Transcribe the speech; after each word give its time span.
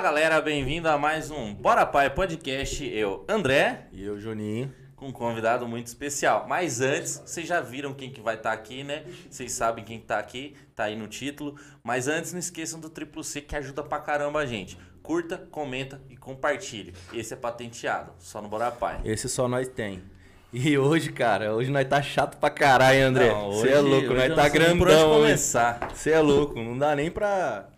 Fala 0.00 0.12
galera, 0.12 0.40
bem-vindo 0.40 0.88
a 0.88 0.96
mais 0.96 1.30
um 1.30 1.52
Bora 1.52 1.84
Pai 1.84 2.08
Podcast. 2.08 2.82
Eu, 2.88 3.22
André, 3.28 3.86
E 3.92 4.02
eu, 4.02 4.18
Juninho. 4.18 4.72
com 4.96 5.08
um 5.08 5.12
convidado 5.12 5.68
muito 5.68 5.88
especial. 5.88 6.46
Mas 6.48 6.80
antes, 6.80 7.22
vocês 7.22 7.46
já 7.46 7.60
viram 7.60 7.92
quem 7.92 8.10
que 8.10 8.18
vai 8.18 8.36
estar 8.36 8.50
aqui, 8.50 8.82
né? 8.82 9.04
Vocês 9.28 9.52
sabem 9.52 9.84
quem 9.84 9.98
que 10.00 10.06
tá 10.06 10.18
aqui, 10.18 10.56
tá 10.74 10.84
aí 10.84 10.96
no 10.96 11.06
título. 11.06 11.54
Mas 11.84 12.08
antes, 12.08 12.32
não 12.32 12.40
esqueçam 12.40 12.80
do 12.80 12.88
Triplo 12.88 13.22
C 13.22 13.42
que 13.42 13.54
ajuda 13.54 13.82
pra 13.82 13.98
caramba 14.00 14.38
a 14.38 14.46
gente. 14.46 14.78
Curta, 15.02 15.36
comenta 15.50 16.00
e 16.08 16.16
compartilhe. 16.16 16.94
Esse 17.12 17.34
é 17.34 17.36
patenteado, 17.36 18.12
só 18.18 18.40
no 18.40 18.48
Bora 18.48 18.70
Pai. 18.70 19.02
Esse 19.04 19.28
só 19.28 19.46
nós 19.46 19.68
tem. 19.68 20.02
E 20.50 20.78
hoje, 20.78 21.12
cara, 21.12 21.54
hoje 21.54 21.70
nós 21.70 21.86
tá 21.86 22.00
chato 22.00 22.38
pra 22.38 22.48
caralho, 22.48 23.04
André. 23.06 23.28
Você 23.34 23.68
é 23.68 23.80
louco, 23.80 24.14
nós 24.14 24.34
tá 24.34 24.44
nem 24.44 24.50
por 24.50 24.62
onde 24.62 24.78
grandão. 24.96 25.10
começar. 25.10 25.90
Você 25.94 26.12
é 26.12 26.20
louco, 26.20 26.58
não 26.58 26.78
dá 26.78 26.96
nem 26.96 27.10
pra. 27.10 27.68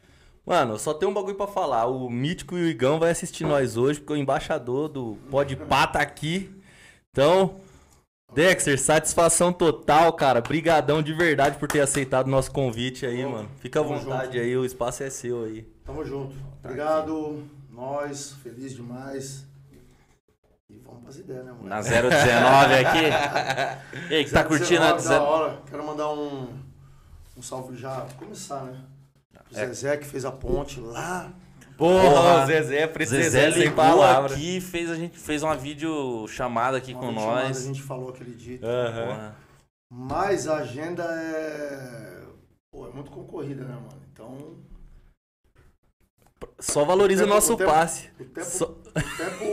Mano, 0.45 0.79
só 0.79 0.93
tem 0.93 1.09
um 1.09 1.15
bagulho 1.15 1.37
pra 1.37 1.47
falar. 1.47 1.87
O 1.87 2.11
Mítico 2.11 2.59
e 2.59 2.63
o 2.63 2.67
Igão 2.67 2.99
vai 2.99 3.11
assistir 3.11 3.45
nós 3.45 3.77
hoje, 3.77 4.01
porque 4.01 4.13
o 4.13 4.17
embaixador 4.17 4.89
do 4.89 5.17
Pode 5.31 5.55
Pá 5.55 5.87
tá 5.87 6.01
aqui. 6.01 6.51
Então, 7.11 7.57
Dexter, 8.35 8.81
satisfação 8.81 9.53
total, 9.53 10.13
cara. 10.15 10.41
Brigadão 10.41 11.03
de 11.03 11.13
verdade 11.13 11.59
por 11.59 11.69
ter 11.69 11.81
aceitado 11.81 12.27
o 12.27 12.31
nosso 12.31 12.51
convite 12.51 13.07
aí, 13.07 13.25
mano. 13.25 13.49
Fica 13.61 13.81
à 13.81 13.83
vontade 13.83 14.33
junto. 14.33 14.39
aí, 14.39 14.57
o 14.57 14.65
espaço 14.65 15.03
é 15.03 15.11
seu 15.11 15.45
aí. 15.45 15.63
Tamo 15.85 16.05
junto. 16.05 16.35
Obrigado, 16.65 17.45
nós, 17.71 18.35
feliz 18.43 18.73
demais. 18.73 19.45
E 20.69 20.79
vamos 20.79 21.03
pras 21.03 21.19
ideias, 21.19 21.45
né, 21.45 21.53
mano? 21.53 21.69
Na 21.69 21.81
019 21.83 22.75
aqui. 22.75 24.11
E 24.11 24.15
aí, 24.15 24.25
que 24.25 24.31
tá 24.31 24.43
curtindo 24.43 24.83
a 24.83 24.93
19, 24.93 25.09
da 25.09 25.19
19? 25.19 25.27
hora. 25.27 25.63
Quero 25.71 25.87
mandar 25.87 26.11
um, 26.11 26.49
um 27.37 27.43
salve 27.43 27.77
já, 27.77 28.07
começar, 28.19 28.63
né? 28.63 28.81
O 29.55 29.59
É. 29.59 29.67
Zezé 29.67 29.97
que 29.97 30.07
fez 30.07 30.25
a 30.25 30.33
ponte 30.33 30.81
lá. 30.81 31.33
Porra, 31.77 32.11
Porra, 32.11 32.43
o 32.45 32.47
Zezé, 32.47 32.63
Zezé 32.63 32.87
precisando 32.87 33.53
sem 33.55 33.63
ligou 33.63 33.77
palavras. 33.77 34.33
aqui, 34.33 34.61
fez 34.61 34.91
a 34.91 34.95
gente 34.95 35.19
fez 35.19 35.43
uma 35.43 35.57
vídeo 35.57 36.27
chamada 36.29 36.77
aqui 36.77 36.93
Uma 36.93 37.01
com 37.01 37.13
nós. 37.13 37.57
A 37.59 37.67
gente 37.67 37.83
falou 37.83 38.11
aquele 38.11 38.35
dia. 38.35 38.59
Porra. 38.59 39.37
Mas 39.91 40.47
a 40.49 40.57
agenda 40.59 41.03
é. 41.05 42.23
Pô, 42.71 42.87
é 42.87 42.91
muito 42.93 43.11
concorrida, 43.11 43.65
né, 43.65 43.75
mano? 43.75 44.01
Então. 44.13 44.57
Só 46.59 46.85
valoriza 46.85 47.23
o 47.23 47.27
tempo- 47.27 47.35
nosso 47.35 47.55
o 47.55 47.57
tempo- 47.57 47.71
passe. 47.71 48.11
O 48.19 48.25
tempo, 48.25 48.47
Só- 48.47 48.67
o, 48.67 48.75
tempo, 48.75 49.45
o, 49.45 49.53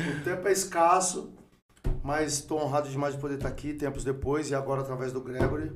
tempo, 0.00 0.18
o 0.20 0.24
tempo 0.24 0.48
é 0.48 0.52
escasso, 0.52 1.32
mas 2.02 2.34
estou 2.34 2.60
honrado 2.60 2.88
demais 2.88 3.14
de 3.14 3.20
poder 3.20 3.34
estar 3.36 3.48
aqui 3.48 3.72
tempos 3.74 4.04
depois 4.04 4.50
e 4.50 4.54
agora 4.54 4.80
através 4.82 5.12
do 5.12 5.20
Gregory. 5.20 5.72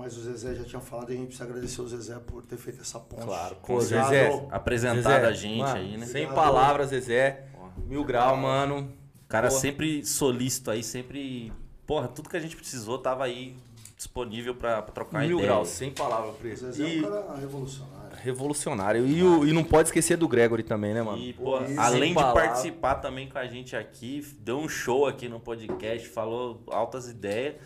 Mas 0.00 0.16
o 0.16 0.20
Zezé 0.22 0.54
já 0.54 0.64
tinha 0.64 0.80
falado 0.80 1.10
e 1.10 1.12
a 1.14 1.16
gente 1.16 1.26
precisa 1.26 1.44
agradecer 1.48 1.80
o 1.82 1.88
Zezé 1.88 2.18
por 2.26 2.42
ter 2.44 2.56
feito 2.56 2.80
essa 2.80 2.98
ponte. 2.98 3.22
Claro, 3.22 3.56
Com 3.56 3.80
certeza. 3.80 4.08
Zezé, 4.08 4.46
Apresentado 4.50 5.02
Zezé, 5.02 5.26
a 5.26 5.32
gente 5.32 5.58
mano, 5.58 5.76
aí, 5.76 5.96
né? 5.98 6.06
Sem 6.06 6.24
Obrigado. 6.24 6.34
palavras, 6.34 6.88
Zezé. 6.88 7.44
Porra. 7.52 7.72
Mil 7.86 8.02
grau, 8.04 8.36
mano. 8.36 8.90
O 9.24 9.28
cara 9.28 9.48
Porra. 9.48 9.60
sempre 9.60 10.04
solícito 10.04 10.70
aí, 10.70 10.82
sempre. 10.82 11.52
Porra, 11.86 12.08
tudo 12.08 12.28
que 12.28 12.36
a 12.36 12.40
gente 12.40 12.56
precisou 12.56 12.98
tava 12.98 13.24
aí 13.24 13.56
disponível 13.96 14.54
pra, 14.54 14.80
pra 14.80 14.92
trocar 14.94 15.18
Mil 15.20 15.36
ideia. 15.38 15.52
graus, 15.52 15.68
sem 15.68 15.90
palavras, 15.90 16.30
O 16.34 16.38
preço. 16.38 16.64
Zezé 16.72 16.82
é 16.84 16.94
E 16.94 16.98
um 17.00 17.02
cara 17.02 17.34
revolucionário. 17.38 18.16
revolucionário. 18.22 19.06
E, 19.06 19.22
o- 19.22 19.46
e 19.46 19.52
não 19.52 19.62
pode 19.62 19.88
esquecer 19.88 20.16
do 20.16 20.26
Gregory 20.26 20.62
também, 20.62 20.94
né, 20.94 21.02
mano? 21.02 21.18
E, 21.18 21.32
pô, 21.34 21.56
além 21.76 22.08
de 22.10 22.14
palavras. 22.14 22.44
participar 22.46 22.94
também 22.96 23.28
com 23.28 23.38
a 23.38 23.46
gente 23.46 23.76
aqui, 23.76 24.26
deu 24.40 24.58
um 24.58 24.68
show 24.68 25.06
aqui 25.06 25.28
no 25.28 25.38
podcast, 25.38 26.08
falou 26.08 26.62
altas 26.68 27.08
ideias 27.08 27.56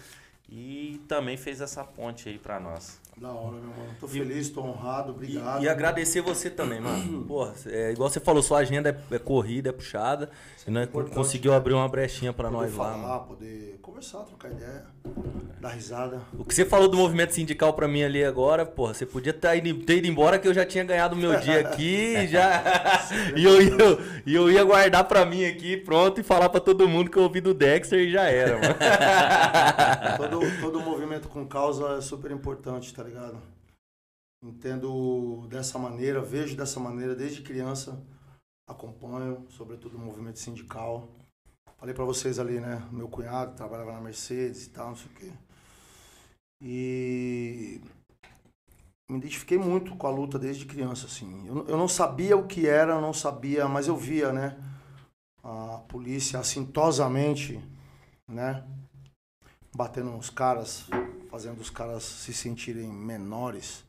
e 0.49 1.01
também 1.09 1.37
fez 1.37 1.61
essa 1.61 1.83
ponte 1.83 2.29
aí 2.29 2.39
pra 2.39 2.61
nós. 2.61 3.01
Da 3.17 3.31
hora, 3.31 3.57
meu 3.57 3.71
mano. 3.71 3.95
Tô 4.01 4.09
feliz, 4.09 4.51
tô 4.51 4.61
honrado, 4.61 5.13
obrigado. 5.13 5.63
E, 5.63 5.67
e 5.67 5.69
agradecer 5.69 6.21
você 6.21 6.51
também, 6.51 6.81
mano. 6.81 7.25
Porra, 7.27 7.55
é, 7.67 7.93
igual 7.93 8.11
você 8.11 8.21
falou, 8.21 8.43
sua 8.43 8.59
agenda 8.59 8.91
é, 8.91 9.15
é 9.15 9.19
corrida, 9.19 9.71
é 9.71 9.73
puxada. 9.73 10.31
E 10.67 10.71
nós 10.71 10.89
importante, 10.89 11.15
conseguiu 11.15 11.53
né? 11.53 11.57
abrir 11.57 11.75
uma 11.75 11.89
brechinha 11.89 12.33
pra 12.33 12.51
poder 12.51 12.65
nós 12.65 12.77
lá, 12.77 12.85
falar, 12.93 13.09
mano. 13.09 13.25
poder 13.27 13.74
conversar, 13.85 14.21
trocar 14.25 14.51
ideia, 14.51 14.87
dar 15.61 15.69
risada. 15.69 16.23
O 16.39 16.43
que 16.45 16.55
você 16.55 16.65
falou 16.65 16.89
do 16.89 16.97
movimento 16.97 17.35
sindical 17.35 17.75
pra 17.75 17.87
mim 17.87 18.03
ali 18.03 18.25
agora, 18.25 18.65
porra, 18.65 18.95
você 18.95 19.05
podia 19.05 19.33
ter 19.33 19.59
ido, 19.59 19.85
ter 19.85 19.99
ido 19.99 20.07
embora 20.07 20.39
que 20.39 20.49
eu 20.49 20.55
já 20.55 20.65
tinha 20.65 20.83
ganhado 20.85 21.15
o 21.15 21.19
meu 21.19 21.39
dia 21.39 21.61
aqui 21.61 22.17
e 22.17 22.27
já. 22.33 22.63
e, 23.37 23.45
eu, 23.45 23.61
ia- 23.61 23.77
e 24.25 24.35
eu 24.35 24.51
ia 24.51 24.65
guardar 24.65 25.05
pra 25.05 25.27
mim 25.27 25.45
aqui, 25.45 25.77
pronto, 25.77 26.19
e 26.19 26.25
falar 26.25 26.49
pra 26.49 26.61
todo 26.61 26.89
mundo 26.89 27.11
que 27.11 27.19
eu 27.19 27.25
ouvi 27.25 27.43
do 27.43 27.53
Dexter 27.53 27.99
e 28.01 28.11
já 28.11 28.23
era, 28.25 28.55
mano. 28.59 28.75
todo, 30.17 30.61
todo 30.63 30.81
movimento 30.81 31.29
com 31.29 31.47
causa 31.47 31.99
é 31.99 32.01
super 32.01 32.31
importante, 32.31 32.95
tá 32.95 33.03
ligado? 33.03 33.37
Entendo 34.43 35.47
dessa 35.49 35.79
maneira, 35.79 36.23
vejo 36.23 36.57
dessa 36.57 36.81
maneira 36.81 37.15
desde 37.15 37.43
criança, 37.43 38.03
acompanho, 38.67 39.47
sobretudo 39.51 39.97
o 39.97 40.01
movimento 40.01 40.39
sindical. 40.39 41.09
Falei 41.85 41.95
pra 41.95 42.07
vocês 42.07 42.39
ali, 42.39 42.61
né? 42.61 42.83
Meu 42.91 43.07
cunhado 43.07 43.55
trabalhava 43.55 43.93
na 43.93 44.01
Mercedes 44.01 44.65
e 44.65 44.71
tal, 44.71 44.89
não 44.89 44.97
sei 44.97 45.07
o 45.07 45.15
quê. 45.17 45.33
E 46.63 47.79
me 49.07 49.19
identifiquei 49.19 49.59
muito 49.59 49.95
com 49.95 50.07
a 50.07 50.11
luta 50.11 50.39
desde 50.39 50.65
criança, 50.65 51.05
assim. 51.05 51.47
Eu, 51.47 51.55
não- 51.57 51.67
eu 51.67 51.77
não 51.77 51.87
sabia 51.87 52.39
o 52.39 52.47
que 52.47 52.67
era, 52.67 52.95
eu 52.95 53.03
não 53.03 53.13
sabia, 53.13 53.69
mas 53.69 53.87
eu 53.87 53.99
via, 53.99 54.33
né? 54.33 54.57
A 55.43 55.83
polícia 55.87 56.41
assintosamente, 56.41 57.61
né? 58.27 58.67
batendo 59.77 60.11
nos 60.11 60.31
caras, 60.31 60.87
fazendo 61.29 61.61
os 61.61 61.69
caras 61.69 62.03
se 62.03 62.33
sentirem 62.33 62.91
menores, 62.91 63.85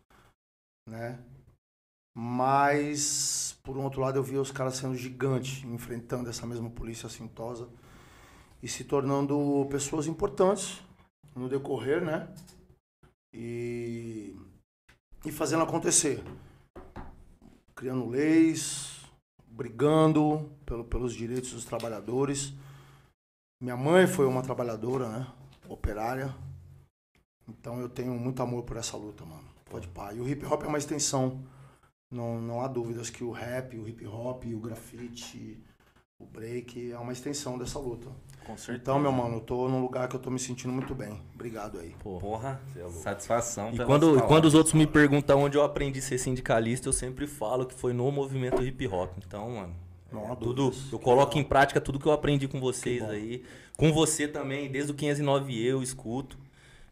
né? 0.86 1.18
Mas, 2.14 3.58
por 3.64 3.78
um 3.78 3.86
outro 3.86 4.02
lado, 4.02 4.20
eu 4.20 4.24
via 4.24 4.42
os 4.42 4.52
caras 4.52 4.76
sendo 4.76 4.98
gigantes, 4.98 5.64
enfrentando 5.64 6.30
essa 6.30 6.46
mesma 6.46 6.70
polícia 6.70 7.08
assintosa 7.08 7.70
e 8.62 8.68
se 8.68 8.84
tornando 8.84 9.68
pessoas 9.70 10.08
importantes 10.08 10.82
no 11.36 11.50
decorrer, 11.50 12.04
né? 12.04 12.28
E, 13.34 14.36
e 15.26 15.32
fazendo 15.32 15.64
acontecer. 15.64 16.24
Criando 17.76 18.08
leis, 18.08 19.02
brigando 19.48 20.50
pelo, 20.66 20.84
pelos 20.84 21.14
direitos 21.14 21.52
dos 21.52 21.66
trabalhadores. 21.66 22.54
Minha 23.62 23.78
mãe 23.78 24.08
foi 24.08 24.26
uma 24.26 24.42
trabalhadora, 24.42 25.10
né? 25.10 25.28
Operária. 25.68 26.36
Então 27.48 27.80
eu 27.80 27.90
tenho 27.90 28.14
muito 28.14 28.42
amor 28.42 28.64
por 28.64 28.78
essa 28.78 28.98
luta, 28.98 29.26
mano. 29.26 29.48
Pode 29.66 29.88
pá. 29.90 30.14
E 30.14 30.20
o 30.20 30.28
hip 30.28 30.46
hop 30.46 30.64
é 30.64 30.68
uma 30.68 30.78
extensão. 30.78 31.44
Não, 32.12 32.40
não 32.40 32.62
há 32.62 32.68
dúvidas 32.68 33.10
que 33.10 33.24
o 33.24 33.32
rap, 33.32 33.78
o 33.78 33.88
hip 33.88 34.06
hop, 34.06 34.46
o 34.46 34.60
grafite, 34.60 35.62
o 36.20 36.26
break 36.26 36.92
é 36.92 36.98
uma 36.98 37.12
extensão 37.12 37.58
dessa 37.58 37.78
luta. 37.80 38.10
Com 38.46 38.56
certeza. 38.58 38.78
Então, 38.82 39.00
meu 39.00 39.12
mano, 39.12 39.38
eu 39.38 39.42
tô 39.42 39.68
num 39.68 39.82
lugar 39.82 40.08
que 40.08 40.16
eu 40.16 40.20
tô 40.20 40.30
me 40.30 40.40
sentindo 40.40 40.72
muito 40.72 40.94
bem. 40.94 41.20
Obrigado 41.34 41.80
aí. 41.80 41.96
Porra, 42.00 42.62
satisfação. 42.92 43.72
E 43.74 43.78
quando, 43.84 44.18
e 44.18 44.22
quando 44.22 44.46
os 44.46 44.54
outros 44.54 44.74
me 44.74 44.86
perguntam 44.86 45.42
onde 45.42 45.58
eu 45.58 45.64
aprendi 45.64 46.00
a 46.00 46.02
ser 46.02 46.18
sindicalista, 46.18 46.88
eu 46.88 46.94
sempre 46.94 47.28
falo 47.28 47.66
que 47.66 47.74
foi 47.74 47.92
no 47.94 48.10
movimento 48.12 48.62
hip 48.64 48.88
hop. 48.88 49.12
Então, 49.26 49.50
mano, 49.52 49.76
Não 50.12 50.32
há 50.32 50.36
tudo, 50.36 50.72
eu 50.92 51.00
coloco 51.00 51.38
em 51.38 51.44
prática 51.44 51.82
tudo 51.82 52.00
que 52.00 52.06
eu 52.06 52.12
aprendi 52.12 52.48
com 52.48 52.60
vocês 52.60 53.04
aí. 53.04 53.44
Com 53.76 53.92
você 53.92 54.28
também, 54.28 54.70
desde 54.72 54.92
o 54.92 54.96
509 54.96 55.66
eu 55.66 55.82
escuto. 55.82 56.38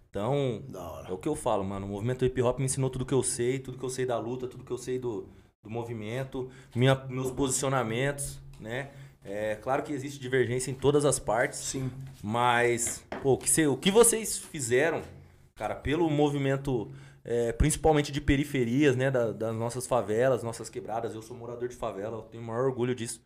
Então. 0.09 0.63
É 1.07 1.11
o 1.11 1.17
que 1.17 1.27
eu 1.27 1.35
falo, 1.35 1.63
mano. 1.63 1.85
O 1.85 1.89
movimento 1.89 2.25
hip 2.25 2.41
hop 2.41 2.59
me 2.59 2.65
ensinou 2.65 2.89
tudo 2.89 3.05
que 3.05 3.13
eu 3.13 3.23
sei, 3.23 3.59
tudo 3.59 3.77
que 3.77 3.85
eu 3.85 3.89
sei 3.89 4.05
da 4.05 4.17
luta, 4.17 4.47
tudo 4.47 4.63
que 4.63 4.71
eu 4.71 4.77
sei 4.77 4.99
do, 4.99 5.27
do 5.63 5.69
movimento, 5.69 6.49
minha, 6.75 6.95
meus 7.09 7.31
posicionamentos, 7.31 8.39
né? 8.59 8.89
É 9.25 9.55
claro 9.55 9.83
que 9.83 9.93
existe 9.93 10.19
divergência 10.19 10.69
em 10.69 10.73
todas 10.73 11.05
as 11.05 11.17
partes, 11.17 11.59
Sim. 11.59 11.89
mas 12.21 13.03
pô, 13.21 13.33
o, 13.33 13.37
que 13.37 13.49
cê- 13.49 13.67
o 13.67 13.77
que 13.77 13.89
vocês 13.89 14.37
fizeram, 14.37 15.01
cara, 15.55 15.75
pelo 15.75 16.09
movimento, 16.09 16.91
é, 17.23 17.53
principalmente 17.53 18.11
de 18.11 18.19
periferias, 18.19 18.95
né? 18.97 19.09
da- 19.09 19.31
das 19.31 19.55
nossas 19.55 19.87
favelas, 19.87 20.43
nossas 20.43 20.69
quebradas. 20.69 21.15
Eu 21.15 21.21
sou 21.21 21.37
morador 21.37 21.69
de 21.69 21.75
favela, 21.75 22.17
eu 22.17 22.21
tenho 22.23 22.43
o 22.43 22.45
maior 22.45 22.65
orgulho 22.65 22.93
disso. 22.93 23.21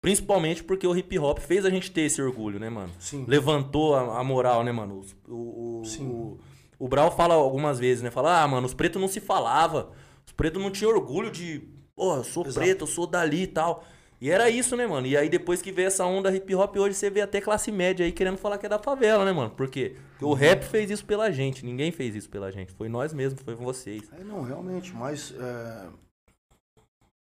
Principalmente 0.00 0.62
porque 0.62 0.86
o 0.86 0.96
hip 0.96 1.18
hop 1.18 1.38
fez 1.38 1.64
a 1.64 1.70
gente 1.70 1.90
ter 1.90 2.02
esse 2.02 2.20
orgulho, 2.20 2.58
né, 2.60 2.68
mano? 2.68 2.92
Sim. 2.98 3.24
levantou 3.26 3.94
a, 3.96 4.18
a 4.20 4.24
moral, 4.24 4.62
né, 4.62 4.70
mano? 4.72 5.00
O, 5.28 5.80
o, 5.80 5.84
Sim. 5.84 6.06
o, 6.08 6.38
o 6.78 6.88
Brau 6.88 7.10
fala 7.16 7.34
algumas 7.34 7.78
vezes, 7.78 8.02
né? 8.02 8.10
Fala, 8.10 8.42
ah, 8.42 8.46
mano, 8.48 8.66
os 8.66 8.74
pretos 8.74 9.00
não 9.00 9.08
se 9.08 9.20
falava. 9.20 9.90
Os 10.26 10.32
pretos 10.32 10.62
não 10.62 10.70
tinham 10.70 10.92
orgulho 10.92 11.30
de, 11.30 11.68
pô, 11.94 12.16
eu 12.16 12.24
sou 12.24 12.44
Exato. 12.46 12.60
preto, 12.64 12.82
eu 12.82 12.86
sou 12.86 13.06
dali 13.06 13.42
e 13.42 13.46
tal. 13.46 13.84
E 14.20 14.30
era 14.30 14.48
isso, 14.48 14.76
né, 14.76 14.86
mano? 14.86 15.06
E 15.06 15.16
aí 15.16 15.28
depois 15.28 15.60
que 15.60 15.70
veio 15.70 15.88
essa 15.88 16.04
onda 16.04 16.34
hip 16.34 16.54
hop, 16.54 16.76
hoje 16.76 16.94
você 16.94 17.10
vê 17.10 17.20
até 17.20 17.40
classe 17.40 17.70
média 17.70 18.04
aí 18.04 18.12
querendo 18.12 18.38
falar 18.38 18.56
que 18.56 18.64
é 18.64 18.68
da 18.68 18.78
favela, 18.78 19.24
né, 19.24 19.32
mano? 19.32 19.50
Por 19.50 19.68
quê? 19.68 19.96
Porque 20.12 20.24
o 20.24 20.32
rap 20.32 20.64
fez 20.64 20.90
isso 20.90 21.04
pela 21.04 21.30
gente, 21.30 21.64
ninguém 21.64 21.92
fez 21.92 22.14
isso 22.14 22.30
pela 22.30 22.50
gente. 22.50 22.72
Foi 22.72 22.88
nós 22.88 23.12
mesmos, 23.12 23.42
foi 23.42 23.54
vocês. 23.54 24.10
É, 24.12 24.24
não, 24.24 24.42
realmente, 24.42 24.94
mas 24.94 25.34
é, 25.38 25.88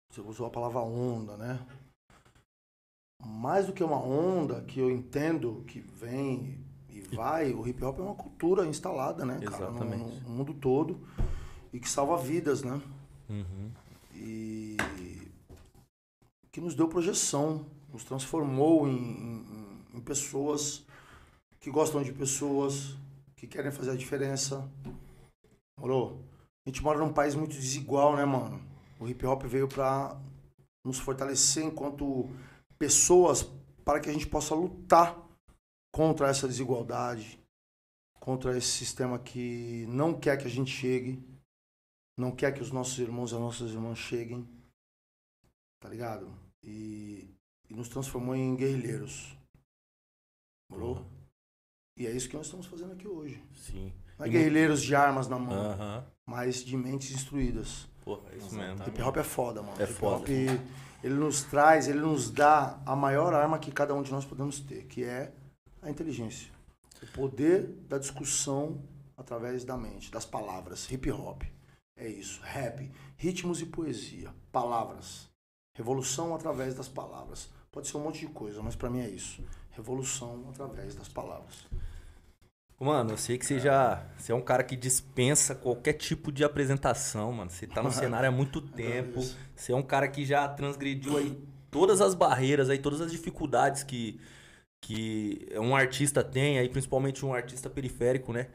você 0.08 0.20
usou 0.20 0.46
a 0.46 0.50
palavra 0.50 0.80
onda, 0.80 1.36
né? 1.36 1.58
Mais 3.26 3.66
do 3.66 3.72
que 3.72 3.82
uma 3.82 3.98
onda 3.98 4.60
que 4.62 4.78
eu 4.78 4.90
entendo 4.90 5.64
que 5.66 5.80
vem 5.80 6.60
e 6.88 7.00
vai, 7.00 7.52
o 7.52 7.66
hip 7.66 7.82
hop 7.82 7.98
é 7.98 8.02
uma 8.02 8.14
cultura 8.14 8.64
instalada, 8.66 9.24
né, 9.24 9.40
cara, 9.40 9.70
no, 9.70 9.78
Exatamente. 9.78 10.20
no 10.20 10.30
mundo 10.30 10.54
todo 10.54 11.00
e 11.72 11.80
que 11.80 11.88
salva 11.88 12.16
vidas, 12.16 12.62
né? 12.62 12.80
Uhum. 13.28 13.70
e 14.14 14.76
que 16.54 16.60
nos 16.60 16.76
deu 16.76 16.86
projeção, 16.86 17.66
nos 17.92 18.04
transformou 18.04 18.86
em, 18.86 18.96
em, 18.96 19.84
em 19.94 20.00
pessoas 20.00 20.84
que 21.58 21.68
gostam 21.68 22.00
de 22.00 22.12
pessoas, 22.12 22.96
que 23.34 23.44
querem 23.44 23.72
fazer 23.72 23.90
a 23.90 23.96
diferença. 23.96 24.70
Morou? 25.76 26.22
A 26.64 26.70
gente 26.70 26.80
mora 26.80 27.00
num 27.00 27.12
país 27.12 27.34
muito 27.34 27.56
desigual, 27.56 28.14
né, 28.14 28.24
mano? 28.24 28.64
O 29.00 29.08
hip 29.08 29.26
hop 29.26 29.42
veio 29.42 29.66
pra 29.66 30.16
nos 30.86 31.00
fortalecer 31.00 31.64
enquanto 31.64 32.30
pessoas 32.78 33.42
para 33.84 33.98
que 33.98 34.08
a 34.08 34.12
gente 34.12 34.28
possa 34.28 34.54
lutar 34.54 35.20
contra 35.92 36.28
essa 36.28 36.46
desigualdade, 36.46 37.40
contra 38.20 38.56
esse 38.56 38.68
sistema 38.68 39.18
que 39.18 39.86
não 39.88 40.14
quer 40.14 40.36
que 40.36 40.46
a 40.46 40.50
gente 40.50 40.70
chegue, 40.70 41.20
não 42.16 42.30
quer 42.30 42.54
que 42.54 42.62
os 42.62 42.70
nossos 42.70 42.96
irmãos 43.00 43.32
e 43.32 43.34
as 43.34 43.40
nossas 43.40 43.72
irmãs 43.72 43.98
cheguem, 43.98 44.48
tá 45.80 45.88
ligado? 45.88 46.43
E, 46.64 47.28
e 47.68 47.74
nos 47.74 47.88
transformou 47.88 48.34
em 48.34 48.56
guerrilheiros. 48.56 49.36
Morou? 50.70 51.06
E 51.96 52.06
é 52.06 52.10
isso 52.10 52.28
que 52.28 52.36
nós 52.36 52.46
estamos 52.46 52.66
fazendo 52.66 52.92
aqui 52.92 53.06
hoje. 53.06 53.42
Sim. 53.52 53.92
Não 54.18 54.26
é 54.26 54.28
guerrilheiros 54.28 54.82
de 54.82 54.94
armas 54.94 55.28
na 55.28 55.38
mão, 55.38 55.72
Aham. 55.72 56.06
mas 56.26 56.64
de 56.64 56.76
mentes 56.76 57.10
instruídas. 57.12 57.88
Pô, 58.04 58.20
é 58.32 58.36
isso 58.36 58.54
mesmo. 58.54 58.86
Hip 58.86 59.02
hop 59.02 59.16
é 59.16 59.22
foda, 59.22 59.62
mano. 59.62 59.80
É 59.80 59.84
Hip 59.84 59.92
foda. 59.92 60.16
hop, 60.16 60.28
ele 60.28 61.14
nos 61.14 61.42
traz, 61.42 61.86
ele 61.86 62.00
nos 62.00 62.30
dá 62.30 62.80
a 62.86 62.96
maior 62.96 63.34
arma 63.34 63.58
que 63.58 63.70
cada 63.70 63.94
um 63.94 64.02
de 64.02 64.10
nós 64.10 64.24
podemos 64.24 64.60
ter, 64.60 64.84
que 64.86 65.04
é 65.04 65.32
a 65.82 65.90
inteligência. 65.90 66.50
O 67.02 67.06
poder 67.08 67.66
da 67.88 67.98
discussão 67.98 68.82
através 69.16 69.64
da 69.64 69.76
mente, 69.76 70.10
das 70.10 70.24
palavras. 70.24 70.90
Hip 70.90 71.10
hop. 71.10 71.42
É 71.96 72.08
isso. 72.08 72.40
Rap. 72.42 72.90
Ritmos 73.16 73.60
e 73.60 73.66
poesia. 73.66 74.34
Palavras. 74.50 75.28
Revolução 75.76 76.34
através 76.34 76.74
das 76.74 76.88
palavras. 76.88 77.50
Pode 77.72 77.88
ser 77.88 77.96
um 77.96 78.00
monte 78.00 78.20
de 78.20 78.28
coisa, 78.28 78.62
mas 78.62 78.76
pra 78.76 78.88
mim 78.88 79.00
é 79.00 79.08
isso. 79.08 79.42
Revolução 79.72 80.46
através 80.50 80.94
das 80.94 81.08
palavras. 81.08 81.66
Mano, 82.78 83.12
eu 83.12 83.16
sei 83.16 83.38
que 83.38 83.46
você 83.46 83.58
já. 83.58 84.04
Você 84.16 84.30
é 84.30 84.34
um 84.34 84.40
cara 84.40 84.62
que 84.62 84.76
dispensa 84.76 85.54
qualquer 85.54 85.94
tipo 85.94 86.30
de 86.30 86.44
apresentação, 86.44 87.32
mano. 87.32 87.50
Você 87.50 87.66
tá 87.66 87.82
no 87.82 87.90
cenário 87.92 88.28
há 88.28 88.32
muito 88.32 88.60
tempo. 88.60 89.20
Você 89.54 89.72
é 89.72 89.76
um 89.76 89.82
cara 89.82 90.06
que 90.06 90.24
já 90.24 90.46
transgrediu 90.48 91.16
aí 91.16 91.36
todas 91.70 92.00
as 92.00 92.14
barreiras, 92.14 92.70
aí, 92.70 92.78
todas 92.78 93.00
as 93.00 93.10
dificuldades 93.10 93.82
que, 93.82 94.20
que 94.80 95.48
um 95.56 95.74
artista 95.74 96.22
tem, 96.22 96.58
aí, 96.58 96.68
principalmente 96.68 97.26
um 97.26 97.34
artista 97.34 97.68
periférico, 97.68 98.32
né? 98.32 98.46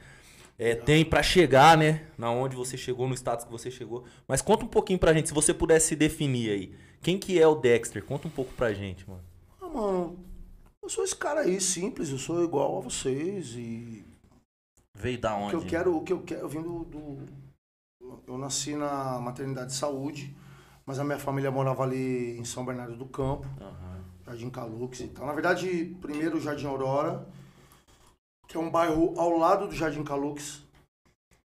É, 0.58 0.76
tem 0.76 1.04
pra 1.04 1.22
chegar, 1.24 1.78
né? 1.78 2.06
Na 2.18 2.32
onde 2.32 2.56
você 2.56 2.78
chegou, 2.78 3.08
no 3.08 3.14
status 3.14 3.46
que 3.46 3.52
você 3.52 3.70
chegou. 3.70 4.06
Mas 4.28 4.42
conta 4.42 4.64
um 4.64 4.70
pouquinho 4.70 5.00
pra 5.00 5.14
gente, 5.14 5.28
se 5.28 5.34
você 5.34 5.54
pudesse 5.54 5.88
se 5.88 5.96
definir 5.96 6.52
aí. 6.52 6.89
Quem 7.02 7.18
que 7.18 7.40
é 7.42 7.48
o 7.48 7.56
Dexter? 7.56 8.04
Conta 8.04 8.28
um 8.28 8.32
pouco 8.32 8.54
pra 8.54 8.74
gente, 8.74 9.10
mano. 9.10 9.24
Ah, 9.62 9.68
mano, 9.68 10.20
eu 10.84 10.90
sou 10.90 11.04
esse 11.04 11.16
cara 11.16 11.42
aí, 11.42 11.60
simples, 11.62 12.10
eu 12.10 12.18
sou 12.18 12.44
igual 12.44 12.78
a 12.78 12.82
vocês 12.82 13.54
e 13.56 14.06
Veio 14.96 15.20
da 15.20 15.36
O 15.36 15.42
onde? 15.44 15.50
que 15.52 15.56
eu 15.56 15.66
quero, 15.66 15.96
o 15.98 16.04
que 16.04 16.14
eu 16.14 16.22
quero, 16.24 16.42
eu 16.42 16.50
vim 16.50 16.62
do, 16.62 16.84
do- 16.86 17.26
Eu 18.28 18.38
nasci 18.38 18.76
na 18.76 19.20
maternidade 19.20 19.70
de 19.72 19.76
saúde, 19.78 20.36
mas 20.86 21.00
a 21.00 21.04
minha 21.04 21.20
família 21.20 21.50
morava 21.52 21.84
ali 21.84 22.38
em 22.38 22.44
São 22.44 22.66
Bernardo 22.66 22.96
do 22.98 23.06
Campo, 23.06 23.48
Aham. 23.62 24.04
Jardim 24.26 24.50
Calux 24.50 25.00
e 25.00 25.08
tal. 25.08 25.26
Na 25.26 25.34
verdade, 25.34 25.96
primeiro 26.02 26.38
o 26.38 26.42
Jardim 26.42 26.66
Aurora, 26.68 27.26
que 28.48 28.58
é 28.58 28.60
um 28.60 28.70
bairro 28.70 29.14
ao 29.18 29.38
lado 29.38 29.68
do 29.68 29.76
Jardim 29.76 30.04
Calux, 30.04 30.64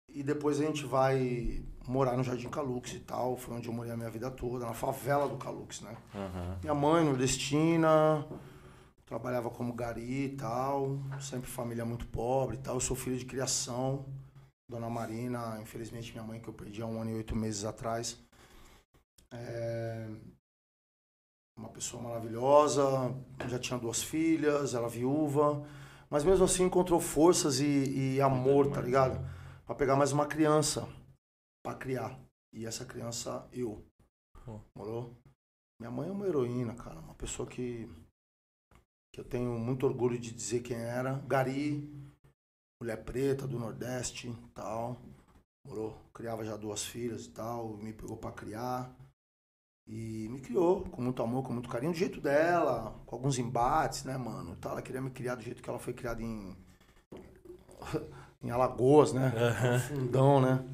e 0.08 0.22
depois 0.22 0.60
a 0.60 0.64
gente 0.64 0.84
vai 0.84 1.62
morar 1.86 2.16
no 2.16 2.22
Jardim 2.22 2.48
Calux 2.48 2.92
e 2.92 3.00
tal. 3.00 3.36
Foi 3.36 3.56
onde 3.56 3.68
eu 3.68 3.72
morei 3.72 3.92
a 3.92 3.96
minha 3.96 4.10
vida 4.10 4.30
toda, 4.30 4.66
na 4.66 4.74
favela 4.74 5.28
do 5.28 5.36
Calux, 5.36 5.80
né? 5.80 5.96
Aham. 6.14 6.58
Minha 6.62 6.74
mãe, 6.74 7.04
nordestina, 7.04 8.26
trabalhava 9.06 9.50
como 9.50 9.72
gari 9.72 10.24
e 10.24 10.36
tal, 10.36 10.98
sempre 11.20 11.50
família 11.50 11.84
muito 11.84 12.06
pobre 12.06 12.56
e 12.56 12.60
tal. 12.60 12.74
Eu 12.76 12.80
sou 12.80 12.96
filho 12.96 13.18
de 13.18 13.24
criação, 13.24 14.06
Dona 14.68 14.88
Marina, 14.88 15.58
infelizmente 15.60 16.12
minha 16.12 16.24
mãe 16.24 16.40
que 16.40 16.48
eu 16.48 16.54
perdi 16.54 16.80
há 16.80 16.86
um 16.86 17.00
ano 17.00 17.10
e 17.10 17.14
oito 17.14 17.34
meses 17.34 17.64
atrás. 17.64 18.18
É 19.32 20.08
uma 21.60 21.68
pessoa 21.68 22.02
maravilhosa, 22.02 23.14
já 23.46 23.58
tinha 23.58 23.78
duas 23.78 24.02
filhas, 24.02 24.74
ela 24.74 24.88
viúva, 24.88 25.62
mas 26.08 26.24
mesmo 26.24 26.44
assim 26.44 26.64
encontrou 26.64 26.98
forças 26.98 27.60
e, 27.60 28.14
e 28.14 28.20
amor, 28.20 28.70
tá 28.70 28.80
ligado? 28.80 29.20
Pra 29.66 29.74
pegar 29.74 29.94
mais 29.94 30.10
uma 30.10 30.24
criança, 30.24 30.88
pra 31.62 31.74
criar. 31.74 32.18
E 32.52 32.66
essa 32.66 32.84
criança, 32.84 33.48
eu. 33.52 33.84
Morou? 34.74 35.16
Minha 35.80 35.90
mãe 35.90 36.08
é 36.08 36.12
uma 36.12 36.26
heroína, 36.26 36.74
cara. 36.74 36.98
Uma 36.98 37.14
pessoa 37.14 37.48
que, 37.48 37.88
que 39.14 39.20
eu 39.20 39.24
tenho 39.24 39.58
muito 39.58 39.86
orgulho 39.86 40.18
de 40.18 40.32
dizer 40.32 40.60
quem 40.60 40.76
era. 40.76 41.18
Gari, 41.26 41.88
mulher 42.82 43.04
preta 43.04 43.46
do 43.46 43.58
Nordeste 43.58 44.34
tal. 44.54 45.00
Morou? 45.66 45.96
Criava 46.12 46.44
já 46.44 46.56
duas 46.56 46.84
filhas 46.84 47.26
e 47.26 47.30
tal. 47.30 47.76
Me 47.76 47.92
pegou 47.92 48.16
pra 48.16 48.32
criar. 48.32 48.94
E 49.86 50.28
me 50.28 50.40
criou 50.40 50.82
com 50.82 51.02
muito 51.02 51.22
amor, 51.22 51.44
com 51.44 51.52
muito 51.52 51.68
carinho, 51.68 51.92
do 51.92 51.98
jeito 51.98 52.20
dela, 52.20 53.00
com 53.06 53.16
alguns 53.16 53.38
embates, 53.38 54.04
né, 54.04 54.16
mano? 54.16 54.56
Tal. 54.56 54.72
Ela 54.72 54.82
queria 54.82 55.00
me 55.00 55.10
criar 55.10 55.34
do 55.34 55.42
jeito 55.42 55.62
que 55.62 55.68
ela 55.68 55.78
foi 55.78 55.92
criada 55.92 56.22
em. 56.22 56.56
em 58.42 58.50
Alagoas, 58.50 59.12
né? 59.12 59.32
Fundão, 59.88 60.40
né? 60.40 60.64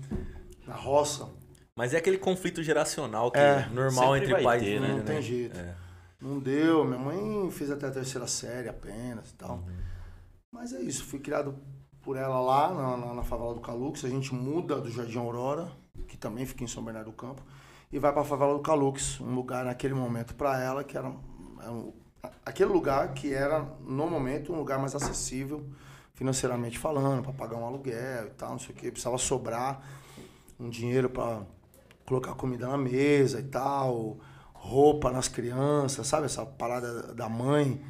Na 0.66 0.75
roça. 0.75 1.28
Mas 1.76 1.92
é 1.94 1.99
aquele 1.99 2.18
conflito 2.18 2.62
geracional 2.62 3.30
que 3.30 3.38
É, 3.38 3.66
é 3.66 3.68
normal 3.73 4.16
entre 4.16 4.42
pais 4.42 4.62
e 4.62 4.64
ter, 4.64 4.80
né? 4.80 4.87
filho, 4.87 4.99
Não 4.99 5.04
tem 5.04 5.23
jeito. 5.23 5.58
É. 5.58 5.75
Não 6.20 6.38
deu, 6.38 6.85
minha 6.85 6.99
mãe 6.99 7.50
fez 7.50 7.70
até 7.70 7.87
a 7.87 7.90
terceira 7.90 8.26
série 8.26 8.68
apenas 8.68 9.30
e 9.30 9.35
tal. 9.35 9.56
Uhum. 9.56 9.76
Mas 10.50 10.73
é 10.73 10.80
isso, 10.80 11.04
fui 11.04 11.18
criado 11.18 11.54
por 12.00 12.16
ela 12.16 12.40
lá 12.40 12.73
na, 12.73 12.96
na, 12.96 13.14
na 13.14 13.23
favela 13.23 13.52
do 13.54 13.61
Calux. 13.61 14.04
A 14.04 14.08
gente 14.08 14.35
muda 14.35 14.80
do 14.80 14.90
Jardim 14.90 15.18
Aurora, 15.18 15.70
que 16.08 16.16
também 16.16 16.46
fica 16.46 16.64
em 16.64 16.66
São 16.66 16.82
Bernardo 16.82 17.11
do 17.11 17.16
Campo, 17.16 17.42
e 17.92 17.99
vai 17.99 18.12
pra 18.12 18.25
favela 18.25 18.54
do 18.54 18.61
Calux, 18.61 19.20
um 19.20 19.35
lugar 19.35 19.64
naquele 19.66 19.92
momento 19.94 20.35
pra 20.35 20.58
ela 20.61 20.82
que 20.82 20.96
era, 20.96 21.12
era 21.61 21.70
um- 21.70 21.92
aquele 22.44 22.73
lugar 22.73 23.12
que 23.12 23.32
era 23.35 23.61
no 23.85 24.06
momento 24.08 24.52
um 24.52 24.56
lugar 24.56 24.78
mais 24.78 24.94
acessível 24.94 25.64
financeiramente 26.14 26.78
falando, 26.78 27.23
pra 27.23 27.32
pagar 27.32 27.56
um 27.58 27.66
aluguel 27.66 28.26
e 28.28 28.30
tal, 28.30 28.52
não 28.52 28.58
sei 28.58 28.70
o 28.70 28.78
que, 28.78 28.90
precisava 28.90 29.18
sobrar 29.18 29.82
um 30.58 30.68
dinheiro 30.68 31.08
pra 31.10 31.42
colocar 32.04 32.34
comida 32.34 32.66
na 32.68 32.76
mesa 32.76 33.40
e 33.40 33.44
tal, 33.44 34.18
roupa 34.52 35.10
nas 35.10 35.28
crianças, 35.28 36.06
sabe 36.06 36.26
essa 36.26 36.44
parada 36.46 37.14
da 37.14 37.28
mãe? 37.28 37.80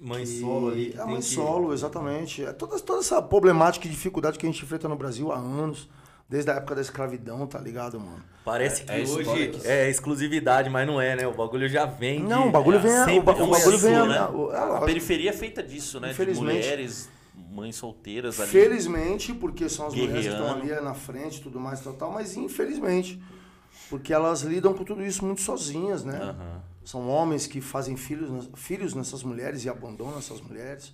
Mãe 0.00 0.20
que- 0.24 0.40
solo 0.40 0.68
ali. 0.70 0.94
É 0.96 1.04
mãe 1.04 1.16
que- 1.16 1.22
solo, 1.22 1.72
exatamente. 1.72 2.44
É 2.44 2.52
toda, 2.52 2.78
toda 2.78 3.00
essa 3.00 3.20
problemática 3.20 3.86
e 3.86 3.90
dificuldade 3.90 4.38
que 4.38 4.46
a 4.46 4.50
gente 4.50 4.62
enfrenta 4.64 4.88
no 4.88 4.94
Brasil 4.96 5.32
há 5.32 5.36
anos, 5.36 5.88
desde 6.28 6.50
a 6.50 6.54
época 6.54 6.74
da 6.76 6.80
escravidão, 6.80 7.46
tá 7.46 7.58
ligado, 7.58 7.98
mano? 7.98 8.22
Parece 8.44 8.84
que 8.84 8.92
É 8.92 9.00
história 9.00 9.28
hoje 9.30 9.48
que- 9.48 9.66
é 9.66 9.90
exclusividade, 9.90 10.70
mas 10.70 10.86
não 10.86 11.00
é, 11.00 11.16
né? 11.16 11.26
O 11.26 11.34
bagulho 11.34 11.68
já 11.68 11.84
vem. 11.84 12.20
de- 12.20 12.28
Não, 12.28 12.48
o 12.48 12.50
bagulho 12.52 12.78
vem. 12.80 12.92
sempre 12.92 13.18
O, 13.18 13.22
ba- 13.22 13.32
o 13.32 13.36
foi 13.36 13.46
bagulho 13.48 13.76
assim, 13.76 13.86
vem. 13.88 14.08
né? 14.08 14.18
a- 14.18 14.74
é 14.74 14.76
A 14.76 14.80
periferia 14.82 15.30
é 15.30 15.32
feita 15.32 15.62
disso, 15.62 15.98
né? 15.98 16.08
De 16.08 16.14
Infelizmente. 16.14 16.54
mulheres, 16.54 17.08
mães 17.50 17.76
solteiras 17.76 18.40
ali. 18.40 18.50
Felizmente, 18.50 19.32
porque 19.34 19.68
são 19.68 19.86
as 19.86 19.94
mulheres 19.94 20.26
que 20.26 20.30
estão 20.32 20.50
ali 20.52 20.80
na 20.84 20.94
frente 20.94 21.38
e 21.38 21.42
tudo 21.42 21.58
mais, 21.60 21.80
tal, 21.80 21.94
tal, 21.94 22.10
mas 22.12 22.36
infelizmente, 22.36 23.22
porque 23.88 24.12
elas 24.12 24.42
lidam 24.42 24.74
com 24.74 24.84
tudo 24.84 25.04
isso 25.04 25.24
muito 25.24 25.40
sozinhas, 25.40 26.04
né? 26.04 26.18
Aham. 26.18 26.62
São 26.84 27.08
homens 27.08 27.46
que 27.46 27.60
fazem 27.60 27.96
filhos, 27.96 28.48
filhos 28.54 28.94
nessas 28.94 29.22
mulheres 29.22 29.64
e 29.64 29.68
abandonam 29.68 30.18
essas 30.18 30.40
mulheres. 30.40 30.92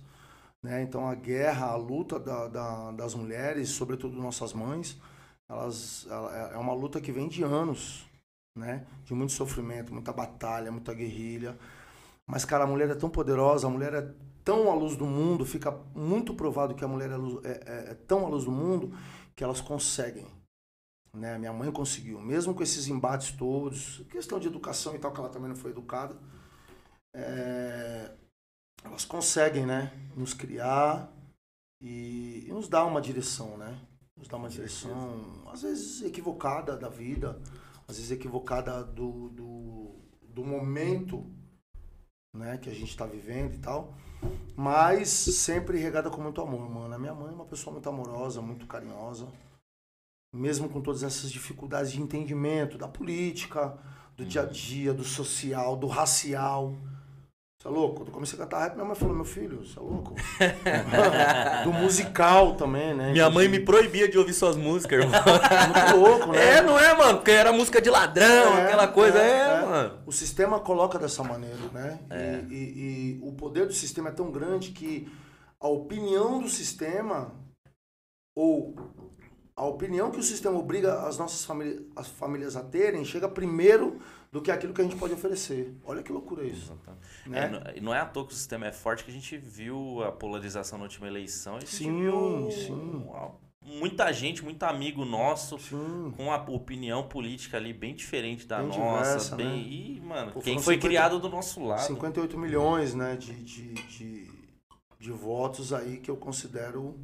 Né? 0.61 0.81
Então 0.81 1.07
a 1.07 1.15
guerra, 1.15 1.67
a 1.67 1.75
luta 1.75 2.19
da- 2.19 2.47
da- 2.47 2.91
das 2.91 3.13
mulheres, 3.15 3.69
sobretudo 3.69 4.17
nossas 4.21 4.51
mães, 4.51 4.97
elas, 5.47 6.05
ela- 6.09 6.51
é 6.53 6.57
uma 6.57 6.73
luta 6.73 6.99
que 6.99 7.11
vem 7.11 7.27
de 7.29 7.43
anos, 7.43 8.03
né? 8.57 8.85
de 9.05 9.13
muito 9.13 9.31
sofrimento, 9.31 9.93
muita 9.93 10.11
batalha, 10.11 10.71
muita 10.71 10.93
guerrilha. 10.93 11.57
Mas, 12.27 12.43
cara, 12.43 12.63
a 12.63 12.67
mulher 12.67 12.89
é 12.89 12.95
tão 12.95 13.09
poderosa, 13.09 13.67
a 13.67 13.69
mulher 13.69 13.93
é 13.93 14.11
tão 14.45 14.71
à 14.71 14.75
luz 14.75 14.95
do 14.95 15.05
mundo, 15.05 15.43
fica 15.45 15.71
muito 15.93 16.33
provado 16.35 16.75
que 16.75 16.85
a 16.85 16.87
mulher 16.87 17.11
é, 17.11 17.17
luz- 17.17 17.43
é- 17.43 17.63
é- 17.65 17.91
é 17.91 17.93
tão 17.95 18.25
à 18.25 18.29
luz 18.29 18.45
do 18.45 18.51
mundo 18.51 18.95
que 19.35 19.43
elas 19.43 19.59
conseguem. 19.59 20.27
Né? 21.13 21.37
Minha 21.37 21.51
mãe 21.51 21.71
conseguiu, 21.71 22.21
mesmo 22.21 22.53
com 22.53 22.61
esses 22.61 22.87
embates 22.87 23.31
todos, 23.31 24.03
questão 24.09 24.39
de 24.39 24.47
educação 24.47 24.95
e 24.95 24.99
tal, 24.99 25.11
que 25.11 25.19
ela 25.19 25.29
também 25.29 25.49
não 25.49 25.55
foi 25.55 25.71
educada, 25.71 26.15
é, 27.13 28.11
elas 28.83 29.05
conseguem, 29.05 29.65
né, 29.65 29.91
nos 30.15 30.33
criar 30.33 31.11
e, 31.81 32.45
e 32.47 32.51
nos 32.51 32.67
dar 32.67 32.85
uma 32.85 33.01
direção, 33.01 33.57
né? 33.57 33.79
Nos 34.17 34.27
dar 34.27 34.37
uma 34.37 34.49
direção, 34.49 35.43
às 35.51 35.61
vezes 35.63 36.01
equivocada 36.03 36.77
da 36.77 36.87
vida, 36.89 37.41
às 37.87 37.95
vezes 37.97 38.11
equivocada 38.11 38.83
do, 38.83 39.29
do, 39.29 39.95
do 40.21 40.43
momento, 40.43 41.25
né, 42.35 42.57
que 42.57 42.69
a 42.69 42.73
gente 42.73 42.89
está 42.89 43.05
vivendo 43.05 43.55
e 43.55 43.59
tal, 43.59 43.93
mas 44.55 45.09
sempre 45.09 45.77
regada 45.77 46.09
com 46.09 46.21
muito 46.21 46.41
amor, 46.41 46.69
mano. 46.69 46.93
A 46.93 46.97
minha 46.99 47.13
mãe 47.13 47.29
é 47.29 47.35
uma 47.35 47.45
pessoa 47.45 47.73
muito 47.73 47.89
amorosa, 47.89 48.41
muito 48.41 48.65
carinhosa. 48.65 49.27
mesmo 50.33 50.67
com 50.67 50.81
todas 50.81 51.01
essas 51.01 51.31
dificuldades 51.31 51.93
de 51.93 52.01
entendimento 52.01 52.77
da 52.77 52.87
política, 52.89 53.77
do 54.17 54.25
dia 54.25 54.41
a 54.41 54.45
dia, 54.45 54.93
do 54.93 55.03
social, 55.03 55.77
do 55.77 55.87
racial. 55.87 56.75
Você 57.65 57.69
é 57.69 57.71
louco? 57.71 57.95
Quando 57.95 58.07
eu 58.09 58.13
comecei 58.13 58.37
a 58.37 58.43
cantar 58.43 58.59
rap, 58.59 58.73
minha 58.75 58.85
mãe 58.85 58.95
falou, 58.95 59.15
meu 59.15 59.25
filho, 59.25 59.65
você 59.65 59.79
é 59.79 59.81
louco? 59.81 60.13
do 61.65 61.73
musical 61.73 62.53
também, 62.55 62.93
né? 62.93 63.11
Minha 63.11 63.27
mãe 63.27 63.47
me 63.47 63.59
proibia 63.59 64.07
de 64.07 64.19
ouvir 64.19 64.33
suas 64.33 64.55
músicas, 64.55 65.03
irmão. 65.03 65.19
Muito 65.73 65.97
louco, 65.97 66.31
né? 66.31 66.57
É, 66.57 66.61
não 66.61 66.77
é, 66.77 66.95
mano? 66.95 67.17
Porque 67.17 67.31
era 67.31 67.51
música 67.51 67.81
de 67.81 67.89
ladrão, 67.89 68.55
É, 68.57 68.65
aquela 68.65 68.87
coisa. 68.87 69.17
É, 69.17 69.39
é. 69.63 69.65
mano. 69.65 69.99
O 70.05 70.11
sistema 70.11 70.59
coloca 70.59 70.99
dessa 70.99 71.23
maneira, 71.23 71.57
né? 71.73 71.99
É. 72.11 72.43
E, 72.49 72.53
e- 72.53 73.15
e 73.15 73.19
o 73.23 73.31
poder 73.31 73.65
do 73.65 73.73
sistema 73.73 74.09
é 74.09 74.13
tão 74.13 74.31
grande 74.31 74.69
que 74.71 75.11
a 75.59 75.67
opinião 75.67 76.39
do 76.43 76.49
sistema 76.49 77.33
ou 78.37 78.75
a 79.55 79.65
opinião 79.65 80.11
que 80.11 80.19
o 80.19 80.23
sistema 80.23 80.59
obriga 80.59 81.07
as 81.07 81.17
nossas 81.17 81.43
famílias, 81.43 81.81
as 81.95 82.07
famílias 82.09 82.55
a 82.55 82.61
terem 82.61 83.03
chega 83.03 83.27
primeiro 83.27 83.99
do 84.31 84.41
que 84.41 84.51
aquilo 84.51 84.73
que 84.73 84.81
a 84.81 84.83
gente 84.83 84.95
pode 84.97 85.13
oferecer. 85.13 85.73
Olha 85.85 86.03
que 86.03 86.11
loucura 86.11 86.43
isso. 86.43 86.77
Né? 87.25 87.51
É, 87.73 87.79
não- 87.81 87.93
é 87.93 87.99
à 87.99 88.05
toa 88.05 88.25
que 88.27 88.33
o 88.33 88.35
sistema 88.35 88.67
é 88.67 88.71
forte 88.71 89.03
que 89.03 89.11
a 89.11 89.13
gente 89.13 89.37
viu 89.37 90.03
a 90.03 90.11
polarização 90.11 90.77
na 90.77 90.83
última 90.83 91.07
eleição. 91.07 91.55
A 91.57 91.61
Sim, 91.61 91.99
viu 92.01 92.49
sim. 92.51 93.07
a- 93.13 93.31
muita 93.61 94.11
gente, 94.11 94.43
muito 94.43 94.61
amigo 94.63 95.03
nosso, 95.05 95.57
Sim. 95.57 96.13
com 96.15 96.31
a 96.31 96.35
opinião 96.49 97.07
política 97.07 97.57
ali 97.57 97.73
bem 97.73 97.95
diferente 97.95 98.45
da 98.45 98.59
Bem 98.59 98.67
nossa. 98.67 99.03
diversa, 99.03 99.35
bem, 99.35 99.47
né? 99.47 99.55
E, 99.57 100.01
mano, 100.01 100.31
Pô, 100.33 100.41
quem 100.41 100.55
foi 100.59 100.75
50 100.75 100.87
criado 100.87 101.19
do 101.19 101.29
nosso 101.29 101.63
lado. 101.63 101.81
58 101.87 102.37
milhões 102.37 102.93
né, 102.93 103.15
de, 103.15 103.33
de, 103.43 103.73
de, 103.73 104.31
de 104.99 105.11
votos 105.11 105.71
aí 105.73 105.97
que 105.97 106.11
eu 106.11 106.17
considero, 106.17 106.99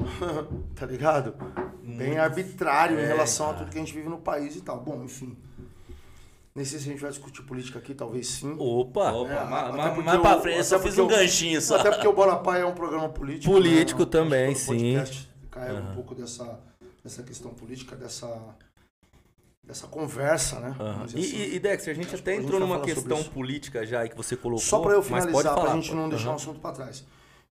tá 0.74 0.86
ligado? 0.86 1.34
Bem 1.82 2.18
arbitrário 2.18 2.98
em 2.98 3.02
É, 3.02 3.06
relação 3.06 3.46
a 3.46 3.52
cara. 3.52 3.58
tudo 3.64 3.72
que 3.72 3.78
a 3.78 3.80
gente 3.80 3.94
vive 3.94 4.08
no 4.08 4.18
país 4.18 4.56
e 4.56 4.60
tal. 4.62 4.80
Bom, 4.80 5.04
enfim. 5.04 5.36
Nem 6.56 6.64
sei 6.64 6.78
se 6.78 6.88
a 6.88 6.92
gente 6.92 7.02
vai 7.02 7.10
discutir 7.10 7.42
política 7.42 7.78
aqui, 7.78 7.94
talvez 7.94 8.26
sim. 8.28 8.56
Opa. 8.58 9.12
Opa, 9.12 9.30
É, 9.30 9.44
ma- 9.44 9.60
até 9.60 9.76
ma- 9.76 9.88
porque 9.90 10.02
mais 10.02 10.20
pra 10.22 10.40
frente, 10.40 10.56
eu 10.56 10.64
só 10.64 10.78
fiz 10.80 10.96
um 10.96 11.02
eu- 11.02 11.06
ganchinho 11.08 11.60
só. 11.60 11.76
Até 11.76 11.90
porque 11.90 12.08
o 12.08 12.14
Bola 12.14 12.38
Pai 12.38 12.62
é 12.62 12.64
um 12.66 12.72
programa 12.74 13.10
político. 13.10 13.52
Político 13.52 14.00
né? 14.00 14.06
também, 14.06 14.46
todo 14.54 14.58
sim. 14.58 14.94
podcast 14.94 15.30
Carrega 15.50 15.80
um 15.80 15.94
pouco 15.94 16.14
dessa, 16.14 16.58
dessa 17.04 17.22
questão 17.22 17.52
política, 17.52 17.94
dessa, 17.94 18.26
dessa 19.62 19.86
conversa, 19.86 20.58
né? 20.60 20.74
E, 20.78 21.06
dizer 21.06 21.18
assim. 21.18 21.36
e, 21.36 21.54
e, 21.56 21.58
Dexter, 21.58 21.92
a 21.92 21.94
gente 21.94 22.06
Acho 22.06 22.14
até 22.16 22.22
que 22.24 22.30
a 22.30 22.34
gente 22.40 22.44
entrou 22.44 22.60
vai 22.60 22.68
numa 22.68 22.80
questão 22.84 23.22
política 23.24 23.84
já 23.86 24.00
aí 24.00 24.08
que 24.08 24.16
você 24.16 24.34
colocou. 24.34 24.64
Só 24.64 24.78
para 24.80 24.92
eu 24.92 24.98
mas 24.98 25.06
finalizar, 25.24 25.52
pra 25.54 25.62
falar, 25.62 25.74
gente 25.74 25.90
não 25.92 26.04
pode. 26.04 26.10
deixar 26.14 26.26
o 26.26 26.28
Aham. 26.30 26.36
assunto 26.36 26.60
para 26.60 26.72
trás. 26.72 27.04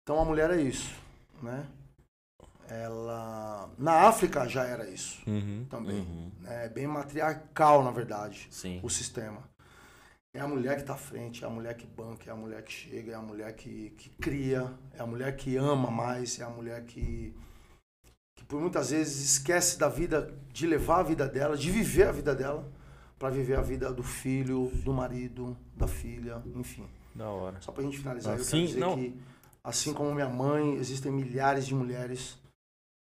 Então 0.05 0.21
a 0.21 0.25
mulher 0.25 0.49
é 0.51 0.61
isso, 0.61 0.89
né? 1.43 1.65
Ela 2.69 3.71
na 3.78 4.09
África 4.09 4.49
já 4.49 4.64
era 4.64 4.88
isso 4.88 5.21
Uhum. 5.26 5.66
também, 5.69 6.00
Uhum. 6.00 6.31
né? 6.40 6.64
É 6.66 6.69
bem 6.69 6.87
matriarcal 6.87 7.83
na 7.83 7.90
verdade, 7.90 8.47
Sim. 8.50 8.81
o 8.83 8.88
sistema. 8.90 9.42
É 10.35 10.40
a 10.40 10.49
mulher 10.49 10.78
que 10.78 10.85
tá 10.85 10.95
à 10.95 10.97
frente, 10.97 11.45
é 11.45 11.47
a 11.47 11.50
mulher 11.50 11.76
que 11.76 11.87
banca, 11.87 12.31
é 12.31 12.33
a 12.33 12.37
mulher 12.37 12.62
que 12.62 12.73
chega, 12.73 13.12
é 13.12 13.14
a 13.14 13.21
mulher 13.21 13.52
que, 13.54 13.90
que 13.99 14.09
cria, 14.11 14.73
é 14.95 15.02
a 15.02 15.07
mulher 15.07 15.37
que 15.37 15.57
ama 15.57 15.90
mais, 15.90 16.40
é 16.40 16.45
a 16.45 16.49
mulher 16.49 16.85
que 16.85 17.35
que 18.35 18.45
por 18.47 18.59
muitas 18.59 18.90
vezes 18.90 19.33
esquece 19.33 19.78
da 19.78 19.88
vida, 19.90 20.35
de 20.50 20.66
levar 20.66 21.00
a 21.00 21.02
vida 21.02 21.28
dela, 21.28 21.54
de 21.57 21.71
viver 21.71 22.09
a 22.09 22.12
vida 22.12 22.35
dela, 22.35 22.66
para 23.19 23.28
viver 23.28 23.59
a 23.59 23.61
vida 23.61 23.92
do 23.92 24.02
filho, 24.02 24.69
do 24.83 24.92
marido, 24.92 25.54
da 25.76 25.87
filha, 25.87 26.42
enfim. 26.57 26.88
Da 27.14 27.28
hora. 27.28 27.61
Só 27.61 27.71
pra 27.71 27.83
gente 27.85 27.99
finalizar, 27.99 28.33
Ah, 28.35 28.38
eu 28.38 28.45
quero 28.45 28.66
dizer 28.66 28.81
não. 28.81 28.97
que, 28.97 29.14
assim 29.62 29.92
como 29.92 30.14
minha 30.14 30.31
mãe, 30.31 30.75
existem 30.76 31.12
milhares 31.12 31.66
de 31.66 31.75
mulheres 31.75 32.38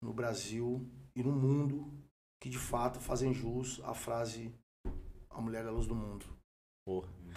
no 0.02 0.14
Brasil 0.14 0.88
e 1.16 1.24
no 1.24 1.32
mundo 1.32 1.92
que 2.40 2.50
de 2.50 2.58
fato 2.58 3.00
fazem 3.00 3.34
jus 3.34 3.82
à 3.84 3.94
frase 3.94 4.54
a 5.30 5.42
mulher 5.42 5.66
é 5.66 5.68
a 5.68 5.72
luz 5.72 5.88
do 5.88 5.96
mundo. 5.96 6.26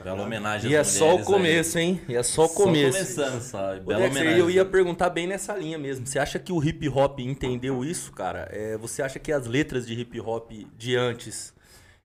Bela 0.03 0.23
homenagem 0.23 0.71
E 0.71 0.75
é 0.77 0.85
só 0.85 1.17
o 1.17 1.19
mulheres 1.19 1.27
aí. 1.27 1.33
começo, 1.35 1.79
hein? 1.79 2.01
E 2.09 2.15
é 2.15 2.23
só 2.23 2.45
o 2.45 2.49
Só 2.49 2.55
começo. 2.55 2.99
começando 2.99 3.41
só. 3.43 3.59
Ô, 3.77 3.81
Bela 3.81 4.01
Dexter, 4.03 4.21
homenagem. 4.23 4.39
eu 4.39 4.49
ia 4.51 4.65
perguntar 4.65 5.11
bem 5.11 5.27
nessa 5.27 5.57
linha 5.57 5.77
mesmo. 5.77 6.07
Você 6.07 6.19
acha 6.21 6.39
que 6.39 6.53
o 6.53 6.63
hip 6.63 6.89
hop 6.89 7.19
entendeu 7.19 7.85
isso, 7.85 8.13
cara? 8.13 8.49
É, 8.53 8.77
você 8.79 9.03
acha 9.03 9.19
que 9.19 9.33
as 9.33 9.47
letras 9.47 9.87
de 9.87 9.95
hip 9.95 10.21
hop 10.21 10.53
de 10.77 10.97
antes 10.97 11.53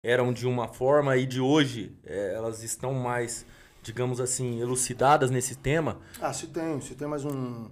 eram 0.04 0.34
de 0.34 0.48
uma 0.48 0.68
forma 0.68 1.16
e 1.18 1.26
de 1.28 1.40
hoje 1.40 1.96
é, 2.04 2.34
elas 2.34 2.64
estão 2.64 2.94
mais, 2.96 3.46
digamos 3.84 4.20
assim, 4.20 4.60
elucidadas 4.60 5.30
nesse 5.30 5.56
tema? 5.56 6.00
Ah, 6.20 6.34
se 6.34 6.48
tem, 6.48 6.82
se 6.82 6.96
tem 6.96 7.08
mais 7.08 7.24
um 7.24 7.70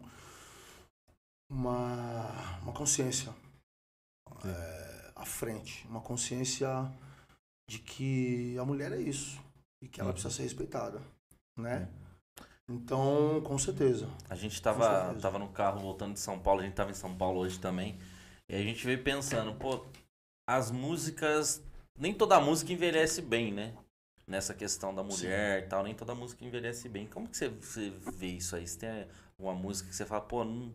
uma, 1.53 2.60
uma 2.62 2.74
consciência 2.74 3.33
é, 4.45 5.12
à 5.15 5.25
frente, 5.25 5.86
uma 5.88 6.01
consciência 6.01 6.67
de 7.69 7.79
que 7.79 8.57
a 8.57 8.65
mulher 8.65 8.91
é 8.91 9.00
isso 9.00 9.39
e 9.81 9.88
que 9.88 10.00
ela 10.01 10.10
Uhum. 10.10 10.13
precisa 10.13 10.33
ser 10.33 10.43
respeitada, 10.43 11.01
né? 11.57 11.88
Então, 12.69 13.41
com 13.41 13.57
certeza. 13.60 14.07
A 14.29 14.36
gente 14.36 14.57
Com 14.57 14.63
tava, 14.63 15.39
no 15.39 15.50
carro 15.50 15.79
voltando 15.81 16.13
de 16.13 16.19
São 16.19 16.39
Paulo, 16.39 16.62
a 16.62 16.63
gente 16.63 16.74
tava 16.75 16.91
em 16.91 16.95
São 16.95 17.15
Paulo 17.15 17.39
hoje 17.41 17.60
também. 17.60 18.00
E 18.50 18.55
a 18.55 18.62
gente 18.62 18.86
veio 18.86 19.03
pensando, 19.03 19.53
pô, 19.55 19.86
as 20.48 20.72
músicas. 20.72 21.62
Nem 22.00 22.13
toda 22.13 22.39
música 22.39 22.74
envelhece 22.74 23.22
bem, 23.22 23.53
né? 23.53 23.75
Nessa 24.25 24.53
questão 24.53 24.95
da 24.95 25.03
mulher 25.03 25.63
e 25.63 25.67
tal, 25.67 25.83
nem 25.83 25.93
toda 25.93 26.15
música 26.15 26.43
envelhece 26.45 26.88
bem. 26.89 27.05
Como 27.07 27.27
que 27.27 27.38
você, 27.38 27.50
você 27.50 27.89
vê 27.89 28.27
isso 28.27 28.55
aí? 28.55 28.65
Você 28.67 28.79
tem 28.79 29.07
uma 29.38 29.53
música 29.53 29.89
que 29.89 29.95
você 29.95 30.05
fala, 30.05 30.22
pô, 30.22 30.43
não, 30.45 30.74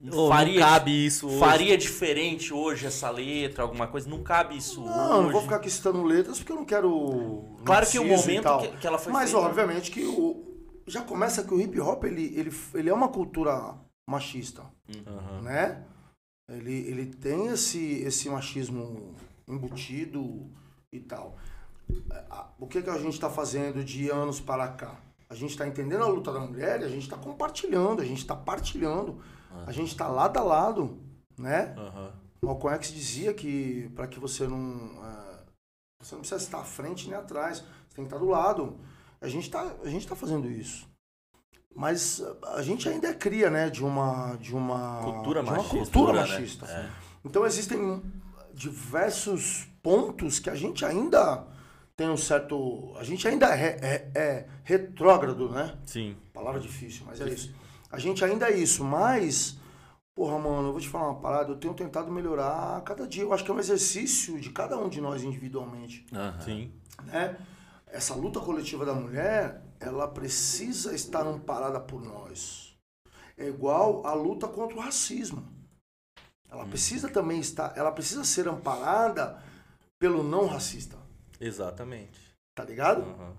não 0.00 0.16
Ou 0.16 0.28
faria, 0.30 0.60
não 0.60 0.66
cabe 0.68 1.06
isso 1.06 1.26
hoje? 1.26 1.38
faria 1.38 1.76
diferente 1.76 2.54
hoje 2.54 2.86
essa 2.86 3.10
letra, 3.10 3.64
alguma 3.64 3.86
coisa? 3.86 4.08
Não 4.08 4.22
cabe 4.22 4.56
isso 4.56 4.80
Não, 4.82 4.88
hoje. 5.18 5.22
não 5.24 5.32
vou 5.32 5.42
ficar 5.42 5.56
aqui 5.56 5.68
citando 5.70 6.02
letras 6.02 6.38
porque 6.38 6.52
eu 6.52 6.56
não 6.56 6.64
quero. 6.64 6.88
não 6.88 7.64
Claro 7.64 7.86
que 7.86 7.98
o 7.98 8.04
momento 8.06 8.42
tal. 8.42 8.60
que, 8.60 8.68
que 8.78 8.86
ela 8.86 8.98
foi 8.98 9.12
Mas 9.12 9.30
feita- 9.30 9.46
obviamente 9.46 9.90
que 9.90 10.02
o, 10.04 10.42
já 10.86 11.02
começa 11.02 11.44
que 11.44 11.52
o 11.52 11.60
hip 11.60 11.78
hop 11.80 12.04
ele, 12.04 12.32
ele, 12.36 12.50
ele 12.74 12.88
é 12.88 12.94
uma 12.94 13.08
cultura 13.08 13.74
machista, 14.08 14.62
Aham. 15.06 15.42
né? 15.42 15.84
Ele, 16.50 16.72
ele 16.88 17.06
tem 17.06 17.46
esse, 17.48 18.00
esse 18.02 18.28
machismo 18.28 19.14
embutido 19.46 20.50
e 20.92 20.98
tal. 20.98 21.36
O 22.58 22.66
que, 22.66 22.82
que 22.82 22.90
a 22.90 22.98
gente 22.98 23.12
está 23.14 23.28
fazendo 23.30 23.84
de 23.84 24.08
anos 24.10 24.40
para 24.40 24.66
cá? 24.68 24.98
A 25.28 25.34
gente 25.34 25.50
está 25.50 25.66
entendendo 25.68 26.02
a 26.02 26.08
luta 26.08 26.32
da 26.32 26.40
mulher 26.40 26.80
e 26.80 26.84
a 26.84 26.88
gente 26.88 27.02
está 27.02 27.16
compartilhando, 27.16 28.00
a 28.00 28.04
gente 28.04 28.18
está 28.18 28.34
partilhando, 28.34 29.20
a 29.66 29.72
gente 29.72 29.88
está 29.88 30.08
lado 30.08 30.38
a 30.38 30.42
lado, 30.42 30.98
né? 31.38 31.74
Aham. 31.76 32.12
Malcolm 32.42 32.74
X 32.76 32.92
dizia 32.92 33.34
que 33.34 33.90
para 33.94 34.06
que 34.06 34.18
você 34.18 34.46
não 34.46 34.90
eh, 35.04 35.42
você 36.02 36.14
não 36.14 36.20
precisa 36.20 36.42
estar 36.42 36.60
à 36.60 36.64
frente 36.64 37.08
nem 37.08 37.16
atrás, 37.16 37.58
você 37.58 37.94
tem 37.96 38.04
que 38.04 38.14
estar 38.14 38.18
do 38.18 38.30
lado. 38.30 38.78
A 39.20 39.28
gente 39.28 39.44
está 39.44 39.64
tá 40.08 40.16
fazendo 40.16 40.50
isso. 40.50 40.88
Mas 41.74 42.22
a 42.54 42.62
gente 42.62 42.88
ainda 42.88 43.08
é 43.08 43.14
cria, 43.14 43.50
né, 43.50 43.70
de 43.70 43.84
uma 43.84 44.36
de 44.36 44.54
uma 44.54 45.00
Cultura 45.02 45.42
de 45.42 45.48
uma 45.50 45.56
machista, 45.58 45.78
cultura 45.78 46.12
né? 46.12 46.20
machista. 46.20 46.66
É. 46.66 46.90
Então 47.24 47.44
existem 47.46 48.02
diversos 48.54 49.68
pontos 49.82 50.38
que 50.38 50.50
a 50.50 50.54
gente 50.54 50.84
ainda 50.84 51.46
tem 51.96 52.08
um 52.08 52.16
certo, 52.16 52.94
a 52.96 53.04
gente 53.04 53.28
ainda 53.28 53.54
é, 53.54 53.76
é- 53.82 54.10
é 54.14 54.46
retrógrado, 54.64 55.50
né? 55.50 55.76
Sim. 55.84 56.16
Palavra 56.32 56.58
difícil, 56.58 57.04
mas 57.06 57.20
é 57.20 57.28
isso. 57.28 57.54
A 57.90 57.98
gente 57.98 58.24
ainda 58.24 58.48
é 58.48 58.56
isso, 58.56 58.84
mas, 58.84 59.56
porra, 60.14 60.38
mano, 60.38 60.68
eu 60.68 60.72
vou 60.72 60.80
te 60.80 60.88
falar 60.88 61.10
uma 61.10 61.20
parada, 61.20 61.50
eu 61.50 61.56
tenho 61.56 61.74
tentado 61.74 62.10
melhorar 62.10 62.76
a 62.76 62.80
cada 62.80 63.06
dia. 63.06 63.22
Eu 63.22 63.32
acho 63.32 63.44
que 63.44 63.50
é 63.50 63.54
um 63.54 63.58
exercício 63.58 64.40
de 64.40 64.50
cada 64.50 64.78
um 64.78 64.88
de 64.88 65.00
nós 65.00 65.22
individualmente, 65.22 66.06
Aham. 66.12 66.40
Sim. 66.40 66.72
né? 67.04 67.36
Essa 67.88 68.14
luta 68.14 68.38
coletiva 68.38 68.84
da 68.86 68.94
mulher, 68.94 69.60
ela 69.80 70.06
precisa 70.06 70.94
estar 70.94 71.26
amparada 71.26 71.80
por 71.80 72.00
nós. 72.00 72.76
É 73.36 73.48
igual 73.48 74.06
a 74.06 74.12
luta 74.14 74.46
contra 74.46 74.76
o 74.76 74.80
racismo. 74.80 75.44
Ela 76.48 76.66
precisa 76.66 77.08
também 77.08 77.40
estar, 77.40 77.72
ela 77.76 77.90
precisa 77.90 78.22
ser 78.24 78.46
amparada 78.48 79.42
pelo 79.98 80.22
não 80.22 80.46
racista, 80.46 80.96
Exatamente. 81.40 82.18
tá 82.54 82.64
ligado? 82.64 83.02
Aham. 83.02 83.32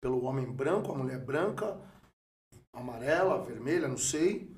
pelo 0.00 0.24
homem 0.24 0.46
branco, 0.50 0.90
a 0.92 0.94
mulher 0.94 1.18
branca, 1.18 1.76
amarela, 2.72 3.42
vermelha, 3.44 3.88
não 3.88 3.98
sei 3.98 4.50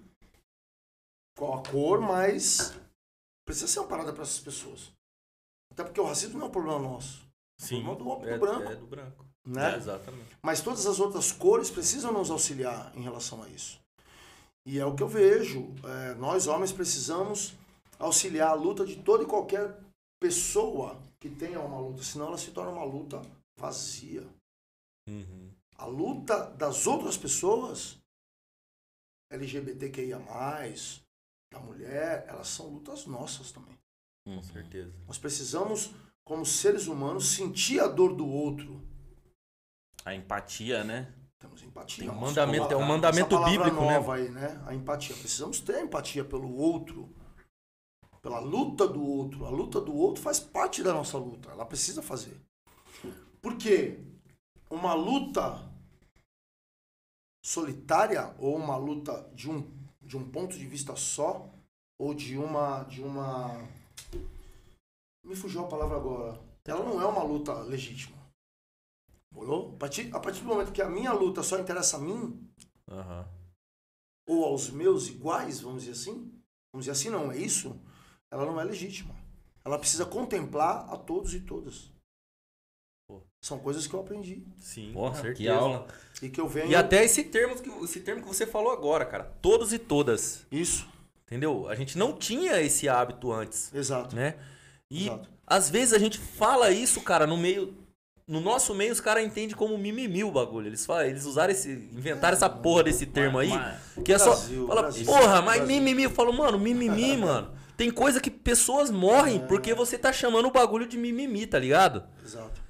qual 1.37 1.59
a 1.59 1.63
cor, 1.63 2.01
mas 2.01 2.75
precisa 3.47 3.67
ser 3.69 3.81
uma 3.81 3.89
parada 3.89 4.13
para 4.13 4.23
essas 4.23 4.41
pessoas. 4.41 4.93
Até 5.73 5.83
porque 5.85 6.01
o 6.01 6.05
racismo 6.05 6.39
não 6.39 6.47
é 6.47 6.49
um 6.49 6.53
problema 6.53 6.79
nosso, 6.79 7.23
Sim. 7.59 7.83
problema 7.83 7.97
do 7.97 8.09
homem 8.09 8.29
é, 8.29 8.35
do 8.35 8.41
branco, 8.41 8.73
É 8.73 8.77
do 8.77 8.87
branco. 8.87 9.27
né? 9.47 9.73
É, 9.73 9.77
exatamente. 9.77 10.37
Mas 10.43 10.61
todas 10.61 10.87
as 10.87 11.01
outras 11.01 11.33
cores 11.33 11.71
precisam 11.71 12.13
nos 12.13 12.31
auxiliar 12.31 12.93
em 12.97 13.03
relação 13.03 13.43
a 13.43 13.49
isso. 13.49 13.81
E 14.67 14.79
é 14.79 14.85
o 14.87 14.95
que 14.95 15.03
eu 15.03 15.09
vejo. 15.09 15.75
é, 15.85 16.15
nós, 16.15 16.47
homens, 16.47 16.71
precisamos 16.73 17.55
auxiliar 17.99 18.51
a 18.51 18.55
luta 18.55 18.85
de 18.85 18.97
toda 19.03 19.25
e 19.25 19.27
qualquer 19.27 19.77
pessoa 20.21 21.01
que 21.19 21.29
tenha 21.31 21.59
uma 21.61 21.79
luta, 21.81 22.03
senão 22.03 22.27
ela 22.29 22.39
se 22.39 22.51
torna 22.51 22.71
uma 22.71 22.85
luta 22.85 23.23
vazia. 23.59 24.27
Uhum. 25.09 25.51
A 25.77 25.87
luta 25.87 26.47
das 26.51 26.87
outras 26.87 27.17
pessoas, 27.17 27.97
LGBTQIA, 29.33 30.19
da 31.53 31.61
mulher, 31.61 32.25
elas 32.29 32.49
são 32.49 32.69
lutas 32.69 33.07
nossas 33.07 33.53
também. 33.53 33.77
Uhum. 34.27 34.37
Com 34.37 34.43
certeza. 34.43 34.93
Nós 35.07 35.19
precisamos, 35.19 35.91
como 36.25 36.47
seres 36.47 36.87
humanos, 36.87 37.27
sentir 37.35 37.81
a 37.81 37.89
dor 37.89 38.15
do 38.15 38.27
outro. 38.27 38.81
A 40.05 40.15
empatia, 40.15 40.83
né? 40.85 41.13
Temos 41.39 41.63
empatia. 41.63 42.05
Tem 42.05 42.11
um 42.13 42.19
mandamento- 42.21 42.69
palavra- 42.69 42.75
é 42.83 42.85
um 42.85 42.89
mandamento 42.89 43.45
bíblico, 43.45 43.81
né? 43.81 43.95
nova 43.95 44.15
aí, 44.15 44.29
né? 44.31 44.63
A 44.67 44.75
empatia. 44.75 45.15
Precisamos 45.17 45.61
ter 45.61 45.83
empatia 45.83 46.25
pelo 46.25 46.55
outro. 46.55 47.13
Pela 48.21 48.39
luta 48.39 48.87
do 48.87 49.03
outro. 49.05 49.45
A 49.45 49.51
luta 49.51 49.81
do 49.81 49.95
outro 49.95 50.23
faz 50.23 50.39
parte 50.39 50.83
da 50.83 50.93
nossa 50.93 51.19
luta. 51.19 51.51
Ela 51.51 51.67
precisa 51.67 52.01
fazer. 52.01 52.41
Por 53.41 53.57
quê? 53.57 53.99
Uma 54.71 54.95
luta 54.95 55.61
solitária 57.43 58.35
ou 58.39 58.57
uma 58.57 58.77
luta 58.77 59.29
de 59.35 59.51
um, 59.51 59.69
de 60.01 60.17
um 60.17 60.31
ponto 60.31 60.57
de 60.57 60.67
vista 60.67 60.95
só 60.95 61.51
ou 61.99 62.15
de 62.15 62.39
uma 62.39 62.85
de 62.85 63.03
uma 63.03 63.69
me 65.25 65.37
fugiu 65.37 65.63
a 65.65 65.69
palavra 65.69 65.97
agora. 65.97 66.41
Ela 66.65 66.85
não 66.85 67.01
é 67.01 67.07
uma 67.07 67.23
luta 67.23 67.55
legítima. 67.63 68.17
Morou? 69.31 69.73
A 69.75 69.79
partir, 69.79 70.15
a 70.15 70.21
partir 70.21 70.41
do 70.41 70.47
momento 70.47 70.73
que 70.73 70.83
a 70.83 70.89
minha 70.89 71.13
luta 71.13 71.43
só 71.43 71.59
interessa 71.59 71.97
a 71.97 72.01
mim, 72.01 72.49
Aham. 72.89 73.27
ou 74.27 74.45
aos 74.45 74.71
meus 74.71 75.09
iguais, 75.09 75.61
vamos 75.61 75.85
dizer 75.85 75.93
assim, 75.93 76.31
vamos 76.73 76.87
dizer 76.87 76.91
assim, 76.91 77.11
não, 77.11 77.33
é 77.33 77.39
isso, 77.39 77.81
ela 78.31 78.45
não 78.45 78.61
é 78.61 78.65
legítima. 78.65 79.15
Ela 79.65 79.79
precisa 79.79 80.05
contemplar 80.05 80.93
a 80.93 80.97
todos 80.97 81.35
e 81.35 81.41
todas. 81.41 81.92
Pô. 83.13 83.23
São 83.41 83.59
coisas 83.59 83.87
que 83.87 83.93
eu 83.95 84.01
aprendi 84.01 84.43
Sim, 84.57 84.93
Porra, 84.93 85.11
com 85.11 85.17
que 85.17 85.23
certeza. 85.45 85.55
aula. 85.55 85.87
e 86.23 86.29
que 86.29 86.41
eu 86.41 86.49
venho. 86.49 86.71
E 86.71 86.75
até 86.77 87.05
esse 87.05 87.25
termo, 87.25 87.57
que, 87.57 87.69
esse 87.85 88.01
termo 88.01 88.23
que 88.23 88.29
você 88.29 88.47
falou 88.47 88.73
agora, 88.73 89.05
cara. 89.05 89.25
Todos 89.43 89.73
e 89.73 89.79
todas. 89.79 90.47
Isso, 90.51 90.87
Entendeu? 91.27 91.67
A 91.69 91.75
gente 91.75 91.97
não 91.99 92.13
tinha 92.13 92.61
esse 92.61 92.89
hábito 92.89 93.33
antes, 93.33 93.75
exato. 93.75 94.15
né? 94.15 94.35
E 94.91 95.07
Exato. 95.07 95.29
às 95.47 95.71
vezes 95.71 95.95
a 95.95 95.99
gente 95.99 96.19
fala 96.19 96.71
isso, 96.71 97.01
cara, 97.01 97.27
no 97.27 97.37
meio. 97.37 97.75
No 98.29 98.41
nosso 98.41 98.73
meio, 98.75 98.93
os 98.93 99.01
caras 99.01 99.25
entendem 99.25 99.57
como 99.57 99.77
mimimi 99.77 100.23
o 100.23 100.31
bagulho. 100.31 100.67
Eles, 100.69 100.87
falam, 100.87 101.05
eles 101.07 101.25
usaram 101.25 101.51
esse. 101.53 101.71
inventaram 101.71 102.35
essa 102.37 102.49
porra 102.49 102.85
desse 102.85 103.05
termo 103.07 103.39
aí. 103.39 103.49
Mas- 103.49 103.81
Que 104.05 104.13
é 104.13 104.19
só. 104.19 104.31
Brasil, 104.31 104.67
Fala, 104.69 104.83
Brasil, 104.83 105.05
porra, 105.07 105.43
mas 105.43 105.57
Brasil. 105.59 105.67
mimimi. 105.67 106.03
Eu 106.05 106.11
falo, 106.11 106.33
mano, 106.33 106.59
mimimi, 106.59 107.17
mano. 107.19 107.51
Tem 107.77 107.91
coisa 107.91 108.21
que 108.21 108.31
pessoas 108.31 108.91
morrem 108.91 109.37
É. 109.37 109.47
porque 109.47 109.75
você 109.75 109.99
tá 109.99 110.13
chamando 110.13 110.47
o 110.47 110.51
bagulho 110.53 110.87
de 110.87 110.97
mimimi, 110.97 111.47
tá 111.47 111.59
ligado? 111.59 112.05
Exato. 112.25 112.62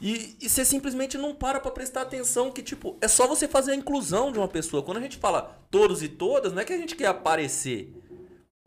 E, 0.00 0.36
e 0.40 0.48
você 0.48 0.64
simplesmente 0.64 1.18
não 1.18 1.34
para 1.34 1.58
pra 1.58 1.70
prestar 1.72 2.02
atenção 2.02 2.50
que, 2.52 2.62
tipo, 2.62 2.96
é 3.00 3.08
só 3.08 3.26
você 3.26 3.48
fazer 3.48 3.72
a 3.72 3.74
inclusão 3.76 4.30
de 4.30 4.38
uma 4.38 4.46
pessoa. 4.46 4.82
Quando 4.82 4.98
a 4.98 5.00
gente 5.00 5.16
fala 5.16 5.60
todos 5.70 6.02
e 6.02 6.08
todas, 6.08 6.52
não 6.52 6.60
é 6.60 6.64
que 6.64 6.72
a 6.72 6.76
gente 6.78 6.94
quer 6.94 7.06
aparecer. 7.06 7.92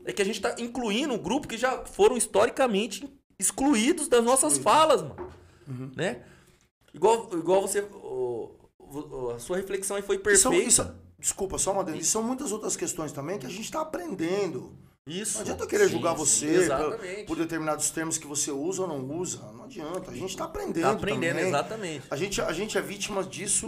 É 0.04 0.12
que 0.12 0.20
a 0.20 0.24
gente 0.24 0.40
tá 0.40 0.54
incluindo 0.58 1.14
um 1.14 1.18
grupo 1.18 1.48
que 1.48 1.56
já 1.56 1.84
foram 1.86 2.16
historicamente 2.16 3.08
excluídos 3.38 4.08
das 4.08 4.22
nossas 4.24 4.58
falas, 4.58 5.00
mano. 5.02 5.32
Uhum. 5.66 5.90
Né? 5.96 6.22
Igual, 6.92 7.28
igual 7.32 7.62
você. 7.62 7.80
o- 7.80 8.50
o- 8.78 9.30
a 9.34 9.38
sua 9.38 9.56
reflexão 9.56 9.96
aí 9.96 10.02
foi 10.02 10.18
perfeita. 10.18 10.42
desculpa, 11.18 11.56
só 11.56 11.72
uma 11.72 11.88
E 11.96 12.04
são 12.04 12.22
muitas 12.22 12.52
outras 12.52 12.76
questões 12.76 13.10
também 13.12 13.38
que 13.38 13.46
a 13.46 13.48
gente 13.48 13.62
está 13.64 13.80
aprendendo. 13.80 14.76
Isso. 15.06 15.34
Não 15.34 15.40
adianta 15.42 15.66
querer 15.66 15.86
Sim, 15.86 15.92
julgar 15.92 16.12
sim, 16.12 16.18
você 16.18 16.46
exatamente. 16.46 17.16
por, 17.24 17.26
por 17.26 17.36
determinados 17.36 17.90
termos 17.90 18.18
que 18.18 18.26
você 18.26 18.52
usa 18.52 18.82
ou 18.82 18.88
não 18.88 19.18
usa. 19.18 19.38
Não 19.52 19.64
adianta. 19.64 20.10
A 20.10 20.14
gente 20.14 20.30
está 20.30 20.44
aprendendo. 20.44 20.82
Tá 20.84 20.90
aprendendo, 20.92 21.34
também. 21.34 21.48
exatamente. 21.48 22.06
A 22.10 22.16
gente, 22.16 22.40
a 22.40 22.52
gente 22.52 22.78
é 22.78 22.80
vítima 22.80 23.24
disso 23.24 23.66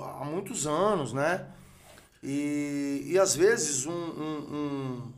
há 0.00 0.24
muitos 0.24 0.66
anos, 0.68 1.12
né? 1.12 1.48
E, 2.22 3.02
e 3.06 3.18
às 3.18 3.34
vezes 3.34 3.86
um, 3.86 3.92
um- 3.92 4.54
um- 4.54 5.12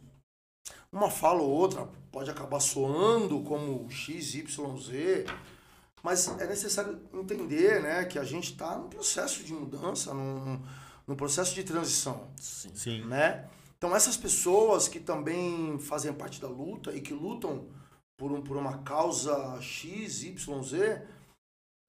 uma 0.91 1.11
fala 1.11 1.43
ou 1.43 1.51
outra 1.51 1.87
pode 2.11 2.31
acabar 2.31 2.61
soando 2.61 3.41
como 3.43 3.91
X, 3.91 4.35
Y, 4.35 4.79
Z, 4.79 5.27
mas 6.03 6.29
é 6.39 6.47
necessário 6.47 6.99
entender 7.13 7.83
né, 7.83 8.05
que 8.05 8.19
a 8.19 8.25
gente 8.25 8.53
está 8.53 8.77
num 8.79 8.89
processo 8.89 9.43
de 9.43 9.53
mudança, 9.53 10.13
num, 10.15 10.61
num 11.07 11.15
processo 11.17 11.55
de 11.55 11.65
transição 11.65 12.29
Sim. 12.37 12.71
Sim. 12.75 13.05
Né? 13.83 13.89
Então 13.89 13.97
essas 13.97 14.17
pessoas 14.17 14.87
que 14.87 15.01
também 15.01 15.77
fazem 15.81 16.13
parte 16.13 16.41
da 16.41 16.49
luta 16.49 16.95
e 16.95 17.01
que 17.01 17.13
lutam 17.13 17.69
por, 18.17 18.31
um, 18.31 18.41
por 18.41 18.57
uma 18.57 18.83
causa 18.85 19.61
X, 19.61 20.23
Y, 20.23 20.63
Z, 20.63 21.05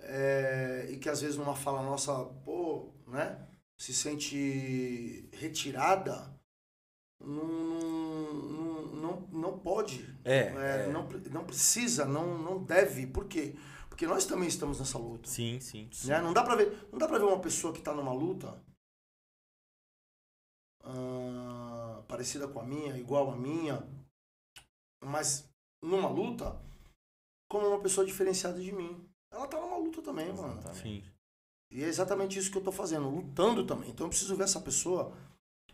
é, 0.01 0.87
e 0.89 0.97
que 0.97 1.07
às 1.07 1.21
vezes 1.21 1.37
numa 1.37 1.55
fala 1.55 1.83
nossa, 1.83 2.11
pô, 2.43 2.91
né? 3.07 3.47
Se 3.77 3.93
sente 3.93 5.29
retirada, 5.33 6.33
não, 7.19 7.45
não, 8.43 8.85
não, 8.87 9.27
não 9.31 9.59
pode. 9.59 10.17
É, 10.25 10.47
É, 10.47 10.85
é. 10.85 10.91
Não, 10.91 11.07
não 11.31 11.45
precisa, 11.45 12.05
não, 12.05 12.37
não 12.39 12.63
deve. 12.63 13.05
Por 13.05 13.25
quê? 13.25 13.55
Porque 13.87 14.07
nós 14.07 14.25
também 14.25 14.47
estamos 14.47 14.79
nessa 14.79 14.97
luta. 14.97 15.29
Sim, 15.29 15.59
sim. 15.59 15.89
Né? 16.05 16.19
Não 16.21 16.33
dá 16.33 16.43
pra 16.43 16.55
ver, 16.55 16.87
não 16.91 16.97
dá 16.97 17.07
pra 17.07 17.19
ver 17.19 17.25
uma 17.25 17.39
pessoa 17.39 17.71
que 17.71 17.81
tá 17.81 17.93
numa 17.93 18.13
luta 18.13 18.59
ah, 20.83 21.22
parecida 22.13 22.47
com 22.47 22.59
a 22.59 22.63
minha, 22.63 22.95
igual 22.95 23.31
a 23.31 23.35
minha, 23.35 23.83
mas 25.03 25.49
numa 25.83 26.07
luta 26.07 26.55
como 27.49 27.67
uma 27.67 27.79
pessoa 27.79 28.05
diferenciada 28.05 28.59
de 28.59 28.71
mim. 28.71 29.03
Ela 29.31 29.47
tá 29.47 29.59
numa 29.59 29.77
luta 29.77 29.99
também, 29.99 30.31
mano. 30.31 30.61
Sim. 30.75 31.03
E 31.71 31.83
é 31.83 31.87
exatamente 31.87 32.37
isso 32.37 32.51
que 32.51 32.57
eu 32.59 32.63
tô 32.63 32.71
fazendo, 32.71 33.09
lutando 33.09 33.65
também. 33.65 33.89
Então 33.89 34.05
eu 34.05 34.09
preciso 34.09 34.35
ver 34.35 34.43
essa 34.43 34.61
pessoa 34.61 35.11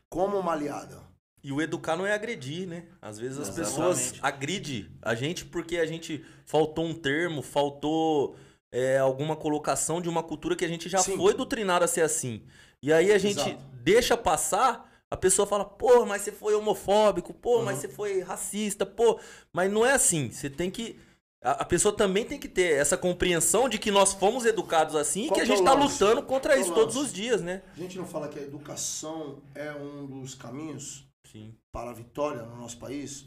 como 0.10 0.40
uma 0.40 0.54
aliada. 0.54 1.04
E 1.44 1.52
o 1.52 1.62
educar 1.62 1.98
não 1.98 2.06
é 2.06 2.14
agredir, 2.14 2.66
né? 2.66 2.88
Às 3.02 3.20
vezes 3.20 3.38
as 3.38 3.50
Exatamente. 3.50 4.12
pessoas 4.12 4.24
agridem 4.24 4.90
a 5.02 5.16
gente 5.16 5.44
porque 5.44 5.78
a 5.78 5.86
gente 5.86 6.26
faltou 6.46 6.86
um 6.86 6.94
termo, 6.94 7.42
faltou 7.42 8.38
é, 8.72 8.98
alguma 8.98 9.36
colocação 9.36 10.02
de 10.02 10.08
uma 10.08 10.24
cultura 10.24 10.56
que 10.56 10.64
a 10.64 10.70
gente 10.70 10.88
já 10.88 11.00
Sim. 11.00 11.18
foi 11.18 11.34
doutrinado 11.34 11.84
a 11.84 11.88
ser 11.88 12.02
assim. 12.02 12.46
E 12.82 12.94
aí 12.94 13.12
a 13.12 13.18
gente 13.18 13.42
Exato. 13.42 13.62
deixa 13.84 14.16
passar, 14.16 14.89
a 15.12 15.18
pessoa 15.18 15.48
fala, 15.48 15.66
pô, 15.66 16.06
mas 16.06 16.22
você 16.22 16.32
foi 16.32 16.54
homofóbico, 16.56 17.34
pô, 17.34 17.62
mas 17.64 17.76
Uhum. 17.76 17.82
você 17.82 17.88
foi 17.90 18.22
racista, 18.22 18.86
pô. 18.86 19.20
Mas 19.52 19.72
não 19.72 19.86
é 19.86 19.94
assim. 19.94 20.32
Você 20.32 20.50
tem 20.50 20.70
que. 20.72 21.00
A, 21.42 21.52
a 21.62 21.66
pessoa 21.66 21.96
também 21.96 22.26
tem 22.26 22.38
que 22.40 22.50
ter 22.50 22.74
essa 22.74 22.98
compreensão 22.98 23.70
de 23.70 23.80
que 23.80 23.92
nós 23.92 24.14
fomos 24.14 24.46
educados 24.46 24.96
assim 24.96 25.28
e 25.28 25.32
que 25.32 25.40
a 25.40 25.44
é 25.44 25.46
gente 25.46 25.64
tá 25.64 25.74
lance? 25.74 25.94
lutando 26.04 26.22
contra 26.24 26.54
Qual 26.54 26.62
isso 26.62 26.74
todos 26.74 26.96
os 26.98 27.12
dias, 27.14 27.42
né? 27.42 27.64
A 27.76 27.80
gente 27.80 27.98
não 27.98 28.06
fala 28.06 28.28
que 28.28 28.38
a 28.38 28.42
educação 28.44 29.42
é 29.56 29.72
um 29.74 30.06
dos 30.06 30.36
caminhos 30.36 31.08
Sim, 31.32 31.56
para 31.72 31.92
a 31.92 31.94
vitória 31.94 32.44
no 32.44 32.58
nosso 32.58 32.78
país? 32.78 33.26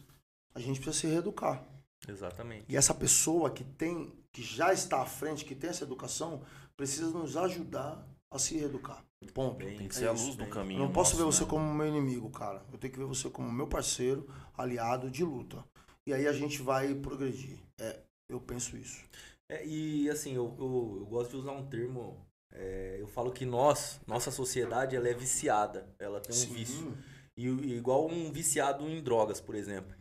A 0.55 0.61
gente 0.61 0.79
precisa 0.81 1.01
se 1.01 1.07
reeducar. 1.13 1.65
exatamente. 2.07 2.67
E 2.69 2.77
essa 2.77 2.93
pessoa 2.95 3.51
que 3.51 3.65
tem, 3.65 4.13
que 4.31 4.43
já 4.43 4.73
está 4.73 5.01
à 5.03 5.07
frente, 5.07 5.45
que 5.45 5.55
tem 5.55 5.71
essa 5.71 5.85
educação, 5.85 6.43
precisa 6.77 7.07
nos 7.11 7.37
ajudar 7.37 8.07
a 8.31 8.39
se 8.39 8.57
reeducar. 8.59 9.03
Ponto. 9.29 9.57
Bem, 9.57 9.77
Tem 9.79 9.89
que 9.89 9.95
É 9.95 9.99
ser 9.99 10.09
a 10.09 10.13
isso, 10.13 10.25
luz 10.25 10.37
do 10.37 10.45
bem. 10.45 10.53
caminho. 10.53 10.81
Eu 10.81 10.85
não 10.87 10.93
posso 10.93 11.17
ver 11.17 11.25
nosso, 11.25 11.39
você 11.39 11.45
né? 11.45 11.51
como 11.51 11.75
meu 11.75 11.87
inimigo, 11.87 12.31
cara. 12.31 12.65
Eu 12.73 12.79
tenho 12.79 12.93
que 12.93 12.99
ver 12.99 13.07
você 13.07 13.29
como 13.31 13.51
meu 13.53 13.67
parceiro, 13.67 14.29
aliado 14.57 15.11
de 15.11 15.25
luta. 15.25 15.65
E 16.07 16.13
aí 16.13 16.27
a 16.27 16.33
gente 16.33 16.61
vai 16.63 16.95
progredir. 16.95 17.59
É, 17.81 18.01
eu 18.29 18.41
penso 18.41 18.77
isso. 18.77 19.03
É, 19.51 19.65
e 19.67 20.09
assim, 20.11 20.35
eu, 20.35 20.55
eu, 20.59 20.97
eu 21.01 21.07
gosto 21.07 21.31
de 21.31 21.37
usar 21.37 21.53
um 21.53 21.67
termo. 21.67 22.27
é, 22.53 22.97
eu 23.01 23.07
falo 23.07 23.31
que 23.33 23.45
nós, 23.47 24.01
nossa 24.07 24.31
sociedade, 24.31 24.97
ela 24.97 25.09
é 25.09 25.15
viciada. 25.15 25.89
Ela 25.99 26.21
tem 26.21 26.35
um 26.37 26.53
vício. 26.55 26.97
E, 27.37 27.47
e 27.49 27.77
igual 27.77 28.07
um 28.09 28.31
viciado 28.33 28.89
em 28.89 29.03
drogas, 29.03 29.41
por 29.41 29.55
exemplo. 29.55 29.95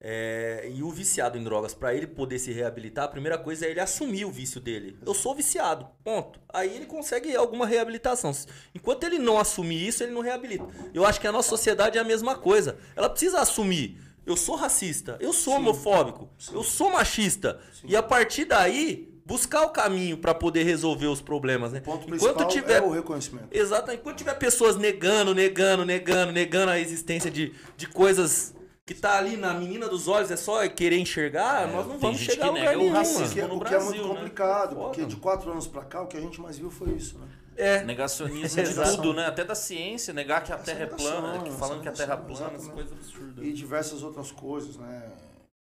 É, 0.00 0.70
e 0.72 0.80
o 0.82 0.90
viciado 0.90 1.36
em 1.36 1.42
drogas, 1.42 1.74
pra 1.74 1.92
ele 1.92 2.06
poder 2.06 2.38
se 2.38 2.52
reabilitar, 2.52 3.04
a 3.04 3.08
primeira 3.08 3.36
coisa 3.36 3.66
é 3.66 3.70
ele 3.70 3.80
assumir 3.80 4.24
o 4.24 4.30
vício 4.30 4.60
dele. 4.60 4.96
Eu 5.04 5.12
sou 5.12 5.34
viciado, 5.34 5.88
ponto. 6.04 6.40
Aí 6.52 6.74
ele 6.74 6.86
consegue 6.86 7.34
alguma 7.34 7.66
reabilitação. 7.66 8.30
Enquanto 8.74 9.04
ele 9.04 9.18
não 9.18 9.38
assumir 9.38 9.86
isso, 9.86 10.04
ele 10.04 10.12
não 10.12 10.20
reabilita. 10.20 10.66
Eu 10.94 11.04
acho 11.04 11.20
que 11.20 11.26
a 11.26 11.32
nossa 11.32 11.48
sociedade 11.48 11.98
é 11.98 12.00
a 12.00 12.04
mesma 12.04 12.36
coisa. 12.36 12.78
Ela 12.94 13.10
precisa 13.10 13.40
assumir. 13.40 14.00
Eu 14.24 14.36
sou 14.36 14.56
racista, 14.56 15.16
eu 15.20 15.32
sou 15.32 15.54
Sim. 15.54 15.60
homofóbico, 15.60 16.28
Sim. 16.38 16.54
eu 16.54 16.62
sou 16.62 16.90
machista. 16.90 17.58
Sim. 17.72 17.86
E 17.88 17.96
a 17.96 18.02
partir 18.02 18.44
daí, 18.44 19.08
buscar 19.24 19.62
o 19.62 19.70
caminho 19.70 20.18
pra 20.18 20.34
poder 20.34 20.64
resolver 20.64 21.06
os 21.06 21.22
problemas, 21.22 21.72
né? 21.72 21.78
O 21.78 21.82
ponto 21.82 22.04
Enquanto 22.04 22.36
principal 22.36 22.48
tiver 22.48 22.82
é 22.82 22.82
o 22.82 22.90
reconhecimento. 22.90 23.48
Exato. 23.50 23.90
Enquanto 23.90 24.18
tiver 24.18 24.34
pessoas 24.34 24.76
negando, 24.76 25.34
negando, 25.34 25.84
negando, 25.84 26.30
negando 26.30 26.70
a 26.70 26.78
existência 26.78 27.30
de, 27.30 27.54
de 27.74 27.86
coisas 27.88 28.54
que 28.88 28.94
tá 28.94 29.18
ali 29.18 29.36
na 29.36 29.52
menina 29.52 29.86
dos 29.86 30.08
olhos, 30.08 30.30
é 30.30 30.36
só 30.36 30.66
querer 30.66 30.98
enxergar, 30.98 31.68
nós 31.70 31.86
não 31.86 31.98
vamos 31.98 32.18
chegar 32.18 32.46
a 32.46 32.50
lugar 32.50 32.74
o 32.74 32.78
nenhum, 32.78 32.92
racismo. 32.94 33.26
O 33.26 33.30
que, 33.30 33.40
é- 33.40 33.44
o 33.44 33.60
que 33.60 33.74
é 33.74 33.80
muito 33.80 34.02
né? 34.02 34.08
complicado, 34.14 34.74
Foda, 34.74 34.80
porque 34.86 35.04
de 35.04 35.16
quatro 35.16 35.50
anos 35.52 35.66
pra 35.66 35.84
cá, 35.84 36.00
o 36.00 36.06
que 36.06 36.16
a 36.16 36.20
gente 36.20 36.40
mais 36.40 36.56
viu 36.58 36.70
foi 36.70 36.88
isso, 36.92 37.18
né? 37.18 37.28
É. 37.54 37.84
Negacionismo 37.84 38.48
de 38.48 38.60
Exato. 38.60 38.96
tudo, 38.96 39.12
né? 39.12 39.26
Até 39.26 39.44
da 39.44 39.54
ciência, 39.54 40.14
negar 40.14 40.42
que 40.42 40.52
a 40.52 40.54
Essa 40.54 40.64
Terra 40.64 40.84
é 40.84 40.86
plana, 40.86 41.42
que 41.42 41.50
falando 41.50 41.82
que 41.82 41.88
a 41.88 41.92
Terra 41.92 42.14
é 42.14 42.16
plana, 42.16 42.52
essas 42.56 42.68
coisas 42.68 42.92
absurdas. 42.92 43.44
E 43.44 43.52
diversas 43.52 44.02
outras 44.02 44.30
coisas, 44.32 44.76
né? 44.76 45.12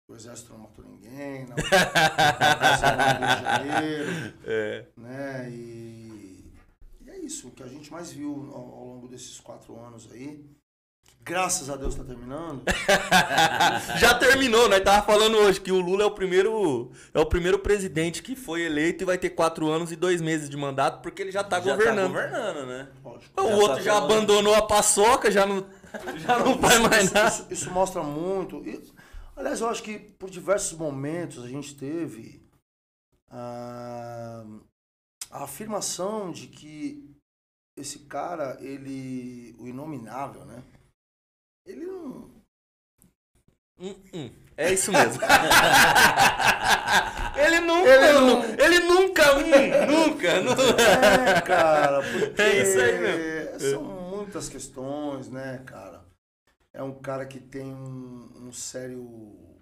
O 0.08 0.14
exército 0.14 0.52
não 0.52 0.60
matou 0.60 0.84
ninguém, 0.84 1.46
não. 1.46 1.56
no 1.56 1.62
Rio 3.26 3.36
de 3.36 3.42
Janeiro, 3.42 4.34
É. 4.46 4.84
né? 4.96 5.50
E, 5.50 6.52
e 7.04 7.10
é 7.10 7.18
isso, 7.18 7.48
o 7.48 7.50
que 7.50 7.62
a 7.62 7.66
gente 7.66 7.90
mais 7.90 8.12
viu 8.12 8.50
ao, 8.54 8.60
ao 8.60 8.84
longo 8.86 9.08
desses 9.08 9.40
quatro 9.40 9.78
anos 9.78 10.08
aí. 10.12 10.44
Graças 11.28 11.68
a 11.70 11.76
Deus 11.76 11.94
tá 11.94 12.02
terminando. 12.04 12.62
Já 13.98 14.14
terminou, 14.18 14.68
nós 14.68 14.80
tava 14.82 15.04
falando 15.06 15.36
hoje 15.36 15.60
que 15.60 15.70
o 15.70 15.80
Lula 15.80 16.02
é 16.02 16.06
o 16.06 16.10
primeiro 16.10 16.90
é 17.12 17.20
o 17.20 17.26
primeiro 17.26 17.58
presidente 17.58 18.22
que 18.22 18.34
foi 18.34 18.62
eleito 18.62 19.04
e 19.04 19.06
vai 19.06 19.18
ter 19.18 19.30
quatro 19.30 19.68
anos 19.68 19.92
e 19.92 19.96
dois 19.96 20.20
meses 20.20 20.48
de 20.48 20.56
mandato 20.56 21.02
porque 21.02 21.22
ele 21.22 21.30
já 21.30 21.44
tá 21.44 21.60
Já 21.60 21.72
governando. 21.72 22.12
tá 22.14 22.20
governando, 22.28 22.66
né? 22.66 22.88
Lógico. 23.04 23.40
o 23.40 23.46
Já 23.48 23.54
outro 23.56 23.76
tá 23.76 23.82
já 23.82 23.92
falando. 23.94 24.12
abandonou 24.12 24.54
a 24.54 24.62
paçoca, 24.66 25.30
já 25.30 25.44
não, 25.46 25.66
já 26.18 26.38
não 26.38 26.58
faz 26.58 26.80
mais 26.80 27.04
Isso, 27.04 27.14
nada. 27.14 27.28
isso- 27.28 27.46
isso 27.50 27.70
mostra 27.70 28.02
muito. 28.02 28.62
E, 28.66 28.82
aliás, 29.36 29.60
eu 29.60 29.68
acho 29.68 29.82
que 29.82 29.98
por 29.98 30.30
diversos 30.30 30.76
momentos 30.78 31.44
a 31.44 31.48
gente 31.48 31.74
teve 31.76 32.42
ah, 33.30 34.44
a 35.30 35.44
afirmação 35.44 36.30
de 36.32 36.46
que 36.46 37.04
esse 37.76 38.00
cara, 38.00 38.56
ele. 38.60 39.54
o 39.58 39.68
inominável, 39.68 40.44
né? 40.44 40.62
Ele 41.68 41.86
não. 41.86 42.30
Hum, 43.78 43.94
hum. 44.12 44.30
É 44.56 44.72
isso 44.72 44.90
mesmo. 44.90 45.22
ele 47.36 47.60
nunca, 47.60 47.88
Ele 47.90 48.12
não- 48.12 48.44
ele 48.44 48.78
nunca, 48.80 49.36
hum, 49.36 49.86
nunca. 49.86 50.40
não- 50.40 50.52
É, 50.54 51.40
cara, 51.42 52.00
porque 52.02 52.42
É 52.48 52.62
isso 52.62 52.80
aí 52.80 52.98
mesmo. 52.98 53.60
São 53.60 53.84
muitas 53.84 54.48
questões, 54.48 55.28
né, 55.28 55.62
cara? 55.64 56.04
É 56.72 56.82
um 56.82 56.98
cara 57.00 57.24
que 57.26 57.38
tem 57.38 57.72
um, 57.72 58.48
um 58.48 58.52
sério. 58.52 59.60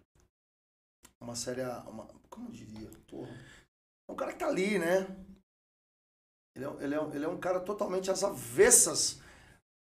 Uma 1.21 1.35
séria. 1.35 1.81
Uma, 1.89 2.07
como 2.31 2.49
eu 2.49 2.53
diria? 2.53 2.91
Porra. 3.07 3.29
É 4.09 4.13
um 4.13 4.17
cara 4.17 4.33
que 4.33 4.39
tá 4.39 4.47
ali, 4.47 4.79
né? 4.79 5.07
Ele 6.55 6.65
é, 6.65 6.69
ele, 6.85 6.95
é, 6.95 6.99
ele 7.17 7.25
é 7.25 7.29
um 7.29 7.39
cara 7.39 7.61
totalmente 7.61 8.11
às 8.11 8.25
avessas 8.25 9.21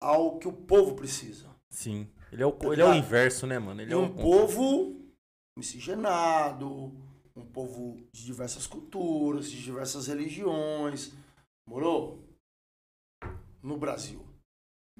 ao 0.00 0.38
que 0.38 0.48
o 0.48 0.52
povo 0.52 0.94
precisa. 0.96 1.51
Sim, 1.72 2.06
ele 2.30 2.42
é 2.42 2.46
o, 2.46 2.54
ele 2.70 2.82
é 2.82 2.84
o 2.84 2.94
inverso, 2.94 3.46
né, 3.46 3.58
mano? 3.58 3.80
Ele 3.80 3.94
é 3.94 3.96
um 3.96 4.04
o 4.04 4.14
povo 4.14 5.00
miscigenado, 5.58 6.92
um 7.34 7.46
povo 7.46 7.96
de 8.12 8.26
diversas 8.26 8.66
culturas, 8.66 9.50
de 9.50 9.62
diversas 9.62 10.06
religiões. 10.06 11.12
Morou? 11.66 12.22
No 13.62 13.78
Brasil. 13.78 14.22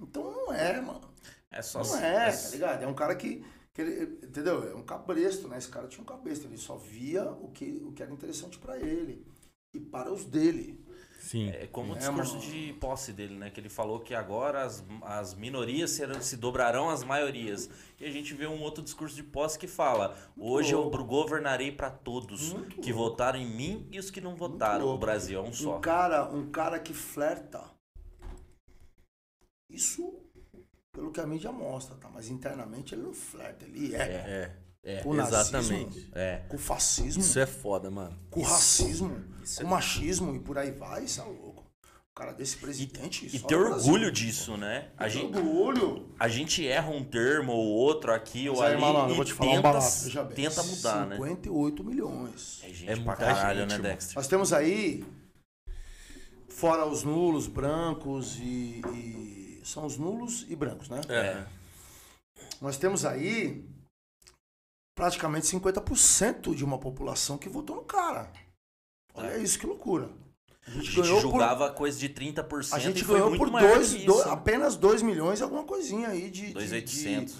Então 0.01 0.31
não 0.31 0.51
é, 0.51 0.81
mano. 0.81 1.13
É 1.51 1.61
só. 1.61 1.83
Não 1.83 1.99
é, 1.99 2.33
tá 2.33 2.49
ligado? 2.49 2.83
É 2.83 2.87
um 2.87 2.95
cara 2.95 3.15
que, 3.15 3.45
que 3.75 3.83
ele, 3.83 4.27
entendeu? 4.27 4.71
É 4.71 4.75
um 4.75 4.83
cabresto, 4.83 5.49
né? 5.49 5.59
Esse 5.59 5.69
cara 5.69 5.89
tinha 5.89 6.03
um 6.03 6.07
cabresto. 6.07 6.47
Ele 6.47 6.57
só 6.57 6.77
via 6.77 7.31
o 7.31 7.51
que, 7.51 7.83
o 7.85 7.93
que 7.93 8.03
era 8.03 8.13
interessante 8.13 8.59
pra 8.59 8.79
ele 8.79 9.27
e 9.75 9.79
para 9.79 10.11
os 10.11 10.25
dele. 10.25 10.82
Sim. 11.23 11.51
É 11.51 11.69
como 11.69 11.93
o 11.93 11.97
É, 11.97 11.99
discurso 11.99 12.37
de 12.41 12.73
posse 12.81 13.13
dele, 13.13 13.37
né? 13.37 13.49
Que 13.49 13.61
ele 13.61 13.69
falou 13.69 14.01
que 14.01 14.13
agora 14.13 14.65
as, 14.65 14.85
as 15.03 15.35
minorias 15.35 15.93
serão, 15.93 16.21
se 16.21 16.37
dobrarão 16.37 16.91
às 16.91 17.05
maiorias. 17.05 17.71
E 18.01 18.05
a 18.05 18.11
gente 18.11 18.35
vê 18.35 18.47
um 18.47 18.61
outro 18.61 18.83
discurso 18.83 19.15
de 19.15 19.23
posse 19.23 19.57
que 19.57 19.69
fala: 19.69 20.17
hoje 20.37 20.73
eu 20.73 20.91
governarei 20.91 21.71
para 21.71 21.91
todos 21.91 22.53
Muito 22.53 22.81
que 22.81 22.93
louco. 22.93 23.11
votaram 23.11 23.39
em 23.39 23.47
mim 23.47 23.89
e 23.93 24.01
os 24.01 24.11
que 24.11 24.21
não 24.21 24.35
votaram. 24.35 24.89
O. 24.89 24.99
Brasil 24.99 25.39
é 25.39 25.43
um 25.49 25.53
só. 25.53 25.79
Um 25.79 25.81
cara, 25.81 26.29
um 26.29 26.51
cara 26.51 26.79
que 26.81 26.93
flerta. 26.93 27.71
Isso 29.71 30.21
pelo 30.93 31.11
que 31.13 31.21
a 31.21 31.27
mídia 31.27 31.51
mostra, 31.53 31.97
tá? 31.97 32.11
Mas 32.11 32.29
internamente 32.29 32.95
ele 32.95 33.03
não 33.03 33.15
flerta, 33.15 33.65
ele 33.65 33.95
é. 33.95 33.99
É, 34.03 34.57
é, 34.85 34.97
Com 35.03 35.11
o 35.11 35.15
nazismo. 35.15 35.39
exatamente. 35.59 36.11
É. 36.15 36.43
Com 36.49 36.57
o 36.57 36.59
fascismo, 36.59 37.21
Isso 37.23 37.39
é 37.39 37.47
foda, 37.47 37.91
mano. 37.91 38.19
com 38.31 38.41
o 38.41 38.43
racismo, 38.43 39.25
isso 39.43 39.57
com 39.59 39.63
é- 39.63 39.67
o 39.67 39.71
machismo 39.71 40.35
e 40.35 40.39
por 40.41 40.59
aí 40.59 40.71
vai, 40.73 41.05
isso 41.05 41.21
é 41.21 41.25
louco. 41.25 41.63
O 42.11 42.15
cara 42.15 42.33
desse 42.33 42.59
presidente. 42.59 43.25
E 43.25 43.39
só 43.39 43.47
ter 43.47 43.55
orgulho 43.57 44.13
disso, 44.13 44.55
né? 44.59 44.91
A 44.99 45.09
gente, 45.09 45.35
orgulho. 45.35 46.11
a 46.19 46.29
gente 46.29 46.67
erra 46.69 46.91
um 46.91 47.03
termo 47.03 47.53
ou 47.53 47.67
outro 47.69 48.13
aqui 48.13 48.51
ou 48.51 48.57
Mas 48.57 48.67
aí, 48.67 48.73
ali 48.73 48.81
malandro, 48.83 49.09
eu 49.09 49.13
e 49.15 49.17
vou 49.17 49.25
te 49.25 49.33
falar 49.33 49.51
um 49.53 49.63
tenta, 49.63 49.81
veja 49.81 50.25
bem. 50.25 50.35
tenta 50.37 50.63
mudar, 50.63 51.07
né? 51.07 51.17
58 51.17 51.83
milhões. 51.83 52.61
É 52.63 52.69
gente 52.69 52.91
É 52.91 52.97
pra 53.03 53.17
caralho, 53.17 53.61
gente, 53.61 53.81
né. 53.81 53.89
Dexter? 53.91 54.15
Nós 54.17 54.27
temos 54.27 54.53
aí, 54.53 55.03
fora 56.49 56.85
os 56.87 57.03
nulos, 57.03 57.47
brancos 57.47 58.37
e, 58.39 58.83
e- 58.95 59.61
São 59.65 59.87
os 59.87 59.97
nulos 59.97 60.45
e 60.51 60.57
brancos, 60.57 60.89
né? 60.91 61.01
É. 61.09 61.47
Nós 62.61 62.77
temos 62.77 63.05
aí 63.07 63.65
praticamente 64.95 65.47
50% 65.47 66.55
de 66.55 66.65
uma 66.65 66.79
população 66.79 67.39
que 67.39 67.49
votou 67.49 67.77
no 67.77 67.83
cara. 67.85 68.31
Olha 69.15 69.37
isso, 69.39 69.59
que 69.59 69.67
loucura. 69.67 70.11
A 70.67 70.71
A 70.71 70.75
gente, 70.75 70.95
ganhou 70.95 71.21
julgava 71.21 71.71
coisa 71.73 71.99
de 71.99 72.09
30% 72.09 72.45
por, 72.45 72.61
a 72.73 72.79
gente 72.79 73.01
e 73.03 73.05
ganhou 73.05 73.37
por 73.37 73.51
dois, 73.51 73.93
do- 74.05 74.23
apenas 74.31 74.77
2 74.77 75.03
milhões 75.03 75.41
e 75.41 75.43
alguma 75.43 75.65
coisinha 75.65 76.09
aí 76.09 76.31
de. 76.31 76.49
de- 76.49 76.55
2.800. 76.55 77.35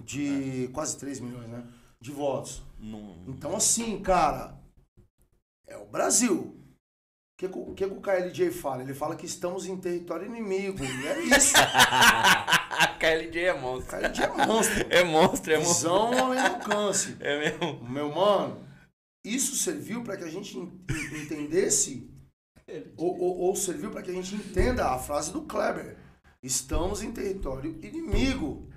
De, 0.00 0.62
de 0.64 0.68
quase 0.72 0.96
3 0.96 1.20
milhões, 1.20 1.48
né? 1.48 1.64
De 2.00 2.10
votos. 2.10 2.62
Não- 2.80 3.14
Então, 3.28 3.54
assim, 3.54 4.00
cara, 4.00 4.58
é 5.66 5.76
o 5.76 5.84
Brasil. 5.86 6.56
O 7.46 7.48
que, 7.50 7.58
o 7.58 7.74
que, 7.74 7.86
que 7.88 7.94
o 7.94 8.00
KLJ 8.00 8.50
fala? 8.50 8.82
Ele 8.82 8.94
fala 8.94 9.16
que 9.16 9.26
estamos 9.26 9.66
em 9.66 9.76
território 9.76 10.26
inimigo. 10.26 10.82
E 10.84 11.06
é 11.06 11.20
isso. 11.22 11.54
KLJ 12.98 13.44
é 13.46 13.52
monstro. 13.60 13.98
KLJ 13.98 14.24
é 14.24 14.46
monstro. 14.46 14.86
É 14.90 15.04
monstro, 15.04 15.52
é 15.52 15.56
monstro. 15.58 15.74
Visão 15.74 16.12
além 16.24 16.40
do 16.42 16.46
alcance. 16.54 17.16
É 17.20 17.38
mesmo. 17.38 17.88
Meu 17.88 18.12
mano, 18.14 18.64
isso 19.24 19.56
serviu 19.56 20.02
para 20.02 20.16
que 20.16 20.24
a 20.24 20.28
gente 20.30 20.56
en- 20.58 20.84
en- 20.90 21.22
entendesse, 21.22 22.08
ou, 22.96 23.18
ou- 23.18 23.38
ou 23.38 23.56
serviu 23.56 23.90
para 23.90 24.02
que 24.02 24.10
a 24.10 24.14
gente 24.14 24.34
entenda 24.34 24.88
a 24.90 24.98
frase 24.98 25.32
do 25.32 25.42
Kleber. 25.42 25.96
Estamos 26.42 27.02
em 27.02 27.12
território 27.12 27.78
inimigo. 27.84 28.68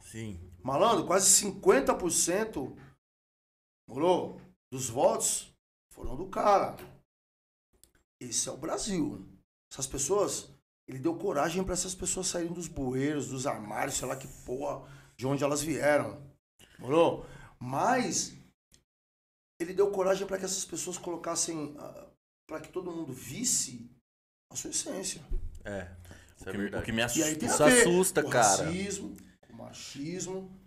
Sim. 0.00 0.38
Malandro, 0.62 1.04
quase 1.06 1.28
50% 1.44 2.74
morou, 3.88 4.40
dos 4.72 4.88
votos 4.88 5.54
foram 5.92 6.16
do 6.16 6.26
cara. 6.26 6.76
Esse 8.28 8.48
é 8.48 8.52
o 8.52 8.56
Brasil. 8.56 9.26
Essas 9.70 9.86
pessoas, 9.86 10.48
ele 10.86 10.98
deu 10.98 11.14
coragem 11.16 11.62
para 11.64 11.74
essas 11.74 11.94
pessoas 11.94 12.26
saírem 12.28 12.52
dos 12.52 12.68
bueiros, 12.68 13.28
dos 13.28 13.46
armários, 13.46 13.96
sei 13.96 14.06
lá 14.08 14.16
que 14.16 14.28
porra, 14.44 14.88
de 15.16 15.26
onde 15.26 15.42
elas 15.44 15.62
vieram. 15.62 16.22
Morou? 16.78 17.26
Mas 17.58 18.34
ele 19.58 19.72
deu 19.72 19.90
coragem 19.90 20.26
para 20.26 20.38
que 20.38 20.44
essas 20.44 20.64
pessoas 20.64 20.98
colocassem, 20.98 21.76
para 22.46 22.60
que 22.60 22.68
todo 22.68 22.90
mundo 22.92 23.12
visse 23.12 23.90
a 24.50 24.56
sua 24.56 24.70
essência. 24.70 25.20
É. 25.64 25.90
O 26.40 26.48
é 26.48 26.52
que, 26.52 26.56
o 26.56 26.60
verdade. 26.60 26.84
que 26.84 26.92
me 26.92 27.00
E 27.00 27.04
assusta. 27.04 27.24
aí 27.26 27.38
Isso 27.40 27.64
assusta, 27.64 28.20
o 28.26 28.30
cara. 28.30 28.64
racismo, 28.64 29.16
o 29.48 29.56
machismo. 29.56 30.60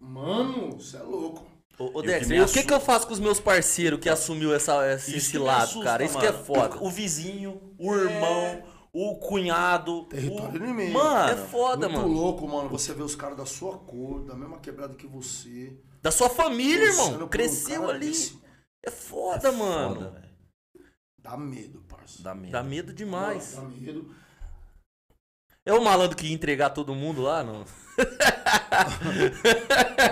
Mano, 0.00 0.72
você 0.72 0.96
é 0.98 1.02
louco. 1.02 1.46
Ô, 1.78 1.98
ô 1.98 2.04
e 2.04 2.40
o 2.40 2.46
que, 2.46 2.62
que 2.62 2.72
eu 2.72 2.80
faço 2.80 3.06
com 3.06 3.12
os 3.12 3.20
meus 3.20 3.40
parceiros 3.40 3.98
que 3.98 4.08
assumiu 4.08 4.54
essa, 4.54 4.92
esse, 4.92 5.16
esse 5.16 5.38
lado, 5.38 5.64
assusta, 5.64 5.84
cara? 5.84 6.04
Isso 6.04 6.14
mano. 6.14 6.26
que 6.26 6.34
é 6.34 6.44
foda. 6.44 6.76
O, 6.76 6.86
o 6.86 6.90
vizinho, 6.90 7.60
o 7.78 7.94
irmão, 7.94 8.62
o 8.92 9.16
cunhado. 9.16 10.04
Território 10.04 10.60
o... 10.60 10.64
inimigo. 10.64 10.92
Mano, 10.92 11.32
é 11.32 11.36
foda, 11.36 11.88
Muito 11.88 12.02
mano. 12.02 12.14
louco, 12.14 12.46
mano. 12.46 12.68
Você 12.68 12.94
vê 12.94 13.02
os 13.02 13.16
caras 13.16 13.36
da 13.36 13.44
sua 13.44 13.76
cor, 13.78 14.24
da 14.24 14.34
mesma 14.34 14.58
quebrada 14.60 14.94
que 14.94 15.06
você. 15.06 15.76
Da 16.00 16.12
sua 16.12 16.30
família, 16.30 16.86
irmão. 16.86 17.24
um 17.24 17.28
Cresceu 17.28 17.90
ali. 17.90 18.06
desse. 18.08 18.38
É 18.84 18.90
foda, 18.90 19.48
é 19.48 19.50
mano. 19.50 19.94
foda, 19.96 20.10
velho. 20.10 20.24
Dá 21.18 21.36
medo, 21.36 21.80
parça. 21.88 22.22
Dá 22.22 22.34
medo. 22.34 22.52
Dá 22.52 22.62
medo 22.62 22.92
demais. 22.92 23.54
Dá 23.56 23.62
medo. 23.62 24.14
É 25.66 25.72
o 25.72 25.82
malandro 25.82 26.16
que 26.16 26.26
ia 26.26 26.32
entregar 26.34 26.70
todo 26.70 26.94
mundo 26.94 27.22
lá, 27.22 27.42
não? 27.42 27.64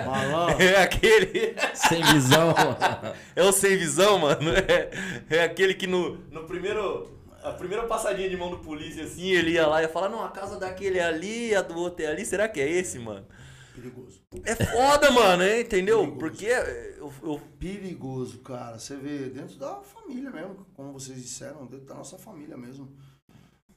Malandro. 0.05 0.63
É 0.63 0.81
aquele. 0.81 1.55
Sem 1.75 2.03
visão. 2.03 2.53
É 3.35 3.43
o 3.43 3.51
sem 3.51 3.77
visão, 3.77 4.17
mano. 4.19 4.51
É, 4.51 4.89
é 5.37 5.43
aquele 5.43 5.73
que 5.73 5.85
no, 5.87 6.17
no 6.31 6.45
primeiro. 6.45 7.11
A 7.43 7.51
primeira 7.51 7.85
passadinha 7.85 8.29
de 8.29 8.37
mão 8.37 8.49
do 8.49 8.59
polícia, 8.59 9.03
assim, 9.03 9.29
ele 9.31 9.51
ia 9.51 9.67
lá 9.67 9.81
e 9.81 9.83
ia 9.83 9.89
falar, 9.89 10.07
não, 10.07 10.23
a 10.23 10.29
casa 10.29 10.57
daquele 10.57 10.97
é 10.97 11.03
ali, 11.03 11.53
a 11.53 11.61
do 11.61 11.77
outro 11.77 12.05
é 12.05 12.07
ali. 12.07 12.25
Será 12.25 12.47
que 12.47 12.61
é 12.61 12.69
esse, 12.69 12.97
mano? 12.97 13.25
Perigoso. 13.75 14.21
É 14.45 14.55
foda, 14.55 15.11
mano, 15.11 15.43
hein? 15.43 15.59
entendeu? 15.59 15.97
Perigoso. 15.99 16.19
Porque 16.19 16.45
eu, 16.45 17.13
eu- 17.21 17.41
Perigoso, 17.59 18.39
cara. 18.39 18.79
Você 18.79 18.95
vê 18.95 19.29
dentro 19.29 19.57
da 19.57 19.81
família 19.81 20.31
mesmo, 20.31 20.65
como 20.73 20.93
vocês 20.93 21.21
disseram, 21.21 21.65
dentro 21.65 21.85
da 21.85 21.95
nossa 21.95 22.17
família 22.17 22.55
mesmo. 22.55 22.95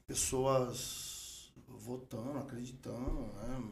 Pessoas 0.07 1.06
votando, 1.87 2.37
acreditando, 2.37 3.29
né? 3.33 3.63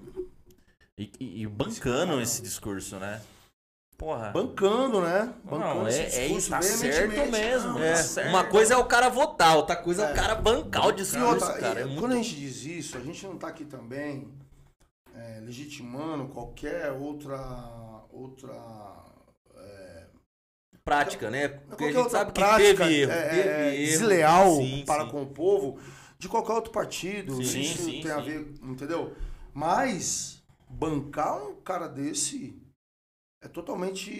E, 0.97 1.11
e- 1.19 1.41
e 1.43 1.47
bancando 1.47 2.21
esse 2.21 2.41
discurso, 2.41 2.95
né? 2.97 3.21
Porra. 3.97 4.29
Bancando, 4.31 5.01
né? 5.01 5.33
Bancando 5.43 5.75
Não, 5.81 5.87
é, 5.87 5.99
é 5.99 6.27
discurso 6.27 6.49
tá 6.49 6.61
certo 6.61 7.31
mesmo. 7.31 7.73
Não, 7.73 7.83
é, 7.83 7.91
tá 7.91 8.03
certo. 8.03 8.29
uma 8.29 8.43
coisa 8.45 8.73
é 8.73 8.77
o 8.77 8.85
cara 8.85 9.09
votar, 9.09 9.55
outra 9.57 9.75
coisa 9.75 10.05
é, 10.05 10.09
É. 10.09 10.11
o 10.11 10.15
cara 10.15 10.35
bancar 10.35 10.87
o 10.87 10.91
discurso, 10.93 11.27
outra, 11.45 11.53
cara. 11.59 11.81
É 11.81 11.85
muito... 11.85 11.99
quando 11.99 12.13
a 12.13 12.15
gente 12.15 12.35
diz 12.35 12.63
isso, 12.63 12.97
a 12.97 13.01
gente 13.01 13.25
não 13.25 13.37
tá 13.37 13.47
aqui 13.49 13.65
também 13.65 14.27
é, 15.13 15.39
legitimando 15.41 16.27
qualquer 16.29 16.91
outra. 16.91 17.37
outra 18.11 18.53
é, 19.55 20.05
prática, 20.83 21.29
né? 21.29 21.47
Porque 21.49 21.85
a 21.85 21.91
gente 21.91 22.11
sabe 22.11 22.31
que 22.33 22.39
prática, 22.39 22.85
teve 22.85 23.01
erro. 23.01 23.11
é, 23.11 23.29
teve 23.29 23.49
é, 23.49 23.75
erro. 23.75 23.85
desleal 23.91 24.55
Sim, 24.57 24.83
para 24.85 25.03
sim. 25.05 25.09
com 25.11 25.21
o 25.23 25.27
povo 25.27 25.79
de 26.17 26.29
qualquer 26.29 26.53
outro 26.53 26.71
partido. 26.71 27.35
Sim, 27.43 27.61
isso 27.61 27.83
sim, 27.83 28.01
tem 28.01 28.11
a 28.11 28.19
sim. 28.19 28.25
ver, 28.25 28.53
entendeu? 28.63 29.15
Mas 29.53 30.43
bancar 30.69 31.41
um 31.47 31.61
cara 31.61 31.87
desse 31.87 32.61
é 33.41 33.47
totalmente 33.47 34.11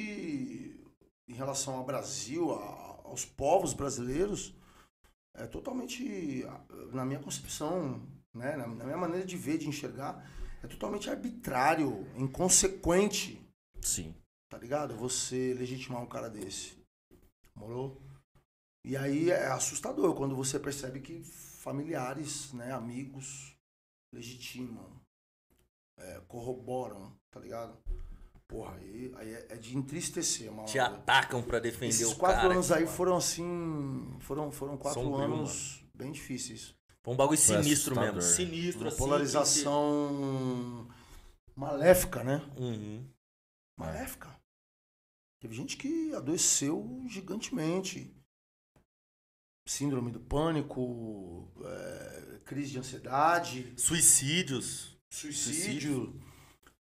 em 1.28 1.34
relação 1.34 1.76
ao 1.76 1.84
Brasil, 1.86 2.54
a- 2.54 3.02
aos 3.06 3.26
povos 3.26 3.74
brasileiros, 3.74 4.54
é 5.36 5.46
totalmente, 5.48 6.46
na 6.94 7.04
minha 7.06 7.20
concepção, 7.20 8.02
né, 8.34 8.56
na, 8.56 8.68
na 8.68 8.86
minha 8.86 8.98
maneira 8.98 9.26
de 9.26 9.36
ver, 9.36 9.58
de 9.58 9.68
enxergar, 9.68 10.30
é 10.64 10.68
totalmente 10.68 11.10
arbitrário, 11.10 12.08
inconsequente, 12.16 13.42
Sim. 13.82 14.16
tá 14.50 14.58
ligado? 14.58 14.96
Você 14.96 15.54
legitimar 15.54 16.02
um 16.02 16.08
cara 16.08 16.30
desse. 16.30 16.78
Morou? 17.56 18.02
E 18.84 18.96
aí 18.96 19.30
é 19.32 19.48
assustador 19.48 20.14
quando 20.16 20.36
você 20.36 20.60
percebe 20.60 21.00
que 21.00 21.24
familiares, 21.65 22.54
né, 22.54 22.71
amigos, 22.71 23.58
legitimam, 24.13 25.01
é, 25.97 26.21
corroboram, 26.28 27.12
tá 27.32 27.39
ligado? 27.39 27.75
Porra, 28.47 28.75
aí, 28.75 29.12
aí 29.15 29.34
é, 29.34 29.47
é 29.49 29.58
de 29.58 29.75
entristecer, 29.75 30.51
mano. 30.51 30.67
Te 30.67 30.78
atacam 30.78 31.41
pra 31.41 31.58
defender 31.58 31.89
Esses 31.89 32.12
o 32.12 32.15
quatro 32.17 32.41
cara. 32.41 32.54
anos 32.54 32.71
aí 32.71 32.86
foram 32.86 33.17
assim. 33.17 34.15
Foram, 34.19 34.51
foram 34.51 34.78
quatro 34.78 35.01
Sombrio, 35.01 35.23
anos 35.23 35.84
bem 35.95 36.12
difíceis. 36.12 36.75
Foi 37.01 37.13
um 37.15 37.17
bagulho 37.17 37.39
Foi 37.39 37.63
sinistro 37.63 37.99
mesmo. 37.99 38.21
Sinistro, 38.21 38.84
Uma 38.84 38.89
assim. 38.89 38.97
polarização 38.97 40.88
maléfica, 41.56 42.23
né? 42.23 42.47
Uhum. 42.56 43.10
Maléfica. 43.75 44.39
Teve 45.41 45.56
gente 45.56 45.75
que 45.75 46.13
adoeceu 46.13 47.04
gigantemente. 47.08 48.14
Síndrome 49.67 50.12
do 50.12 50.19
pânico, 50.19 51.51
é, 51.63 52.39
crise 52.45 52.71
de 52.71 52.80
ansiedade, 52.80 53.73
Suicídios. 53.78 54.95
suicídio. 55.12 56.13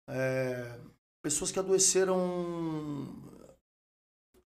é, 0.09 0.79
pessoas 1.23 1.49
que 1.51 1.59
adoeceram 1.59 3.15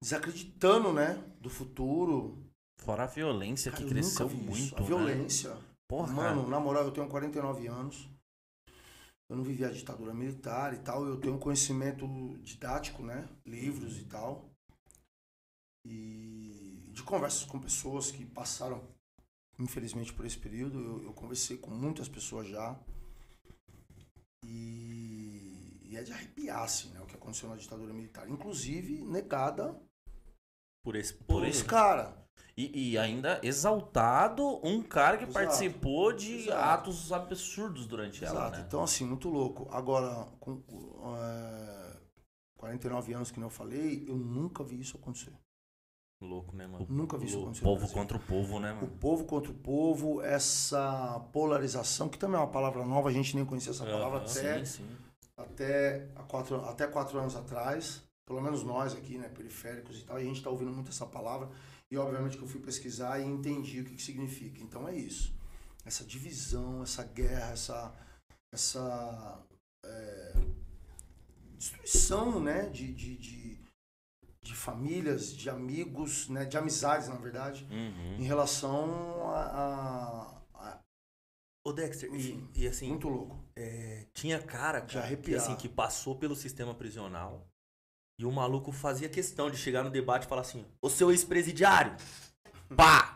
desacreditando, 0.02 0.94
né? 0.94 1.16
Do 1.42 1.50
futuro. 1.50 2.38
Fora 2.80 3.04
a 3.04 3.08
violência 3.08 3.72
Cara, 3.72 3.84
que 3.84 3.90
cresceu 3.90 4.30
muito. 4.30 4.76
A 4.76 4.82
né? 4.82 4.86
violência. 4.86 5.58
Porra, 5.90 6.14
Mano, 6.14 6.42
cara. 6.42 6.50
na 6.52 6.60
moral, 6.60 6.84
eu 6.86 6.92
tenho 6.92 7.08
49 7.08 7.68
anos. 7.68 8.08
Eu 9.30 9.36
não 9.36 9.44
vivi 9.44 9.66
a 9.66 9.72
ditadura 9.72 10.14
militar 10.14 10.74
e 10.76 10.78
tal. 10.80 11.06
Eu 11.06 11.20
tenho 11.20 11.34
um 11.36 11.40
conhecimento 11.40 12.08
didático, 12.44 13.02
né? 13.04 13.28
Livros 13.46 13.98
e 13.98 14.06
tal. 14.06 14.50
E 15.86 16.77
de 16.98 17.04
conversas 17.04 17.44
com 17.46 17.60
pessoas 17.60 18.10
que 18.10 18.26
passaram, 18.26 18.82
infelizmente, 19.60 20.12
por 20.12 20.26
esse 20.26 20.38
período. 20.40 20.80
Eu, 20.80 21.04
eu 21.04 21.14
conversei 21.14 21.56
com 21.58 21.70
muitas 21.70 22.10
pessoas 22.10 22.48
já. 22.48 22.76
E, 24.44 25.80
e 25.86 25.96
é 25.96 26.02
de 26.04 26.12
arrepiar, 26.12 26.64
assim, 26.64 26.90
né? 26.90 27.00
O 27.02 27.06
que 27.06 27.16
aconteceu 27.16 27.50
na 27.50 27.56
ditadura 27.56 27.94
militar. 27.94 28.28
Inclusive, 28.30 29.02
negada 29.04 29.80
Por 30.84 30.96
esse 30.96 31.14
Por 31.14 31.26
por 31.26 31.46
esse- 31.46 31.64
caras. 31.66 32.16
E, 32.56 32.92
e 32.94 32.98
ainda 32.98 33.40
exaltado 33.44 34.60
um 34.66 34.82
cara 34.82 35.18
que 35.18 35.26
Exato. 35.26 35.34
participou 35.46 36.12
de 36.12 36.46
Exato. 36.48 36.58
atos 36.90 37.12
absurdos 37.12 37.86
durante 37.86 38.26
ela, 38.26 38.40
Exato. 38.48 38.58
né? 38.58 38.64
Então, 38.68 38.84
assim, 38.84 39.06
muito 39.06 39.30
louco. 39.30 39.68
Agora, 39.72 40.26
com 40.40 40.64
é, 41.16 42.00
49 42.58 43.14
anos 43.14 43.30
que 43.30 43.40
eu 43.40 43.50
falei, 43.52 44.04
eu 44.10 44.16
nunca 44.18 44.64
vi 44.64 44.80
isso 44.80 44.98
acontecer. 44.98 45.34
Louco, 46.20 46.56
né, 46.56 46.66
mano? 46.66 46.86
Nunca 46.90 47.18
vi 47.18 47.28
isso 47.28 47.38
O 47.38 47.42
acontecer. 47.44 47.64
no 47.64 47.72
povo 47.76 47.94
contra 47.94 48.18
o 48.18 48.20
povo, 48.20 48.60
né, 48.60 48.72
O 48.72 48.76
mano? 48.76 48.88
povo 49.00 49.26
contra 49.26 49.52
o 49.52 49.56
povo, 49.56 50.22
essa 50.22 51.20
polarização, 51.32 52.10
que 52.10 52.18
também 52.18 52.38
é 52.38 52.40
uma 52.40 52.50
palavra 52.52 52.84
nova, 52.86 53.10
a 53.10 53.14
gente 53.14 53.36
nem 53.36 53.46
conhecia 53.46 53.72
essa 53.72 53.86
palavra 53.86 54.20
até, 54.20 54.66
Sim, 54.66 54.66
sim. 54.66 54.98
até, 55.38 56.08
quatro, 56.28 56.56
até 56.66 56.88
quatro 56.88 57.20
anos 57.20 57.36
atrás. 57.36 58.02
Pelo 58.26 58.42
menos 58.42 58.62
nós 58.64 58.94
aqui, 58.94 59.18
né, 59.18 59.30
periféricos 59.30 60.00
e 60.02 60.04
tal, 60.04 60.20
e 60.20 60.24
a 60.24 60.26
gente 60.26 60.44
tá 60.44 60.50
ouvindo 60.50 60.72
muito 60.72 60.90
essa 60.90 61.06
palavra. 61.06 61.50
E 61.90 61.98
obviamente 61.98 62.36
que 62.36 62.44
eu 62.44 62.48
fui 62.48 62.60
pesquisar 62.60 63.20
e 63.20 63.24
entendi 63.26 63.80
o 63.80 63.86
que, 63.86 63.96
que 63.96 64.04
significa. 64.04 64.62
Então 64.62 64.86
é 64.88 64.96
isso. 64.96 65.34
Essa 65.86 66.04
divisão, 66.04 66.84
essa 66.84 67.04
guerra, 67.06 67.52
essa, 67.54 67.96
essa 68.52 69.40
é, 69.86 70.34
destruição 71.58 72.42
né, 72.42 72.64
de, 72.70 72.92
de, 72.94 73.16
de, 73.18 73.57
de 74.48 74.56
famílias, 74.56 75.32
de 75.36 75.50
amigos, 75.50 76.28
né, 76.30 76.46
de 76.46 76.58
amizades, 76.58 77.08
na 77.08 77.16
verdade, 77.16 77.68
Uhum. 77.70 78.16
em 78.18 78.24
relação 78.24 79.30
a, 79.32 79.42
a- 79.42 80.42
a- 80.56 80.80
Ô, 81.66 81.74
Dexter, 81.74 82.10
e, 82.14 82.50
e 82.56 82.68
assim, 82.68 82.88
muito 82.90 83.10
louco. 83.10 83.38
é, 83.56 84.06
tinha 84.14 84.40
cara, 84.42 84.80
De 84.80 84.94
cara 84.96 85.16
que, 85.18 85.36
assim, 85.36 85.56
que 85.56 85.68
passou 85.70 86.16
pelo 86.16 86.36
sistema 86.36 86.74
prisional 86.74 87.46
e 88.20 88.26
o 88.26 88.32
maluco 88.32 88.72
fazia 88.72 89.10
questão 89.10 89.50
de 89.52 89.58
chegar 89.58 89.84
no 89.84 89.90
debate 89.92 90.24
e 90.26 90.28
falar 90.30 90.42
assim, 90.42 90.66
ô 90.82 90.90
seu 90.90 91.12
ex-presidiário, 91.12 91.96
pá! 92.76 93.14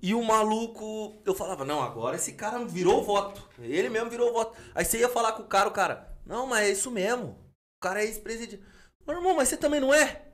E 0.00 0.14
o 0.14 0.22
maluco, 0.22 1.20
eu 1.24 1.34
falava, 1.34 1.64
não, 1.64 1.82
agora 1.82 2.14
esse 2.14 2.34
cara 2.34 2.64
virou 2.64 3.02
voto. 3.04 3.44
Ele 3.58 3.88
mesmo 3.88 4.08
virou 4.08 4.32
voto. 4.32 4.56
Aí 4.72 4.84
você 4.84 5.00
ia 5.00 5.08
falar 5.08 5.32
com 5.32 5.42
o 5.42 5.46
cara, 5.48 5.68
o 5.68 5.72
cara, 5.72 6.16
não, 6.24 6.46
mas 6.46 6.68
é 6.68 6.70
isso 6.70 6.88
mesmo. 6.92 7.30
O 7.76 7.80
cara 7.82 8.00
é 8.00 8.04
ex-presidiário. 8.04 8.64
Meu 9.04 9.16
irmão, 9.16 9.34
mas 9.34 9.48
você 9.48 9.56
também 9.56 9.80
não 9.80 9.92
é? 9.92 10.27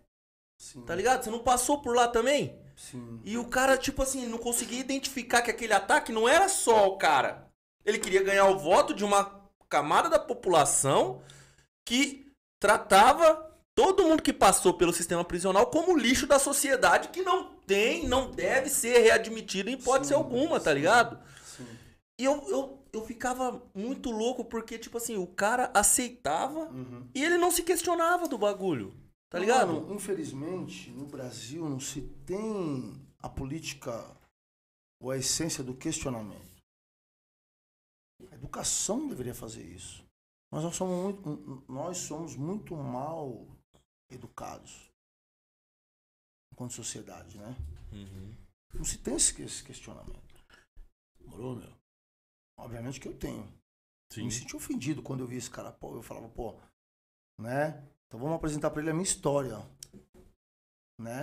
Sim, 0.58 0.84
Tá 0.84 0.94
ligado? 0.94 1.22
Você 1.24 1.30
não 1.30 1.40
passou 1.40 1.80
por 1.80 1.94
lá 1.94 2.08
também? 2.08 2.58
sim. 2.76 3.20
E 3.24 3.38
o 3.38 3.46
cara, 3.46 3.76
tipo 3.78 4.02
assim, 4.02 4.26
não 4.26 4.38
conseguia 4.38 4.80
identificar 4.80 5.42
que 5.42 5.50
aquele 5.50 5.72
ataque 5.72 6.12
não 6.12 6.28
era 6.28 6.48
só 6.48 6.88
o 6.88 6.98
cara. 6.98 7.48
Ele 7.84 7.98
queria 7.98 8.22
ganhar 8.22 8.46
o 8.48 8.58
voto 8.58 8.94
de 8.94 9.04
uma 9.04 9.48
camada 9.68 10.08
da 10.10 10.18
população 10.18 11.22
que 11.86 12.26
tratava 12.60 13.50
todo 13.74 14.04
mundo 14.04 14.22
que 14.22 14.32
passou 14.32 14.74
pelo 14.74 14.92
sistema 14.92 15.24
prisional 15.24 15.66
como 15.68 15.96
lixo 15.96 16.26
da 16.26 16.38
sociedade 16.38 17.08
que 17.08 17.22
não 17.22 17.54
tem, 17.66 18.06
não 18.08 18.30
deve 18.30 18.70
ser 18.70 18.98
readmitido 19.00 19.70
em 19.70 19.74
hipótese 19.74 20.14
Sim, 20.14 20.14
alguma, 20.14 20.60
tá 20.60 20.72
sim. 20.72 20.74
ligado? 20.74 21.18
sim. 21.42 21.78
E 22.18 22.24
eu, 22.24 22.44
eu, 22.48 22.84
eu 22.92 23.04
ficava 23.04 23.62
muito 23.74 24.10
louco 24.10 24.44
porque, 24.44 24.78
tipo 24.78 24.98
assim, 24.98 25.16
o 25.16 25.26
cara 25.26 25.70
aceitava 25.74 26.70
Uhum. 26.70 27.08
e 27.14 27.24
ele 27.24 27.36
não 27.38 27.50
se 27.50 27.62
questionava 27.62 28.28
do 28.28 28.38
bagulho. 28.38 28.94
Tá 29.34 29.40
ligado? 29.40 29.72
Mano, 29.72 29.92
infelizmente, 29.92 30.92
no 30.92 31.08
Brasil 31.08 31.68
não 31.68 31.80
se 31.80 32.02
tem 32.24 33.04
a 33.18 33.28
política 33.28 34.16
ou 35.02 35.10
a 35.10 35.16
essência 35.16 35.64
do 35.64 35.74
questionamento. 35.74 36.62
A 38.30 38.34
educação 38.36 39.08
deveria 39.08 39.34
fazer 39.34 39.64
isso. 39.64 40.06
Nós 40.52 40.62
não 40.62 40.70
somos 40.70 41.02
muito, 41.02 41.64
nós 41.68 41.96
somos 41.96 42.36
muito 42.36 42.76
mal 42.76 43.44
educados 44.08 44.88
enquanto 46.52 46.74
sociedade, 46.74 47.36
né? 47.36 47.56
Uhum. 47.92 48.36
Não 48.72 48.84
se 48.84 48.98
tem 48.98 49.16
esse 49.16 49.64
questionamento. 49.64 50.44
Morou, 51.26 51.56
meu? 51.56 51.76
Obviamente 52.56 53.00
que 53.00 53.08
eu 53.08 53.18
tenho. 53.18 53.52
Eu 54.16 54.24
me 54.24 54.30
senti 54.30 54.54
ofendido 54.54 55.02
quando 55.02 55.24
eu 55.24 55.26
vi 55.26 55.38
esse 55.38 55.50
cara. 55.50 55.72
Pô, 55.72 55.96
eu 55.96 56.04
falava, 56.04 56.28
pô, 56.28 56.54
né? 57.36 57.84
Então 58.06 58.20
vamos 58.20 58.36
apresentar 58.36 58.70
pra 58.70 58.80
ele 58.80 58.90
a 58.90 58.94
minha 58.94 59.04
história. 59.04 59.58
Né? 61.00 61.22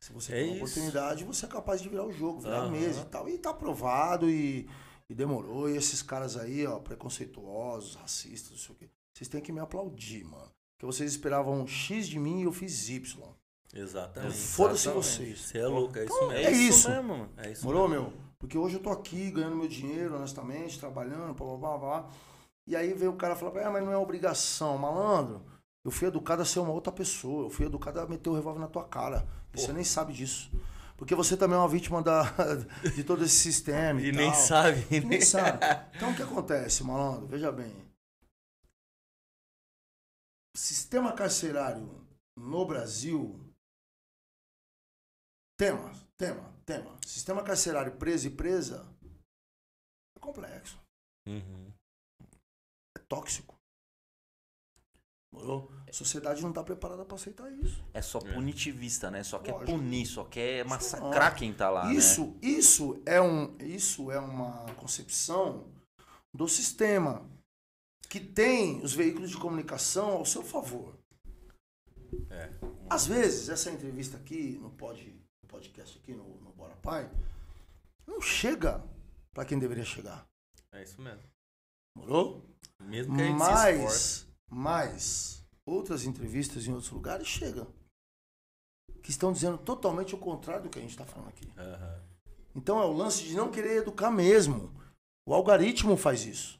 Se 0.00 0.12
você 0.12 0.32
É 0.32 0.34
tem 0.36 0.44
uma 0.48 0.54
isso. 0.56 0.64
oportunidade, 0.64 1.24
você 1.24 1.46
é 1.46 1.48
capaz 1.48 1.80
de 1.80 1.88
virar 1.88 2.04
o 2.04 2.12
jogo, 2.12 2.40
virar 2.40 2.62
Aham. 2.62 2.70
mesa 2.70 3.02
e 3.02 3.04
tal. 3.04 3.28
E 3.28 3.38
tá 3.38 3.50
aprovado 3.50 4.28
e, 4.28 4.68
e 5.08 5.14
demorou. 5.14 5.68
E 5.70 5.76
esses 5.76 6.02
caras 6.02 6.36
aí, 6.36 6.66
ó, 6.66 6.80
preconceituosos, 6.80 7.94
racistas, 7.94 8.50
não 8.50 8.58
sei 8.58 8.74
o 8.74 8.78
quê. 8.78 8.90
Vocês 9.16 9.28
têm 9.28 9.40
que 9.40 9.52
me 9.52 9.60
aplaudir, 9.60 10.24
mano. 10.24 10.50
Porque 10.76 10.86
vocês 10.86 11.12
esperavam 11.12 11.64
X 11.66 12.08
de 12.08 12.18
mim 12.18 12.40
e 12.40 12.44
eu 12.44 12.52
fiz 12.52 12.88
Y. 12.88 13.28
Exatamente. 13.72 14.34
Foda-se 14.36 14.88
Exatamente. 14.88 15.06
vocês. 15.06 15.40
Você 15.40 15.58
é 15.58 15.66
louco, 15.66 15.96
é 15.96 16.04
isso 16.04 16.14
Então, 16.16 16.28
mesmo. 16.28 16.46
é 16.46 16.50
isso. 16.52 16.90
mesmo, 16.90 17.08
mano. 17.08 17.30
É 17.36 17.50
isso 17.52 17.64
Morou, 17.64 17.88
meu? 17.88 18.12
Porque 18.38 18.58
hoje 18.58 18.74
eu 18.76 18.82
tô 18.82 18.90
aqui 18.90 19.30
ganhando 19.30 19.54
meu 19.56 19.68
dinheiro, 19.68 20.16
honestamente, 20.16 20.80
trabalhando, 20.80 21.32
blá, 21.32 21.46
blá, 21.46 21.56
blá, 21.56 21.78
blá. 21.78 22.10
E 22.66 22.74
aí 22.74 22.92
veio 22.92 23.12
o 23.12 23.16
cara 23.16 23.36
falar, 23.36 23.66
ah, 23.66 23.70
mas 23.70 23.84
não 23.84 23.92
é 23.92 23.96
obrigação, 23.96 24.76
malandro. 24.76 25.42
Eu 25.84 25.90
fui 25.90 26.06
educado 26.08 26.42
a 26.42 26.44
ser 26.44 26.60
uma 26.60 26.72
outra 26.72 26.92
pessoa. 26.92 27.46
Eu 27.46 27.50
fui 27.50 27.66
educado 27.66 28.00
a 28.00 28.06
meter 28.06 28.28
o 28.30 28.34
revólver 28.34 28.60
na 28.60 28.68
tua 28.68 28.86
cara. 28.86 29.26
E 29.52 29.60
você 29.60 29.72
nem 29.72 29.84
sabe 29.84 30.12
disso. 30.12 30.50
Porque 30.96 31.14
você 31.14 31.36
também 31.36 31.56
é 31.56 31.58
uma 31.58 31.68
vítima 31.68 32.00
da, 32.00 32.22
de 32.94 33.02
todo 33.02 33.24
esse 33.24 33.34
sistema. 33.34 34.00
E, 34.00 34.08
E 34.08 34.12
nem 34.12 34.32
sabe. 34.32 34.86
E 34.90 35.00
nem 35.00 35.20
sabe. 35.20 35.58
Então 35.96 36.12
o 36.12 36.16
que 36.16 36.22
acontece, 36.22 36.84
malandro? 36.84 37.26
Veja 37.26 37.50
bem. 37.50 37.74
Sistema 40.56 41.12
carcerário 41.12 42.06
no 42.36 42.64
Brasil. 42.64 43.40
Tema, 45.58 45.92
tema, 46.16 46.54
tema. 46.64 46.96
Sistema 47.04 47.42
carcerário 47.42 47.96
preso 47.96 48.28
e 48.28 48.30
presa 48.30 48.86
é 50.16 50.20
complexo. 50.20 50.78
Uhum. 51.26 51.72
É 52.96 53.00
tóxico. 53.08 53.56
Morou? 55.32 55.72
A 55.88 55.92
sociedade 55.92 56.42
não 56.42 56.50
está 56.50 56.62
preparada 56.62 57.04
para 57.04 57.14
aceitar 57.14 57.50
isso. 57.50 57.82
É 57.94 58.02
só 58.02 58.18
punitivista, 58.18 59.10
né? 59.10 59.22
Só 59.22 59.38
quer 59.38 59.52
Lógico. 59.52 59.72
punir, 59.72 60.06
só 60.06 60.24
quer 60.24 60.64
massacrar 60.66 61.12
Lógico. 61.12 61.38
quem 61.38 61.54
tá 61.54 61.70
lá, 61.70 61.86
né? 61.86 61.94
isso, 61.94 62.36
isso 62.42 63.02
é 63.06 63.20
um, 63.20 63.56
isso 63.58 64.10
é 64.10 64.18
uma 64.18 64.66
concepção 64.74 65.66
do 66.34 66.46
sistema 66.46 67.26
que 68.10 68.20
tem 68.20 68.82
os 68.82 68.92
veículos 68.92 69.30
de 69.30 69.38
comunicação 69.38 70.10
ao 70.10 70.26
seu 70.26 70.42
favor. 70.42 70.94
É. 72.30 72.50
Às 72.90 73.06
vezes, 73.06 73.48
essa 73.48 73.70
entrevista 73.70 74.18
aqui, 74.18 74.58
no, 74.60 74.70
pod, 74.70 75.18
podcast 75.48 75.98
aqui, 75.98 76.12
no, 76.12 76.36
no 76.42 76.52
Bora 76.52 76.76
Pai, 76.76 77.10
não 78.06 78.20
chega 78.20 78.84
para 79.32 79.46
quem 79.46 79.58
deveria 79.58 79.84
chegar. 79.84 80.26
É 80.72 80.82
isso 80.82 81.00
mesmo. 81.00 81.22
Morou? 81.96 82.44
Mesmo 82.80 83.16
que 83.16 83.22
a 83.22 83.26
gente. 83.26 83.38
Mas, 83.38 84.26
mas, 84.54 85.42
outras 85.64 86.04
entrevistas 86.04 86.66
em 86.66 86.72
outros 86.72 86.90
lugares 86.90 87.26
chegam. 87.26 87.66
Que 89.02 89.10
estão 89.10 89.32
dizendo 89.32 89.56
totalmente 89.58 90.14
o 90.14 90.18
contrário 90.18 90.64
do 90.64 90.68
que 90.68 90.78
a 90.78 90.82
gente 90.82 90.90
está 90.92 91.04
falando 91.06 91.28
aqui. 91.30 91.48
Aham. 91.56 92.00
Então 92.54 92.80
é 92.80 92.84
o 92.84 92.92
lance 92.92 93.24
de 93.24 93.34
não 93.34 93.50
querer 93.50 93.78
educar 93.78 94.10
mesmo. 94.10 94.70
O 95.26 95.32
algoritmo 95.34 95.96
faz 95.96 96.24
isso. 96.26 96.58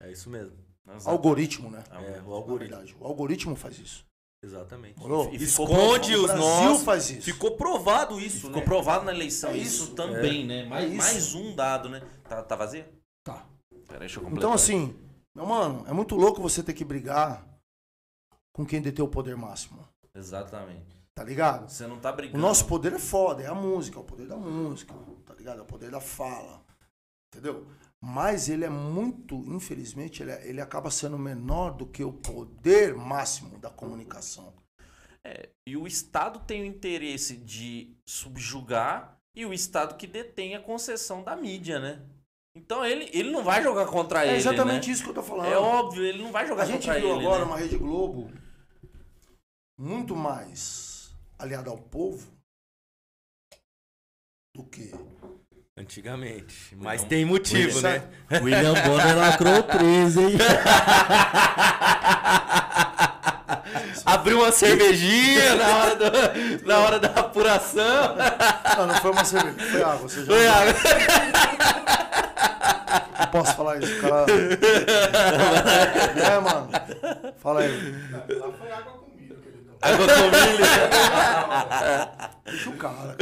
É 0.00 0.10
isso 0.12 0.30
mesmo. 0.30 0.56
Exato. 0.88 1.10
Algoritmo, 1.10 1.70
né? 1.70 1.82
É, 1.90 2.22
o 2.22 2.32
algoritmo. 2.32 2.58
verdade, 2.76 2.96
o 3.00 3.04
algoritmo 3.04 3.56
faz 3.56 3.78
isso. 3.78 4.06
Exatamente. 4.42 4.98
Morou? 4.98 5.32
E 5.32 5.36
Esconde 5.36 6.14
O 6.14 6.20
os 6.20 6.26
Brasil 6.26 6.38
nossos. 6.38 6.84
faz 6.84 7.10
isso. 7.10 7.22
Ficou 7.22 7.56
provado 7.56 8.20
isso, 8.20 8.46
Ficou 8.46 8.60
né? 8.60 8.62
provado 8.64 9.04
na 9.06 9.12
eleição 9.12 9.50
É 9.50 9.56
isso, 9.56 9.84
isso. 9.84 9.94
também, 9.94 10.46
né? 10.46 10.66
Mais, 10.66 10.86
isso. 10.92 10.96
mais 10.98 11.34
um 11.34 11.54
dado, 11.56 11.88
né? 11.88 12.00
Tá, 12.28 12.42
tá 12.42 12.54
vazio? 12.54 12.84
Tá. 13.24 13.46
Pera, 13.88 14.00
deixa 14.00 14.18
eu 14.20 14.22
completar. 14.24 14.38
Então, 14.44 14.52
assim, 14.52 14.94
meu 15.34 15.46
mano, 15.46 15.84
é 15.88 15.92
muito 15.92 16.14
louco 16.14 16.40
você 16.40 16.62
ter 16.62 16.74
que 16.74 16.84
brigar 16.84 17.46
com 18.52 18.64
quem 18.64 18.80
detém 18.80 19.04
o 19.04 19.08
poder 19.08 19.36
máximo. 19.36 19.86
Exatamente. 20.14 20.94
Tá 21.14 21.22
ligado? 21.24 21.68
Você 21.70 21.86
não 21.86 21.98
tá 22.00 22.10
O 22.12 22.16
brigando. 22.16 22.38
nosso 22.38 22.66
poder 22.66 22.92
é 22.92 22.98
foda, 22.98 23.42
é 23.42 23.46
a 23.46 23.54
música, 23.54 23.98
é 23.98 24.00
o 24.00 24.04
poder 24.04 24.26
da 24.26 24.36
música, 24.36 24.94
tá 25.24 25.34
ligado? 25.34 25.58
É 25.60 25.62
o 25.62 25.66
poder 25.66 25.90
da 25.90 26.00
fala, 26.00 26.64
entendeu? 27.32 27.66
Mas 28.00 28.48
ele 28.48 28.64
é 28.64 28.68
muito, 28.68 29.36
infelizmente, 29.46 30.22
ele, 30.22 30.32
é- 30.32 30.46
ele 30.48 30.60
acaba 30.60 30.90
sendo 30.90 31.18
menor 31.18 31.70
do 31.70 31.86
que 31.86 32.04
o 32.04 32.12
poder 32.12 32.94
máximo 32.94 33.58
da 33.58 33.70
comunicação. 33.70 34.52
É, 35.24 35.48
e 35.66 35.76
o 35.76 35.86
Estado 35.86 36.40
tem 36.40 36.62
o 36.62 36.66
interesse 36.66 37.36
de 37.36 37.96
subjugar 38.06 39.16
e 39.34 39.46
o 39.46 39.54
Estado 39.54 39.96
que 39.96 40.06
detém 40.06 40.54
a 40.54 40.60
concessão 40.60 41.22
da 41.24 41.34
mídia, 41.34 41.78
né? 41.80 42.02
Então 42.56 42.84
ele, 42.84 43.10
ele 43.12 43.30
não 43.32 43.42
vai 43.42 43.60
jogar 43.62 43.86
contra 43.86 44.24
É 44.24 44.28
ele. 44.28 44.36
exatamente 44.36 44.86
né? 44.86 44.92
isso 44.92 45.02
que 45.02 45.10
eu 45.10 45.14
tô 45.14 45.22
falando. 45.22 45.52
É 45.52 45.56
óbvio, 45.58 46.04
ele 46.04 46.22
não 46.22 46.30
vai 46.30 46.46
jogar 46.46 46.62
A 46.62 46.66
gente 46.66 46.86
contra 46.86 47.00
viu 47.00 47.16
ele. 47.16 47.26
agora 47.26 47.40
né? 47.40 47.44
uma 47.46 47.56
Rede 47.56 47.76
Globo 47.76 48.30
muito 49.78 50.14
mais 50.14 51.10
aliada 51.38 51.70
ao 51.70 51.78
povo 51.78 52.32
do 54.54 54.62
que. 54.64 54.92
Antigamente. 55.76 56.76
Mas 56.76 57.02
Não. 57.02 57.08
tem 57.08 57.24
motivo, 57.24 57.76
William- 57.78 57.98
né? 57.98 58.08
William 58.40 58.74
Bonner 58.84 59.16
lacrou 59.16 59.60
13, 59.64 60.20
hein? 60.22 60.36
Abriu 64.06 64.38
uma 64.38 64.52
cervejinha 64.52 65.56
na 65.56 65.76
hora, 65.76 65.96
do- 65.96 66.66
na 66.66 66.78
hora 66.78 67.00
da 67.00 67.08
apuração. 67.08 68.14
Não, 68.76 68.86
não 68.86 68.94
foi 69.00 69.10
uma 69.10 69.24
cerveja, 69.24 69.70
foi 69.72 69.82
água. 69.82 70.08
Você 70.08 70.24
já 70.24 70.32
Foi 70.32 70.46
água. 70.46 70.74
Não 73.18 73.26
posso 73.28 73.54
falar 73.56 73.78
isso, 73.82 74.00
cara. 74.00 74.26
é, 76.32 76.38
mano. 76.40 76.68
Fala 77.38 77.60
aí. 77.60 77.94
Lá 78.10 78.52
foi 78.52 78.72
água 78.72 78.92
com 78.92 79.10
milho 79.16 79.36
que 79.36 79.48
ele 79.48 79.58
tomou. 79.58 79.78
Água 79.82 80.06
com 80.06 80.22
milho. 80.30 80.64
Deixa 82.44 82.70
o 82.70 82.76
cara. 82.76 83.16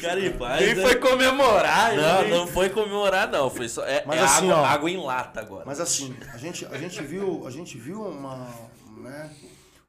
Cara, 0.00 0.20
em 0.20 0.32
paz, 0.32 0.60
Nem 0.64 0.74
né? 0.74 0.82
foi 0.82 0.94
comemorar. 0.96 1.94
Não, 1.94 2.22
hein? 2.24 2.30
não 2.30 2.46
foi 2.46 2.70
comemorar, 2.70 3.28
não. 3.30 3.50
Foi 3.50 3.68
só. 3.68 3.84
É, 3.84 4.02
Mas 4.06 4.18
é 4.20 4.24
assim, 4.24 4.50
água, 4.50 4.62
ó. 4.62 4.64
água 4.64 4.90
em 4.90 4.96
lata 4.96 5.40
agora. 5.40 5.64
Mas 5.66 5.78
assim, 5.80 6.16
a 6.32 6.38
gente, 6.38 6.64
a 6.66 6.78
gente 6.78 7.02
viu, 7.02 7.46
a 7.46 7.50
gente 7.50 7.76
viu 7.78 8.02
uma, 8.02 8.48
né, 8.98 9.30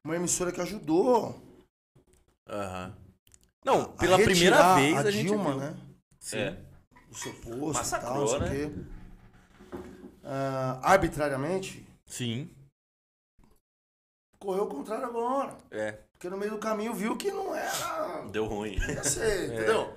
uma 0.04 0.16
emissora 0.16 0.52
que 0.52 0.60
ajudou 0.62 1.42
Aham. 2.50 2.94
Não, 3.64 3.82
a 3.82 3.88
pela 3.90 4.18
retirar 4.18 4.34
primeira 4.34 4.76
vez 4.76 4.98
a, 4.98 5.00
a, 5.08 5.12
gente 5.12 5.28
Dilma, 5.28 5.52
viu. 5.52 5.60
né, 5.60 5.74
É. 6.34 6.54
do 7.12 7.18
seu 7.18 7.34
posto 7.34 7.74
Massacrou, 7.74 8.12
e 8.12 8.14
tal, 8.14 8.22
não 8.22 8.28
sei 8.28 8.40
né? 8.40 8.46
o 8.46 8.50
quê. 8.72 8.86
Ah, 10.24 10.80
arbitrariamente, 10.84 11.86
Sim. 12.06 12.50
correu 14.40 14.64
o 14.64 14.70
contrário 14.70 15.06
agora. 15.06 15.58
É. 15.70 15.92
Porque 16.14 16.30
no 16.30 16.38
meio 16.38 16.52
do 16.52 16.58
caminho 16.60 16.94
viu 16.94 17.18
que 17.18 17.32
não 17.32 17.54
era. 17.54 18.28
Deu 18.32 18.46
ruim. 18.46 18.76
Ia 18.76 19.04
ser, 19.04 19.52
entendeu? 19.54 19.94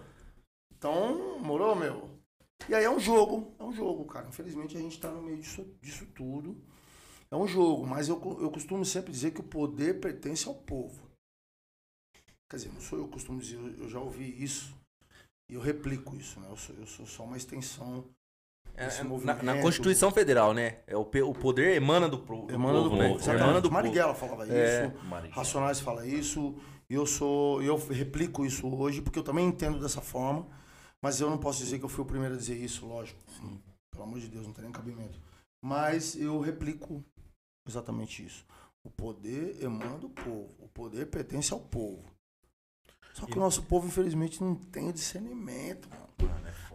Então, 0.76 1.38
morou, 1.38 1.74
meu? 1.76 2.10
E 2.68 2.74
aí 2.74 2.82
é 2.84 2.90
um 2.90 2.98
jogo, 2.98 3.54
é 3.58 3.62
um 3.62 3.72
jogo, 3.72 4.04
cara. 4.06 4.26
Infelizmente 4.26 4.76
a 4.76 4.80
gente 4.80 4.98
tá 4.98 5.10
no 5.10 5.22
meio 5.22 5.38
disso, 5.38 5.64
disso 5.80 6.06
tudo. 6.14 6.56
É 7.30 7.36
um 7.36 7.46
jogo, 7.46 7.86
mas 7.86 8.08
eu, 8.08 8.18
co- 8.18 8.40
eu 8.40 8.50
costumo 8.50 8.84
sempre 8.84 9.12
dizer 9.12 9.32
que 9.32 9.40
o 9.40 9.44
poder 9.44 10.00
pertence 10.00 10.48
ao 10.48 10.54
povo. 10.54 11.02
Quer 12.50 12.56
dizer, 12.56 12.72
não 12.72 12.80
sou 12.80 12.98
eu 12.98 13.04
que 13.06 13.12
costumo 13.12 13.38
dizer, 13.40 13.56
eu- 13.56 13.84
eu 13.84 13.88
já 13.88 13.98
ouvi 14.00 14.42
isso. 14.42 14.74
E 15.50 15.54
eu 15.54 15.60
replico 15.60 16.16
isso, 16.16 16.40
né? 16.40 16.46
Eu 16.50 16.56
sou, 16.56 16.74
eu 16.76 16.86
sou 16.86 17.06
só 17.06 17.24
uma 17.24 17.36
extensão. 17.36 18.04
É, 18.76 18.86
é, 18.86 18.98
na, 18.98 19.04
movimento- 19.04 19.44
na 19.44 19.60
Constituição 19.60 20.10
Federal, 20.10 20.52
né? 20.52 20.78
É 20.86 20.96
o, 20.96 21.02
o 21.02 21.34
poder 21.34 21.76
emana 21.76 22.08
do, 22.08 22.18
pro- 22.18 22.46
do 22.46 22.52
Emana 22.52 22.82
do 22.82 22.90
povo, 22.90 22.96
povo. 23.18 23.26
né? 23.28 23.34
Emana 23.36 23.60
do 23.60 23.62
povo. 23.68 23.74
Marighella 23.74 24.14
falava 24.14 24.48
É. 24.52 24.86
isso. 24.86 25.04
Marighella. 25.06 25.34
Racionais 25.36 25.80
fala 25.80 26.06
isso. 26.06 26.56
E 26.90 26.94
eu 26.94 27.06
sou. 27.06 27.62
Eu 27.62 27.76
replico 27.76 28.44
isso 28.44 28.66
hoje, 28.66 29.00
porque 29.00 29.18
eu 29.18 29.22
também 29.22 29.46
entendo 29.46 29.78
dessa 29.78 30.00
forma. 30.00 30.46
Mas 31.00 31.20
eu 31.20 31.28
não 31.30 31.38
posso 31.38 31.58
dizer 31.58 31.78
que 31.78 31.84
eu 31.84 31.88
fui 31.88 32.02
o 32.02 32.06
primeiro 32.06 32.34
a 32.34 32.38
dizer 32.38 32.56
isso, 32.56 32.86
lógico. 32.86 33.20
Pelo 33.92 34.04
amor 34.04 34.18
de 34.18 34.26
Deus, 34.28 34.46
não 34.46 34.52
tem 34.54 34.64
nem 34.64 34.72
cabimento. 34.72 35.20
Mas 35.62 36.16
eu 36.16 36.40
replico 36.40 37.04
exatamente 37.68 38.24
isso. 38.24 38.44
O 38.82 38.90
poder 38.90 39.62
emana 39.62 39.98
do 39.98 40.08
povo. 40.08 40.50
O 40.58 40.66
poder 40.68 41.06
pertence 41.06 41.52
ao 41.52 41.60
povo. 41.60 42.02
Só 43.14 43.26
que 43.26 43.36
o 43.38 43.40
nosso 43.40 43.62
povo, 43.62 43.86
infelizmente, 43.86 44.42
não 44.42 44.54
tem 44.54 44.88
o 44.88 44.92
discernimento, 44.92 45.88
mano. 45.88 46.04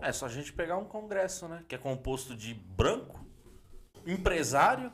É 0.02 0.12
só 0.14 0.26
a 0.26 0.30
gente 0.30 0.54
pegar 0.54 0.78
um 0.78 0.86
congresso, 0.86 1.48
né? 1.50 1.64
Que 1.68 1.76
é 1.76 1.78
composto 1.78 2.34
de 2.36 2.54
branco, 2.54 3.24
empresário, 4.08 4.92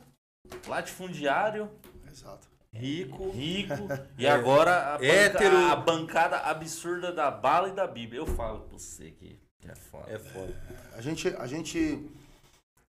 latifundiário, 0.66 1.70
Exato. 2.10 2.48
Rico. 2.72 3.30
rico 3.30 3.74
e 4.18 4.26
agora 4.26 4.94
a, 4.94 4.98
banca- 4.98 5.72
a 5.72 5.76
bancada 5.76 6.36
absurda 6.40 7.12
da 7.12 7.30
bala 7.30 7.68
e 7.68 7.72
da 7.72 7.86
Bíblia. 7.86 8.20
Eu 8.20 8.26
falo 8.26 8.60
pra 8.60 8.76
você 8.78 9.12
que 9.12 9.38
é 9.64 9.74
foda. 9.76 10.10
É 10.10 10.18
foda. 10.18 10.54
A 10.94 11.00
gente. 11.00 11.28
A 11.28 11.46
gente 11.46 12.10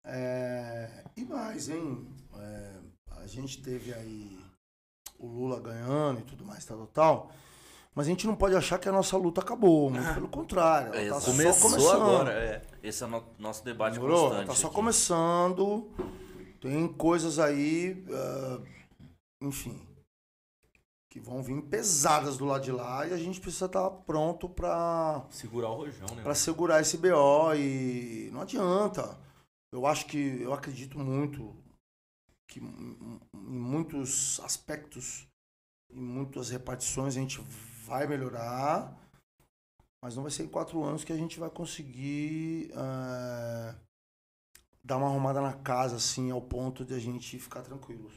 é, 0.04 1.04
e 1.16 1.24
mais, 1.24 1.68
hein? 1.68 2.06
É, 2.38 2.72
a 3.22 3.26
gente 3.26 3.62
teve 3.62 3.92
aí 3.94 4.38
o 5.18 5.26
Lula 5.26 5.58
ganhando 5.60 6.20
e 6.20 6.24
tudo 6.24 6.44
mais, 6.44 6.64
tal, 6.64 6.76
tal, 6.78 6.86
tal. 6.88 7.32
Mas 7.94 8.06
a 8.06 8.10
gente 8.10 8.26
não 8.26 8.34
pode 8.34 8.54
achar 8.56 8.78
que 8.78 8.88
a 8.88 8.92
nossa 8.92 9.16
luta 9.18 9.40
acabou. 9.42 9.90
Muito 9.90 10.14
pelo 10.14 10.28
contrário. 10.28 10.94
Ela 10.94 11.14
tá 11.16 11.20
só 11.20 11.30
Começou 11.30 11.70
começando. 11.70 12.02
agora, 12.02 12.32
é. 12.32 12.62
Esse 12.82 13.02
é 13.02 13.06
o 13.06 13.10
no- 13.10 13.24
nosso 13.38 13.62
debate 13.64 13.94
Demorou? 13.94 14.28
constante. 14.28 14.46
Tá 14.46 14.54
só 14.54 14.66
aqui. 14.68 14.76
começando. 14.76 15.90
Tem 16.60 16.88
coisas 16.88 17.38
aí, 17.38 18.02
ah, 18.10 18.60
enfim, 19.42 19.78
que 21.10 21.20
vão 21.20 21.42
vir 21.42 21.60
pesadas 21.62 22.38
do 22.38 22.46
lado 22.46 22.62
de 22.64 22.72
lá 22.72 23.06
e 23.06 23.12
a 23.12 23.16
gente 23.18 23.40
precisa 23.40 23.66
estar 23.66 23.90
pronto 23.90 24.48
para 24.48 25.26
Segurar 25.28 25.68
o 25.70 25.74
rojão, 25.74 26.06
né? 26.16 26.22
para 26.22 26.34
segurar 26.34 26.80
esse 26.80 26.96
BO 26.96 27.54
e 27.56 28.30
não 28.32 28.40
adianta. 28.40 29.18
Eu 29.70 29.86
acho 29.86 30.06
que 30.06 30.40
eu 30.40 30.54
acredito 30.54 30.98
muito 30.98 31.54
que 32.48 32.60
em 32.60 33.20
em 33.34 33.58
muitos 33.58 34.40
aspectos, 34.44 35.26
em 35.90 36.00
muitas 36.00 36.48
repartições 36.50 37.16
a 37.16 37.20
gente 37.20 37.42
vai 37.92 38.06
melhorar, 38.06 38.96
mas 40.02 40.16
não 40.16 40.22
vai 40.22 40.32
ser 40.32 40.44
em 40.44 40.48
quatro 40.48 40.82
anos 40.82 41.04
que 41.04 41.12
a 41.12 41.16
gente 41.16 41.38
vai 41.38 41.50
conseguir 41.50 42.70
eh, 42.72 43.74
dar 44.82 44.96
uma 44.96 45.08
arrumada 45.08 45.42
na 45.42 45.52
casa 45.52 45.96
assim 45.96 46.30
ao 46.30 46.40
ponto 46.40 46.84
de 46.86 46.94
a 46.94 46.98
gente 46.98 47.38
ficar 47.38 47.60
tranquilos, 47.60 48.14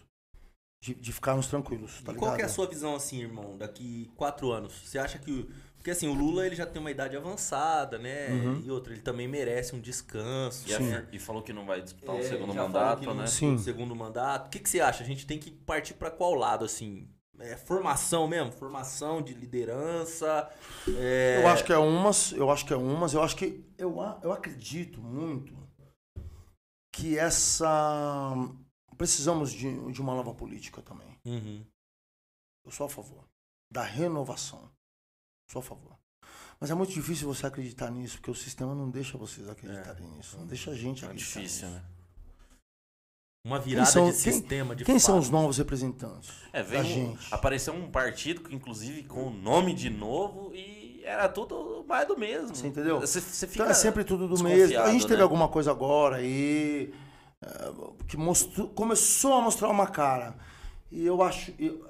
de, 0.82 0.94
de 0.96 1.12
ficarmos 1.12 1.48
tranquilos, 1.48 2.02
tá 2.04 2.14
E 2.14 2.16
qual 2.16 2.34
que 2.38 2.42
é 2.42 2.46
a 2.46 2.50
sua 2.50 2.68
visão, 2.68 2.96
assim, 2.96 3.20
irmão, 3.22 3.58
daqui 3.58 4.10
quatro 4.16 4.52
anos? 4.52 4.74
Você 4.86 4.98
acha 4.98 5.20
que... 5.20 5.32
o- 5.32 5.50
Porque, 5.76 5.92
assim, 5.92 6.08
o 6.08 6.14
Lula, 6.14 6.46
ele 6.48 6.56
já 6.56 6.66
tem 6.66 6.80
uma 6.82 6.90
idade 6.90 7.16
avançada, 7.18 8.00
né? 8.00 8.32
Uhum. 8.32 8.62
E 8.66 8.72
outra, 8.72 8.94
ele 8.94 9.02
também 9.04 9.28
merece 9.28 9.76
um 9.76 9.80
descanso. 9.80 10.68
E, 10.68 10.74
Sim. 10.74 11.06
e 11.12 11.20
falou 11.20 11.44
que 11.44 11.54
não 11.54 11.66
vai 11.66 11.82
disputar 11.82 12.16
o 12.16 12.20
É, 12.20 12.22
segundo 12.24 12.54
já 12.54 12.62
falou 12.62 12.68
mandato, 12.68 13.14
né? 13.14 13.26
o 13.26 13.28
Sim. 13.28 13.58
segundo 13.60 13.96
mandato. 13.96 14.48
O 14.48 14.50
que, 14.50 14.60
que 14.60 14.70
você 14.70 14.80
acha? 14.80 15.04
A 15.04 15.06
gente 15.06 15.28
tem 15.28 15.38
que 15.38 15.52
partir 15.52 15.94
pra 15.94 16.10
qual 16.10 16.34
lado, 16.34 16.66
assim? 16.66 17.08
É, 17.40 17.58
formação 17.58 18.28
mesmo? 18.28 18.52
Formação 18.52 19.22
de 19.22 19.34
liderança? 19.34 20.50
é, 20.98 21.42
Eu 21.42 21.48
acho 21.48 21.64
que 21.66 21.74
é 21.74 21.78
umas, 21.78 22.32
eu 22.32 22.50
acho 22.50 22.66
que 22.66 22.74
é 22.74 22.78
umas, 22.78 23.14
eu 23.14 23.22
acho 23.22 23.36
que 23.36 23.64
eu, 23.78 23.96
eu 24.24 24.32
acredito 24.32 25.02
muito 25.02 25.56
que 26.94 27.18
essa 27.18 28.34
precisamos 28.98 29.52
de, 29.52 29.92
de 29.92 30.02
uma 30.02 30.16
nova 30.16 30.34
política 30.34 30.82
também. 30.82 31.20
Uhum. 31.26 31.66
Eu 32.66 32.72
sou 32.72 32.86
a 32.86 32.90
favor 32.90 33.26
da 33.72 33.84
renovação. 33.84 34.72
Sou 35.52 35.60
a 35.60 35.64
favor. 35.64 35.98
Mas 36.60 36.72
é 36.72 36.74
muito 36.74 36.94
difícil 36.94 37.28
você 37.28 37.46
acreditar 37.46 37.92
nisso, 37.92 38.16
porque 38.18 38.32
o 38.32 38.36
sistema 38.36 38.74
não 38.74 38.90
deixa 38.90 39.18
vocês 39.18 39.48
acreditarem 39.50 40.08
nisso. 40.12 40.38
Não 40.38 40.48
deixa 40.48 40.72
a 40.72 40.76
gente 40.76 41.04
É 41.04 41.08
acreditar 41.08 41.40
difícil, 41.42 41.68
nisso. 41.68 41.80
né? 41.80 41.86
Uma 43.46 43.60
virada 43.60 43.86
são- 43.89 44.06
de 44.10 44.12
quem- 44.24 44.34
sistema, 44.34 44.76
de 44.76 44.84
Quem 44.84 44.98
são 44.98 45.16
fato. 45.16 45.24
os 45.26 45.30
novos 45.30 45.58
representantes 45.60 46.32
É, 46.52 46.64
da 46.64 46.68
veio 46.68 46.82
um- 46.82 46.88
gente? 46.88 47.32
apareceu 47.34 47.74
um 47.76 47.91
partido 47.91 48.41
que, 48.41 48.56
inclusive, 48.56 49.04
com 49.04 49.28
o 49.28 49.30
nome 49.30 49.74
de 49.76 49.88
novo 49.89 50.52
e 50.56 51.02
era 51.06 51.30
tudo 51.30 51.86
mais 51.88 52.08
do 52.08 52.18
mesmo. 52.18 52.56
Você 52.56 52.66
entendeu? 52.66 53.00
Você, 53.00 53.22
você 53.22 53.46
fica 53.46 53.64
Então 53.66 53.72
é 53.72 53.76
sempre 53.76 54.04
tudo 54.04 54.28
do 54.28 54.43
mesmo. 54.43 54.80
A 54.80 54.91
gente 54.91 55.04
teve 55.04 55.18
né? 55.18 55.22
alguma 55.24 55.48
coisa 55.48 55.70
agora 55.70 56.16
aí 56.18 56.91
eh, 57.43 57.72
que 58.08 58.18
mostrou, 58.18 58.68
começou 58.70 59.34
a 59.34 59.41
mostrar 59.41 59.70
uma 59.70 59.86
cara. 59.86 60.36
E 60.91 61.06
eu 61.06 61.22
acho. 61.22 61.54
eu- 61.60 61.88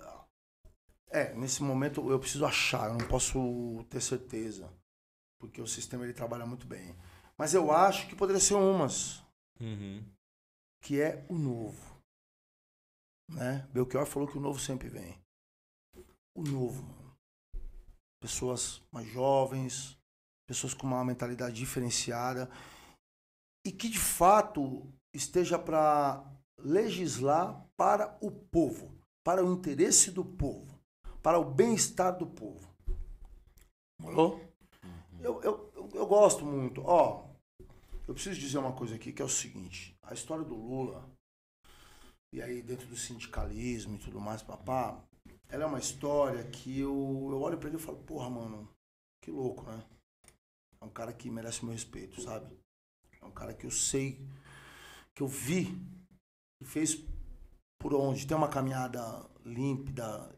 é, 1.09 1.33
nesse 1.35 1.63
momento 1.63 2.09
eu 2.11 2.19
preciso 2.19 2.45
achar, 2.45 2.87
eu 2.89 2.97
não 2.97 3.07
posso 3.07 3.85
ter 3.89 4.01
certeza. 4.01 4.69
Porque 5.39 5.61
o 5.61 5.67
sistema 5.67 6.03
ele 6.03 6.11
trabalha 6.13 6.45
muito 6.45 6.67
bem. 6.67 6.93
Mas 7.37 7.53
eu 7.53 7.71
acho 7.71 8.07
que 8.07 8.15
poderia 8.15 8.41
ser 8.41 8.55
umas, 8.55 9.23
Uhum. 9.61 10.03
Que 10.85 11.01
é 11.01 11.25
o 11.27 11.33
novo. 11.33 11.99
Né? 13.27 13.67
Belchior 13.73 14.05
falou 14.05 14.27
que 14.29 14.37
o 14.37 14.41
novo 14.41 14.59
sempre 14.59 14.87
vem. 14.87 15.19
O 16.37 16.43
novo. 16.43 16.83
mano. 16.83 17.17
Pessoas 18.21 18.83
mais 18.91 19.07
jovens, 19.07 19.97
pessoas 20.47 20.75
com 20.75 20.85
uma 20.85 21.03
mentalidade 21.03 21.55
diferenciada 21.55 22.51
e 23.65 23.71
que 23.71 23.89
de 23.89 23.97
fato 23.97 24.87
esteja 25.11 25.57
para 25.57 26.23
legislar 26.59 27.67
para 27.75 28.15
o 28.21 28.29
povo, 28.29 28.95
para 29.23 29.43
o 29.43 29.51
interesse 29.53 30.11
do 30.11 30.23
povo, 30.23 30.79
para 31.23 31.39
o 31.39 31.45
bem-estar 31.45 32.15
do 32.15 32.27
povo. 32.27 32.71
Morou? 33.99 34.39
Eu, 35.19 35.41
eu, 35.41 35.71
eu, 35.73 35.89
eu 35.95 36.05
gosto 36.05 36.45
muito. 36.45 36.83
Ó, 36.83 37.24
eu 38.07 38.13
preciso 38.13 38.39
dizer 38.39 38.57
uma 38.57 38.73
coisa 38.73 38.95
aqui 38.95 39.11
que 39.11 39.21
é 39.21 39.25
o 39.25 39.29
seguinte: 39.29 39.97
a 40.03 40.13
história 40.13 40.43
do 40.43 40.55
Lula, 40.55 41.09
e 42.31 42.41
aí 42.41 42.61
dentro 42.61 42.87
do 42.87 42.97
sindicalismo 42.97 43.95
e 43.95 43.99
tudo 43.99 44.19
mais, 44.19 44.41
papá, 44.41 45.03
ela 45.47 45.63
é 45.63 45.67
uma 45.67 45.79
história 45.79 46.43
que 46.49 46.79
eu, 46.79 47.27
eu 47.31 47.41
olho 47.41 47.57
pra 47.57 47.69
ele 47.69 47.77
e 47.77 47.81
falo, 47.81 47.97
porra, 47.99 48.29
mano, 48.29 48.69
que 49.21 49.31
louco, 49.31 49.63
né? 49.63 49.83
É 50.81 50.85
um 50.85 50.89
cara 50.89 51.13
que 51.13 51.29
merece 51.29 51.63
meu 51.63 51.73
respeito, 51.73 52.21
sabe? 52.21 52.55
É 53.21 53.25
um 53.25 53.31
cara 53.31 53.53
que 53.53 53.65
eu 53.65 53.71
sei, 53.71 54.19
que 55.13 55.23
eu 55.23 55.27
vi, 55.27 55.65
que 56.59 56.65
fez 56.65 56.95
por 57.79 57.93
onde. 57.93 58.27
Tem 58.27 58.35
uma 58.35 58.49
caminhada 58.49 59.01
límpida, 59.43 60.35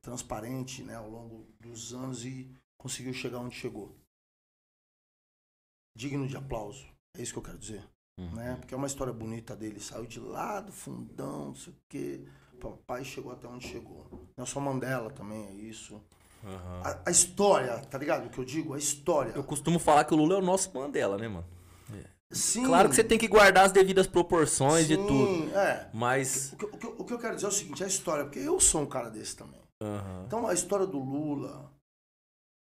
transparente, 0.00 0.82
né, 0.82 0.94
ao 0.94 1.08
longo 1.08 1.46
dos 1.58 1.92
anos 1.92 2.24
e 2.24 2.54
conseguiu 2.78 3.12
chegar 3.12 3.38
onde 3.38 3.56
chegou. 3.56 3.96
Digno 5.96 6.26
de 6.26 6.36
aplauso. 6.36 6.86
É 7.16 7.22
isso 7.22 7.32
que 7.32 7.38
eu 7.38 7.42
quero 7.42 7.58
dizer. 7.58 7.82
Né? 8.18 8.56
Porque 8.60 8.74
é 8.74 8.76
uma 8.76 8.86
história 8.86 9.12
bonita 9.12 9.56
dele. 9.56 9.80
Saiu 9.80 10.04
de 10.06 10.20
lá 10.20 10.60
do 10.60 10.72
fundão, 10.72 11.46
não 11.46 11.54
sei 11.54 11.72
o 11.72 11.76
quê. 11.88 12.24
Papai 12.60 13.02
chegou 13.02 13.32
até 13.32 13.48
onde 13.48 13.66
chegou. 13.66 14.06
Nelson 14.36 14.60
Mandela 14.60 15.10
também 15.10 15.46
é 15.46 15.52
isso. 15.52 15.98
Aham. 16.44 16.82
A, 16.84 17.02
a 17.06 17.10
história, 17.10 17.78
tá 17.78 17.96
ligado? 17.96 18.26
O 18.26 18.30
que 18.30 18.38
eu 18.38 18.44
digo? 18.44 18.74
A 18.74 18.78
história. 18.78 19.32
Eu 19.34 19.42
costumo 19.44 19.78
falar 19.78 20.04
que 20.04 20.12
o 20.12 20.16
Lula 20.16 20.34
é 20.34 20.38
o 20.38 20.42
nosso 20.42 20.72
Mandela, 20.74 21.16
né, 21.16 21.28
mano? 21.28 21.46
Sim, 22.32 22.62
Claro 22.64 22.88
que 22.88 22.94
você 22.94 23.02
tem 23.02 23.18
que 23.18 23.26
guardar 23.26 23.64
as 23.66 23.72
devidas 23.72 24.06
proporções 24.06 24.86
de 24.86 24.94
sim, 24.94 25.04
tudo. 25.04 25.56
É. 25.56 25.90
Mas. 25.92 26.52
O 26.52 26.56
que, 26.56 26.64
o 26.64 26.78
que- 26.78 26.86
o 26.86 27.04
que 27.04 27.12
eu 27.14 27.18
quero 27.18 27.34
dizer 27.34 27.46
é 27.46 27.48
o 27.48 27.52
seguinte: 27.52 27.82
a 27.82 27.86
história, 27.88 28.22
porque 28.24 28.38
eu 28.38 28.60
sou 28.60 28.82
um 28.82 28.86
cara 28.86 29.10
desse 29.10 29.34
também. 29.34 29.60
Aham. 29.82 30.22
Então 30.26 30.46
a 30.46 30.54
história 30.54 30.86
do 30.86 30.98
Lula, 31.00 31.72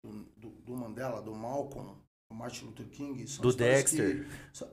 do, 0.04 0.50
do- 0.50 0.76
Mandela, 0.76 1.20
do 1.20 1.34
Malcolm, 1.34 1.96
Martin 2.32 2.66
Luther 2.66 2.86
King, 2.86 3.26
são 3.26 3.42
Do 3.42 3.52
Dexter. 3.52 4.26
que- 4.26 4.66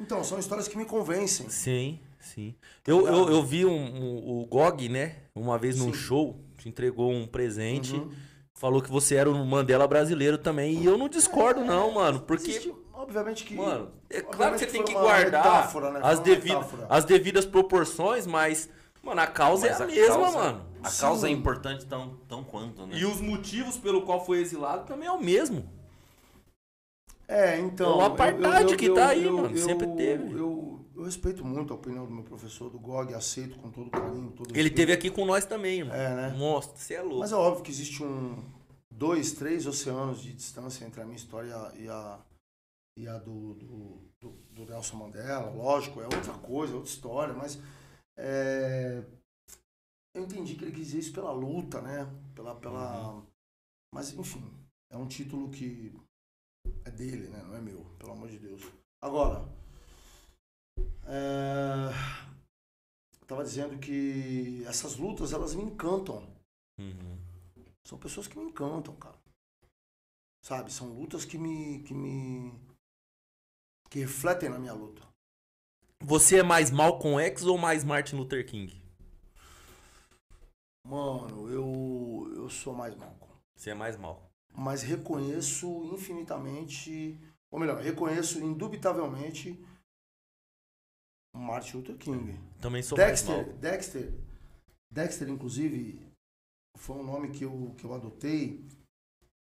então, 0.00 0.22
são 0.22 0.38
histórias 0.38 0.68
que 0.68 0.76
me 0.78 0.84
convencem. 0.84 1.48
Sim, 1.48 1.98
sim. 2.20 2.54
Eu, 2.86 3.06
eu, 3.08 3.28
eu 3.28 3.42
vi 3.42 3.64
um, 3.66 3.72
um- 3.72 4.40
o 4.42 4.46
Gog, 4.46 4.88
né? 4.88 5.16
Uma 5.34 5.58
vez 5.58 5.76
num 5.78 5.92
Sim. 5.92 5.98
show, 5.98 6.40
te 6.56 6.68
entregou 6.68 7.10
um 7.12 7.26
presente. 7.26 7.94
Uhum. 7.94 8.10
Falou 8.56 8.80
que 8.80 8.88
você 8.90 9.16
era 9.16 9.28
o 9.28 9.44
Mandela 9.44 9.86
brasileiro 9.88 10.38
também. 10.38 10.80
E 10.80 10.86
eu 10.86 10.96
não 10.96 11.08
discordo, 11.08 11.64
não, 11.64 11.92
mano. 11.94 12.20
Porque. 12.20 12.50
Existe, 12.50 12.72
obviamente 12.92 13.44
que. 13.44 13.54
Mano, 13.56 13.90
é 14.08 14.20
claro 14.20 14.52
que 14.54 14.60
você 14.60 14.66
tem 14.66 14.76
foi 14.82 14.86
que 14.86 14.92
guardar 14.92 15.44
metáfora, 15.44 15.90
né? 15.90 16.00
As, 16.02 16.20
devidas, 16.20 16.66
as 16.88 17.04
devidas 17.04 17.44
proporções, 17.44 18.28
mas, 18.28 18.70
mano, 19.02 19.20
a 19.20 19.26
causa 19.26 19.66
Mas 19.68 19.80
é 19.80 19.82
a, 19.82 19.86
a 19.86 19.88
mesma, 19.90 20.14
causa- 20.16 20.38
mano. 20.38 20.66
A 20.84 20.90
Sim. 20.90 21.00
causa 21.00 21.26
é 21.28 21.30
importante 21.32 21.84
tão, 21.86 22.16
tão 22.28 22.44
quanto, 22.44 22.86
né? 22.86 22.96
E 22.96 23.04
os 23.04 23.20
motivos 23.20 23.76
pelo 23.76 24.02
qual 24.02 24.24
foi 24.24 24.38
exilado 24.40 24.86
também 24.86 25.08
é 25.08 25.12
o 25.12 25.20
mesmo. 25.20 25.68
É, 27.26 27.58
então. 27.58 27.98
O 27.98 28.00
apartheid 28.02 28.76
que 28.76 28.90
tá 28.92 29.08
aí, 29.08 29.28
mano, 29.30 29.56
sempre 29.56 29.86
teve. 29.96 30.32
Eu, 30.32 30.84
eu 30.94 31.04
respeito 31.04 31.44
muito 31.44 31.72
a 31.72 31.76
opinião 31.76 32.04
do 32.04 32.12
meu 32.12 32.24
professor, 32.24 32.70
do 32.70 32.78
GOG, 32.78 33.14
aceito 33.14 33.58
com 33.58 33.70
todo 33.70 33.90
carinho. 33.90 34.30
Todo 34.32 34.50
Ele 34.50 34.54
respeito. 34.62 34.76
teve 34.76 34.92
aqui 34.92 35.10
com 35.10 35.24
nós 35.24 35.44
também, 35.44 35.80
irmão. 35.80 35.94
É, 35.94 36.14
né? 36.14 36.34
Mostra, 36.36 36.76
você 36.76 36.94
é 36.94 37.02
louco. 37.02 37.20
Mas 37.20 37.32
é 37.32 37.36
óbvio 37.36 37.64
que 37.64 37.70
existe 37.70 38.02
um. 38.02 38.42
Dois, 38.90 39.32
três 39.32 39.66
oceanos 39.66 40.22
de 40.22 40.32
distância 40.32 40.84
entre 40.84 41.00
a 41.00 41.04
minha 41.04 41.16
história 41.16 41.52
e 41.76 41.88
a, 41.88 42.20
e 42.96 43.08
a 43.08 43.18
do, 43.18 43.54
do, 43.54 43.98
do, 44.20 44.30
do 44.52 44.66
Nelson 44.66 44.96
Mandela. 44.96 45.50
Lógico, 45.50 46.00
é 46.00 46.04
outra 46.04 46.34
coisa, 46.34 46.74
é 46.74 46.76
outra 46.76 46.90
história, 46.90 47.34
mas. 47.34 47.58
é, 48.16 49.02
eu 50.14 50.22
entendi 50.22 50.54
que 50.54 50.64
ele 50.64 50.72
quis 50.72 50.86
dizer 50.86 50.98
isso 51.00 51.12
pela 51.12 51.32
luta, 51.32 51.80
né? 51.80 52.08
Pela, 52.36 52.54
pela... 52.54 53.20
Mas, 53.92 54.12
enfim, 54.12 54.44
é 54.88 54.96
um 54.96 55.08
título 55.08 55.50
que 55.50 55.92
é 56.84 56.90
dele, 56.90 57.28
né? 57.28 57.42
Não 57.42 57.56
é 57.56 57.60
meu, 57.60 57.84
pelo 57.98 58.12
amor 58.12 58.28
de 58.28 58.38
Deus. 58.38 58.62
Agora, 59.00 59.46
é, 61.06 61.90
eu 63.20 63.26
tava 63.26 63.44
dizendo 63.44 63.78
que 63.78 64.64
essas 64.66 64.96
lutas, 64.96 65.32
elas 65.32 65.54
me 65.54 65.62
encantam. 65.62 66.26
Uhum. 66.78 67.18
São 67.86 67.98
pessoas 67.98 68.26
que 68.26 68.38
me 68.38 68.44
encantam, 68.44 68.94
cara. 68.96 69.18
Sabe? 70.42 70.72
São 70.72 70.88
lutas 70.88 71.24
que 71.24 71.38
me. 71.38 71.82
que 71.84 71.94
me. 71.94 72.52
que 73.90 74.00
refletem 74.00 74.48
na 74.48 74.58
minha 74.58 74.74
luta. 74.74 75.02
Você 76.02 76.38
é 76.38 76.42
mais 76.42 76.70
Malcolm 76.70 77.18
X 77.18 77.44
ou 77.44 77.56
mais 77.56 77.82
Martin 77.84 78.16
Luther 78.16 78.46
King? 78.46 78.82
Mano, 80.86 81.48
eu. 81.50 82.32
eu 82.36 82.50
sou 82.50 82.74
mais 82.74 82.94
Malcolm. 82.94 83.34
Você 83.56 83.70
é 83.70 83.74
mais 83.74 83.96
Malcolm. 83.96 84.33
Mas 84.54 84.82
reconheço 84.82 85.66
infinitamente. 85.92 87.18
Ou 87.50 87.58
melhor, 87.58 87.80
reconheço 87.80 88.38
indubitavelmente 88.40 89.58
Martin 91.34 91.78
Luther 91.78 91.96
King. 91.96 92.38
Também 92.60 92.82
sou 92.82 92.96
Dexter. 92.96 93.52
Dexter. 93.54 94.12
Dexter, 94.90 95.28
inclusive, 95.28 96.00
foi 96.76 96.96
um 96.96 97.04
nome 97.04 97.30
que 97.30 97.44
eu, 97.44 97.74
que 97.76 97.84
eu 97.84 97.92
adotei 97.92 98.64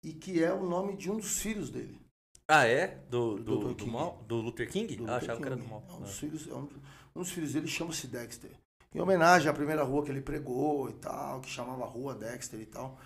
e 0.02 0.12
que 0.12 0.42
é 0.42 0.52
o 0.52 0.64
nome 0.64 0.96
de 0.96 1.10
um 1.10 1.18
dos 1.18 1.38
filhos 1.38 1.70
dele. 1.70 2.00
Ah, 2.48 2.66
é? 2.66 2.88
Do, 3.08 3.36
Do 3.36 3.42
do, 3.42 3.68
do, 3.68 3.74
King. 3.74 3.90
Mal, 3.90 4.24
do 4.26 4.36
Luther 4.40 4.68
King? 4.70 4.96
do 4.96 5.04
ah, 5.04 5.14
Luther 5.14 5.16
achava 5.16 5.40
que 5.40 5.46
era 5.46 5.56
King. 5.56 5.66
do 5.66 5.70
Mal. 5.70 5.84
É 5.88 5.92
um 5.92 6.00
dos 6.00 6.18
filhos, 6.18 6.48
é 6.48 6.54
um, 6.54 6.68
um 7.14 7.20
dos 7.20 7.30
filhos 7.30 7.52
dele 7.52 7.68
chama-se 7.68 8.06
Dexter. 8.06 8.50
Em 8.94 9.00
homenagem 9.00 9.48
à 9.48 9.54
primeira 9.54 9.82
rua 9.82 10.04
que 10.04 10.10
ele 10.10 10.20
pregou 10.20 10.90
e 10.90 10.94
tal, 10.94 11.40
que 11.40 11.48
chamava 11.48 11.86
Rua 11.86 12.14
Dexter 12.14 12.60
e 12.60 12.66
tal. 12.66 12.98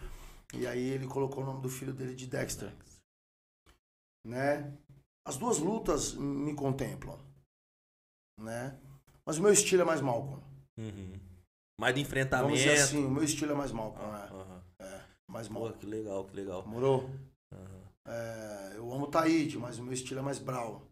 E 0.55 0.67
aí 0.67 0.89
ele 0.89 1.07
colocou 1.07 1.43
o 1.43 1.47
nome 1.47 1.61
do 1.61 1.69
filho 1.69 1.93
dele 1.93 2.15
de 2.15 2.27
Dexter. 2.27 2.73
Né? 4.25 4.73
As 5.27 5.37
duas 5.37 5.59
lutas 5.59 6.15
me 6.15 6.55
contemplam. 6.55 7.19
Né? 8.41 8.79
Mas 9.25 9.39
o 9.39 9.43
meu 9.43 9.53
estilo 9.53 9.83
é 9.83 9.85
mais 9.85 10.01
Malcolm. 10.01 10.43
Uhum. 10.79 11.19
Mais 11.81 11.95
do 11.95 12.01
enfrentamento. 12.01 12.49
Vamos 12.49 12.59
dizer 12.61 12.81
assim, 12.81 13.05
o 13.05 13.11
meu 13.11 13.25
estilo 13.25 13.53
é 13.53 13.55
mais 13.55 13.73
Malcolm. 13.73 14.13
Né? 14.13 14.29
aham. 14.31 14.63
Mais 15.29 15.49
Pô, 15.49 15.55
Malcolm. 15.55 15.79
que 15.79 15.87
legal, 15.87 16.25
que 16.25 16.37
legal. 16.37 16.67
Morou? 16.67 17.11
Aham. 17.53 17.83
É, 18.07 18.73
eu 18.77 18.93
amo 18.93 19.09
Taíde, 19.09 19.59
mas 19.59 19.79
o 19.79 19.83
meu 19.83 19.93
estilo 19.93 20.21
é 20.21 20.23
mais 20.23 20.39
Brau. 20.39 20.87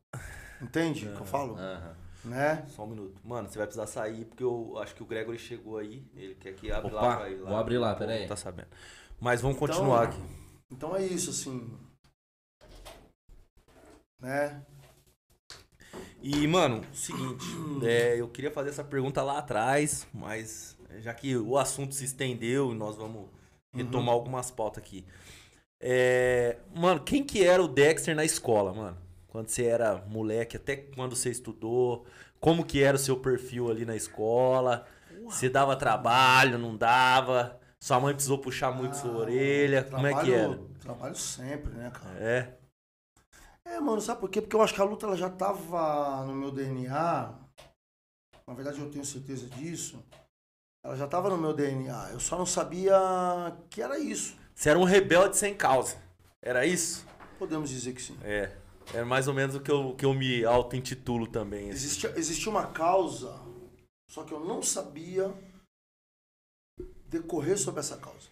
Entende 0.60 1.08
o 1.08 1.14
que 1.14 1.20
eu 1.20 1.26
falo? 1.26 1.56
Aham. 1.56 1.96
Né? 2.24 2.64
Só 2.68 2.84
um 2.84 2.86
minuto. 2.88 3.20
Mano, 3.22 3.48
você 3.48 3.58
vai 3.58 3.66
precisar 3.66 3.86
sair 3.86 4.24
porque 4.24 4.42
eu 4.42 4.78
acho 4.78 4.94
que 4.94 5.02
o 5.02 5.06
Gregory 5.06 5.38
chegou 5.38 5.76
aí. 5.76 6.10
Ele 6.14 6.34
quer 6.34 6.54
que 6.54 6.72
abra 6.72 6.92
lá 6.92 7.16
pra 7.16 7.30
ele. 7.30 7.42
vou 7.42 7.56
abrir 7.56 7.78
lá, 7.78 7.92
Pô, 7.92 7.98
pera 8.00 8.12
aí. 8.12 8.20
Não 8.22 8.28
tá 8.28 8.36
sabendo. 8.36 8.68
Mas 9.20 9.40
vamos 9.40 9.58
continuar 9.58 10.08
Então- 10.08 10.22
aqui. 10.22 10.34
Então 10.70 10.96
é 10.96 11.04
isso, 11.04 11.30
assim. 11.30 11.70
Né? 14.20 14.62
E, 16.22 16.46
mano, 16.46 16.82
seguinte, 16.92 17.44
é, 17.84 18.20
eu 18.20 18.28
queria 18.28 18.50
fazer 18.50 18.70
essa 18.70 18.84
pergunta 18.84 19.22
lá 19.22 19.38
atrás, 19.38 20.06
mas 20.12 20.76
já 21.00 21.12
que 21.12 21.36
o 21.36 21.58
assunto 21.58 21.94
se 21.94 22.04
estendeu, 22.04 22.74
nós 22.74 22.96
vamos 22.96 23.28
retomar 23.72 24.14
algumas 24.14 24.50
pautas 24.50 24.82
aqui. 24.82 25.04
É, 25.80 26.56
mano, 26.74 27.00
quem 27.02 27.22
que 27.22 27.44
era 27.44 27.62
o 27.62 27.68
Dexter 27.68 28.14
na 28.16 28.24
escola, 28.24 28.72
mano? 28.72 28.96
Quando 29.28 29.48
você 29.48 29.64
era 29.64 29.96
moleque, 30.06 30.56
até 30.56 30.76
quando 30.76 31.14
você 31.16 31.28
estudou, 31.30 32.06
como 32.40 32.64
que 32.64 32.82
era 32.82 32.96
o 32.96 33.00
seu 33.00 33.16
perfil 33.18 33.70
ali 33.70 33.84
na 33.84 33.96
escola? 33.96 34.86
Você 35.24 35.48
dava 35.48 35.76
trabalho, 35.76 36.58
não 36.58 36.76
dava? 36.76 37.58
Sua 37.84 38.00
mãe 38.00 38.14
precisou 38.14 38.38
puxar 38.38 38.72
muito 38.72 38.92
Ah, 38.92 38.94
sua 38.94 39.10
orelha? 39.10 39.84
Como 39.84 40.06
é 40.06 40.14
que 40.14 40.20
trabalho- 40.20 40.34
era? 40.34 40.60
Trabalho 40.80 41.14
sempre, 41.14 41.70
né, 41.74 41.90
cara? 41.90 42.14
É. 42.18 42.54
É, 43.62 43.78
mano, 43.78 44.00
sabe 44.00 44.20
por 44.22 44.30
quê? 44.30 44.40
Porque 44.40 44.56
eu 44.56 44.62
acho 44.62 44.72
que 44.72 44.80
a 44.80 44.84
luta 44.84 45.04
ela 45.04 45.14
já 45.18 45.28
tava 45.28 46.24
no 46.24 46.34
meu 46.34 46.50
DNA. 46.50 47.34
Na 48.46 48.54
verdade, 48.54 48.80
eu 48.80 48.90
tenho 48.90 49.04
certeza 49.04 49.46
disso. 49.50 50.02
Ela 50.82 50.96
já 50.96 51.06
tava 51.06 51.28
no 51.28 51.36
meu 51.36 51.52
DNA. 51.52 52.08
Eu 52.12 52.20
só 52.20 52.38
não 52.38 52.46
sabia 52.46 52.94
que 53.68 53.82
era 53.82 53.98
isso. 53.98 54.34
Você 54.54 54.70
era 54.70 54.78
um 54.78 54.84
rebelde 54.84 55.36
sem 55.36 55.54
causa. 55.54 55.98
Era 56.40 56.64
isso? 56.64 57.06
Podemos 57.38 57.68
dizer 57.68 57.92
que 57.92 58.00
sim. 58.00 58.16
É. 58.22 58.50
É 58.94 59.04
mais 59.04 59.28
ou 59.28 59.34
menos 59.34 59.56
o 59.56 59.60
que 59.60 59.70
eu, 59.70 59.94
que 59.94 60.06
eu 60.06 60.14
me 60.14 60.42
auto-intitulo 60.42 61.26
também. 61.26 61.64
assim. 61.64 61.72
Existia, 61.72 62.14
existia 62.18 62.50
uma 62.50 62.66
causa, 62.66 63.38
só 64.10 64.24
que 64.24 64.32
eu 64.32 64.40
não 64.40 64.62
sabia 64.62 65.30
decorrer 67.14 67.58
sobre 67.58 67.80
essa 67.80 67.96
causa. 67.98 68.28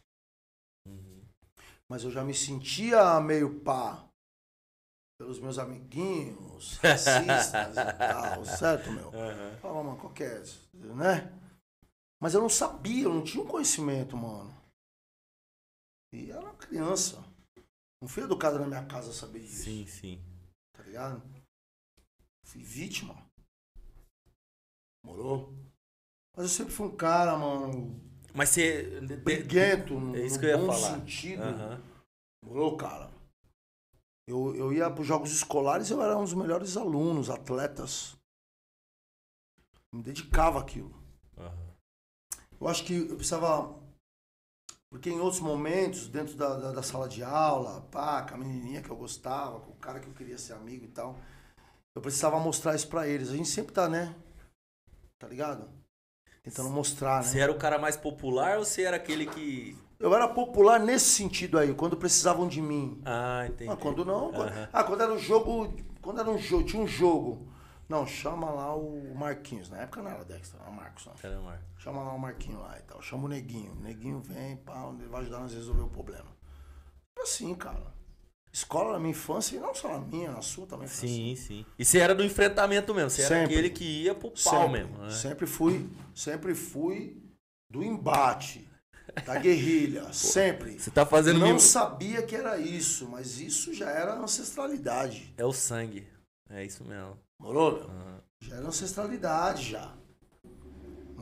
Mas 1.89 2.05
eu 2.05 2.11
já 2.11 2.24
me 2.24 2.35
sentia 2.35 3.20
meio 3.20 3.61
pá 3.61 4.09
pelos 5.18 5.39
meus 5.39 5.59
amiguinhos, 5.59 6.78
racistas 6.83 7.76
e 7.76 7.99
tal, 7.99 8.45
certo, 8.45 8.91
meu? 8.91 9.09
Aham. 9.09 9.57
Falava, 9.59 9.83
mano, 9.85 10.01
qual 10.01 10.12
que 10.12 10.24
é, 10.24 10.43
né? 10.74 11.39
Mas 12.20 12.35
eu 12.35 12.41
não 12.41 12.49
sabia, 12.49 13.05
eu 13.05 13.14
não 13.14 13.22
tinha 13.22 13.43
um 13.43 13.47
conhecimento, 13.47 14.16
mano. 14.16 14.53
E 16.14 16.30
era 16.30 16.41
uma 16.41 16.55
criança. 16.55 17.22
Não 18.01 18.09
fui 18.09 18.22
educado 18.24 18.59
na 18.59 18.66
minha 18.66 18.87
casa 18.87 19.11
a 19.11 19.14
saber 19.14 19.41
disso, 19.41 19.64
Sim, 19.64 19.87
sim. 19.87 20.20
tá 20.76 20.83
ligado? 20.83 21.22
Fui 22.47 22.62
vítima. 22.62 23.14
Morou? 25.05 25.53
Mas 26.37 26.45
eu 26.47 26.49
sempre 26.49 26.72
fui 26.72 26.87
um 26.89 26.97
cara, 26.97 27.37
mano, 27.37 28.01
Mas 28.35 28.51
você. 28.51 29.01
briguento, 29.22 29.99
no, 29.99 30.16
É 30.16 30.26
isso 30.26 30.39
que 30.39 30.47
eu 30.47 30.51
ia 30.51 30.59
bom 30.59 30.66
falar. 30.66 30.99
sentido. 30.99 31.43
Aham. 31.43 31.83
Morou, 32.45 32.76
cara? 32.76 33.11
Eu, 34.26 34.55
eu 34.55 34.72
ia 34.72 34.91
para 34.91 35.01
os 35.01 35.07
jogos 35.07 35.30
escolares, 35.33 35.91
eu 35.91 36.03
era 36.03 36.16
um 36.16 36.24
dos 36.24 36.35
melhores 36.35 36.76
alunos, 36.76 37.28
atletas. 37.28 38.16
Me 39.93 40.03
dedicava 40.03 40.61
àquilo. 40.61 40.95
Aham. 41.37 41.72
Eu 42.61 42.68
acho 42.68 42.85
que 42.85 42.95
eu 42.95 43.16
precisava. 43.16 43.80
Porque 44.91 45.11
em 45.11 45.20
outros 45.20 45.41
momentos, 45.41 46.07
dentro 46.07 46.37
da, 46.37 46.57
da, 46.59 46.72
da 46.72 46.83
sala 46.83 47.09
de 47.09 47.22
aula, 47.22 47.80
pá, 47.91 48.22
com 48.22 48.35
a 48.35 48.39
menininha 48.39 48.83
que 48.83 48.91
eu 48.91 48.97
gostava, 48.97 49.59
com 49.61 49.72
o 49.72 49.76
cara 49.76 49.99
que 50.01 50.07
eu 50.07 50.14
queria 50.14 50.39
ser 50.39 50.53
amigo 50.53 50.85
e 50.85 50.89
tal, 50.89 51.18
eu 51.95 52.03
precisava 52.03 52.39
mostrar 52.39 52.74
isso 52.74 52.89
pra 52.89 53.09
eles. 53.09 53.30
A 53.30 53.37
gente 53.37 53.49
sempre 53.49 53.72
tá, 53.72 53.89
né? 53.89 54.14
Tá 55.18 55.26
ligado? 55.28 55.68
Tentando 56.43 56.70
mostrar, 56.70 57.22
Você 57.22 57.36
né? 57.36 57.45
era 57.45 57.53
o 57.53 57.57
cara 57.59 57.78
mais 57.78 57.97
popular 57.97 58.59
ou 58.59 58.64
você 58.64 58.82
era 58.82 58.97
aquele 58.97 59.26
que. 59.26 59.76
Eu 59.99 60.12
era 60.12 60.26
popular 60.26 60.80
nesse 60.80 61.11
sentido 61.11 61.57
aí, 61.57 61.72
quando 61.72 61.97
precisavam 61.97 62.49
de 62.49 62.61
mim. 62.61 63.01
Ah, 63.05 63.47
entendi. 63.49 63.70
Ah, 63.70 63.76
quando 63.76 64.05
não. 64.05 64.32
quando- 64.32 64.49
Aham. 64.49 64.68
Ah, 64.72 64.82
quando 64.84 65.01
era 65.03 65.12
um 65.12 65.18
jogo. 65.18 65.72
Quando 66.01 66.20
era 66.20 66.28
um 66.28 66.38
jogo, 66.38 66.64
tinha 66.64 66.82
um 66.82 66.86
jogo. 66.86 67.47
Não, 67.88 68.05
chama 68.07 68.51
lá 68.51 68.74
o 68.74 69.14
Marquinhos. 69.14 69.70
Na 69.70 69.78
época 69.82 70.03
não 70.03 70.11
era 70.11 70.24
Dexter, 70.24 70.61
era 70.61 70.70
Marcos. 70.70 71.07
Não. 71.07 71.12
Era. 71.22 71.62
Chama 71.78 72.03
lá 72.03 72.12
o 72.12 72.18
Marquinho 72.18 72.59
lá 72.59 72.76
e 72.76 72.82
tal. 72.82 73.01
Chama 73.01 73.26
o 73.26 73.28
Neguinho. 73.28 73.72
O 73.72 73.80
Neguinho 73.80 74.18
vem, 74.20 74.57
pá, 74.57 74.90
ele 74.99 75.07
vai 75.09 75.20
ajudar 75.20 75.38
nós 75.40 75.53
a 75.53 75.57
resolver 75.57 75.82
o 75.82 75.88
problema. 75.88 76.30
Assim, 77.20 77.55
cara. 77.55 77.95
Escola 78.53 78.93
na 78.93 78.99
minha 78.99 79.13
infância, 79.13 79.57
e 79.57 79.61
não 79.61 79.75
só 79.75 79.89
na 79.89 79.99
minha, 79.99 80.31
na 80.31 80.43
sua 80.43 80.67
também 80.67 80.87
Sim, 80.87 81.35
sim. 81.37 81.65
E 81.79 81.85
você 81.85 81.99
era 81.99 82.15
do 82.15 82.23
enfrentamento 82.23 82.93
mesmo. 82.95 83.09
Você 83.09 83.23
era 83.23 83.35
Sempre. 83.37 83.55
aquele 83.55 83.71
que 83.71 83.85
ia 84.03 84.15
pro 84.15 84.31
assim. 84.35 84.45
pau 84.51 84.63
sempre, 84.67 84.79
mesmo. 84.81 84.99
né? 84.99 85.11
Sempre 85.11 85.47
fui, 85.47 85.91
sempre 86.15 86.55
fui 86.55 87.17
do 87.71 87.83
embate, 87.83 88.69
da 89.25 89.37
guerrilha, 89.39 90.13
sempre. 90.13 90.79
Você 90.79 90.91
tá 90.91 91.07
fazendo 91.07 91.39
não 91.39 91.47
mimo- 91.47 91.61
sabia 91.61 92.23
que 92.23 92.37
era 92.37 92.59
isso, 92.59 93.09
mas 93.09 93.41
isso 93.41 93.73
já 93.73 93.89
era 93.91 94.15
ancestralidade. 94.17 95.33
É 95.39 95.45
o 95.47 95.53
sangue. 95.53 96.07
É 96.51 96.63
isso 96.63 96.85
mesmo. 96.85 97.17
Morou? 97.41 97.81
Aham. 97.85 98.21
Já 98.43 98.57
era 98.57 98.67
ancestralidade, 98.69 99.71
já. 99.71 99.95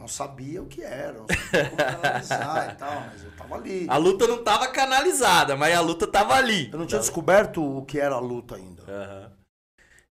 Não 0.00 0.08
sabia 0.08 0.62
o 0.62 0.66
que 0.66 0.82
era, 0.82 1.18
não 1.18 1.26
sabia 1.28 1.68
como 1.68 1.76
canalizar 1.76 2.72
e 2.72 2.76
tal, 2.76 3.00
mas 3.02 3.22
eu 3.22 3.30
tava 3.32 3.54
ali. 3.56 3.86
A 3.86 3.98
luta 3.98 4.26
não 4.26 4.42
tava 4.42 4.66
canalizada, 4.68 5.56
mas 5.58 5.74
a 5.76 5.80
luta 5.82 6.06
tava 6.06 6.32
ali. 6.34 6.70
Eu 6.72 6.78
não 6.78 6.86
tinha 6.86 6.98
descoberto 6.98 7.62
o 7.62 7.84
que 7.84 7.98
era 8.00 8.14
a 8.14 8.18
luta 8.18 8.56
ainda. 8.56 8.82
Aham. 8.84 9.32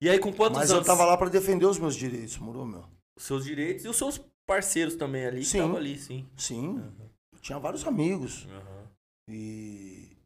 E 0.02 0.10
aí, 0.10 0.20
com 0.20 0.34
quantos 0.34 0.58
Mas 0.60 0.70
anos? 0.70 0.86
eu 0.86 0.94
tava 0.94 1.06
lá 1.06 1.16
pra 1.16 1.30
defender 1.30 1.66
os 1.66 1.80
meus 1.80 1.96
direitos, 1.96 2.38
morou, 2.38 2.66
meu? 2.66 2.84
Os 3.18 3.24
seus 3.24 3.46
direitos 3.46 3.86
e 3.86 3.88
os 3.88 3.96
seus 3.96 4.20
parceiros 4.46 4.96
também 4.96 5.26
ali. 5.26 5.40
que 5.40 5.46
Sim. 5.46 5.58
Estavam 5.60 5.78
ali, 5.78 5.98
sim. 5.98 6.30
Sim, 6.36 6.84
eu 7.34 7.40
tinha 7.40 7.58
vários 7.58 7.88
amigos. 7.88 8.46
Aham. 8.52 8.88
E. 9.30 10.18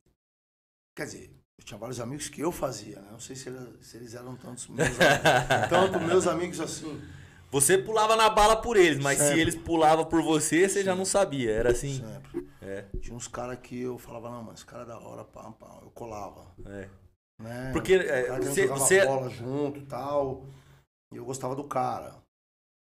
Quer 0.97 1.05
dizer, 1.05 1.31
eu 1.59 1.63
tinha 1.65 1.77
vários 1.77 1.99
amigos 1.99 2.27
que 2.29 2.41
eu 2.41 2.51
fazia, 2.51 2.99
né? 2.99 3.09
Não 3.11 3.19
sei 3.19 3.35
se, 3.35 3.47
ele- 3.47 3.77
se 3.83 3.95
eles 3.95 4.15
eram 4.15 4.35
tantos 4.35 4.67
meus 4.67 4.89
amigos. 4.89 4.99
tanto 5.69 5.99
meus 5.99 6.25
amigos 6.27 6.59
assim. 6.59 6.99
Você 7.51 7.77
pulava 7.77 8.15
na 8.15 8.29
bala 8.29 8.55
por 8.55 8.77
eles, 8.77 8.97
mas 8.97 9.17
se 9.17 9.25
Sempre. 9.25 9.41
eles 9.41 9.55
pulavam 9.55 10.05
por 10.05 10.21
você, 10.23 10.67
você 10.69 10.83
já 10.83 10.95
não 10.95 11.03
sabia. 11.05 11.51
Era 11.51 11.71
assim. 11.71 11.95
Sempre. 12.01 12.47
É, 12.61 12.85
Tinha 13.01 13.15
uns 13.15 13.27
caras 13.27 13.59
que 13.61 13.81
eu 13.81 13.97
falava, 13.97 14.29
não, 14.29 14.43
mas 14.43 14.55
esse 14.59 14.65
cara 14.65 14.83
é 14.83 14.85
da 14.85 14.97
hora, 14.99 15.23
pá, 15.25 15.51
pá. 15.51 15.79
Eu 15.81 15.91
colava. 15.91 16.45
é. 16.65 16.87
Né? 17.41 17.71
Porque 17.73 17.95
é, 17.95 18.37
você, 18.39 18.67
você, 18.67 19.03
bola 19.05 19.27
junto 19.29 19.79
e 19.79 19.85
tal. 19.85 20.45
E 21.11 21.17
eu 21.17 21.25
gostava 21.25 21.55
do 21.55 21.63
cara. 21.63 22.15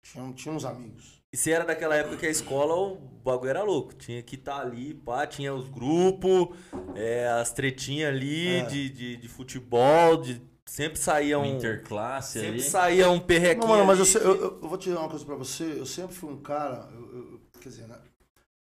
Tinha, 0.02 0.32
tinha 0.32 0.54
uns 0.54 0.64
amigos. 0.64 1.20
você 1.34 1.50
era 1.50 1.62
daquela 1.64 1.94
época 1.94 2.16
que 2.16 2.26
a 2.26 2.30
escola, 2.30 2.74
o 2.74 2.96
bagulho 2.96 3.50
era 3.50 3.62
louco. 3.62 3.92
Tinha 3.94 4.22
que 4.22 4.34
estar 4.34 4.60
ali, 4.60 4.94
pá, 4.94 5.26
tinha 5.26 5.52
os 5.54 5.68
grupos, 5.68 6.56
é, 6.94 7.28
as 7.28 7.52
tretinhas 7.52 8.08
ali 8.14 8.56
É. 8.60 8.62
de, 8.64 8.88
de, 8.88 9.16
de 9.18 9.28
futebol, 9.28 10.16
de, 10.16 10.40
sempre 10.68 10.98
saía 10.98 11.38
Um 11.38 11.42
um. 11.42 11.56
interclasse 11.56 12.34
Sempre 12.40 12.48
ali. 12.48 12.62
saía 12.62 13.10
um 13.10 13.20
perrequinho. 13.20 13.68
Não, 13.68 13.76
mano, 13.76 13.86
mas 13.86 14.14
eu, 14.14 14.20
eu, 14.22 14.42
eu- 14.42 14.60
vou 14.60 14.76
te 14.78 14.84
dizer 14.84 14.96
uma 14.98 15.08
coisa 15.08 15.24
pra 15.24 15.34
você. 15.36 15.78
Eu 15.80 15.86
sempre 15.86 16.14
fui 16.14 16.30
um 16.32 16.42
cara. 16.42 16.88
eu- 16.92 17.16
eu- 17.32 17.40
quer 17.60 17.68
dizer, 17.68 17.86
né? 17.88 18.00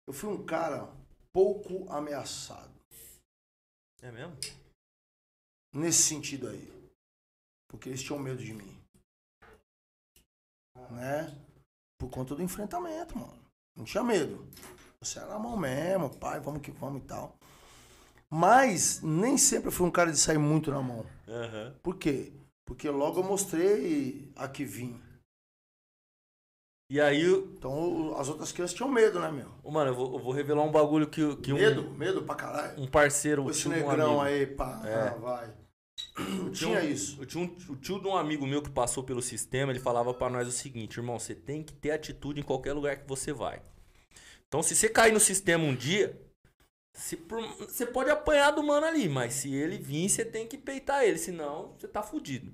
Eu 0.08 0.12
fui 0.12 0.30
um 0.30 0.44
cara 0.44 0.88
pouco 1.32 1.90
ameaçado. 1.90 2.70
É 4.02 4.10
mesmo? 4.10 4.36
Nesse 5.74 6.02
sentido 6.02 6.48
aí. 6.48 6.72
Porque 7.70 7.88
eles 7.88 8.02
tinham 8.02 8.18
medo 8.18 8.42
de 8.42 8.52
mim. 8.52 8.78
Né? 10.90 11.34
Por 11.98 12.10
conta 12.10 12.34
do 12.34 12.42
enfrentamento, 12.42 13.16
mano. 13.16 13.38
Não 13.76 13.84
tinha 13.84 14.02
medo. 14.02 14.46
Você 15.00 15.18
era 15.18 15.28
na 15.28 15.38
mão 15.38 15.56
mesmo, 15.56 16.10
pai, 16.18 16.40
vamos 16.40 16.60
que 16.62 16.70
vamos 16.70 17.02
e 17.02 17.06
tal. 17.06 17.36
Mas 18.34 19.02
nem 19.02 19.36
sempre 19.36 19.68
eu 19.68 19.72
fui 19.72 19.86
um 19.86 19.90
cara 19.90 20.10
de 20.10 20.18
sair 20.18 20.38
muito 20.38 20.70
na 20.70 20.80
mão. 20.80 21.04
Aham. 21.28 21.74
Por 21.82 21.96
quê? 21.98 22.32
Porque 22.64 22.88
logo 22.88 23.20
eu 23.20 23.24
mostrei 23.24 24.32
a 24.34 24.48
que 24.48 24.64
vim. 24.64 24.98
E 26.90 26.98
aí, 26.98 27.22
Então 27.26 28.16
as 28.18 28.28
outras 28.30 28.50
crianças 28.50 28.74
tinham 28.74 28.90
medo, 28.90 29.20
né, 29.20 29.30
meu? 29.30 29.48
mano, 29.70 29.90
eu 29.90 29.94
vou, 29.94 30.12
eu 30.14 30.18
vou 30.18 30.32
revelar 30.32 30.62
um 30.62 30.72
bagulho 30.72 31.06
que, 31.08 31.36
que 31.36 31.52
um, 31.52 31.56
Medo, 31.56 31.90
medo 31.90 32.22
pra 32.22 32.34
caralho. 32.34 32.80
um 32.82 32.86
parceiro, 32.86 33.50
esse 33.50 33.68
um 33.68 33.70
negrão 33.70 34.20
amigo. 34.20 34.20
aí, 34.22 34.46
pá, 34.46 34.80
É. 34.84 35.08
ah, 35.08 35.14
vai. 35.14 35.54
Tinha 36.16 36.50
Tinha 36.52 36.80
um- 36.80 36.84
isso. 36.88 37.20
Eu 37.20 37.26
tinha 37.26 37.44
um, 37.44 37.56
o 37.70 37.76
tio 37.76 38.00
de 38.00 38.06
um 38.06 38.16
amigo 38.16 38.46
meu 38.46 38.62
que 38.62 38.70
passou 38.70 39.02
pelo 39.04 39.20
sistema, 39.22 39.72
ele 39.72 39.78
falava 39.78 40.12
pra 40.14 40.30
nós 40.30 40.48
o 40.48 40.52
seguinte, 40.52 40.96
irmão, 40.98 41.18
você 41.18 41.34
tem 41.34 41.62
que 41.62 41.72
ter 41.74 41.90
atitude 41.92 42.40
em 42.40 42.44
qualquer 42.44 42.72
lugar 42.72 42.96
que 42.96 43.06
você 43.08 43.30
vai. 43.32 43.60
Então, 44.48 44.62
se 44.62 44.74
você 44.74 44.88
cair 44.88 45.12
no 45.12 45.20
sistema 45.20 45.64
um 45.64 45.74
dia, 45.74 46.18
se 46.92 47.16
você 47.58 47.86
pode 47.86 48.10
apanhar 48.10 48.50
do 48.50 48.62
mano 48.62 48.86
ali, 48.86 49.08
mas 49.08 49.34
se 49.34 49.54
ele 49.54 49.78
vir, 49.78 50.08
você 50.08 50.24
tem 50.24 50.46
que 50.46 50.58
peitar 50.58 51.04
ele, 51.04 51.18
senão 51.18 51.74
você 51.78 51.88
tá 51.88 52.02
fudido. 52.02 52.52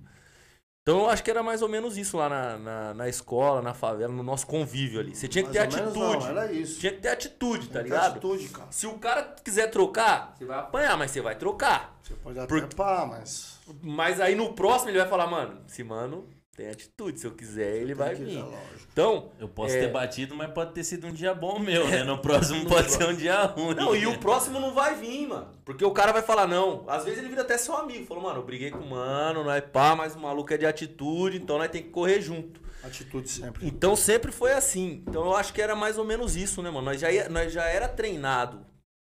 Então, 0.83 1.01
eu 1.01 1.11
acho 1.11 1.23
que 1.23 1.31
era 1.31 1.43
mais 1.43 1.61
ou 1.61 1.69
menos 1.69 1.99
isso 1.99 2.17
lá 2.17 2.31
na, 2.31 2.57
na, 2.59 2.95
na 2.95 3.09
escola, 3.11 3.61
na 3.61 3.75
favela, 3.75 4.11
no 4.11 4.23
nosso 4.23 4.47
convívio 4.47 5.01
ali. 5.01 5.15
Você 5.15 5.29
tinha 5.29 5.45
que 5.45 5.51
ter 5.51 5.59
Mais 5.59 5.75
menos 5.75 5.91
atitude. 5.95 6.25
Não, 6.25 6.31
era 6.31 6.51
isso. 6.51 6.81
Tinha 6.81 6.93
que 6.95 7.01
ter 7.01 7.09
atitude, 7.09 7.67
tá 7.67 7.73
Tem 7.75 7.83
ter 7.83 7.89
ligado? 7.91 8.11
atitude, 8.13 8.49
cara. 8.49 8.73
Se 8.73 8.87
o 8.87 8.99
cara 8.99 9.23
quiser 9.45 9.67
trocar, 9.71 10.35
você 10.39 10.47
vai 10.47 10.59
apanhar, 10.59 10.97
mas 10.97 11.11
você 11.11 11.21
vai 11.21 11.37
trocar. 11.37 11.99
Você 12.03 12.15
pode 12.15 12.39
até 12.39 12.47
Por- 12.49 12.75
pá, 12.75 13.05
mas. 13.05 13.59
Mas 13.83 14.19
aí 14.19 14.35
no 14.35 14.55
próximo 14.55 14.91
ele 14.91 14.99
vai 14.99 15.09
falar, 15.09 15.27
mano, 15.27 15.61
esse 15.69 15.85
mano 15.85 16.27
tem 16.59 16.69
atitude, 16.71 17.21
se 17.21 17.27
eu 17.27 17.31
quiser 17.31 17.77
ele 17.77 17.95
vai 17.95 18.17
vir. 18.17 18.37
é. 18.39 18.45
Então, 18.93 19.31
Eu 19.39 19.49
posso 19.49 19.77
É. 19.77 19.81
ter 19.83 19.93
batido, 19.93 20.35
mas 20.35 20.51
pode 20.51 20.73
ter 20.73 20.83
sido 20.83 21.07
um 21.07 21.13
dia 21.13 21.33
bom 21.33 21.61
meu, 21.61 21.87
né? 21.87 22.03
No 22.03 22.19
próximo 22.21 22.67
pode 22.67 22.91
ser 22.91 23.05
um 23.09 23.15
dia 23.15 23.45
ruim. 23.45 23.75
não, 23.77 23.95
e 23.95 24.05
o 24.09 24.19
próximo 24.19 24.59
não 24.59 24.75
vai 24.75 24.97
vir, 24.97 25.29
mano. 25.29 25.47
Porque 25.65 25.85
o 25.85 25.93
cara 25.93 26.11
vai 26.13 26.21
falar, 26.21 26.49
não. 26.49 26.85
Às 26.89 27.05
vezes 27.05 27.21
ele 27.21 27.29
vira 27.29 27.43
até 27.43 27.57
seu 27.57 27.77
amigo. 27.77 28.05
Falou, 28.07 28.25
mano, 28.25 28.41
eu 28.41 28.45
briguei 28.45 28.73
com 28.73 28.79
o 28.81 28.91
mano, 28.91 29.45
nós 29.45 29.63
pá, 29.73 29.95
mas 29.95 30.17
o 30.17 30.19
maluco 30.19 30.53
é 30.53 30.57
de 30.57 30.67
atitude, 30.67 31.37
então 31.37 31.59
nós 31.59 31.71
tem 31.71 31.81
que 31.83 31.91
correr 31.91 32.21
junto. 32.21 32.61
Atitude 32.83 33.29
sempre. 33.29 33.65
Então 33.67 33.95
sempre 33.95 34.33
foi 34.33 34.53
assim. 34.53 35.05
Então 35.07 35.25
eu 35.27 35.37
acho 35.37 35.53
que 35.53 35.63
era 35.63 35.77
mais 35.77 35.97
ou 35.97 36.05
menos 36.05 36.35
isso, 36.35 36.61
né, 36.61 36.71
mano? 36.71 36.87
Nós 36.87 37.01
já, 37.01 37.11
ia- 37.13 37.29
nós 37.29 37.53
já 37.53 37.65
era 37.67 37.87
treinado 37.87 38.67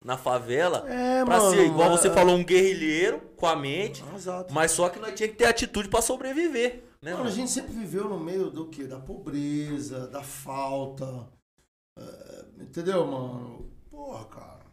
na 0.03 0.17
favela 0.17 0.85
É, 0.89 1.23
pra 1.25 1.39
mano. 1.39 1.51
ser, 1.55 1.65
igual 1.65 1.89
você 1.89 2.07
é- 2.07 2.11
falou, 2.13 2.35
um 2.37 2.43
guerrilheiro 2.43 3.21
com 3.35 3.47
a 3.47 3.55
mente. 3.55 4.01
Exato. 4.15 4.53
Mas 4.53 4.71
só 4.71 4.87
que 4.89 4.99
nós 4.99 5.13
tinha 5.13 5.27
que 5.29 5.35
ter 5.35 5.45
atitude 5.45 5.87
pra 5.89 6.01
sobreviver, 6.01 6.83
né, 7.03 7.13
Mano, 7.13 7.25
a 7.27 7.31
gente 7.31 7.51
sempre 7.51 7.73
viveu 7.73 8.07
no 8.09 8.19
meio 8.19 8.49
do 8.49 8.67
quê? 8.67 8.85
Da 8.85 8.97
pobreza, 8.99 10.07
da 10.07 10.23
falta. 10.23 11.27
é, 11.99 12.45
entendeu, 12.61 13.05
mano? 13.05 13.71
porra, 13.91 14.25
cara. 14.25 14.63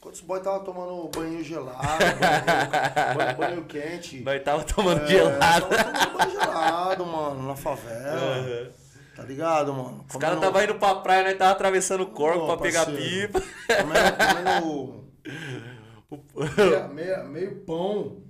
Quantos 0.00 0.20
boys 0.20 0.42
tava 0.42 0.60
tomando 0.64 1.08
banho 1.08 1.42
gelado, 1.42 1.98
banho, 1.98 3.16
banho, 3.16 3.36
banho 3.38 3.64
quente. 3.64 4.20
Nós 4.20 4.42
tava 4.42 4.62
tomando 4.64 5.02
É, 5.02 5.06
gelado. 5.08 5.66
Tava 5.68 5.84
tomando 5.84 6.18
banho 6.18 6.30
gelado, 6.30 7.06
mano, 7.06 7.42
na 7.48 7.56
favela. 7.56 8.72
Tá 9.16 9.22
ligado, 9.22 9.72
mano? 9.72 10.04
Os 10.08 10.16
caras 10.16 10.38
tava 10.40 10.62
indo 10.62 10.74
pra 10.76 10.94
praia, 10.96 11.24
nós 11.24 11.38
tava 11.38 11.52
atravessando 11.52 12.02
o 12.02 12.10
corpo 12.10 12.46
pra 12.46 12.56
pegar 12.58 12.86
pipa. 12.86 13.40
Comendo, 13.80 14.16
comendo 14.18 15.06
meia, 16.70 16.88
meia- 16.88 17.24
meio 17.24 17.56
pão. 17.64 18.22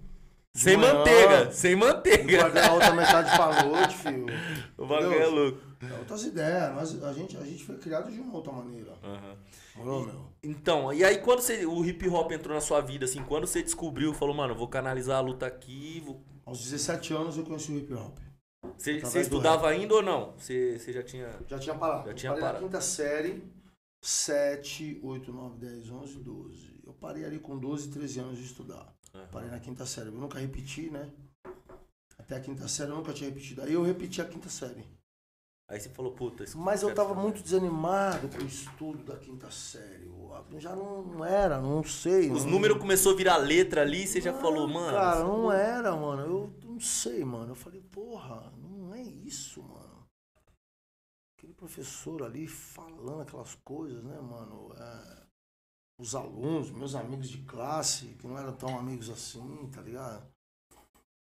Sem 0.56 0.76
manhã, 0.76 0.94
manteiga, 0.94 1.52
sem 1.52 1.76
manteiga. 1.76 2.38
Guardando 2.38 2.64
a 2.64 2.72
outra 2.72 2.94
metade 2.94 3.36
pra 3.36 3.64
noite, 3.64 3.94
filho. 3.96 4.26
O 4.78 4.86
bagulho 4.86 5.14
é 5.14 5.26
louco. 5.26 5.58
É 5.80 5.98
outras 5.98 6.24
ideias. 6.24 6.74
Nós, 6.74 7.02
a, 7.02 7.12
gente, 7.12 7.36
a 7.36 7.44
gente 7.44 7.64
foi 7.64 7.76
criado 7.78 8.10
de 8.10 8.20
uma 8.20 8.34
outra 8.34 8.52
maneira. 8.52 8.92
Morou, 9.74 10.04
meu? 10.04 10.26
Então, 10.42 10.92
e 10.92 11.02
aí 11.02 11.18
quando 11.18 11.40
você, 11.40 11.64
o 11.64 11.84
hip 11.84 12.06
hop 12.08 12.30
entrou 12.32 12.54
na 12.54 12.60
sua 12.60 12.80
vida, 12.80 13.06
assim, 13.06 13.22
quando 13.22 13.46
você 13.46 13.62
descobriu, 13.62 14.12
falou, 14.12 14.34
mano, 14.34 14.54
vou 14.54 14.68
canalizar 14.68 15.18
a 15.18 15.20
luta 15.20 15.46
aqui, 15.46 16.02
vou... 16.04 16.22
Aos 16.44 16.62
17 16.62 17.14
anos 17.14 17.36
eu 17.36 17.44
conheci 17.44 17.72
o 17.72 17.78
hip 17.78 17.92
hop. 17.94 18.18
Você, 18.76 19.00
você 19.00 19.20
estudava 19.20 19.68
ainda 19.68 19.94
ou 19.94 20.02
não? 20.02 20.34
Você, 20.36 20.78
você 20.78 20.92
já 20.92 21.02
tinha... 21.02 21.28
Já 21.46 21.58
tinha 21.58 21.74
parado. 21.74 22.08
Já 22.08 22.14
tinha 22.14 22.34
parado. 22.34 22.54
na 22.54 22.60
quinta 22.60 22.80
série, 22.80 23.42
7, 24.02 25.00
8, 25.02 25.32
9, 25.32 25.58
10, 25.58 25.90
11, 25.90 26.18
12. 26.18 26.80
Eu 26.86 26.92
parei 26.92 27.24
ali 27.24 27.38
com 27.38 27.58
12, 27.58 27.90
13 27.90 28.20
anos 28.20 28.38
de 28.38 28.44
estudar. 28.44 28.95
Parei 29.30 29.50
na 29.50 29.60
quinta 29.60 29.86
série. 29.86 30.08
Eu 30.08 30.12
nunca 30.12 30.38
repeti, 30.38 30.90
né? 30.90 31.10
Até 32.18 32.36
a 32.36 32.40
quinta 32.40 32.66
série 32.68 32.90
eu 32.90 32.96
nunca 32.96 33.12
tinha 33.12 33.28
repetido. 33.28 33.62
Aí 33.62 33.72
eu 33.72 33.82
repeti 33.82 34.20
a 34.20 34.24
quinta 34.24 34.48
série. 34.48 34.84
Aí 35.68 35.80
você 35.80 35.88
falou, 35.88 36.12
puta... 36.12 36.44
isso 36.44 36.56
Mas 36.56 36.82
eu 36.82 36.94
tava 36.94 37.12
muito 37.12 37.42
desanimado 37.42 38.28
com 38.28 38.38
o 38.38 38.46
estudo 38.46 39.02
da 39.02 39.16
quinta 39.16 39.50
série. 39.50 40.06
Eu 40.06 40.60
Já 40.60 40.76
não, 40.76 41.24
era, 41.24 41.60
não 41.60 41.82
sei. 41.82 42.30
Os 42.30 42.44
não- 42.44 42.52
números 42.52 42.78
começou 42.78 43.12
a 43.12 43.16
virar 43.16 43.36
letra 43.36 43.82
ali 43.82 44.04
e 44.04 44.06
você 44.06 44.20
já 44.20 44.32
Não, 44.32 44.40
falou, 44.40 44.68
mano... 44.68 44.96
Cara, 44.96 45.24
não 45.24 45.50
era, 45.50 45.96
mano. 45.96 46.22
Eu 46.22 46.54
não 46.64 46.80
sei, 46.80 47.24
mano. 47.24 47.50
Eu 47.50 47.56
falei, 47.56 47.80
porra, 47.80 48.52
não 48.56 48.94
é 48.94 49.02
isso, 49.02 49.60
mano. 49.62 50.06
Aquele 51.36 51.52
professor 51.52 52.22
ali 52.22 52.46
falando 52.46 53.22
aquelas 53.22 53.54
coisas, 53.56 54.02
né, 54.04 54.20
mano? 54.20 54.72
É, 54.78 55.15
os 55.98 56.14
alunos, 56.14 56.70
meus 56.70 56.94
amigos 56.94 57.28
de 57.28 57.38
classe, 57.42 58.06
que 58.18 58.26
não 58.26 58.36
eram 58.38 58.52
tão 58.52 58.78
amigos 58.78 59.08
assim, 59.10 59.68
tá 59.72 59.80
ligado? 59.80 60.26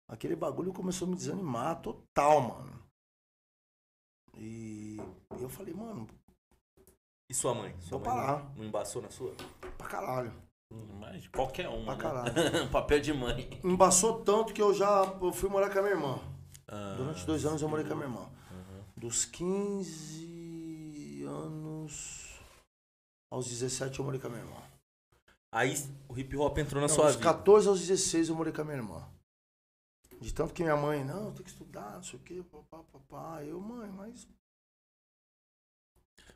Aquele 0.08 0.34
bagulho 0.36 0.72
começou 0.72 1.06
a 1.06 1.10
me 1.10 1.16
desanimar 1.16 1.80
total, 1.80 2.40
mano. 2.40 2.82
E 4.36 4.96
eu 5.38 5.48
falei, 5.48 5.74
mano, 5.74 6.06
E 7.30 7.34
sua 7.34 7.54
mãe? 7.54 7.74
Sua 7.80 7.98
mãe 7.98 8.04
parar. 8.08 8.44
não- 8.44 8.54
Não 8.56 8.64
embaçou 8.64 9.00
na 9.02 9.10
sua? 9.10 9.34
pra 9.78 9.86
caralho. 9.88 10.32
Mas 10.98 11.26
qualquer 11.28 11.68
um. 11.68 11.84
Pra 11.84 11.94
né? 11.96 12.00
caralho. 12.00 12.32
Papel 12.72 13.00
de 13.00 13.12
mãe. 13.12 13.48
Embaçou 13.64 14.22
tanto 14.22 14.52
que 14.54 14.60
eu 14.62 14.72
já 14.74 15.02
eu 15.20 15.32
fui 15.32 15.48
morar 15.50 15.70
com 15.70 15.78
a 15.78 15.82
minha 15.82 15.94
irmã. 15.94 16.18
Ah, 16.68 16.94
Durante 16.96 17.26
dois 17.26 17.44
anos 17.44 17.60
eu 17.62 17.68
morei 17.68 17.84
com 17.84 17.92
a 17.92 17.96
minha 17.96 18.08
irmã. 18.08 18.30
Dos 18.96 19.24
15 19.26 21.24
anos 21.24 22.21
aos 23.33 23.49
17 23.49 23.99
eu 23.99 24.05
morei 24.05 24.20
com 24.20 24.26
a 24.26 24.30
minha 24.30 24.43
irmã. 24.43 24.62
Aí 25.51 25.74
o 26.09 26.18
hip 26.18 26.37
hop 26.37 26.59
entrou 26.59 26.80
na 26.80 26.87
Não, 26.89 26.95
sua 26.95 27.07
dos 27.07 27.16
vida. 27.16 27.24
14 27.33 27.68
aos 27.68 27.80
16 27.80 28.28
eu 28.28 28.35
morei 28.35 28.53
com 28.53 28.61
a 28.61 28.64
minha 28.64 28.76
irmã. 28.76 29.09
De 30.20 30.33
tanto 30.33 30.53
que 30.55 30.62
minha 30.62 30.76
mãe, 30.76 31.03
não, 31.05 31.33
tem 31.33 31.43
que 31.43 31.51
estudar, 31.51 31.95
não 31.97 32.03
sei 32.03 32.18
o 32.18 32.22
quê, 32.22 32.43
papá, 32.45 32.83
papá. 32.93 33.43
Eu, 33.45 33.61
mãe, 33.61 33.91
mas. 33.91 34.28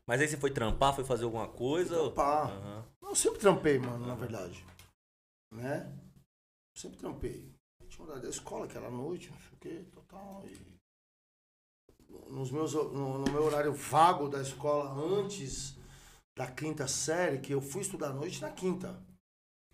Mas 0.06 0.20
aí 0.20 0.28
você 0.28 0.36
foi 0.36 0.50
trampar, 0.50 0.94
foi 0.94 1.04
fazer 1.04 1.24
alguma 1.24 1.48
coisa? 1.48 2.00
ou- 2.00 2.12
Papá. 2.12 2.50
Aham. 2.52 2.84
Eu 3.02 3.14
sempre 3.14 3.38
trampei, 3.38 3.78
mano, 3.78 4.06
na 4.06 4.14
verdade. 4.14 4.64
Né? 5.52 5.92
Sempre 6.74 6.98
trampei. 6.98 7.54
Tinha 7.88 8.04
horário 8.04 8.22
da 8.22 8.28
escola, 8.28 8.66
que 8.66 8.76
era 8.76 8.88
à 8.88 8.90
noite, 8.90 9.30
não 9.30 9.38
sei 9.38 9.52
o 9.52 9.56
quê, 9.58 9.84
total. 9.92 10.44
E 10.46 10.76
nos 12.30 12.50
meus, 12.50 12.72
no, 12.74 13.18
no 13.18 13.32
meu 13.32 13.44
horário 13.44 13.72
vago 13.72 14.28
da 14.28 14.40
escola, 14.42 14.90
antes 14.92 15.76
da 16.36 16.46
quinta 16.46 16.86
série, 16.86 17.40
que 17.40 17.52
eu 17.52 17.62
fui 17.62 17.80
estudar 17.80 18.10
à 18.10 18.12
noite 18.12 18.42
na 18.42 18.50
quinta. 18.50 19.02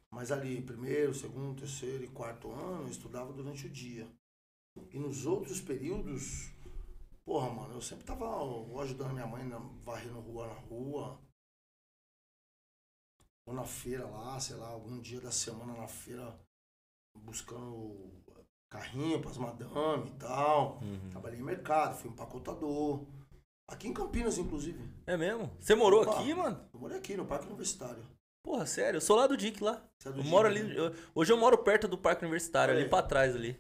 Mas 0.08 0.30
ali, 0.30 0.62
primeiro, 0.62 1.12
segundo, 1.12 1.58
terceiro 1.58 2.04
e 2.04 2.08
quarto 2.08 2.52
ano, 2.52 2.82
eu 2.82 2.88
estudava 2.88 3.32
durante 3.32 3.66
o 3.66 3.70
dia. 3.70 4.08
E 4.92 4.98
nos 4.98 5.26
outros 5.26 5.60
períodos, 5.60 6.52
porra, 7.24 7.50
mano, 7.50 7.74
eu 7.74 7.82
sempre 7.82 8.04
tava 8.04 8.26
ou 8.26 8.80
ajudando 8.80 9.12
minha 9.12 9.26
mãe 9.26 9.44
na, 9.44 9.58
varrendo 9.58 10.20
rua 10.20 10.46
na 10.46 10.54
rua, 10.54 11.20
ou 13.44 13.54
na 13.54 13.64
feira 13.64 14.06
lá, 14.06 14.38
sei 14.38 14.54
lá, 14.56 14.68
algum 14.68 15.00
dia 15.00 15.20
da 15.20 15.32
semana 15.32 15.74
na 15.74 15.88
feira, 15.88 16.38
buscando 17.18 18.22
carrinho 18.70 19.20
pras 19.20 19.36
madame 19.36 20.08
e 20.08 20.14
tal. 20.14 20.78
Uhum. 20.80 21.10
Trabalhei 21.10 21.40
em 21.40 21.44
mercado, 21.44 21.98
fui 21.98 22.08
empacotador. 22.08 23.04
Aqui 23.68 23.88
em 23.88 23.92
Campinas, 23.92 24.38
inclusive. 24.38 24.78
É 25.06 25.16
mesmo? 25.16 25.50
Você 25.58 25.74
morou 25.74 26.02
Opa. 26.02 26.12
aqui, 26.20 26.34
mano? 26.34 26.58
Eu 26.74 26.80
morei 26.80 26.98
aqui 26.98 27.16
no 27.16 27.24
Parque 27.24 27.46
Universitário. 27.46 28.02
Porra, 28.42 28.66
sério, 28.66 28.96
eu 28.96 29.00
sou 29.00 29.16
lá 29.16 29.26
do 29.26 29.36
DIC 29.36 29.62
lá. 29.62 29.80
Você 29.98 30.08
é 30.08 30.12
do 30.12 30.20
Eu 30.20 30.24
moro 30.24 30.50
né? 30.50 30.60
ali. 30.60 30.76
eu- 30.76 30.92
hoje 31.14 31.32
eu 31.32 31.36
moro 31.36 31.56
perto 31.58 31.86
do 31.88 31.96
Parque 31.96 32.22
Universitário, 32.24 32.74
ali 32.74 32.84
É. 32.84 32.88
pra 32.88 33.00
trás 33.02 33.34
ali. 33.34 33.56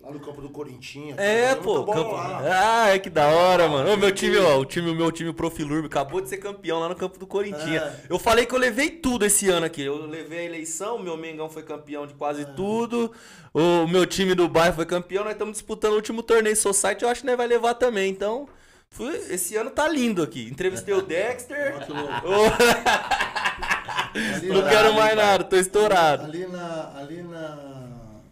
Lá 0.00 0.10
no 0.10 0.20
campo 0.20 0.42
do 0.42 0.50
Corintinha. 0.50 1.14
É, 1.16 1.54
tá 1.54 1.62
pô. 1.62 1.84
campo- 1.86 2.12
lá. 2.12 2.84
Ah, 2.84 2.88
é 2.90 2.98
que 2.98 3.08
da 3.08 3.28
hora, 3.28 3.66
mano. 3.66 3.92
O 3.94 3.96
meu 3.96 4.12
time, 4.12 4.36
ó, 4.36 4.58
o 4.58 4.64
time, 4.64 4.90
o 4.90 4.94
meu 4.94 5.10
time 5.10 5.32
Profilurb 5.32 5.86
acabou 5.86 6.20
de 6.20 6.28
ser 6.28 6.36
campeão 6.36 6.78
lá 6.80 6.88
no 6.88 6.94
campo 6.94 7.18
do 7.18 7.26
Corintinha. 7.26 7.80
É. 7.80 8.06
Eu 8.10 8.18
falei 8.18 8.44
que 8.46 8.54
eu 8.54 8.58
levei 8.58 8.90
tudo 8.90 9.24
esse 9.24 9.48
ano 9.48 9.64
aqui. 9.66 9.82
Eu 9.82 10.06
levei 10.06 10.40
a 10.40 10.44
eleição, 10.44 10.98
meu 10.98 11.16
Mengão 11.16 11.48
foi 11.48 11.62
campeão 11.62 12.06
de 12.06 12.14
quase 12.14 12.42
É. 12.42 12.44
tudo. 12.44 13.10
O 13.54 13.86
meu 13.88 14.04
time 14.06 14.34
do 14.34 14.48
bairro 14.48 14.74
foi 14.74 14.86
campeão. 14.86 15.24
Nós 15.24 15.32
estamos 15.32 15.54
disputando 15.54 15.92
o 15.92 15.96
último 15.96 16.22
torneio 16.22 16.56
Society, 16.56 17.02
eu 17.04 17.08
acho 17.08 17.22
que 17.22 17.26
nós 17.26 17.36
vai 17.36 17.46
levar 17.46 17.74
também. 17.74 18.10
Então, 18.10 18.48
fui- 18.96 19.16
esse 19.32 19.56
ano 19.56 19.70
tá 19.70 19.88
lindo 19.88 20.22
aqui. 20.22 20.48
Entrevistei 20.48 20.94
o 20.94 21.02
Dexter. 21.06 21.84
Que 21.84 21.92
louco. 21.92 22.12
Não 24.52 24.68
quero 24.68 24.94
mais 24.94 25.16
nada, 25.16 25.44
tô 25.44 25.56
estourado. 25.56 26.24
Ali 26.24 26.46
na, 26.46 26.96
ali 26.98 27.22
na 27.22 28.22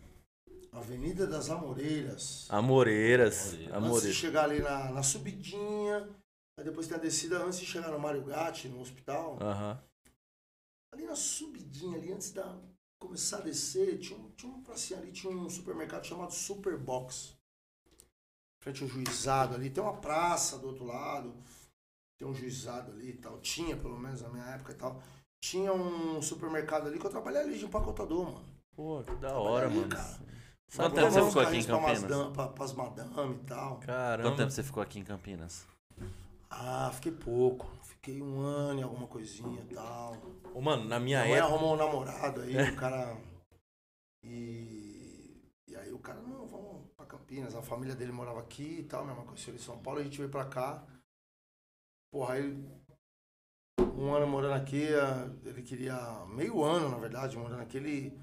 Avenida 0.72 1.26
das 1.26 1.50
Amoreiras. 1.50 2.46
Amoreiras. 2.48 3.46
Antes 3.52 3.58
de 3.58 3.72
Amoreiras. 3.72 4.16
chegar 4.16 4.44
ali 4.44 4.60
na, 4.60 4.90
na 4.90 5.02
subidinha, 5.02 6.08
aí 6.58 6.64
depois 6.64 6.86
tem 6.86 6.96
a 6.96 7.00
descida 7.00 7.42
antes 7.44 7.58
de 7.60 7.66
chegar 7.66 7.90
no 7.90 7.98
Mário 7.98 8.22
Gatti, 8.24 8.68
no 8.68 8.80
hospital. 8.80 9.38
Aham. 9.40 9.78
Ali 10.94 11.04
na 11.04 11.16
subidinha, 11.16 11.98
ali 11.98 12.12
antes 12.12 12.30
da 12.32 12.56
começar 12.98 13.38
a 13.38 13.42
descer, 13.42 13.98
tinha 13.98 14.18
um, 14.18 14.30
tinha 14.36 14.50
um 14.50 14.62
pracinha 14.62 14.98
ali, 15.00 15.12
tinha 15.12 15.30
um 15.32 15.50
supermercado 15.50 16.06
chamado 16.06 16.32
Superbox. 16.32 17.34
Frente 18.64 18.82
ao 18.82 18.88
juizado 18.88 19.54
ali, 19.54 19.68
tem 19.68 19.82
uma 19.82 19.92
praça 19.98 20.58
do 20.58 20.68
outro 20.68 20.86
lado, 20.86 21.34
tem 22.18 22.26
um 22.26 22.32
juizado 22.32 22.92
ali 22.92 23.10
e 23.10 23.16
tal. 23.18 23.38
Tinha, 23.40 23.76
pelo 23.76 23.98
menos 23.98 24.22
na 24.22 24.30
minha 24.30 24.44
época 24.46 24.72
e 24.72 24.74
tal. 24.74 25.02
Tinha 25.44 25.70
um 25.70 26.22
supermercado 26.22 26.86
ali 26.86 26.98
que 26.98 27.04
eu 27.04 27.10
trabalhei 27.10 27.42
ali 27.42 27.58
de 27.58 27.66
empacotador, 27.66 28.24
mano. 28.24 28.46
Pô, 28.74 29.02
que 29.04 29.14
da 29.16 29.34
hora, 29.38 29.66
ali, 29.66 29.76
mano. 29.76 29.90
cara. 29.90 30.18
Quanto 30.74 30.94
tempo 30.94 31.10
você 31.10 31.22
ficou 31.26 31.42
aqui 31.42 31.56
em 31.58 31.62
carrinhos 31.62 31.66
pra 31.66 31.76
Campinas? 31.78 32.00
Masdam- 32.02 32.32
pra- 32.32 32.48
pras 32.48 32.72
madame 32.72 33.34
e 33.34 33.38
tal. 33.44 33.76
Caramba. 33.80 34.28
Quanto 34.30 34.36
tempo 34.38 34.50
você 34.50 34.62
ficou 34.62 34.82
aqui 34.82 34.98
em 34.98 35.04
Campinas? 35.04 35.66
Ah, 36.48 36.90
fiquei 36.94 37.12
pouco. 37.12 37.70
Fiquei 37.82 38.22
um 38.22 38.40
ano 38.40 38.80
e 38.80 38.82
alguma 38.82 39.06
coisinha 39.06 39.60
e 39.60 39.74
tal. 39.74 40.16
Ô, 40.54 40.60
mano, 40.62 40.84
na 40.86 40.98
minha 40.98 41.22
Minha 41.22 41.36
época. 41.36 41.52
arrumou 41.54 41.74
um 41.74 41.76
namorado 41.76 42.40
aí, 42.40 42.56
o 42.72 42.76
cara. 42.76 43.14
E, 44.22 45.50
e 45.68 45.76
aí 45.76 45.92
o 45.92 45.98
cara, 45.98 46.20
não, 46.22 46.46
vamos 46.46 46.74
pra 47.05 47.18
Campinas. 47.18 47.55
A 47.55 47.62
família 47.62 47.94
dele 47.94 48.12
morava 48.12 48.40
aqui 48.40 48.80
e 48.80 48.84
tal. 48.84 49.05
Minha 49.05 49.16
mãe 49.16 49.24
conheceu 49.26 49.52
ele 49.55 49.61
em 49.62 49.64
São 49.64 49.78
Paulo, 49.78 50.00
a 50.00 50.02
gente 50.02 50.18
veio 50.18 50.30
pra 50.30 50.44
cá. 50.46 50.82
Porra, 52.12 52.34
aí. 52.34 52.64
Um 53.96 54.12
ano 54.12 54.26
morando 54.26 54.55
aqui, 54.55 54.86
ele 55.44 55.62
queria. 55.62 55.96
Meio 56.28 56.62
ano, 56.62 56.88
na 56.88 56.98
verdade, 56.98 57.36
morando 57.36 57.62
aqui, 57.62 57.76
ele 57.76 58.20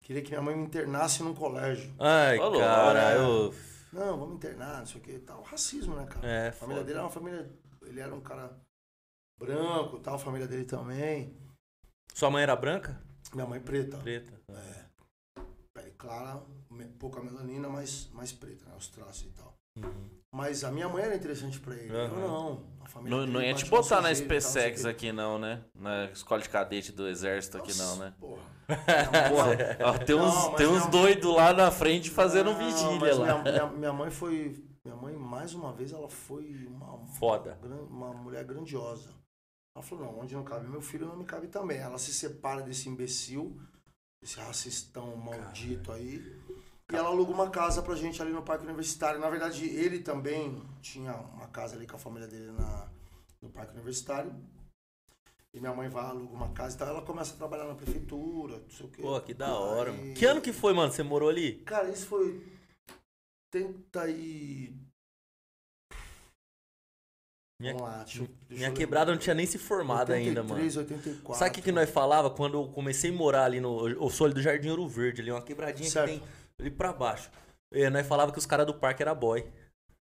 queria 0.00 0.22
que 0.22 0.30
minha 0.30 0.42
mãe 0.42 0.56
me 0.56 0.64
internasse 0.64 1.22
num 1.22 1.34
colégio. 1.34 1.92
Ai, 1.98 2.36
Falou, 2.38 2.60
cara, 2.60 3.14
né? 3.14 3.16
eu. 3.16 3.54
Não, 3.92 4.18
vamos 4.18 4.36
internar, 4.36 4.78
não 4.80 4.86
sei 4.86 5.00
o 5.00 5.04
que 5.04 5.12
e 5.12 5.18
tal. 5.20 5.42
Racismo, 5.42 5.96
né, 5.96 6.06
cara? 6.06 6.26
É, 6.26 6.48
A 6.48 6.52
família 6.52 6.82
foda. 6.82 6.86
dele 6.86 6.98
era 6.98 7.04
uma 7.06 7.10
família. 7.10 7.50
Ele 7.82 8.00
era 8.00 8.14
um 8.14 8.20
cara 8.20 8.56
branco 9.38 9.96
e 9.96 10.00
tal, 10.00 10.14
a 10.14 10.18
família 10.18 10.46
dele 10.46 10.64
também. 10.64 11.36
Sua 12.14 12.30
mãe 12.30 12.42
era 12.42 12.54
branca? 12.56 13.00
Minha 13.34 13.46
mãe 13.46 13.60
preta. 13.60 13.96
Preta. 13.98 14.32
É. 14.50 14.84
Pele 15.74 15.90
clara, 15.92 16.42
pouca 16.98 17.20
melanina, 17.22 17.68
mas 17.68 18.08
mais 18.12 18.32
preta, 18.32 18.64
né? 18.66 18.74
Os 18.76 18.88
traços 18.88 19.22
e 19.26 19.30
tal. 19.30 19.54
Uhum. 19.76 20.10
Mas 20.34 20.62
a 20.64 20.70
minha 20.70 20.88
mãe 20.88 21.02
era 21.04 21.16
interessante 21.16 21.58
pra 21.60 21.74
ele. 21.74 21.90
Eu 21.92 22.00
Aham. 22.00 22.16
não. 22.20 22.66
A 22.80 22.86
família 22.86 23.18
Não, 23.18 23.26
não 23.26 23.42
ia 23.42 23.54
te 23.54 23.64
botar 23.66 23.96
na 23.96 24.02
tal, 24.02 24.10
não 24.10 24.14
SpaceX 24.16 24.82
quê. 24.82 24.88
aqui 24.88 25.12
não, 25.12 25.38
né? 25.38 25.64
Na 25.74 26.06
escola 26.06 26.40
de 26.42 26.48
cadete 26.48 26.92
do 26.92 27.06
exército 27.08 27.58
aqui 27.58 27.72
não, 27.76 27.86
Nossa, 27.96 28.04
né? 28.04 28.14
Porra. 28.18 28.42
Porra, 29.30 29.98
tem 30.04 30.16
Não, 30.16 30.26
uns, 30.26 30.34
mas 30.48 30.54
tem 30.56 30.66
uns 30.66 30.86
doidos 30.86 31.34
lá 31.34 31.52
na 31.54 31.70
frente 31.70 32.10
fazendo 32.10 32.52
Não, 32.52 32.58
vigília 32.58 33.14
lá. 33.14 33.38
Minha, 33.42 33.52
minha, 33.52 33.66
minha 33.78 33.92
mãe 33.92 34.10
foi. 34.10 34.62
Minha 34.84 34.96
mãe, 34.96 35.14
mais 35.16 35.54
uma 35.54 35.72
vez, 35.72 35.92
ela 35.92 36.08
foi 36.08 36.66
uma, 36.66 36.98
Foda. 37.18 37.58
uma 37.90 38.12
mulher 38.12 38.44
grandiosa. 38.44 39.10
Ela 39.74 39.82
falou, 39.82 40.04
não, 40.06 40.18
onde 40.20 40.34
não 40.34 40.42
cabe 40.44 40.66
meu 40.68 40.80
filho, 40.80 41.06
não 41.06 41.16
me 41.16 41.24
cabe 41.24 41.46
também. 41.48 41.78
Ela 41.78 41.98
se 41.98 42.12
separa 42.12 42.62
desse 42.62 42.88
imbecil, 42.88 43.58
esse 44.22 44.38
racistão 44.38 45.16
maldito 45.16 45.92
aí. 45.92 46.36
E 46.90 46.96
ela 46.96 47.08
aluga 47.08 47.32
uma 47.32 47.50
casa 47.50 47.82
pra 47.82 47.94
gente 47.94 48.20
ali 48.22 48.32
no 48.32 48.42
Parque 48.42 48.64
Universitário. 48.64 49.20
Na 49.20 49.28
verdade, 49.28 49.66
ele 49.66 50.00
também 50.00 50.62
tinha 50.80 51.12
uma 51.14 51.46
casa 51.48 51.76
ali 51.76 51.86
com 51.86 51.96
a 51.96 51.98
família 51.98 52.26
dele 52.26 52.50
na, 52.52 52.88
no 53.42 53.50
Parque 53.50 53.74
Universitário. 53.74 54.32
E 55.52 55.60
minha 55.60 55.74
mãe 55.74 55.88
vai, 55.88 56.04
aluga 56.04 56.34
uma 56.34 56.50
casa 56.52 56.74
e 56.76 56.78
tal. 56.78 56.88
Ela 56.88 57.02
começa 57.02 57.34
a 57.34 57.36
trabalhar 57.36 57.64
na 57.64 57.74
prefeitura, 57.74 58.58
não 58.58 58.70
sei 58.70 58.86
o 58.86 58.90
quê. 58.90 59.02
Pô, 59.02 59.20
que 59.20 59.34
da 59.34 59.54
hora, 59.54 59.90
Aí- 59.90 59.98
mano. 59.98 60.14
Que 60.14 60.24
ano 60.24 60.40
que 60.40 60.52
foi, 60.52 60.72
mano? 60.72 60.92
Você 60.92 61.02
morou 61.02 61.28
ali? 61.28 61.56
Cara, 61.64 61.88
isso 61.90 62.06
foi. 62.06 62.42
Tenta 63.50 64.08
e. 64.10 64.74
Minha, 67.60 67.72
Vamos 67.74 67.88
lá, 67.88 68.04
deixa 68.04 68.18
deixa 68.20 68.34
minha 68.50 68.72
quebrada 68.72 69.10
não 69.10 69.18
tinha 69.18 69.34
nem 69.34 69.44
se 69.44 69.58
formado 69.58 70.12
ainda, 70.12 70.42
mano. 70.44 70.54
83, 70.62 70.76
84. 70.76 71.34
Sabe 71.34 71.50
o 71.50 71.54
que, 71.54 71.62
que 71.62 71.72
nós 71.72 71.90
falava 71.90 72.30
quando 72.30 72.54
eu 72.56 72.68
comecei 72.68 73.10
a 73.10 73.12
morar 73.14 73.44
ali 73.46 73.60
no. 73.60 73.88
Eu 73.88 74.08
sou 74.10 74.26
ali 74.26 74.34
do 74.34 74.40
Jardim 74.42 74.68
Ouro 74.70 74.86
Verde, 74.86 75.22
ali, 75.22 75.32
uma 75.32 75.42
quebradinha 75.42 75.90
Certo. 75.90 76.12
que 76.12 76.18
tem 76.20 76.28
ali 76.60 76.70
pra 76.70 76.92
baixo. 76.92 77.28
E 77.72 77.90
nós 77.90 78.06
falava 78.06 78.30
que 78.30 78.38
os 78.38 78.46
caras 78.46 78.64
do 78.64 78.74
parque 78.74 79.02
era 79.02 79.12
boy. 79.12 79.44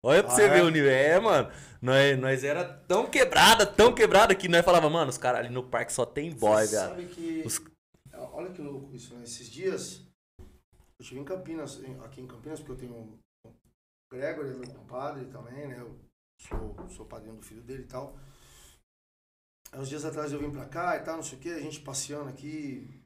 Olha 0.05 0.25
pra 0.25 0.33
Ah, 0.33 0.35
você 0.35 0.43
é? 0.43 0.49
ver 0.49 0.63
o 0.65 0.69
nível. 0.71 0.91
É, 0.91 1.21
mano. 1.21 1.49
Nós, 1.81 2.19
nós 2.19 2.43
era 2.45 2.65
tão 2.65 3.07
quebrada, 3.09 3.65
tão 3.65 3.95
quebrada 3.95 4.35
que 4.35 4.49
nós 4.49 4.65
falava, 4.65 4.91
mano, 4.91 5.11
os 5.11 5.19
caras 5.19 5.41
ali 5.41 5.49
no 5.49 5.63
parque 5.63 5.93
só 5.93 6.05
tem 6.05 6.33
boy, 6.33 6.67
Você 6.67 6.77
velho. 6.77 6.89
sabe 6.89 7.07
que. 7.07 7.43
Os- 7.47 7.63
Olha 8.33 8.51
que 8.51 8.61
louco 8.61 8.93
isso, 8.95 9.15
né? 9.15 9.23
Esses 9.25 9.49
dias. 9.49 10.03
Eu 10.41 10.47
estive 11.03 11.21
em 11.21 11.25
Campinas, 11.25 11.81
aqui 12.05 12.21
em 12.21 12.27
Campinas, 12.27 12.59
porque 12.61 12.73
eu 12.73 12.77
tenho 12.89 12.95
o 13.47 13.51
Gregory, 14.13 14.51
é 14.51 14.55
meu 14.55 14.69
compadre 14.69 15.27
também, 15.27 15.69
né? 15.69 15.77
Eu 15.79 15.95
sou, 16.39 16.89
sou 16.89 17.07
padrinho 17.07 17.37
do 17.37 17.43
filho 17.43 17.63
dele 17.63 17.83
e 17.83 17.87
tal. 17.87 18.17
Aí 19.73 19.81
uns 19.81 19.89
dias 19.89 20.05
atrás 20.05 20.33
eu 20.33 20.39
vim 20.39 20.51
pra 20.51 20.67
cá 20.67 20.97
e 20.97 21.01
tal, 21.01 21.17
não 21.17 21.23
sei 21.23 21.39
o 21.39 21.41
que, 21.41 21.51
a 21.51 21.61
gente 21.61 21.81
passeando 21.81 22.29
aqui. 22.29 23.03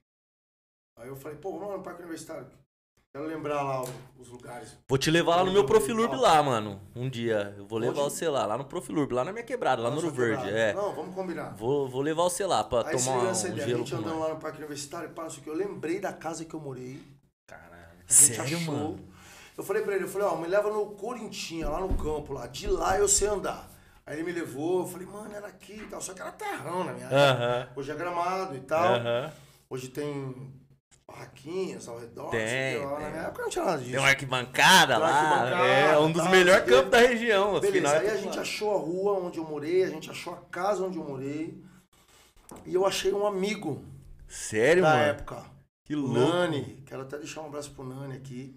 Aí 0.99 1.09
eu 1.09 1.17
falei, 1.17 1.39
pô, 1.39 1.53
vamos 1.53 1.69
lá 1.69 1.77
no 1.79 1.83
Parque 1.83 2.01
Universitário. 2.03 2.47
Quero 3.13 3.27
lembrar 3.27 3.63
lá 3.63 3.83
os 4.17 4.29
lugares. 4.29 4.79
Vou 4.87 4.97
te 4.97 5.11
levar 5.11 5.37
lá 5.37 5.45
no 5.45 5.51
meu 5.51 5.67
Profilurb 5.67 6.15
lá, 6.15 6.41
mano. 6.45 6.81
Um 6.95 7.11
dia. 7.11 7.57
Eu 7.59 7.67
vou 7.67 7.77
levar 7.77 8.03
Onde? 8.03 8.15
você 8.15 8.29
lá, 8.29 8.47
lá 8.47 8.57
no 8.57 8.65
Profilurb, 8.65 9.11
lá 9.13 9.25
na 9.25 9.33
minha 9.33 9.45
quebrada, 9.45 9.83
lá 9.83 9.91
no 9.91 9.97
Ouro 9.97 10.13
Verde. 10.13 10.49
É. 10.49 10.73
Não, 10.75 10.95
vamos 10.95 11.13
combinar. 11.13 11.57
Vou, 11.57 11.89
vou 11.89 12.03
levar 12.03 12.23
você 12.23 12.47
lá 12.47 12.63
pra 12.63 12.87
Aí 12.87 12.97
tomar 12.97 13.25
um 13.25 13.31
essa 13.31 13.49
ideia, 13.49 13.65
a 13.65 13.67
gelo 13.67 13.79
gente 13.81 13.95
andando 13.97 14.21
lá 14.21 14.29
no 14.29 14.39
Parque 14.39 14.59
Universitário, 14.59 15.11
pá, 15.11 15.25
não 15.25 15.31
sei 15.31 15.41
o 15.41 15.43
que, 15.43 15.51
eu 15.51 15.55
lembrei 15.55 15.99
da 15.99 16.13
casa 16.13 16.45
que 16.45 16.55
eu 16.55 16.61
morei. 16.61 17.03
Caralho. 17.49 17.73
A 17.99 18.13
gente 18.13 18.13
Sério, 18.13 18.57
achou. 18.59 18.75
mano? 18.75 19.10
Eu 19.61 19.65
falei 19.65 19.83
pra 19.83 19.95
ele, 19.95 20.05
eu 20.05 20.09
falei, 20.09 20.27
ó, 20.27 20.37
me 20.37 20.49
leva 20.49 20.71
no 20.71 20.87
Corintinha, 20.93 21.69
lá 21.69 21.81
no 21.81 21.95
campo, 21.95 22.33
lá. 22.33 22.47
De 22.47 22.67
lá 22.67 22.97
eu 22.99 23.07
sei 23.07 23.29
andar. 23.29 23.69
Aí 24.07 24.15
ele 24.17 24.23
me 24.23 24.33
levou, 24.33 24.81
eu 24.81 24.87
falei, 24.87 25.07
mano, 25.07 25.35
era 25.35 25.49
aqui 25.49 25.75
e 25.75 25.87
tal. 25.87 26.01
Só 26.01 26.15
que 26.15 26.23
era 26.23 26.33
terrão 26.33 26.83
na 26.83 26.93
minha 26.95 27.05
época. 27.05 27.21
Aham. 27.21 27.69
Hoje 27.77 27.91
é 27.91 27.95
gramado 27.95 28.57
e 28.57 28.61
tal. 28.61 28.95
Aham. 28.95 29.31
Hoje 29.69 29.89
tem 29.89 30.51
barraquinhas 31.07 31.87
ao 31.89 31.99
redor. 31.99 32.31
Tem, 32.31 32.79
que 32.79 32.85
lá. 32.87 32.91
Na 32.93 32.97
tem. 32.97 33.11
minha 33.11 33.23
época 33.25 33.43
não 33.43 33.51
tinha 33.51 33.65
nada 33.67 33.79
disso. 33.79 33.91
Tem 33.91 33.99
uma 34.01 34.09
arquibancada 34.09 34.95
Tem 34.95 35.03
uma 35.03 35.11
lá. 35.11 35.21
arquibancada, 35.21 35.67
é 35.67 35.99
um 35.99 36.13
dos 36.13 36.27
melhores 36.31 36.65
campos 36.65 36.91
da 36.91 36.99
região. 36.99 37.61
Beleza, 37.61 37.69
afinal, 37.69 37.93
aí 38.01 38.07
é 38.07 38.11
a 38.13 38.17
gente 38.17 38.37
lá. 38.37 38.43
achou 38.43 38.75
a 38.75 38.79
rua 38.79 39.13
onde 39.21 39.39
eu 39.39 39.45
morei, 39.45 39.85
a 39.85 39.91
gente 39.91 40.11
achou 40.11 40.33
a 40.33 40.39
casa 40.51 40.83
onde 40.83 40.97
eu 40.97 41.05
morei. 41.05 41.63
E 42.65 42.75
eu 42.75 42.87
achei 42.87 43.13
um 43.13 43.27
amigo 43.27 43.85
Sério, 44.27 44.83
da 44.83 44.89
mano? 44.91 45.03
época. 45.03 45.43
Que 45.85 45.95
louco. 45.95 46.19
Nani, 46.19 46.83
quero 46.87 47.03
até 47.03 47.19
deixar 47.19 47.43
um 47.43 47.47
abraço 47.47 47.73
pro 47.73 47.85
Nani 47.85 48.17
aqui. 48.17 48.57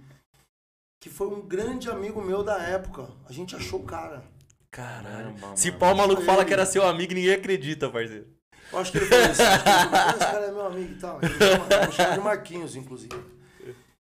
Que 1.04 1.10
foi 1.10 1.28
um 1.28 1.46
grande 1.46 1.90
amigo 1.90 2.22
meu 2.22 2.42
da 2.46 2.58
época. 2.64 3.10
A 3.28 3.34
gente 3.34 3.58
achou 3.58 3.82
o 3.82 3.86
cara. 3.86 4.24
Caralho. 4.72 5.34
Caramba, 5.36 5.58
Se 5.58 5.70
pau 5.70 5.94
maluco 5.94 6.22
Ele- 6.22 6.26
fala 6.26 6.46
que 6.46 6.54
era 6.54 6.66
seu 6.66 6.88
amigo, 6.88 7.14
ninguém 7.14 7.34
acredita, 7.34 7.90
parceiro. 7.90 8.34
Eu 8.72 8.80
acho 8.80 8.90
que 8.94 9.00
ele 9.00 9.06
falou 9.08 9.26
isso. 9.30 9.42
acho 9.42 9.64
que 9.64 9.70
ele 9.70 9.80
falou, 9.90 10.00
"Ah, 10.00 10.10
Esse 10.12 10.20
cara 10.20 10.46
é 10.46 10.52
meu 10.52 10.66
amigo 10.66 10.94
e 10.94 11.00
tal. 11.00 11.20
Ele 11.22 11.92
chama, 11.92 12.14
de 12.14 12.20
Marquinhos, 12.22 12.76
inclusive. 12.78 13.14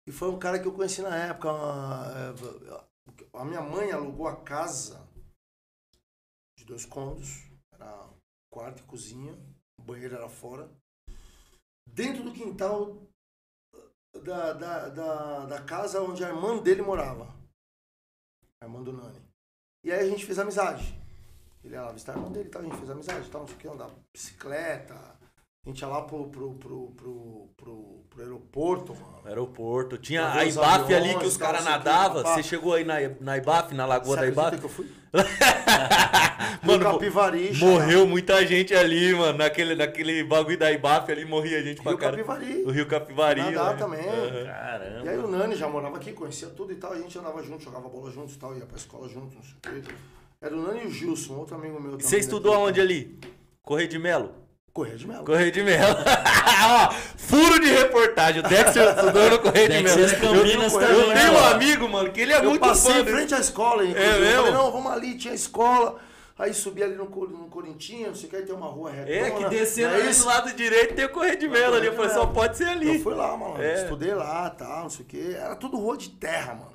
E 0.08 0.12
foi 0.12 0.30
um 0.30 0.38
cara 0.38 0.60
que 0.60 0.68
eu 0.68 0.72
conheci 0.74 1.02
na 1.02 1.16
época. 1.18 1.50
ah, 1.52 2.34
A 3.34 3.44
minha 3.46 3.62
mãe 3.62 3.92
alugou 3.92 4.28
a 4.28 4.36
casa 4.36 5.02
de 6.56 6.64
dois 6.66 6.86
cômodos. 6.86 7.46
Era 7.74 8.08
quarto 8.54 8.82
e 8.82 8.84
cozinha. 8.84 9.34
O 9.80 9.84
banheiro 9.84 10.16
era 10.16 10.30
fora. 10.30 10.70
Dentro 11.90 12.24
do 12.24 12.32
quintal 12.32 13.02
da, 14.20 14.54
da, 14.54 14.90
da, 14.90 15.46
da 15.46 15.62
casa 15.62 16.02
onde 16.02 16.24
a 16.24 16.30
irmã 16.30 16.58
dele 16.58 16.82
morava. 16.82 17.34
A 18.60 18.66
irmã 18.66 18.84
do 18.84 18.94
Nani. 18.94 19.22
E 19.84 19.92
aí 19.92 20.06
a 20.06 20.10
gente 20.10 20.26
fez 20.26 20.38
amizade. 20.38 21.00
Ele 21.64 21.76
ia 21.76 21.84
lá 21.84 21.92
visitar 21.92 22.14
a 22.14 22.16
irmã 22.18 22.32
dele 22.32 22.50
tal, 22.50 22.62
a 22.62 22.66
gente 22.66 22.78
fez 22.78 22.90
amizade 22.90 23.30
tal, 23.30 23.42
não 23.42 23.48
sei 23.48 23.56
o 23.56 23.60
que, 23.60 23.68
andava 23.68 23.94
de 23.94 24.02
bicicleta. 24.14 24.96
A 24.96 25.70
gente 25.70 25.80
ia 25.80 25.88
lá 25.88 26.02
pro, 26.04 26.30
pro, 26.30 26.56
pro, 26.56 26.92
pro, 26.92 27.50
pro, 27.56 27.91
pro 28.12 28.24
aeroporto, 28.24 28.94
mano. 28.94 29.22
Aeroporto. 29.26 29.98
Tinha 29.98 30.30
Pra 30.30 30.42
a 30.42 30.46
IBAF 30.46 30.94
ali 30.94 31.18
que 31.18 31.26
os 31.26 31.38
caras 31.38 31.64
nadavam. 31.64 32.22
Você 32.22 32.44
chegou 32.44 32.74
aí 32.74 32.84
na, 32.84 32.96
na 33.20 33.38
IBAF, 33.38 33.74
na 33.74 33.86
Lagoa 33.86 34.18
da 34.18 34.28
IBAF? 34.28 34.60
que 34.60 34.66
eu 34.66 34.70
fui? 34.70 34.88
Mano, 36.64 36.84
Capivari, 36.84 37.52
morreu 37.58 38.06
muita 38.06 38.46
gente 38.46 38.74
ali, 38.74 39.14
mano. 39.14 39.40
Naquele, 39.40 39.76
naquele 39.76 40.24
bagulho 40.24 40.58
da 40.58 40.72
IBAF 40.72 41.12
ali 41.12 41.26
morria 41.26 41.62
gente 41.62 41.82
pra 41.82 41.92
Rio 41.92 42.00
cara. 42.00 42.18
Capivari. 42.18 42.64
O 42.64 42.72
Rio 42.72 42.86
Capivari. 42.88 43.42
Nadar 43.42 43.74
né? 43.74 43.80
também. 43.80 44.46
Caramba. 44.46 45.06
E 45.06 45.10
aí 45.10 45.18
o 45.18 45.28
Nani 45.28 45.56
já 45.56 45.68
morava 45.68 45.98
aqui, 45.98 46.14
conhecia 46.14 46.50
tudo 46.50 46.72
e 46.72 46.76
tal, 46.76 46.94
a 46.94 46.98
gente 46.98 47.18
andava 47.18 47.42
junto, 47.44 47.64
jogava 47.64 47.90
bola 47.90 48.12
juntos 48.12 48.36
e 48.36 48.38
tal, 48.38 48.56
ia 48.56 48.66
pra 48.66 48.78
escola 48.78 49.10
junto, 49.10 49.36
não 49.36 49.44
sei 49.44 49.80
o 49.80 49.84
quê. 49.84 49.94
Era 50.40 50.56
o 50.56 50.62
Nani 50.62 50.84
e 50.84 50.88
o 50.88 50.92
Gilson, 50.92 51.34
outro 51.36 51.56
amigo 51.56 51.80
meu 51.80 51.92
também. 51.92 52.08
Você 52.08 52.18
estudou 52.18 52.54
aonde 52.54 52.80
ali? 52.80 53.20
Correio 53.64 53.90
de 53.90 54.00
Melo? 54.00 54.41
Correia 54.74 54.96
de 54.98 55.06
Melo. 55.08 55.26
Correio 55.26 55.52
de 55.52 55.64
Melo. 55.64 55.96
Ó, 56.64 56.94
furo 57.18 57.60
de 57.60 57.70
reportagem. 57.72 58.40
O 58.40 58.44
Dexter 58.48 58.90
estudou 58.98 59.30
no 59.30 59.40
Correio 59.40 59.70
de 59.70 59.84
Melo. 59.84 59.96
Dexter 59.98 60.20
Campinas 60.22 60.74
eu, 60.74 60.80
também, 60.80 61.00
eu 61.02 61.14
tenho 61.14 61.32
um 61.34 61.36
ó. 61.36 61.48
amigo, 61.50 61.90
mano, 61.90 62.12
que 62.12 62.22
ele 62.22 62.32
é 62.34 62.38
Eu 62.38 62.44
muito 62.46 62.62
passei 62.62 62.94
fã 62.94 63.00
em 63.00 63.04
desse- 63.04 63.18
frente 63.18 63.36
à 63.36 63.40
escola, 63.40 63.84
inclusive. 63.86 64.26
É 64.26 64.32
eu 64.32 64.36
falei, 64.38 64.52
não, 64.54 64.72
vamos 64.72 64.92
ali, 64.92 65.16
tinha 65.18 65.34
escola. 65.34 65.98
Aí 66.42 66.56
subi 66.56 66.82
ali 66.82 66.96
no, 66.96 67.06
no 67.06 67.48
Corintinha, 67.50 68.08
não 68.08 68.16
sei 68.16 68.26
o 68.26 68.30
que, 68.32 68.36
aí 68.38 68.42
tem 68.44 68.56
uma 68.56 68.66
rua 68.66 68.90
retona. 68.90 69.16
É, 69.16 69.32
que 69.32 69.46
descendo 69.50 69.90
não 69.90 69.96
é 69.98 70.02
ali 70.02 70.10
isso? 70.10 70.22
do 70.24 70.28
lado 70.28 70.54
direito 70.54 70.96
tem 70.96 71.06
o 71.06 71.10
Correio 71.10 71.38
de 71.38 71.48
Melo 71.48 71.76
ali. 71.76 71.86
Eu 71.86 71.94
falei, 71.94 72.10
só 72.10 72.26
pode 72.26 72.58
ser 72.58 72.68
ali. 72.68 72.96
Eu 72.98 73.04
fui 73.04 73.14
lá, 73.14 73.38
mano. 73.38 73.62
É. 73.62 73.84
Estudei 73.84 74.16
lá, 74.16 74.50
tal, 74.50 74.82
não 74.82 74.90
sei 74.90 75.06
o 75.06 75.08
que. 75.08 75.36
Era 75.36 75.56
tudo 75.56 75.78
rua 75.78 75.96
de 75.96 76.10
terra, 76.10 76.56
mano. 76.56 76.72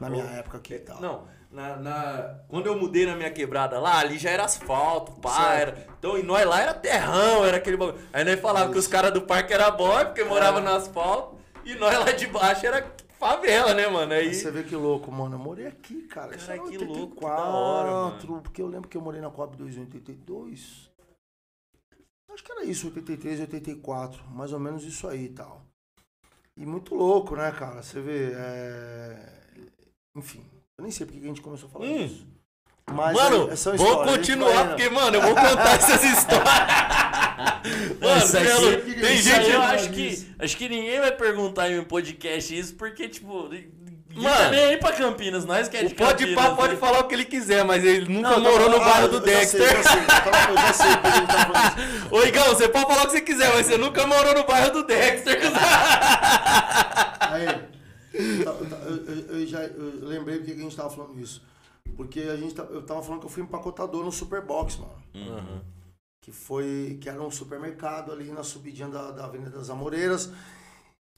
Na 0.00 0.08
minha 0.08 0.24
época 0.24 0.56
aqui 0.56 0.72
e 0.74 0.78
tal. 0.78 1.00
Não, 1.02 1.24
na, 1.50 1.76
na- 1.76 2.34
quando 2.48 2.66
eu 2.66 2.76
mudei 2.78 3.04
na 3.04 3.14
minha 3.14 3.30
quebrada 3.30 3.78
lá, 3.78 3.98
ali 3.98 4.16
já 4.16 4.30
era 4.30 4.44
asfalto, 4.44 5.12
pá, 5.20 5.54
era, 5.54 5.86
então 5.98 6.16
e 6.18 6.22
nós 6.22 6.46
lá 6.46 6.62
era 6.62 6.72
terrão, 6.72 7.44
era 7.44 7.58
aquele 7.58 7.76
bagulho. 7.76 7.98
Aí 8.10 8.24
nós 8.24 8.40
falava 8.40 8.72
que 8.72 8.78
os 8.78 8.88
caras 8.88 9.12
do 9.12 9.20
parque 9.20 9.52
era 9.52 9.70
boy, 9.70 10.06
porque 10.06 10.24
morava 10.24 10.60
no 10.62 10.70
asfalto, 10.70 11.36
e 11.62 11.74
nós 11.74 11.96
lá 11.98 12.10
de 12.10 12.26
baixo 12.26 12.66
era 12.66 12.80
favela, 13.28 13.74
né, 13.74 13.88
mano? 13.88 14.12
Aí, 14.12 14.34
você 14.34 14.50
vê 14.50 14.62
que 14.62 14.74
louco, 14.76 15.10
mano. 15.12 15.34
Eu 15.34 15.38
morei 15.38 15.66
aqui, 15.66 16.02
cara. 16.02 16.34
Isso 16.36 16.46
Cara, 16.46 16.58
era 16.58 16.68
que 16.68 16.76
84, 16.78 17.00
louco, 17.00 17.20
da 17.26 17.44
hora, 17.44 17.90
mano. 17.90 18.42
Porque 18.42 18.62
eu 18.62 18.66
lembro 18.66 18.88
que 18.88 18.96
eu 18.96 19.00
morei 19.00 19.20
na 19.20 19.30
Coab 19.30 19.56
2 19.56 19.76
em 19.76 19.80
82. 19.80 20.90
Acho 22.32 22.42
que 22.42 22.52
era 22.52 22.64
isso, 22.64 22.86
83, 22.88 23.40
84. 23.40 24.24
Mais 24.30 24.52
ou 24.52 24.58
menos 24.58 24.84
isso 24.84 25.06
aí 25.06 25.26
e 25.26 25.28
tal. 25.28 25.62
E 26.56 26.64
muito 26.66 26.94
louco, 26.94 27.34
né, 27.36 27.50
cara? 27.52 27.82
Você 27.82 28.00
vê. 28.00 28.32
é, 28.34 29.32
Enfim, 30.16 30.44
eu 30.78 30.82
nem 30.82 30.92
sei 30.92 31.04
porque 31.06 31.18
que 31.18 31.24
a 31.24 31.28
gente 31.28 31.40
começou 31.42 31.68
a 31.68 31.72
falar 31.72 31.86
Hum. 31.86 32.06
disso. 32.06 32.26
Mas 32.92 33.14
mano, 33.16 33.48
é- 33.50 33.54
é 33.54 33.76
vou 33.76 34.04
continuar, 34.04 34.68
porque, 34.68 34.88
mano, 34.90 35.16
eu 35.16 35.22
vou 35.22 35.34
contar 35.34 35.74
essas 35.76 36.04
histórias. 36.04 36.48
mano, 38.00 38.30
pelo- 38.32 38.82
que- 38.82 39.00
tem 39.00 39.14
isso 39.14 39.28
gente... 39.28 39.50
eu 39.50 39.62
acho 39.62 39.90
que, 39.90 40.26
acho 40.38 40.56
que 40.56 40.68
ninguém 40.68 41.00
vai 41.00 41.12
perguntar 41.12 41.70
em 41.70 41.78
um 41.78 41.84
podcast 41.84 42.56
isso, 42.58 42.74
porque, 42.74 43.08
tipo, 43.08 43.48
Mano, 44.16 44.50
nem 44.52 44.64
aí 44.66 44.76
pra 44.76 44.92
Campinas, 44.92 45.44
nós 45.44 45.68
que 45.68 45.76
é 45.76 45.80
de 45.84 45.92
O 45.92 45.96
Pode 45.96 46.24
Campinas. 46.24 46.54
Pode 46.54 46.74
né? 46.74 46.78
falar 46.78 47.00
o 47.00 47.08
que 47.08 47.14
ele 47.16 47.24
quiser, 47.24 47.64
mas 47.64 47.82
ele 47.84 48.06
nunca 48.12 48.30
Não, 48.30 48.40
morou 48.40 48.70
não, 48.70 48.78
no 48.78 48.84
bairro 48.84 49.08
do 49.08 49.18
Dexter. 49.20 49.60
Eu 49.60 49.66
já 49.66 50.72
sei, 50.72 50.88
eu 50.92 50.96
já. 51.26 51.76
Ô, 52.12 52.22
Igão, 52.22 52.44
você 52.54 52.68
pode 52.68 52.86
falar 52.86 53.02
o 53.02 53.06
que 53.06 53.10
você 53.12 53.20
quiser, 53.22 53.52
mas 53.52 53.66
você 53.66 53.76
nunca 53.76 54.06
morou 54.06 54.32
no 54.34 54.44
bairro 54.44 54.70
do 54.70 54.84
Dexter. 54.86 55.36
Aí, 57.20 57.46
eu, 58.14 58.66
eu- 59.32 59.40
eu 59.40 59.46
já 59.46 59.62
eu 59.64 59.98
lembrei 60.02 60.36
porque 60.38 60.52
que 60.54 60.60
a 60.60 60.62
gente 60.62 60.76
tava 60.76 60.90
falando 60.90 61.18
isso. 61.20 61.42
Porque 61.96 62.20
a 62.20 62.36
gente, 62.36 62.56
eu 62.58 62.82
tava 62.82 63.02
falando 63.02 63.20
que 63.20 63.26
eu 63.26 63.30
fui 63.30 63.42
empacotador 63.42 64.04
no 64.04 64.12
Superbox, 64.12 64.76
mano. 64.76 64.92
Uhum. 65.14 65.60
Que 66.24 66.32
foi. 66.32 66.98
Que 67.02 67.08
era 67.10 67.22
um 67.22 67.30
supermercado 67.30 68.10
ali 68.10 68.32
na 68.32 68.42
subidinha 68.42 68.88
da, 68.88 69.10
da 69.10 69.26
Avenida 69.26 69.50
das 69.50 69.68
Amoreiras. 69.68 70.30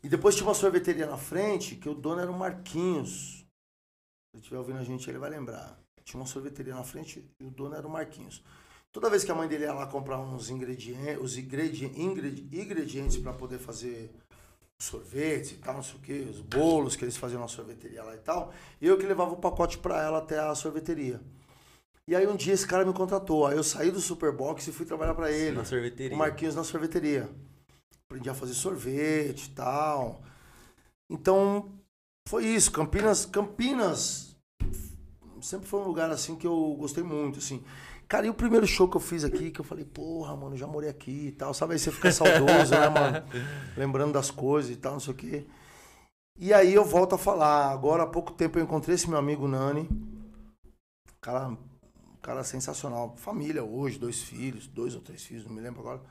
E 0.02 0.08
depois 0.08 0.34
tinha 0.34 0.46
uma 0.46 0.54
sorveteria 0.54 1.06
na 1.06 1.16
frente, 1.16 1.76
que 1.76 1.88
o 1.88 1.94
dono 1.94 2.20
era 2.20 2.30
o 2.30 2.36
Marquinhos. 2.36 3.44
Se 4.34 4.40
estiver 4.40 4.58
ouvindo 4.58 4.80
a 4.80 4.84
gente, 4.84 5.08
ele 5.08 5.18
vai 5.18 5.30
lembrar. 5.30 5.78
Tinha 6.04 6.20
uma 6.20 6.26
sorveteria 6.26 6.74
na 6.74 6.84
frente 6.84 7.24
e 7.40 7.44
o 7.44 7.50
dono 7.50 7.74
era 7.74 7.86
o 7.86 7.90
Marquinhos. 7.90 8.42
Toda 8.92 9.08
vez 9.10 9.24
que 9.24 9.30
a 9.30 9.34
mãe 9.34 9.48
dele 9.48 9.64
ia 9.64 9.72
lá 9.72 9.86
comprar 9.86 10.18
uns 10.18 10.50
ingredientes, 10.50 11.22
os 11.22 11.36
ingredi- 11.36 11.92
ingredi- 12.00 12.48
ingredientes 12.52 13.16
para 13.16 13.32
poder 13.32 13.58
fazer 13.58 14.12
sorvetes 14.80 15.52
e 15.52 15.56
tal, 15.56 15.74
não 15.74 15.82
sei 15.82 15.94
o 15.96 15.98
que, 15.98 16.12
os 16.12 16.40
bolos 16.40 16.96
que 16.96 17.04
eles 17.04 17.16
faziam 17.16 17.40
na 17.40 17.48
sorveteria 17.48 18.02
lá 18.02 18.14
e 18.14 18.18
tal, 18.18 18.52
eu 18.80 18.96
que 18.98 19.06
levava 19.06 19.32
o 19.32 19.38
pacote 19.38 19.78
para 19.78 20.02
ela 20.02 20.18
até 20.18 20.38
a 20.38 20.54
sorveteria. 20.54 21.20
E 22.08 22.14
aí 22.14 22.26
um 22.26 22.36
dia 22.36 22.54
esse 22.54 22.66
cara 22.66 22.84
me 22.84 22.92
contratou. 22.92 23.46
Aí 23.46 23.56
eu 23.56 23.64
saí 23.64 23.90
do 23.90 24.00
Superbox 24.00 24.66
e 24.68 24.72
fui 24.72 24.86
trabalhar 24.86 25.14
pra 25.14 25.30
ele. 25.30 25.56
Na 25.56 25.64
sorveteria. 25.64 26.14
O 26.14 26.18
Marquinhos 26.18 26.54
na 26.54 26.62
sorveteria. 26.62 27.28
Aprendi 28.08 28.30
a 28.30 28.34
fazer 28.34 28.54
sorvete 28.54 29.46
e 29.46 29.50
tal. 29.50 30.22
Então, 31.10 31.72
foi 32.28 32.46
isso. 32.46 32.70
Campinas, 32.70 33.26
Campinas 33.26 34.36
sempre 35.40 35.68
foi 35.68 35.80
um 35.80 35.84
lugar 35.84 36.10
assim 36.10 36.36
que 36.36 36.46
eu 36.46 36.76
gostei 36.78 37.02
muito, 37.02 37.38
assim. 37.38 37.62
Cara, 38.08 38.26
e 38.26 38.30
o 38.30 38.34
primeiro 38.34 38.66
show 38.66 38.88
que 38.88 38.96
eu 38.96 39.00
fiz 39.00 39.24
aqui, 39.24 39.50
que 39.50 39.60
eu 39.60 39.64
falei, 39.64 39.84
porra, 39.84 40.36
mano, 40.36 40.56
já 40.56 40.66
morei 40.66 40.88
aqui 40.88 41.28
e 41.28 41.32
tal. 41.32 41.52
Sabe, 41.52 41.72
aí 41.72 41.78
você 41.78 41.90
fica 41.90 42.12
saudoso, 42.12 42.70
né, 42.70 42.88
mano? 42.88 43.24
Lembrando 43.76 44.12
das 44.12 44.30
coisas 44.30 44.70
e 44.70 44.76
tal, 44.76 44.92
não 44.92 45.00
sei 45.00 45.12
o 45.12 45.16
quê. 45.16 45.46
E 46.38 46.52
aí 46.52 46.72
eu 46.72 46.84
volto 46.84 47.14
a 47.14 47.18
falar. 47.18 47.72
Agora, 47.72 48.04
há 48.04 48.06
pouco 48.06 48.32
tempo, 48.32 48.58
eu 48.58 48.62
encontrei 48.62 48.94
esse 48.94 49.08
meu 49.08 49.18
amigo 49.18 49.48
Nani. 49.48 49.88
Cara, 51.20 51.56
cara 52.26 52.42
sensacional. 52.42 53.14
Família 53.16 53.62
hoje, 53.62 54.00
dois 54.00 54.20
filhos, 54.20 54.66
dois 54.66 54.96
ou 54.96 55.00
três 55.00 55.24
filhos, 55.24 55.44
não 55.44 55.52
me 55.52 55.60
lembro 55.60 55.80
agora. 55.80 56.02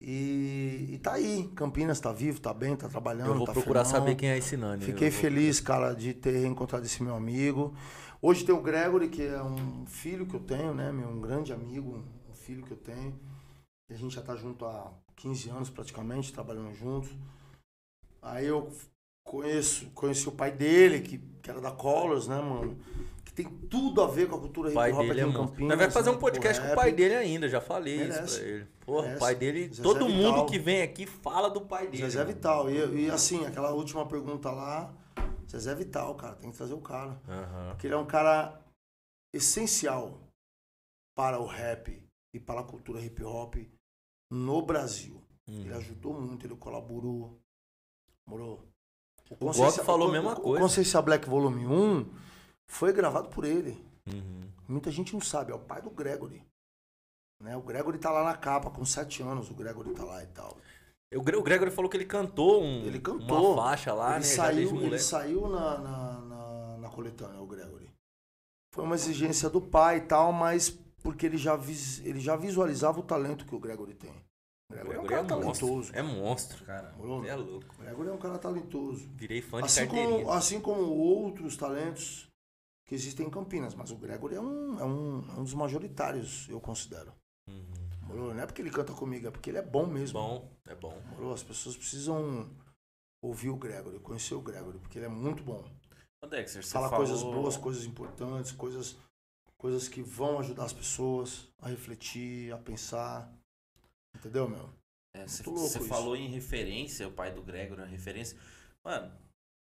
E, 0.00 0.90
e 0.90 0.98
tá 0.98 1.12
aí. 1.12 1.48
Campinas 1.54 2.00
tá 2.00 2.12
vivo, 2.12 2.40
tá 2.40 2.52
bem, 2.52 2.74
tá 2.74 2.88
trabalhando. 2.88 3.28
Eu 3.28 3.36
vou 3.36 3.46
tá 3.46 3.52
procurar 3.52 3.84
firmão. 3.84 4.00
saber 4.00 4.16
quem 4.16 4.30
é 4.30 4.36
esse 4.36 4.56
Nani. 4.56 4.84
Fiquei 4.84 5.12
feliz, 5.12 5.60
cara, 5.60 5.94
de 5.94 6.12
ter 6.12 6.32
reencontrado 6.32 6.84
esse 6.84 7.02
meu 7.04 7.14
amigo. 7.14 7.72
Hoje 8.20 8.44
tem 8.44 8.52
o 8.52 8.60
Gregory, 8.60 9.08
que 9.08 9.22
é 9.22 9.40
um 9.40 9.86
filho 9.86 10.26
que 10.26 10.34
eu 10.34 10.40
tenho, 10.40 10.74
né? 10.74 10.90
Meu, 10.90 11.08
um 11.08 11.20
grande 11.20 11.52
amigo, 11.52 12.04
um 12.28 12.34
filho 12.34 12.64
que 12.64 12.72
eu 12.72 12.76
tenho. 12.76 13.18
A 13.88 13.94
gente 13.94 14.16
já 14.16 14.22
tá 14.22 14.34
junto 14.34 14.64
há 14.66 14.92
15 15.16 15.50
anos 15.50 15.70
praticamente, 15.70 16.32
trabalhando 16.32 16.74
juntos. 16.74 17.10
Aí 18.20 18.46
eu 18.46 18.72
conheço, 19.24 19.86
conheci 19.94 20.28
o 20.28 20.32
pai 20.32 20.50
dele, 20.50 21.00
que, 21.00 21.18
que 21.40 21.48
era 21.48 21.60
da 21.60 21.70
Colors, 21.70 22.26
né, 22.26 22.40
mano? 22.40 22.76
Tem 23.38 23.48
tudo 23.68 24.02
a 24.02 24.08
ver 24.08 24.28
com 24.28 24.34
a 24.34 24.40
cultura 24.40 24.68
O 24.68 24.74
pai 24.74 24.90
hip 24.90 24.98
hop 24.98 25.06
dele 25.06 25.20
é. 25.20 25.32
Campinas. 25.32 25.68
Nós 25.68 25.78
vai 25.78 25.90
fazer 25.92 26.10
né, 26.10 26.16
um 26.16 26.18
podcast 26.18 26.58
o 26.58 26.60
com 26.60 26.66
o 26.66 26.70
rap. 26.70 26.76
pai 26.76 26.92
dele 26.92 27.14
ainda, 27.14 27.48
já 27.48 27.60
falei 27.60 27.94
isso 27.94 28.14
Merece. 28.14 28.40
pra 28.40 28.48
ele. 28.48 28.66
Porra, 28.80 29.14
o 29.14 29.18
pai 29.20 29.34
dele, 29.36 29.68
Zezé 29.68 29.82
todo 29.84 30.08
mundo 30.08 30.30
Vital. 30.30 30.46
que 30.46 30.58
vem 30.58 30.82
aqui 30.82 31.06
fala 31.06 31.48
do 31.48 31.60
pai 31.60 31.86
dele. 31.86 32.02
Zezé. 32.02 32.24
Vital. 32.24 32.68
E, 32.68 33.04
e 33.04 33.10
assim, 33.12 33.46
aquela 33.46 33.70
última 33.70 34.04
pergunta 34.06 34.50
lá, 34.50 34.92
Zezé 35.48 35.72
Vital, 35.72 36.16
cara, 36.16 36.34
tem 36.34 36.50
que 36.50 36.56
trazer 36.56 36.74
o 36.74 36.80
cara. 36.80 37.16
Aham. 37.28 37.68
Porque 37.70 37.86
ele 37.86 37.94
é 37.94 37.96
um 37.96 38.06
cara 38.06 38.60
essencial 39.32 40.18
para 41.16 41.38
o 41.38 41.46
rap 41.46 42.02
e 42.34 42.40
para 42.40 42.62
a 42.62 42.64
cultura 42.64 43.00
hip 43.00 43.22
hop 43.22 43.54
no 44.32 44.62
Brasil. 44.62 45.22
Uhum. 45.48 45.60
Ele 45.60 45.74
ajudou 45.74 46.12
muito, 46.12 46.44
ele 46.44 46.56
colaborou. 46.56 47.38
Morou. 48.26 48.64
O 49.30 49.52
Gok 49.52 49.84
falou 49.84 50.08
a 50.08 50.12
mesma 50.12 50.32
o, 50.32 50.40
coisa. 50.40 50.58
O 50.58 50.60
Consciência 50.60 51.00
Black 51.00 51.28
Volume 51.28 51.68
1 51.68 52.28
foi 52.68 52.92
gravado 52.92 53.28
por 53.28 53.44
ele. 53.44 53.82
Uhum. 54.12 54.48
Muita 54.68 54.90
gente 54.90 55.12
não 55.14 55.20
sabe, 55.20 55.52
é 55.52 55.54
o 55.54 55.58
pai 55.58 55.80
do 55.82 55.90
Gregory. 55.90 56.42
Né? 57.42 57.56
O 57.56 57.62
Gregory 57.62 57.98
tá 57.98 58.10
lá 58.10 58.24
na 58.24 58.36
capa, 58.36 58.70
com 58.70 58.84
7 58.84 59.22
anos, 59.22 59.50
o 59.50 59.54
Gregory 59.54 59.94
tá 59.94 60.04
lá 60.04 60.22
e 60.22 60.26
tal. 60.28 60.56
O 61.14 61.22
Gre- 61.22 61.36
o 61.36 61.42
Gregory 61.42 61.70
falou 61.70 61.90
que 61.90 61.96
ele 61.96 62.04
cantou, 62.04 62.62
um, 62.62 62.84
Ele 62.84 63.00
cantou. 63.00 63.54
uma 63.54 63.62
faixa 63.64 63.94
lá, 63.94 64.10
ele 64.10 64.18
né? 64.18 64.22
saiu, 64.24 64.82
ele 64.82 64.98
saiu 64.98 65.48
na, 65.48 65.78
na, 65.78 66.20
na, 66.20 66.76
na 66.78 66.88
coletânea, 66.90 67.40
o 67.40 67.46
Gregory. 67.46 67.88
Foi 68.74 68.84
uma 68.84 68.94
exigência 68.94 69.48
do 69.48 69.60
pai 69.60 69.96
e 69.98 70.00
tal, 70.02 70.32
mas 70.32 70.68
porque 71.02 71.24
ele 71.24 71.38
já, 71.38 71.56
vis, 71.56 72.04
ele 72.04 72.20
já 72.20 72.36
visualizava 72.36 73.00
o 73.00 73.02
talento 73.02 73.46
que 73.46 73.54
o 73.54 73.58
Gregory 73.58 73.94
tem. 73.94 74.10
O 74.10 74.14
O 74.74 74.74
Gregory, 74.74 74.98
Gregory 74.98 75.14
é 75.14 75.20
um 75.22 75.26
cara 75.26 75.40
monstro. 75.40 75.66
talentoso. 75.66 75.92
É 75.94 76.02
monstro, 76.02 76.64
cara. 76.66 76.94
É 77.26 77.34
louco. 77.36 77.74
O 77.74 77.82
Gregory 77.82 78.08
é 78.08 78.12
um 78.12 78.18
cara 78.18 78.38
talentoso. 78.38 79.08
Virei 79.14 79.40
fã 79.40 79.60
de 79.60 79.64
Assim 79.64 79.80
carteirinha. 79.86 80.18
como, 80.24 80.32
assim 80.32 80.60
como 80.60 80.82
outros 80.82 81.56
talentos 81.56 82.27
que 82.88 82.94
existem 82.94 83.26
em 83.26 83.30
Campinas, 83.30 83.74
mas 83.74 83.90
o 83.90 83.96
Gregory 83.96 84.36
é 84.36 84.40
um, 84.40 84.80
é 84.80 84.84
um, 84.84 85.24
é 85.28 85.40
um 85.40 85.44
dos 85.44 85.52
majoritários, 85.52 86.48
eu 86.48 86.58
considero. 86.58 87.12
Uhum. 87.46 87.66
Morou? 88.06 88.34
Não 88.34 88.42
é 88.42 88.46
porque 88.46 88.62
ele 88.62 88.70
canta 88.70 88.94
comigo, 88.94 89.28
é 89.28 89.30
porque 89.30 89.50
ele 89.50 89.58
é 89.58 89.62
bom 89.62 89.86
mesmo. 89.86 90.18
Bom, 90.18 90.50
é 90.66 90.74
bom. 90.74 90.98
Morou? 91.10 91.34
As 91.34 91.42
pessoas 91.42 91.76
precisam 91.76 92.50
ouvir 93.22 93.50
o 93.50 93.56
Gregory, 93.56 94.00
conhecer 94.00 94.34
o 94.34 94.40
Gregory, 94.40 94.78
porque 94.78 94.98
ele 94.98 95.04
é 95.04 95.10
muito 95.10 95.44
bom. 95.44 95.62
Dexter, 96.30 96.64
você 96.64 96.72
Fala 96.72 96.88
falou... 96.88 97.04
coisas 97.04 97.22
boas, 97.22 97.56
coisas 97.58 97.84
importantes, 97.84 98.52
coisas, 98.52 98.96
coisas 99.58 99.86
que 99.86 100.02
vão 100.02 100.38
ajudar 100.38 100.64
as 100.64 100.72
pessoas 100.72 101.46
a 101.60 101.68
refletir, 101.68 102.50
a 102.54 102.56
pensar. 102.56 103.30
Entendeu, 104.16 104.48
meu? 104.48 104.70
É, 105.14 105.26
você 105.26 105.42
isso. 105.42 105.84
falou 105.84 106.16
em 106.16 106.28
referência, 106.28 107.06
o 107.06 107.12
pai 107.12 107.32
do 107.32 107.42
Gregor 107.42 107.78
é 107.80 107.82
uma 107.82 107.88
referência. 107.88 108.38
Mano, 108.82 109.12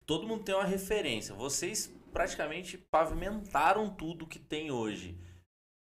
todo 0.04 0.26
mundo 0.26 0.42
tem 0.42 0.54
uma 0.54 0.64
referência. 0.64 1.32
Vocês 1.34 1.92
praticamente 2.14 2.78
pavimentaram 2.78 3.92
tudo 3.92 4.26
que 4.26 4.38
tem 4.38 4.70
hoje. 4.70 5.18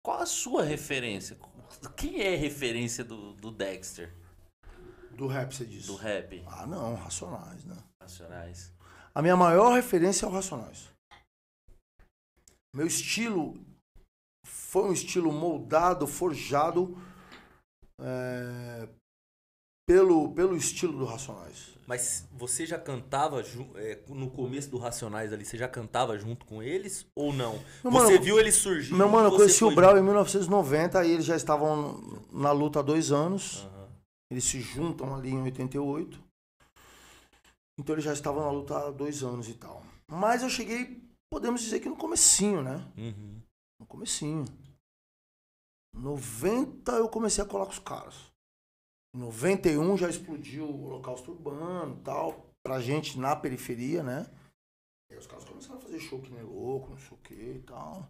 Qual 0.04 0.20
a 0.20 0.26
sua 0.26 0.64
referência? 0.64 1.38
Quem 1.96 2.22
é 2.22 2.34
a 2.34 2.38
referência 2.38 3.04
do, 3.04 3.34
do 3.34 3.52
Dexter, 3.52 4.16
Do 5.12 5.28
rap, 5.28 5.54
você 5.54 5.66
diz. 5.66 5.86
do 5.86 5.96
rap 5.96 6.42
Ah, 6.48 6.66
não, 6.66 6.96
Racionais, 6.96 7.66
né? 7.66 7.76
nacionais? 8.02 8.74
A 9.14 9.22
minha 9.22 9.36
maior 9.36 9.74
referência 9.76 10.26
é 10.26 10.30
o 10.30 10.32
Racionais. 10.32 10.90
Meu 12.74 12.88
estilo 12.88 13.54
foi 14.46 14.90
um 14.90 14.94
estilo 14.94 15.32
moldado, 15.34 16.08
forjado 16.08 16.96
é, 18.00 18.88
pelo, 19.92 20.32
pelo 20.32 20.56
estilo 20.56 20.98
do 20.98 21.06
Racionais. 21.06 21.72
Mas 21.86 22.26
você 22.32 22.66
já 22.66 22.80
cantava 22.80 23.44
é, 23.76 24.00
no 24.08 24.30
começo 24.30 24.70
do 24.70 24.78
Racionais 24.78 25.34
ali, 25.34 25.44
você 25.44 25.58
já 25.58 25.68
cantava 25.68 26.18
junto 26.18 26.46
com 26.46 26.64
eles 26.64 27.06
ou 27.14 27.34
não? 27.34 27.62
Meu 27.84 27.92
você 27.92 28.14
mano, 28.14 28.24
viu 28.24 28.40
eles 28.40 28.56
surgindo? 28.56 28.96
Meu 28.96 29.10
mano, 29.10 29.28
eu 29.28 29.36
conheci 29.36 29.62
o 29.66 29.76
Brau 29.76 29.92
em 29.92 29.96
junto? 29.96 30.06
1990, 30.06 31.00
aí 31.00 31.12
eles 31.12 31.26
já 31.26 31.36
estavam 31.36 32.22
na 32.32 32.54
luta 32.54 32.80
há 32.80 32.82
dois 32.82 33.12
anos. 33.12 33.66
Aham. 33.66 33.88
Eles 34.32 34.46
se 34.46 34.62
juntam 34.62 35.14
ali 35.14 35.32
em 35.32 35.42
88. 35.42 36.24
Então 37.78 37.96
eles 37.96 38.06
já 38.06 38.14
estavam 38.14 38.46
na 38.46 38.52
luta 38.52 38.78
há 38.78 38.92
dois 38.92 39.24
anos 39.24 39.50
e 39.50 39.56
tal. 39.56 39.84
Mas 40.08 40.44
eu 40.44 40.50
cheguei, 40.50 41.04
podemos 41.30 41.60
dizer 41.60 41.82
que 41.82 41.90
no 41.90 41.98
comecinho, 41.98 42.62
né? 42.62 42.88
Uhum. 42.98 43.42
No 43.82 43.86
comecinho. 43.86 44.46
90 45.94 46.94
eu 46.94 47.10
comecei 47.10 47.44
a 47.44 47.48
colar 47.48 47.66
com 47.66 47.74
os 47.74 47.80
caras. 47.80 48.31
Em 49.14 49.20
91 49.20 49.98
já 49.98 50.10
explodiu 50.10 50.66
o 50.66 50.86
holocausto 50.86 51.32
urbano 51.32 52.00
tal. 52.04 52.46
Pra 52.64 52.80
gente 52.80 53.20
na 53.20 53.36
periferia, 53.36 54.04
né? 54.04 54.30
E 55.12 55.16
os 55.16 55.28
caras 55.28 55.44
começaram 55.44 55.78
a 55.78 55.82
fazer 55.82 56.00
show 56.00 56.22
que 56.22 56.32
nem 56.32 56.44
louco, 56.44 56.92
não 56.92 56.98
sei 56.98 57.18
o 57.18 57.22
que 57.22 57.34
e 57.34 57.64
tal. 57.64 58.08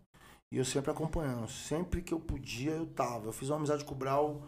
E 0.52 0.58
eu 0.58 0.66
sempre 0.66 0.92
acompanhando. 0.92 1.50
Sempre 1.50 2.02
que 2.02 2.14
eu 2.14 2.20
podia, 2.20 2.72
eu 2.72 2.86
tava. 2.86 3.28
Eu 3.28 3.34
fiz 3.34 3.50
uma 3.50 3.58
amizade 3.58 3.86
com 3.86 3.96
o 3.96 3.98
Brau. 3.98 4.48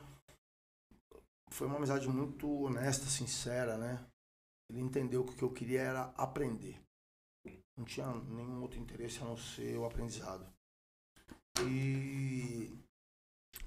Foi 1.50 1.68
uma 1.68 1.78
amizade 1.78 2.08
muito 2.08 2.48
honesta, 2.64 3.06
sincera, 3.06 3.78
né? 3.78 4.06
Ele 4.70 4.82
entendeu 4.82 5.24
que 5.24 5.34
o 5.34 5.36
que 5.36 5.44
eu 5.44 5.54
queria 5.54 5.82
era 5.82 6.14
aprender. 6.18 6.80
Não 7.78 7.86
tinha 7.86 8.08
nenhum 8.08 8.62
outro 8.62 8.80
interesse 8.80 9.22
a 9.22 9.26
não 9.26 9.38
ser 9.38 9.78
o 9.78 9.86
aprendizado. 9.86 10.46
E. 11.66 12.78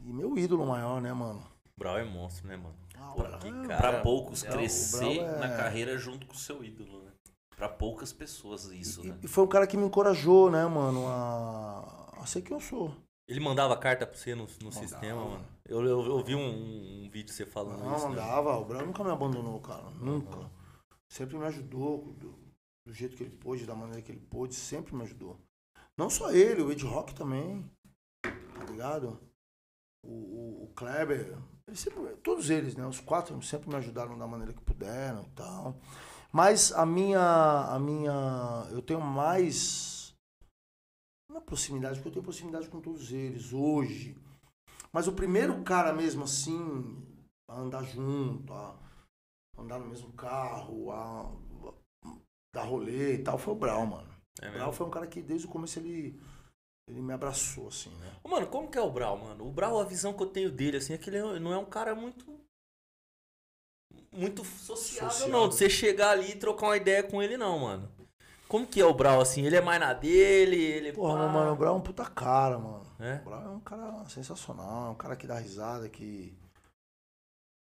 E 0.01 0.13
meu 0.13 0.37
ídolo 0.37 0.67
maior, 0.67 1.01
né, 1.01 1.13
mano? 1.13 1.56
Brau 1.79 1.99
é 1.99 2.05
monstro, 2.05 2.47
né, 2.49 2.57
mano? 2.57 2.75
Ah, 2.97 3.13
o 3.13 3.17
Brau 3.19 3.39
que 3.39 3.49
é- 3.49 3.67
cara. 3.67 3.77
Pra 3.77 4.03
poucos 4.03 4.45
é, 4.45 4.49
o 4.49 4.53
crescer 4.53 5.19
é- 5.19 5.39
na 5.39 5.49
carreira 5.57 5.99
junto 5.99 6.27
com 6.27 6.33
o 6.35 6.39
seu 6.39 6.65
ídolo, 6.65 7.03
né? 7.03 7.13
Pra 7.55 7.69
poucas 7.69 8.13
pessoas 8.13 8.65
isso, 8.67 9.05
E, 9.05 9.09
né? 9.09 9.19
e 9.23 9.29
foi 9.29 9.45
um 9.45 9.49
cara 9.49 9.67
que 9.67 9.77
me 9.77 9.85
encorajou, 9.87 10.51
né, 10.51 10.67
mano, 10.67 11.07
a, 11.09 12.13
a 12.21 12.27
ser 12.27 12.43
quem 12.43 12.55
eu 12.55 12.61
sou. 12.61 12.95
Ele 13.29 13.41
mandava 13.41 13.77
carta 13.77 14.07
pra 14.07 14.17
você 14.17 14.35
no, 14.35 14.47
no 14.63 14.71
sistema, 14.73 15.25
mano. 15.25 15.45
Eu, 15.65 15.85
eu, 15.85 16.07
eu 16.07 16.23
vi 16.25 16.35
um, 16.35 17.05
um 17.05 17.11
vídeo 17.11 17.33
você 17.35 17.45
falando 17.45 17.83
Não, 17.83 17.97
isso. 17.97 18.05
né? 18.09 18.11
mandava. 18.11 18.57
O 18.57 18.65
Brau 18.65 18.87
nunca 18.87 19.03
me 19.03 19.11
abandonou, 19.11 19.61
cara. 19.61 19.91
Nunca. 20.01 20.49
Sempre 21.09 21.37
me 21.37 21.45
ajudou 21.47 22.13
do, 22.15 22.39
do 22.87 22.93
jeito 22.93 23.17
que 23.17 23.25
ele 23.25 23.35
pôde, 23.37 23.67
da 23.67 23.75
maneira 23.75 24.01
que 24.03 24.13
ele 24.13 24.21
pôde, 24.21 24.55
sempre 24.55 24.95
me 24.95 25.03
ajudou. 25.03 25.41
Não 25.99 26.09
só 26.09 26.31
ele, 26.31 26.63
o 26.63 26.71
Ed 26.71 26.85
Rock 26.85 27.15
também. 27.15 27.69
Tá 28.23 28.65
ligado? 28.71 29.19
O, 30.05 30.13
o, 30.13 30.65
o 30.65 30.69
Kleber. 30.75 31.37
Sempre- 31.75 32.17
todos 32.23 32.49
eles, 32.49 32.77
né? 32.77 32.87
Os 32.87 33.01
quatro 33.01 33.41
sempre 33.43 33.69
me 33.69 33.75
ajudaram 33.77 34.17
da 34.17 34.27
maneira 34.27 34.53
que 34.53 34.61
puderam 34.61 35.23
e 35.25 35.31
tal. 35.31 35.77
Mas 36.33 36.73
a 36.73 36.87
minha. 36.87 37.21
A 37.21 37.79
minha. 37.79 38.69
Eu 38.71 38.81
tenho 38.83 39.01
mais. 39.01 40.15
É 41.35 41.41
proximidade, 41.41 41.97
porque 41.97 42.09
eu 42.09 42.13
tenho 42.13 42.23
proximidade 42.25 42.69
com 42.69 42.81
todos 42.81 43.13
eles 43.13 43.53
hoje. 43.53 44.17
Mas 44.93 45.07
o 45.09 45.13
primeiro 45.13 45.63
cara 45.63 45.93
mesmo 45.93 46.25
assim, 46.25 47.03
a 47.51 47.59
andar 47.59 47.83
junto, 47.83 48.53
a 48.55 48.75
andar 49.59 49.79
no 49.79 49.87
mesmo 49.87 50.13
carro, 50.13 50.91
a, 50.93 51.23
a 51.23 52.15
dar 52.55 52.65
rolê 52.65 53.15
e 53.17 53.23
tal, 53.23 53.37
foi 53.37 53.53
o 53.53 53.57
Brau, 53.57 53.85
mano. 53.87 54.09
É 54.41 54.49
O 54.49 54.53
Brau 54.53 54.73
foi 54.73 54.87
um 54.87 54.91
cara 54.91 55.07
que 55.07 55.21
desde 55.21 55.47
o 55.47 55.51
começo 55.51 55.79
ele, 55.79 56.19
ele 56.89 57.01
me 57.03 57.13
abraçou, 57.13 57.69
assim, 57.69 57.91
né? 57.97 58.13
Mano, 58.25 58.47
como 58.47 58.71
que 58.71 58.79
é 58.79 58.81
o 58.81 58.91
Brau, 58.91 59.17
mano? 59.19 59.47
O 59.47 59.51
Brau, 59.53 59.81
a 59.81 59.85
visão 59.85 60.13
que 60.13 60.23
eu 60.23 60.27
tenho 60.29 60.51
dele, 60.51 60.77
assim, 60.77 60.93
é 60.95 60.99
que 60.99 61.11
ele 61.11 61.19
é- 61.19 61.39
não 61.41 61.53
é 61.53 61.59
um 61.59 61.65
cara 61.65 61.95
muito. 61.95 62.25
Muito 64.13 64.45
sociável, 64.45 65.11
Sociável. 65.11 65.29
não. 65.29 65.49
De 65.49 65.55
você 65.57 65.69
chegar 65.69 66.11
ali 66.11 66.31
e 66.33 66.37
trocar 66.37 66.67
uma 66.67 66.77
ideia 66.77 67.03
com 67.03 67.23
ele, 67.23 67.37
não, 67.37 67.59
mano. 67.59 67.91
Como 68.49 68.67
que 68.67 68.81
é 68.81 68.87
o 68.87 68.95
Brau, 68.95 69.21
assim? 69.21 69.45
Ele 69.45 69.57
é 69.57 69.61
mais 69.61 69.81
na 69.81 69.93
dele, 69.93 70.57
ele... 70.57 70.93
Porra, 70.93 71.19
meu 71.19 71.29
mano, 71.29 71.53
o 71.53 71.57
Brau 71.57 71.75
é 71.75 71.79
um 71.79 71.83
puta 71.83 72.05
cara, 72.05 72.59
mano. 72.59 72.87
É? 73.01 73.17
O 73.17 73.25
Brau 73.25 73.43
é 73.45 73.49
um 73.49 73.61
cara 73.61 74.05
sensacional, 74.09 74.87
é 74.89 74.91
um 74.91 74.95
cara 74.95 75.17
que 75.17 75.27
dá 75.27 75.39
risada, 75.39 75.89
que. 75.89 76.39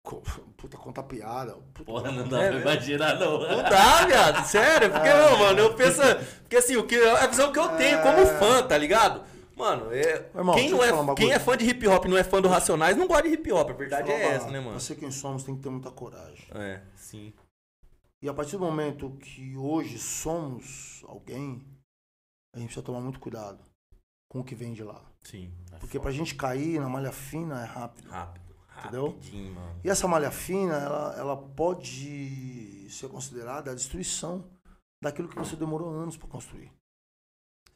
Puta, 0.04 0.78
conta 0.78 1.04
piada. 1.04 1.54
Puta, 1.74 1.84
Porra, 1.84 2.12
não 2.12 2.28
dá 2.28 2.42
É 2.42 2.50
pra 2.50 2.58
mesmo? 2.58 2.70
imaginar, 2.72 3.20
não. 3.20 3.40
Não 3.40 3.64
dá, 3.64 4.06
viado, 4.06 4.46
sério, 4.46 4.92
porque, 4.92 5.10
não, 5.14 5.38
mano, 5.38 5.60
eu 5.60 5.74
penso, 5.76 6.02
porque 6.42 6.58
assim, 6.58 6.76
o 6.76 6.86
que, 6.86 6.96
a 6.96 7.28
visão 7.28 7.52
que 7.52 7.60
eu 7.60 7.70
tenho 7.78 8.02
como 8.02 8.26
fã, 8.26 8.64
tá 8.64 8.78
ligado? 8.78 9.24
Mano, 9.56 9.94
é, 9.94 10.30
irmão, 10.36 10.56
quem, 10.56 10.70
não 10.72 10.80
um 10.80 11.12
é, 11.12 11.16
quem 11.16 11.32
é 11.32 11.38
fã 11.38 11.56
de 11.56 11.66
hip 11.70 11.88
hop 11.88 12.06
e 12.06 12.08
não 12.10 12.18
é 12.18 12.24
fã 12.24 12.42
do 12.42 12.48
Racionais 12.48 12.98
não 12.98 13.08
gosta 13.08 13.28
de 13.28 13.36
hip 13.36 13.52
hop, 13.52 13.70
a 13.70 13.74
verdade 13.74 14.12
é 14.12 14.30
essa, 14.30 14.48
né, 14.50 14.60
mano? 14.60 14.72
Pra 14.72 14.80
ser 14.80 14.96
quem 14.96 15.12
somos, 15.12 15.44
tem 15.44 15.56
que 15.56 15.62
ter 15.62 15.70
muita 15.70 15.92
coragem. 15.92 16.48
É, 16.56 16.82
sim. 16.96 17.32
E 18.24 18.28
a 18.28 18.34
partir 18.34 18.54
do 18.54 18.60
momento 18.60 19.12
que 19.20 19.56
hoje 19.56 20.00
somos 20.00 21.04
alguém, 21.08 21.64
a 22.56 22.60
gente 22.60 22.68
precisa 22.68 22.86
tomar 22.86 23.02
muito 23.02 23.20
cuidado 23.20 23.60
com 24.30 24.40
o 24.40 24.44
que 24.44 24.56
vem 24.56 24.74
de 24.74 24.84
lá. 24.84 25.02
Sim. 25.22 25.52
Porque 25.80 26.00
pra 26.00 26.12
gente 26.12 26.34
cair 26.36 26.80
na 26.80 26.90
malha 26.90 27.12
fina 27.12 27.62
é 27.62 27.66
rápido. 27.66 28.10
Rápido. 28.10 28.51
Entendeu? 28.82 29.08
Rapidinho, 29.08 29.56
mano. 29.56 29.80
E 29.84 29.90
essa 29.90 30.08
malha 30.08 30.32
fina, 30.32 30.76
ela, 30.76 31.16
ela 31.18 31.38
pode 31.38 32.88
ser 32.90 33.08
considerada 33.10 33.72
a 33.72 33.76
destruição 33.76 34.44
daquilo 35.02 35.30
que 35.30 35.38
você 35.38 35.56
demorou 35.56 35.90
anos 35.90 36.18
para 36.18 36.28
construir. 36.28 36.72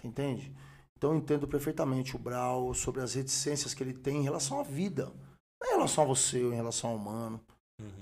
Entende? 0.04 0.56
Então 0.98 1.12
eu 1.12 1.18
entendo 1.18 1.48
perfeitamente 1.48 2.16
o 2.16 2.20
Brau 2.20 2.74
sobre 2.74 3.02
as 3.02 3.14
reticências 3.14 3.74
que 3.74 3.84
ele 3.84 3.94
tem 3.94 4.18
em 4.18 4.24
relação 4.24 4.60
à 4.60 4.64
vida. 4.64 5.12
Não 5.62 5.70
é 5.70 5.72
em 5.72 5.76
relação 5.76 6.04
a 6.04 6.08
você 6.08 6.44
ou 6.44 6.54
em 6.54 6.56
relação 6.56 6.92
ao 6.92 6.96
humano. 6.96 7.40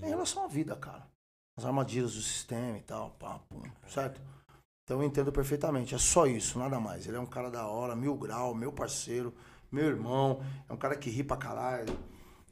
É 0.02 0.08
em 0.08 0.10
relação 0.10 0.44
à 0.44 0.48
vida, 0.48 0.76
cara. 0.76 1.08
As 1.58 1.66
armadilhas 1.66 2.14
do 2.14 2.22
sistema 2.22 2.78
e 2.78 2.82
tal, 2.82 3.12
pá, 3.12 3.40
pum, 3.50 3.62
certo? 3.88 4.22
Então 4.84 5.02
eu 5.02 5.08
entendo 5.08 5.32
perfeitamente. 5.32 5.96
É 5.96 5.98
só 5.98 6.26
isso, 6.28 6.60
nada 6.60 6.80
mais. 6.80 7.08
Ele 7.08 7.18
é 7.18 7.20
um 7.20 7.26
cara 7.26 7.50
da 7.50 7.68
hora, 7.68 7.96
mil 7.96 8.16
grau, 8.16 8.54
meu 8.54 8.72
parceiro, 8.72 9.34
meu 9.72 9.86
irmão. 9.86 10.44
É 10.68 10.74
um 10.74 10.78
cara 10.78 10.96
que 10.96 11.10
ri 11.10 11.24
pra 11.24 11.38
caralho, 11.38 11.98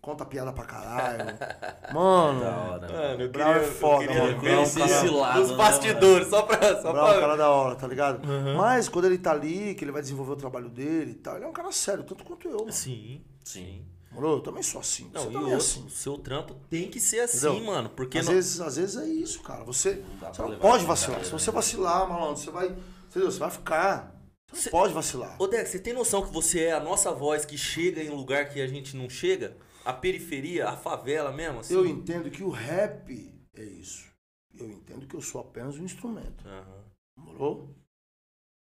conta 0.01 0.25
piada 0.25 0.51
pra 0.51 0.65
caralho. 0.65 1.25
Mano, 1.93 2.39
Da 2.39 2.57
hora. 2.57 2.87
Mano, 2.91 3.21
eu 3.21 3.27
o 3.27 3.31
Brau 3.31 3.53
é 3.53 3.61
foda, 3.63 4.07
queria 4.07 4.23
mano. 4.23 4.39
Brau 4.39 4.53
é 4.53 4.53
um 4.53 4.57
conhecer 4.57 4.79
cara- 4.79 4.91
esse 4.91 5.07
lado. 5.09 5.39
Dos 5.41 5.51
né, 5.51 5.57
bastidores, 5.57 6.27
só 6.29 6.41
pra... 6.41 6.81
Só 6.81 6.91
Brau 6.91 7.05
é 7.07 7.09
um 7.09 7.11
pra... 7.13 7.21
cara 7.21 7.35
da 7.37 7.49
hora, 7.49 7.75
tá 7.75 7.87
ligado? 7.87 8.27
Uhum. 8.27 8.55
Mas 8.57 8.89
quando 8.89 9.05
ele 9.05 9.17
tá 9.17 9.31
ali, 9.31 9.75
que 9.75 9.83
ele 9.83 9.91
vai 9.91 10.01
desenvolver 10.01 10.31
o 10.31 10.35
trabalho 10.35 10.69
dele 10.69 11.11
e 11.11 11.15
tal, 11.15 11.35
ele 11.35 11.45
é 11.45 11.47
um 11.47 11.53
cara 11.53 11.71
sério, 11.71 12.03
tanto 12.03 12.23
quanto 12.23 12.47
eu. 12.47 12.59
Mano. 12.59 12.71
Sim, 12.71 13.21
Sim. 13.43 13.85
Moro? 14.11 14.27
Eu 14.33 14.39
também 14.41 14.61
sou 14.61 14.81
assim. 14.81 15.09
Não, 15.13 15.21
você 15.23 15.29
e 15.29 15.33
também 15.33 15.49
o 15.49 15.53
é 15.53 15.55
assim. 15.55 15.85
o 15.85 15.89
seu 15.89 16.17
trampo 16.17 16.53
tem 16.69 16.89
que 16.89 16.99
ser 16.99 17.21
assim, 17.21 17.47
Entendeu? 17.47 17.63
mano, 17.65 17.89
porque... 17.89 18.17
Às 18.19 18.25
não- 18.25 18.33
vezes, 18.33 18.59
às 18.59 18.75
vezes 18.75 18.97
é 18.97 19.05
isso, 19.05 19.41
cara. 19.41 19.63
Você, 19.63 20.03
dá 20.19 20.33
você 20.33 20.41
pra 20.41 20.49
não 20.51 20.57
pode 20.59 20.83
pra 20.83 20.93
vacilar. 20.93 21.19
brincadeira, 21.19 21.23
Se 21.25 21.31
você 21.45 21.49
né? 21.51 21.55
vacilar, 21.55 22.09
malandro, 22.09 22.35
você 22.41 22.51
vai. 22.51 22.75
Entendeu? 23.09 23.31
Você 23.31 23.39
vai 23.39 23.49
ficar. 23.51 24.15
Você 24.51 24.63
Cê- 24.63 24.69
não 24.69 24.79
pode 24.81 24.93
vacilar. 24.93 25.35
Ô 25.39 25.47
Dex, 25.47 25.69
você 25.69 25.79
tem 25.79 25.93
noção 25.93 26.21
que 26.23 26.33
você 26.33 26.63
é 26.65 26.73
a 26.73 26.79
nossa 26.81 27.11
voz 27.13 27.45
que 27.45 27.57
chega 27.57 28.03
em 28.03 28.09
lugar 28.09 28.49
que 28.49 28.59
a 28.61 28.67
gente 28.67 28.97
não 28.97 29.09
chega? 29.09 29.55
A 29.83 29.93
periferia, 29.93 30.69
a 30.69 30.77
favela 30.77 31.31
mesmo, 31.31 31.59
assim? 31.59 31.73
Eu 31.73 31.85
entendo 31.85 32.29
que 32.29 32.43
o 32.43 32.49
rap 32.49 33.11
é 33.53 33.63
isso. 33.63 34.11
Eu 34.53 34.69
entendo 34.69 35.07
que 35.07 35.15
eu 35.15 35.21
sou 35.21 35.41
apenas 35.41 35.77
um 35.77 35.83
instrumento. 35.83 36.47
Aham. 36.47 36.83
Morou? 37.17 37.75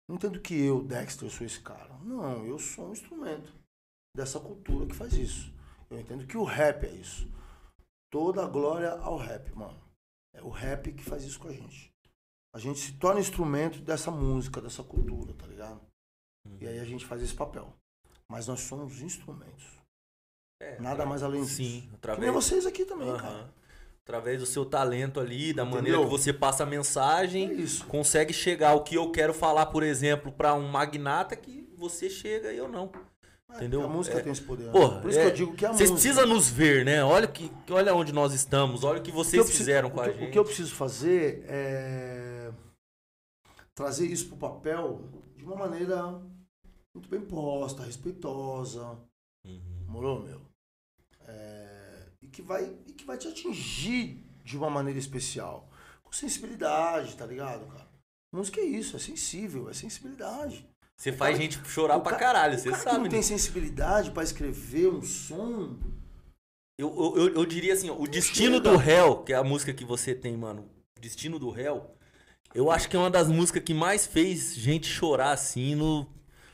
Não 0.07 0.15
entendo 0.15 0.41
que 0.41 0.53
eu, 0.53 0.83
Dexter, 0.83 1.29
sou 1.29 1.45
esse 1.45 1.61
cara. 1.61 1.97
Não, 1.99 2.45
eu 2.45 2.59
sou 2.59 2.89
um 2.89 2.91
instrumento 2.91 3.53
dessa 4.15 4.39
cultura 4.39 4.85
que 4.85 4.95
faz 4.95 5.13
isso. 5.13 5.53
Eu 5.89 5.99
entendo 5.99 6.25
que 6.25 6.37
o 6.37 6.43
rap 6.43 6.85
é 6.85 6.91
isso. 6.91 7.29
Toda 8.11 8.43
a 8.43 8.47
glória 8.47 8.91
ao 8.91 9.17
rap, 9.17 9.53
mano. 9.55 9.79
É 10.33 10.41
o 10.41 10.49
rap 10.49 10.91
que 10.93 11.03
faz 11.03 11.23
isso 11.23 11.39
com 11.39 11.47
a 11.47 11.53
gente. 11.53 11.91
A 12.53 12.59
gente 12.59 12.79
se 12.79 12.97
torna 12.97 13.19
instrumento 13.19 13.79
dessa 13.81 14.11
música, 14.11 14.61
dessa 14.61 14.83
cultura, 14.83 15.33
tá 15.33 15.47
ligado? 15.47 15.81
E 16.59 16.67
aí 16.67 16.79
a 16.79 16.85
gente 16.85 17.05
faz 17.05 17.21
esse 17.21 17.33
papel. 17.33 17.73
Mas 18.29 18.47
nós 18.47 18.61
somos 18.61 19.01
instrumentos. 19.01 19.80
É, 20.61 20.77
Nada 20.79 21.05
mais 21.05 21.23
além 21.23 21.41
disso. 21.41 21.55
Sim, 21.55 21.63
Que 21.81 21.87
nem 21.87 21.95
através... 21.95 22.33
vocês 22.33 22.65
aqui 22.67 22.85
também, 22.85 23.09
Aham. 23.09 23.17
cara. 23.17 23.49
Através 24.03 24.39
do 24.39 24.45
seu 24.45 24.63
talento 24.65 25.19
ali, 25.19 25.53
da 25.53 25.63
maneira 25.65 25.97
Entendeu? 25.97 26.03
que 26.03 26.09
você 26.23 26.31
passa 26.33 26.63
a 26.63 26.67
É 26.67 26.69
mensagem, 26.69 27.51
isso. 27.59 27.85
consegue 27.85 28.33
chegar 28.33 28.71
ao 28.71 28.83
que 28.83 28.95
eu 28.95 29.11
quero 29.11 29.33
falar, 29.33 29.67
por 29.67 29.83
exemplo, 29.83 30.31
pra 30.31 30.53
um 30.53 30.67
magnata 30.67 31.35
que 31.35 31.67
você 31.77 32.09
chega 32.09 32.51
e 32.51 32.57
eu 32.57 32.67
não. 32.67 32.91
Entendeu? 33.53 33.83
A 33.83 33.87
música 33.87 34.17
É. 34.17 34.21
tem 34.21 34.31
esse 34.31 34.41
poder. 34.41 34.65
né? 34.65 34.71
Porra, 34.71 35.01
Por 35.01 35.09
isso 35.09 35.19
é, 35.19 35.23
que 35.23 35.29
eu 35.29 35.33
digo 35.35 35.55
que 35.55 35.65
a 35.65 35.73
Vocês 35.73 35.89
música. 35.89 36.09
precisam 36.09 36.33
nos 36.33 36.49
ver, 36.49 36.85
né? 36.85 37.03
Olha, 37.03 37.27
que, 37.27 37.51
olha 37.69 37.93
onde 37.93 38.13
nós 38.13 38.33
estamos, 38.33 38.83
olha 38.83 38.99
o 38.99 39.03
que 39.03 39.09
O 39.09 39.13
que 39.13 39.17
vocês 39.17 39.41
preciso- 39.43 39.57
fizeram 39.57 39.89
com 39.89 39.97
o 39.99 40.01
a 40.01 40.05
que- 40.09 40.13
gente. 40.19 40.27
O 40.29 40.31
que 40.31 40.39
eu 40.39 40.45
preciso 40.45 40.73
fazer 40.73 41.43
é 41.47 42.51
trazer 43.75 44.05
isso 44.07 44.27
pro 44.29 44.37
papel 44.37 45.01
de 45.35 45.43
uma 45.43 45.55
maneira 45.55 46.01
muito 46.95 47.09
bem 47.09 47.21
posta, 47.21 47.83
respeitosa, 47.83 48.97
Uhum. 49.45 49.85
morou, 49.87 50.21
meu? 50.23 50.39
Que 52.31 52.41
vai, 52.41 52.73
e 52.87 52.93
que 52.93 53.03
vai 53.05 53.17
te 53.17 53.27
atingir 53.27 54.23
de 54.43 54.57
uma 54.57 54.69
maneira 54.69 54.97
especial. 54.99 55.69
Com 56.03 56.11
sensibilidade, 56.13 57.15
tá 57.15 57.25
ligado, 57.25 57.65
cara? 57.67 57.87
Música 58.33 58.59
é 58.61 58.65
isso, 58.65 58.95
é 58.95 58.99
sensível, 58.99 59.69
é 59.69 59.73
sensibilidade. 59.73 60.65
Você 60.97 61.11
faz 61.11 61.31
cara- 61.37 61.41
gente 61.49 61.67
chorar 61.67 61.99
pra 61.99 62.11
ca- 62.13 62.17
caralho, 62.17 62.57
você 62.57 62.69
cara 62.69 62.77
que 62.83 62.89
sabe. 62.89 62.97
não 63.03 63.09
tem 63.09 63.19
disso. 63.19 63.29
sensibilidade 63.29 64.11
pra 64.11 64.23
escrever 64.23 64.87
um 64.87 65.01
som. 65.01 65.77
Eu, 66.79 66.89
eu, 66.95 67.17
eu, 67.27 67.33
eu 67.35 67.45
diria 67.45 67.73
assim, 67.73 67.89
ó, 67.89 67.95
o 67.95 68.07
Destino 68.07 68.57
chega. 68.57 68.69
do 68.71 68.77
Réu, 68.77 69.23
que 69.23 69.33
é 69.33 69.35
a 69.35 69.43
música 69.43 69.73
que 69.73 69.83
você 69.85 70.15
tem, 70.15 70.35
mano. 70.37 70.69
Destino 70.99 71.37
do 71.39 71.49
Réu, 71.49 71.95
eu 72.55 72.71
acho 72.71 72.87
que 72.89 72.95
é 72.95 72.99
uma 72.99 73.09
das 73.09 73.27
músicas 73.27 73.63
que 73.63 73.73
mais 73.73 74.05
fez 74.05 74.55
gente 74.55 74.87
chorar 74.87 75.31
assim 75.31 75.75
no. 75.75 76.07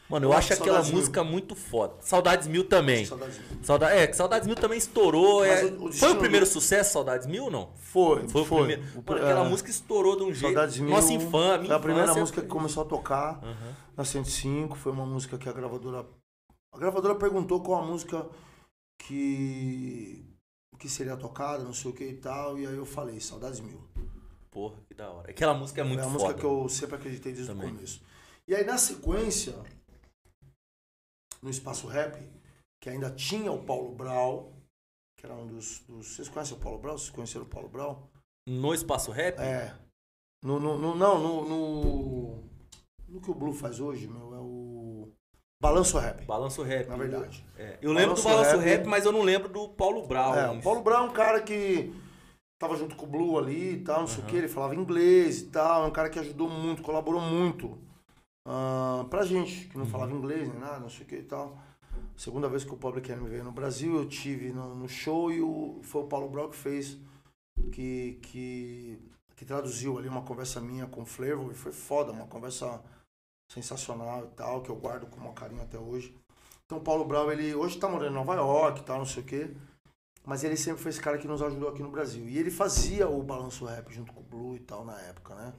Mano, 0.09 0.25
eu 0.27 0.33
acho 0.33 0.53
aquela 0.53 0.81
Mil. 0.83 0.93
música 0.93 1.21
muito 1.23 1.53
foda. 1.53 1.95
Saudades 1.99 2.47
Mil 2.47 2.63
também. 2.63 3.05
Saudades 3.05 3.37
minhas. 3.39 3.65
Sauda... 3.65 3.89
É, 3.93 4.07
que 4.07 4.15
Saudades 4.15 4.47
Mil 4.47 4.55
também 4.55 4.77
estourou. 4.77 5.43
É- 5.43 5.65
o- 5.65 5.85
o 5.87 5.91
Foi 5.93 6.11
o 6.13 6.15
primeiro 6.17 6.45
do- 6.45 6.49
sucesso, 6.49 6.93
Saudades 6.93 7.27
Mil 7.27 7.43
ou 7.45 7.51
não? 7.51 7.73
Foi, 7.75 8.25
Foi 8.29 8.41
o 8.41 8.45
primeiro. 8.45 8.81
O- 8.95 9.03
Mano, 9.05 9.21
aquela 9.21 9.45
é, 9.45 9.49
música 9.49 9.69
estourou 9.69 10.15
de 10.15 10.23
um 10.23 10.33
jeito. 10.33 10.53
Saudades 10.53 10.77
Mil. 10.79 10.89
Nossa 10.91 11.11
infâmia. 11.11 11.67
Foi 11.67 11.75
a 11.75 11.79
primeira 11.79 12.03
infância 12.05 12.21
música 12.21 12.41
que 12.41 12.47
foi- 12.47 12.57
começou 12.57 12.83
a 12.83 12.85
tocar 12.85 13.43
Aham. 13.43 13.75
na 13.97 14.05
105. 14.05 14.77
Foi 14.77 14.91
uma 14.93 15.05
música 15.05 15.37
que 15.37 15.49
a 15.49 15.51
gravadora. 15.51 16.05
A 16.73 16.77
gravadora 16.77 17.15
perguntou 17.15 17.61
qual 17.61 17.83
a 17.83 17.85
música 17.85 18.25
que. 18.99 20.23
que 20.79 20.87
seria 20.87 21.17
tocada, 21.17 21.63
não 21.63 21.73
sei 21.73 21.91
o 21.91 21.93
que 21.93 22.03
e 22.05 22.13
tal. 22.17 22.57
E 22.57 22.65
aí 22.67 22.75
eu 22.75 22.85
falei, 22.85 23.19
Saudades 23.19 23.59
Mil. 23.59 23.81
Porra, 24.51 24.75
que 24.87 24.93
da 24.93 25.09
hora. 25.09 25.29
Aquela 25.29 25.53
música 25.53 25.81
é 25.81 25.83
muito 25.83 25.99
é 25.99 26.03
a 26.03 26.05
foda. 26.05 26.13
música 26.23 26.33
que 26.39 26.45
eu 26.45 26.69
sempre 26.69 26.95
acreditei 26.95 27.33
desde 27.33 27.51
o 27.51 27.55
começo. 27.55 28.01
E 28.47 28.55
aí 28.55 28.63
na 28.65 28.77
sequência, 28.77 29.53
no 31.41 31.49
Espaço 31.49 31.87
Rap, 31.87 32.17
que 32.81 32.89
ainda 32.89 33.09
tinha 33.11 33.51
o 33.51 33.63
Paulo 33.63 33.93
Brau, 33.95 34.53
que 35.17 35.25
era 35.25 35.35
um 35.35 35.47
dos. 35.47 35.79
dos- 35.87 36.15
vocês 36.15 36.29
conhecem 36.29 36.57
o 36.57 36.59
Paulo 36.59 36.79
Brau? 36.79 36.97
Vocês 36.97 37.09
conheceram 37.09 37.45
o 37.45 37.49
Paulo 37.49 37.69
Brau? 37.69 38.09
No 38.47 38.73
Espaço 38.73 39.11
Rap? 39.11 39.39
É. 39.39 39.73
No, 40.43 40.59
no, 40.59 40.77
no- 40.77 40.95
não, 40.95 41.19
no, 41.19 41.49
no. 41.49 42.43
No 43.09 43.21
que 43.21 43.31
o 43.31 43.33
Blue 43.33 43.53
faz 43.53 43.79
hoje, 43.79 44.07
meu, 44.07 44.33
é 44.35 44.39
o. 44.39 45.09
Balanço 45.59 45.97
Rap, 45.97 46.23
Balanço 46.25 46.61
Rap. 46.61 46.87
na 46.87 46.95
verdade. 46.97 47.43
É, 47.57 47.79
Eu 47.81 47.91
lembro 47.91 48.15
do 48.15 48.21
Balanço 48.21 48.43
Balanço 48.51 48.57
Rap. 48.63 48.77
Rap, 48.79 48.85
mas 48.87 49.05
eu 49.05 49.11
não 49.11 49.23
lembro 49.23 49.49
do 49.49 49.69
Paulo 49.69 50.05
Brau. 50.05 50.35
É, 50.37 50.49
o 50.51 50.61
Paulo 50.61 50.81
Brown 50.81 51.05
é 51.07 51.09
um 51.09 51.13
cara 51.13 51.41
que 51.41 51.91
tava 52.59 52.75
junto 52.75 52.95
com 52.95 53.05
o 53.05 53.09
Blue 53.09 53.39
ali 53.39 53.73
e 53.75 53.83
tal, 53.83 54.01
não 54.01 54.07
sei 54.07 54.23
o 54.23 54.27
que, 54.27 54.35
ele 54.35 54.47
falava 54.47 54.75
inglês 54.75 55.41
e 55.41 55.45
tal, 55.47 55.83
é 55.83 55.87
um 55.87 55.91
cara 55.91 56.09
que 56.11 56.19
ajudou 56.19 56.47
muito, 56.49 56.83
colaborou 56.83 57.19
muito 57.21 57.75
ah, 58.47 59.05
pra 59.09 59.23
gente, 59.25 59.67
que 59.67 59.77
não 59.77 59.83
Uhum. 59.85 59.91
falava 59.91 60.11
inglês 60.13 60.47
nem 60.47 60.57
nada, 60.59 60.79
não 60.79 60.89
sei 60.89 61.05
o 61.05 61.09
que 61.09 61.15
e 61.17 61.23
tal. 61.23 61.57
Segunda 62.15 62.47
vez 62.49 62.63
que 62.63 62.73
o 62.73 62.77
Public 62.77 63.11
Enemy 63.11 63.29
veio 63.29 63.43
no 63.43 63.51
Brasil, 63.51 63.95
eu 63.95 64.07
tive 64.07 64.51
no, 64.53 64.73
no 64.73 64.87
show 64.87 65.31
e 65.31 65.41
o, 65.41 65.79
foi 65.83 66.01
o 66.03 66.07
Paulo 66.07 66.29
Brown 66.29 66.49
que 66.49 66.55
fez, 66.55 66.97
que, 67.71 68.17
que, 68.21 68.99
que 69.35 69.45
traduziu 69.45 69.97
ali 69.97 70.07
uma 70.07 70.21
conversa 70.23 70.61
minha 70.61 70.87
com 70.87 71.01
o 71.01 71.05
Flavor 71.05 71.51
e 71.51 71.55
foi 71.55 71.71
foda, 71.71 72.11
uma 72.11 72.25
conversa 72.27 72.81
sensacional 73.51 74.25
e 74.25 74.29
tal, 74.35 74.61
que 74.61 74.69
eu 74.69 74.75
guardo 74.75 75.07
com 75.07 75.19
uma 75.19 75.33
carinho 75.33 75.61
até 75.61 75.77
hoje. 75.77 76.15
Então 76.65 76.79
o 76.79 76.81
Paulo 76.81 77.05
Brown, 77.05 77.31
ele 77.31 77.53
hoje 77.53 77.77
tá 77.77 77.87
morando 77.87 78.11
em 78.11 78.15
Nova 78.15 78.35
York 78.35 78.81
e 78.81 78.83
tal, 78.83 78.97
não 78.99 79.05
sei 79.05 79.23
o 79.23 79.25
quê. 79.25 79.51
Mas 80.25 80.43
ele 80.43 80.57
sempre 80.57 80.81
foi 80.81 80.89
esse 80.91 80.99
cara 80.99 81.17
que 81.17 81.27
nos 81.27 81.41
ajudou 81.41 81.69
aqui 81.69 81.81
no 81.81 81.89
Brasil. 81.89 82.27
E 82.27 82.37
ele 82.37 82.51
fazia 82.51 83.07
o 83.07 83.23
balanço 83.23 83.63
rap 83.65 83.89
junto 83.93 84.11
com 84.11 84.19
o 84.19 84.23
Blue 84.23 84.55
e 84.55 84.59
tal 84.59 84.83
na 84.83 84.99
época, 85.03 85.33
né? 85.35 85.53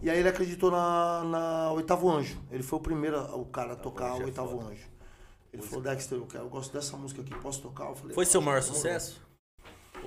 E 0.00 0.10
aí 0.10 0.18
ele 0.18 0.28
acreditou 0.28 0.70
na, 0.70 1.22
na 1.24 1.72
Oitavo 1.72 2.10
Anjo. 2.10 2.38
Ele 2.50 2.62
foi 2.62 2.78
o 2.78 2.82
primeiro, 2.82 3.18
o 3.38 3.44
cara 3.46 3.74
a 3.74 3.76
tocar 3.76 4.10
Anjo 4.12 4.18
o 4.18 4.22
é 4.22 4.24
Oitavo 4.26 4.58
foda. 4.58 4.70
Anjo. 4.70 4.92
Ele 5.52 5.62
falou, 5.62 5.82
Dexter, 5.84 6.18
eu, 6.18 6.26
quero, 6.26 6.44
eu 6.44 6.48
gosto 6.48 6.72
dessa 6.72 6.96
música 6.96 7.20
aqui, 7.20 7.34
posso 7.40 7.60
tocar? 7.60 7.88
Eu 7.90 7.94
falei, 7.94 8.14
Foi 8.14 8.24
seu 8.24 8.40
"Pode, 8.40 8.46
maior 8.46 8.60
demorou." 8.60 8.76
sucesso? 8.82 9.20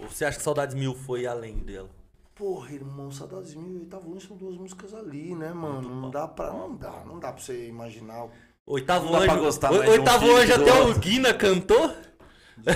Ou 0.01 0.07
você 0.09 0.25
acha 0.25 0.37
que 0.37 0.43
Saudades 0.43 0.75
Mil 0.75 0.93
foi 0.95 1.25
além 1.27 1.57
dela? 1.59 1.89
Porra, 2.33 2.73
irmão, 2.73 3.11
Saudades 3.11 3.53
Mil 3.55 3.75
e 3.75 3.79
Oitavo 3.81 4.13
Anjo 4.13 4.27
são 4.27 4.35
duas 4.37 4.57
músicas 4.57 4.93
ali, 4.93 5.35
né, 5.35 5.53
mano? 5.53 5.87
Não 5.87 6.09
dá 6.09 6.27
pra. 6.27 6.51
Não 6.51 6.75
dá, 6.75 7.03
não 7.05 7.19
dá 7.19 7.31
pra 7.31 7.41
você 7.41 7.67
imaginar. 7.67 8.27
Oitavo 8.65 9.05
Não 9.05 9.11
dá 9.13 9.19
pra 9.19 9.33
Anjo. 9.35 9.43
gostar 9.43 9.71
o- 9.71 9.77
mais 9.77 9.89
um 9.89 9.93
Oitavo 9.93 10.19
filho 10.25 10.37
Anjo 10.37 10.53
até 10.55 10.73
o. 10.81 10.99
Guina 10.99 11.33
cantou? 11.33 11.95
Foi. 12.63 12.73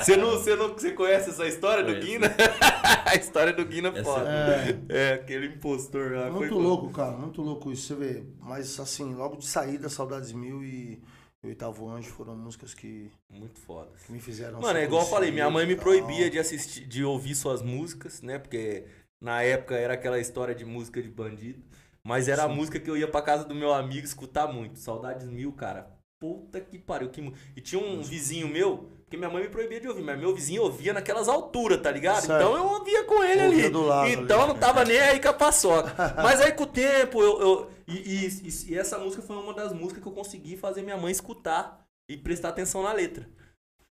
Você 0.00 0.16
não, 0.16 0.30
você 0.32 0.56
não 0.56 0.68
você 0.68 0.90
conhece 0.92 1.30
essa 1.30 1.46
história 1.46 1.82
do 1.82 1.92
Conheço. 1.92 2.06
Guina? 2.06 2.34
a 3.06 3.14
história 3.14 3.52
do 3.52 3.64
Guina 3.64 3.88
é 3.88 3.92
Essa 3.92 4.04
foda. 4.04 4.28
É, 4.30 4.78
É, 4.88 5.14
aquele 5.14 5.46
impostor 5.46 6.12
lá. 6.12 6.22
foi 6.30 6.30
muito 6.40 6.54
foda. 6.54 6.62
louco, 6.62 6.90
cara, 6.90 7.16
muito 7.16 7.42
louco 7.42 7.70
isso, 7.72 7.86
você 7.88 7.94
vê. 7.94 8.24
Mas 8.40 8.78
assim, 8.80 9.14
logo 9.14 9.36
de 9.36 9.46
saída, 9.46 9.88
Saudades 9.88 10.32
Mil 10.32 10.62
e 10.64 11.00
e 11.44 11.48
Oitavo 11.48 11.90
Anjo 11.90 12.08
foram 12.08 12.34
músicas 12.34 12.72
que, 12.72 13.10
Muito 13.28 13.60
foda. 13.60 13.90
que 14.06 14.10
me 14.10 14.18
fizeram. 14.18 14.60
Mano, 14.62 14.78
é 14.78 14.84
igual 14.84 15.02
eu 15.02 15.08
falei, 15.08 15.30
minha 15.30 15.50
mãe 15.50 15.66
me 15.66 15.76
proibia 15.76 16.30
de 16.30 16.38
assistir, 16.38 16.86
de 16.86 17.04
ouvir 17.04 17.34
suas 17.34 17.60
músicas, 17.60 18.22
né? 18.22 18.38
Porque 18.38 18.86
na 19.20 19.42
época 19.42 19.74
era 19.74 19.92
aquela 19.92 20.18
história 20.18 20.54
de 20.54 20.64
música 20.64 21.02
de 21.02 21.08
bandido. 21.10 21.62
Mas 22.06 22.28
era 22.28 22.44
a 22.44 22.48
música 22.48 22.78
que 22.78 22.90
eu 22.90 22.96
ia 22.96 23.08
pra 23.08 23.22
casa 23.22 23.44
do 23.44 23.54
meu 23.54 23.72
amigo 23.72 24.04
escutar 24.04 24.46
muito. 24.46 24.78
Saudades 24.78 25.26
mil, 25.26 25.52
cara. 25.52 25.90
Puta 26.20 26.60
que 26.60 26.78
pariu. 26.78 27.08
Que... 27.10 27.32
E 27.56 27.60
tinha 27.60 27.80
um 27.82 28.02
vizinho 28.02 28.46
meu, 28.48 28.90
que 29.10 29.16
minha 29.16 29.30
mãe 29.30 29.42
me 29.42 29.48
proibia 29.48 29.80
de 29.80 29.88
ouvir, 29.88 30.02
mas 30.02 30.18
meu 30.18 30.34
vizinho 30.34 30.62
ouvia 30.62 30.92
naquelas 30.92 31.28
alturas, 31.28 31.80
tá 31.80 31.90
ligado? 31.90 32.22
Certo. 32.26 32.40
Então 32.42 32.56
eu 32.56 32.64
ouvia 32.64 33.04
com 33.04 33.22
ele 33.24 33.42
Ouvia 33.44 33.62
ali. 33.64 33.70
do 33.72 33.82
lado 33.82 34.08
então 34.08 34.40
eu 34.42 34.46
não 34.48 34.54
tava 34.54 34.84
nem 34.84 34.98
aí 34.98 35.20
com 35.20 35.28
a 35.28 35.32
paçoca. 35.32 35.94
mas 36.22 36.40
aí 36.40 36.52
com 36.52 36.64
o 36.64 36.66
tempo, 36.66 37.22
eu. 37.22 37.40
eu- 37.40 37.70
e, 37.86 37.94
e- 37.96 38.48
e- 38.48 38.72
e 38.72 38.78
essa 38.78 38.98
música 38.98 39.22
foi 39.22 39.36
uma 39.36 39.52
das 39.54 39.72
músicas 39.72 40.02
que 40.02 40.08
eu 40.08 40.12
consegui 40.12 40.56
fazer 40.56 40.82
minha 40.82 40.96
mãe 40.96 41.10
escutar 41.12 41.84
e 42.10 42.16
prestar 42.16 42.50
atenção 42.50 42.82
na 42.82 42.92
letra. 42.92 43.28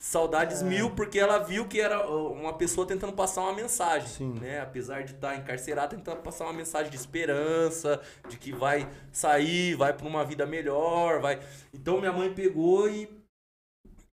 Saudades 0.02 0.62
É. 0.62 0.66
mil, 0.66 0.92
porque 0.92 1.20
ela 1.20 1.40
viu 1.40 1.68
que 1.68 1.80
era 1.82 2.08
uma 2.10 2.54
pessoa 2.54 2.88
tentando 2.88 3.12
passar 3.12 3.42
uma 3.42 3.54
mensagem, 3.54 4.08
Sim. 4.08 4.34
né? 4.40 4.62
Apesar 4.62 5.04
de 5.04 5.14
estar 5.14 5.36
encarcerada, 5.36 5.94
tentando 5.94 6.22
passar 6.22 6.46
uma 6.46 6.54
mensagem 6.54 6.90
de 6.90 6.96
esperança, 6.96 8.00
de 8.30 8.38
que 8.38 8.54
vai 8.54 8.88
sair, 9.12 9.76
vai 9.76 9.92
para 9.92 10.08
uma 10.08 10.24
vida 10.24 10.46
melhor, 10.46 11.20
vai. 11.20 11.40
Então 11.74 12.00
minha 12.00 12.14
mãe 12.14 12.34
pegou 12.34 12.90
e 12.90 13.10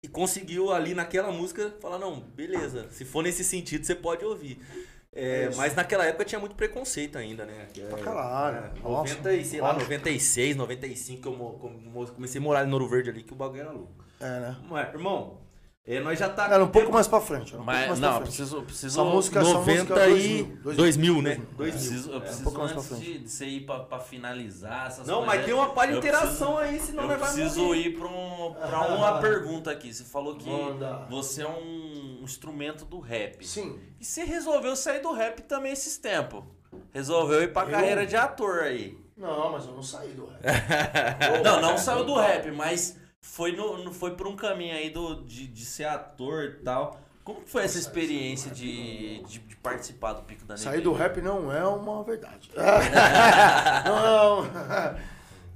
e 0.03 0.07
conseguiu 0.07 0.71
ali 0.71 0.93
naquela 0.93 1.31
música 1.31 1.73
falar 1.79 1.97
não, 1.97 2.19
beleza, 2.19 2.87
se 2.91 3.03
for 3.03 3.23
nesse 3.23 3.43
sentido 3.43 3.85
você 3.85 3.95
pode 3.95 4.23
ouvir. 4.23 4.59
É, 5.11 5.47
Isso. 5.47 5.57
mas 5.57 5.73
naquela 5.75 6.05
época 6.05 6.25
tinha 6.25 6.37
muito 6.39 6.55
preconceito 6.55 7.17
ainda, 7.17 7.43
né? 7.45 7.67
Que 7.73 7.81
Pra 7.81 7.97
é- 7.99 8.01
caralho. 8.03 8.57
é, 8.57 8.79
Nossa, 8.83 9.15
90, 9.15 9.43
sei 9.45 9.61
lá, 9.61 9.67
lógico. 9.71 9.83
96, 9.91 10.55
95 10.55 11.21
que 11.21 11.27
eu 11.27 12.07
comecei 12.13 12.39
a 12.39 12.43
morar 12.43 12.67
em 12.67 12.71
Ouro 12.73 12.87
Verde 12.87 13.09
ali, 13.11 13.23
que 13.23 13.33
o 13.33 13.35
bagulho 13.35 13.61
era 13.61 13.71
louco. 13.71 14.03
É, 14.19 14.25
né? 14.41 14.57
Mas, 14.69 14.93
irmão, 14.93 15.39
é, 15.87 15.99
nós 15.99 16.17
já 16.17 16.27
tá. 16.29 16.45
Era 16.51 16.63
um 16.63 16.67
pouco 16.67 16.91
mais 16.91 17.07
pra 17.07 17.21
frente. 17.21 17.53
Era 17.53 17.61
um 17.61 17.65
pouco 17.65 17.65
Mas, 17.65 17.87
mais 17.87 17.99
não, 17.99 18.07
pra 18.09 18.17
frente. 18.21 18.27
preciso, 18.35 18.61
preciso, 18.63 18.99
Essa 19.01 19.09
música, 19.09 19.39
essa 19.39 19.53
90 19.53 19.71
música 19.83 19.99
é 20.01 20.09
e 20.11 20.43
2000, 20.43 20.75
2000, 20.75 21.21
né? 21.21 21.31
eu 21.33 21.37
2000. 21.57 21.71
preciso, 21.73 22.11
eu 22.11 22.17
um 22.17 22.21
preciso 22.21 22.43
pouco 22.43 22.59
mais 22.59 22.71
pra 22.71 22.81
antes 22.81 22.89
frente. 22.97 23.13
de, 23.13 23.19
de 23.19 23.29
você 23.29 23.45
ir 23.45 23.65
pra, 23.65 23.79
pra 23.81 23.99
finalizar 23.99 24.87
essas 24.87 25.05
Não, 25.07 25.17
coisas, 25.17 25.35
mas 25.35 25.45
tem 25.45 25.53
uma 25.53 25.69
palha 25.69 25.87
de 25.89 25.93
eu 25.93 25.99
interação 25.99 26.55
preciso- 26.55 26.57
aí, 26.57 26.79
senão 26.79 27.03
Eu 27.03 27.09
nós 27.09 27.19
vai 27.19 27.33
preciso 27.33 27.61
morrer. 27.63 27.79
ir 27.81 27.97
pra, 27.97 28.07
um, 28.07 28.53
pra 28.53 28.87
uma 28.95 29.19
pergunta 29.19 29.71
aqui. 29.71 29.93
Você 29.93 30.03
falou 30.03 30.35
que 30.35 30.49
Manda. 30.49 31.05
você 31.09 31.43
é 31.43 31.47
um 31.47 32.19
instrumento 32.23 32.83
do 32.85 32.99
rap. 32.99 33.45
Sim. 33.45 33.79
E 33.99 34.03
você 34.05 34.23
resolveu 34.23 34.75
sair 34.75 35.01
do 35.01 35.11
rap 35.11 35.41
também 35.43 35.71
esses 35.71 35.97
tempos. 35.97 36.43
Resolveu 36.91 37.43
ir 37.43 37.53
pra 37.53 37.63
Eu? 37.63 37.69
carreira 37.71 38.05
de 38.05 38.15
ator 38.15 38.59
aí. 38.63 38.97
Não, 39.15 39.51
mas 39.51 39.65
eu 39.65 39.71
não 39.73 39.83
saí 39.83 40.09
do 40.09 40.25
rap. 40.25 40.41
Não, 41.43 41.61
não 41.61 41.77
saiu 41.77 42.03
do 42.03 42.15
rap, 42.15 42.51
mas 42.51 42.97
foi, 43.25 43.51
no, 43.51 43.83
no- 43.83 43.93
foi 43.93 44.15
por 44.15 44.27
um 44.27 44.35
caminho 44.35 44.75
aí 44.75 44.89
do, 44.89 45.23
de, 45.23 45.47
de 45.47 45.65
ser 45.65 45.85
ator 45.85 46.43
e 46.43 46.63
tal. 46.63 46.99
Como 47.23 47.41
que 47.41 47.49
foi 47.49 47.63
essa 47.63 47.79
experiência 47.79 48.51
de, 48.51 49.23
de, 49.23 49.39
de 49.39 49.55
participar 49.55 50.13
do 50.13 50.21
Pico 50.23 50.45
da 50.45 50.55
Sair 50.55 50.77
Neblina? 50.77 50.91
do 50.91 50.95
rap 50.97 51.21
não 51.21 51.51
é 51.51 51.65
uma 51.67 52.03
verdade. 52.03 52.51
não. 53.85 54.45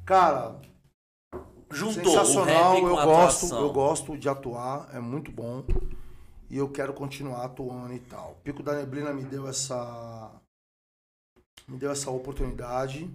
Cara, 0.06 0.56
Juntou 1.72 2.12
sensacional. 2.12 2.72
o 2.72 2.74
rap 2.74 2.82
com 2.82 2.88
eu 2.88 2.96
gosto, 2.96 3.46
atuação. 3.46 3.62
eu 3.62 3.72
gosto 3.72 4.18
de 4.18 4.28
atuar, 4.28 4.90
é 4.94 5.00
muito 5.00 5.32
bom. 5.32 5.64
E 6.50 6.58
eu 6.58 6.68
quero 6.68 6.92
continuar 6.94 7.46
atuando 7.46 7.94
e 7.94 8.00
tal. 8.00 8.40
Pico 8.44 8.64
da 8.64 8.74
Neblina 8.74 9.14
me 9.14 9.24
deu 9.24 9.48
essa 9.48 10.32
me 11.68 11.78
deu 11.78 11.92
essa 11.92 12.10
oportunidade, 12.10 13.08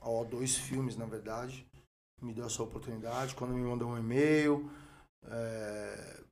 ó, 0.00 0.22
dois 0.22 0.56
filmes 0.56 0.96
na 0.96 1.04
verdade, 1.04 1.66
me 2.20 2.32
deu 2.32 2.46
essa 2.46 2.62
oportunidade 2.62 3.34
quando 3.34 3.54
me 3.54 3.62
mandou 3.62 3.90
um 3.90 3.98
e-mail, 3.98 4.70
é, 5.24 6.22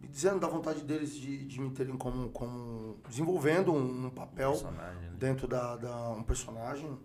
me 0.00 0.08
dizendo 0.08 0.40
da 0.40 0.48
vontade 0.48 0.82
deles 0.82 1.14
de, 1.14 1.44
de 1.46 1.60
me 1.60 1.70
terem 1.70 1.96
como, 1.96 2.30
como 2.30 3.00
desenvolvendo 3.08 3.72
um, 3.72 4.06
um 4.06 4.10
papel 4.10 4.52
Personagem, 4.52 5.10
né? 5.10 5.16
dentro 5.18 5.48
da, 5.48 5.76
da 5.76 6.10
um 6.10 6.22
personagem 6.22 6.98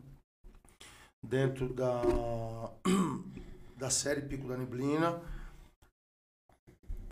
dentro 1.23 1.73
da 1.73 2.01
da 3.77 3.89
série 3.89 4.21
Pico 4.21 4.47
da 4.47 4.57
Neblina 4.57 5.21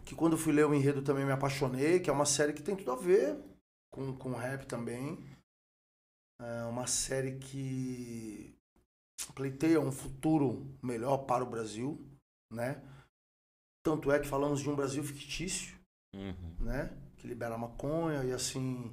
que 0.04 0.16
quando 0.16 0.38
fui 0.38 0.52
ler 0.52 0.66
o 0.66 0.74
enredo 0.74 1.02
também 1.02 1.26
me 1.26 1.32
apaixonei 1.32 2.00
que 2.00 2.10
é 2.10 2.14
uma 2.14 2.26
série 2.26 2.54
que 2.54 2.64
tem 2.64 2.76
tudo 2.76 2.92
a 2.92 2.96
ver 2.96 3.38
com 3.92 4.16
com 4.16 4.34
rap 4.34 4.66
também 4.66 5.24
é 6.42 6.64
uma 6.64 6.88
série 6.88 7.38
que 7.38 8.59
pleiteia 9.28 9.80
um 9.80 9.92
futuro 9.92 10.66
melhor 10.82 11.20
para 11.20 11.44
o 11.44 11.50
Brasil 11.50 12.00
né 12.52 12.82
tanto 13.86 14.12
é 14.12 14.20
que 14.20 14.28
falamos 14.28 14.62
de 14.62 14.70
um 14.70 14.76
Brasil 14.76 15.04
fictício 15.04 15.78
Uhum. 16.16 16.56
né 16.62 16.90
que 17.18 17.28
libera 17.28 17.56
maconha 17.58 18.24
e 18.24 18.32
assim 18.32 18.92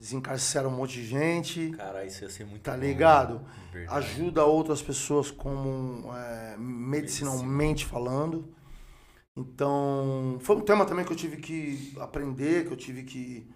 desencarcera 0.00 0.68
um 0.68 0.76
monte 0.76 0.94
de 1.00 1.06
gente 1.06 1.70
Cara, 1.70 2.04
isso 2.04 2.22
ia 2.22 2.28
ser 2.28 2.44
muito 2.44 2.62
Tá 2.62 2.72
bom, 2.72 2.80
ligado? 2.80 3.40
né? 3.72 3.86
Ajuda 3.88 4.44
outras 4.44 4.82
pessoas 4.82 5.30
como 5.30 6.12
é, 6.14 6.56
medicinalmente 6.58 7.86
falando. 7.86 8.52
Então, 9.36 10.38
foi 10.40 10.56
um 10.56 10.60
tema 10.60 10.84
também 10.84 11.04
que 11.04 11.12
eu 11.12 11.16
tive 11.16 11.38
que 11.38 11.92
aprender, 11.98 12.66
que 12.66 12.72
eu 12.72 12.76
tive 12.76 13.02
que 13.04 13.48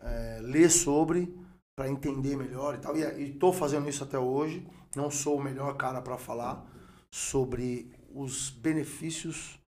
é, 0.00 0.38
ler 0.42 0.70
sobre 0.70 1.32
para 1.80 1.88
entender 1.88 2.36
melhor 2.36 2.74
e 2.74 2.78
tal. 2.78 2.94
E 2.94 3.30
estou 3.30 3.54
fazendo 3.54 3.88
isso 3.88 4.04
até 4.04 4.18
hoje. 4.18 4.68
Não 4.94 5.10
sou 5.10 5.38
o 5.38 5.42
melhor 5.42 5.74
cara 5.78 6.02
para 6.02 6.18
falar 6.18 6.62
sobre 7.10 7.90
os 8.14 8.50
benefícios 8.50 9.58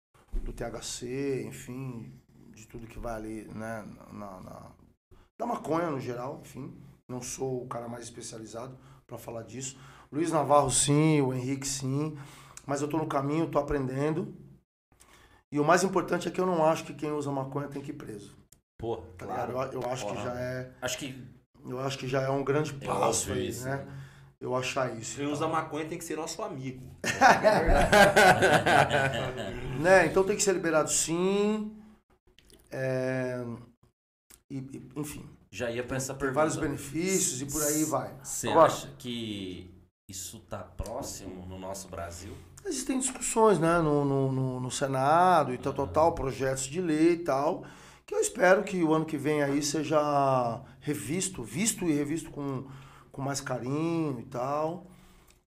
do 0.43 0.53
THC, 0.53 1.43
enfim, 1.49 2.13
de 2.55 2.67
tudo 2.69 2.87
que 2.87 2.99
vai 2.99 3.15
ali, 3.15 3.45
né, 3.55 3.83
na, 4.13 4.41
na- 4.43 4.73
da 5.39 5.47
maconha 5.47 5.91
no 5.91 5.99
geral, 5.99 6.41
enfim. 6.45 6.77
Não 7.09 7.23
sou 7.23 7.63
o 7.63 7.67
cara 7.67 7.89
mais 7.89 8.05
especializado 8.05 8.77
para 9.07 9.17
falar 9.17 9.45
disso. 9.45 9.79
Luiz 10.13 10.31
Navarro 10.31 10.71
sim, 10.71 11.23
o 11.23 11.33
Henrique 11.33 11.67
sim, 11.67 12.15
mas 12.67 12.83
eu 12.83 12.89
tô 12.89 12.99
no 12.99 13.07
caminho, 13.07 13.51
tô 13.51 13.59
aprendendo. 13.59 14.37
E 15.51 15.59
o 15.59 15.65
mais 15.65 15.83
importante 15.83 16.29
é 16.29 16.31
que 16.31 16.41
eu 16.41 16.47
não 16.47 16.63
acho 16.63 16.85
que 16.85 16.93
quem 16.93 17.11
usa 17.11 17.33
maconha 17.33 17.69
tem 17.69 17.81
que 17.81 17.91
ir 17.91 17.95
preso. 17.95 18.37
Pô, 18.79 18.99
Tá 19.17 19.25
claro. 19.25 19.53
Eu, 19.73 19.81
eu 19.81 19.91
acho 19.91 20.05
que 20.07 20.13
Porra. 20.13 20.25
já 20.25 20.39
é, 20.39 20.73
Acho 20.83 20.99
que 20.99 21.42
eu 21.67 21.81
acho 21.81 21.99
que 21.99 22.07
já 22.09 22.23
é 22.23 22.31
um 22.31 22.45
grande 22.45 22.77
é 22.81 22.87
passo 22.87 23.29
óbvio 23.31 23.43
aí, 23.43 23.49
isso, 23.49 23.65
né? 23.65 23.87
Eu 24.41 24.57
achar 24.57 24.97
isso. 24.99 25.17
Quem 25.17 25.29
e 25.29 25.33
usa 25.33 25.47
maconha 25.47 25.85
tem 25.87 25.97
que 25.97 26.05
ser 26.05 26.17
nosso 26.17 26.43
amigo. 26.43 26.83
né? 29.81 30.07
Então 30.07 30.25
tem 30.25 30.37
que 30.37 30.43
ser 30.43 30.53
liberado 30.53 30.91
sim. 30.91 31.73
É, 32.71 33.45
e- 34.51 34.59
e, 34.59 34.91
enfim, 34.97 35.25
Já 35.51 35.71
ia 35.71 35.85
pra 35.85 35.97
essa 35.97 36.15
pergunta. 36.15 36.35
vários 36.41 36.57
benefícios 36.57 37.43
e 37.43 37.47
por 37.47 37.63
aí 37.63 37.85
vai. 37.85 38.15
Você 38.23 38.49
acha 38.49 38.89
que 38.99 39.71
isso 40.09 40.41
tá 40.41 40.59
próximo 40.59 41.47
no 41.47 41.59
nosso 41.59 41.89
Brasil? 41.89 42.35
Existem 42.65 42.99
discussões, 42.99 43.59
né, 43.59 43.79
no, 43.81 44.05
no, 44.05 44.33
no, 44.33 44.61
no 44.61 44.71
Senado 44.71 45.53
e 45.53 45.59
tal, 45.59 45.75
tal, 45.75 45.89
tal, 45.89 46.13
projetos 46.15 46.65
de 46.65 46.81
lei 46.81 47.15
e 47.15 47.19
tal, 47.19 47.65
que 48.13 48.17
eu 48.17 48.21
espero 48.21 48.63
que 48.63 48.85
o 48.85 48.93
ano 48.93 49.07
que 49.07 49.17
vem 49.17 49.43
aí 49.43 49.63
seja 49.63 50.63
revisto, 50.81 51.43
visto 51.43 51.87
e 51.87 51.93
revisto 51.93 52.31
com, 52.31 52.69
com 53.11 53.23
mais 53.23 53.41
carinho 53.41 54.21
e 54.21 54.25
tal, 54.25 54.87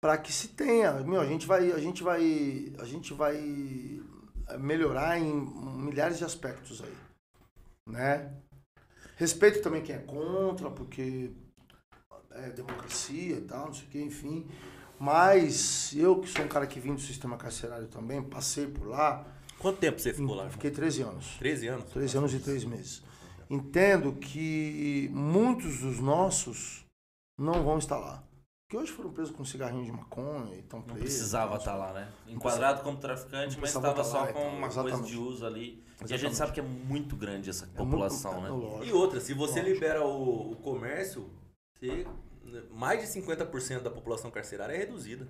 para 0.00 0.16
que 0.16 0.32
se 0.32 0.48
tenha, 0.48 0.92
meu, 1.00 1.20
a 1.20 1.26
gente 1.26 1.46
vai, 1.46 1.70
a 1.72 1.78
gente 1.78 2.02
vai, 2.02 2.72
a 2.78 2.84
gente 2.84 3.12
vai 3.12 4.00
melhorar 4.58 5.18
em 5.18 5.30
milhares 5.76 6.16
de 6.16 6.24
aspectos 6.24 6.82
aí, 6.82 6.96
né? 7.86 8.32
Respeito 9.16 9.62
também 9.62 9.82
quem 9.82 9.96
é 9.96 9.98
contra, 9.98 10.70
porque 10.70 11.30
é 12.30 12.48
democracia 12.48 13.36
e 13.36 13.42
tal, 13.42 13.66
não 13.66 13.74
sei 13.74 13.84
o 13.84 13.90
que, 13.90 14.02
enfim. 14.02 14.48
Mas 14.98 15.94
eu, 15.94 16.18
que 16.18 16.28
sou 16.28 16.44
um 16.44 16.48
cara 16.48 16.66
que 16.66 16.80
vim 16.80 16.94
do 16.94 17.00
sistema 17.00 17.36
carcerário 17.36 17.88
também, 17.88 18.22
passei 18.22 18.66
por 18.66 18.86
lá, 18.86 19.26
Quanto 19.64 19.78
tempo 19.78 19.98
você 19.98 20.12
ficou 20.12 20.34
lá? 20.34 20.50
fiquei 20.50 20.70
13 20.70 21.00
anos. 21.00 21.36
13 21.38 21.68
anos? 21.68 21.84
13 21.90 22.18
anos 22.18 22.34
e 22.34 22.38
3 22.38 22.64
meses. 22.64 23.02
Entendo 23.48 24.12
que 24.12 25.08
muitos 25.10 25.78
dos 25.80 26.00
nossos 26.00 26.84
não 27.38 27.64
vão 27.64 27.78
estar 27.78 27.96
lá. 27.98 28.22
Que 28.68 28.76
hoje 28.76 28.92
foram 28.92 29.10
presos 29.10 29.34
com 29.34 29.42
um 29.42 29.46
cigarrinho 29.46 29.82
de 29.86 29.90
maconha 29.92 30.54
e 30.54 30.58
estão 30.58 30.80
Não 30.80 30.86
presos. 30.86 31.02
precisava 31.04 31.56
estar 31.56 31.76
lá, 31.76 31.94
né? 31.94 32.12
Enquadrado 32.28 32.82
como 32.82 32.98
traficante, 32.98 33.54
não 33.54 33.62
mas 33.62 33.74
estava 33.74 34.04
só 34.04 34.20
lá, 34.22 34.32
com 34.34 34.40
uma 34.48 34.68
coisa 34.68 34.80
exatamente. 34.88 35.10
de 35.10 35.16
uso 35.18 35.46
ali. 35.46 35.62
E 35.62 36.04
a 36.04 36.06
gente 36.06 36.26
Exatamente. 36.26 36.36
sabe 36.36 36.52
que 36.52 36.60
é 36.60 36.62
muito 36.62 37.16
grande 37.16 37.48
essa 37.48 37.64
É 37.64 37.68
muito- 37.68 37.78
população, 37.84 38.38
é, 38.38 38.42
né? 38.42 38.48
lógico. 38.50 38.84
E 38.84 38.92
outra, 38.92 39.18
se 39.20 39.32
você 39.32 39.60
Lógico. 39.60 39.74
libera 39.74 40.04
o, 40.04 40.52
o 40.52 40.56
comércio, 40.56 41.30
você- 41.80 42.06
mais 42.70 43.00
de 43.00 43.06
50% 43.06 43.82
da 43.82 43.90
população 43.90 44.30
carcerária 44.30 44.74
é 44.74 44.78
reduzida. 44.78 45.26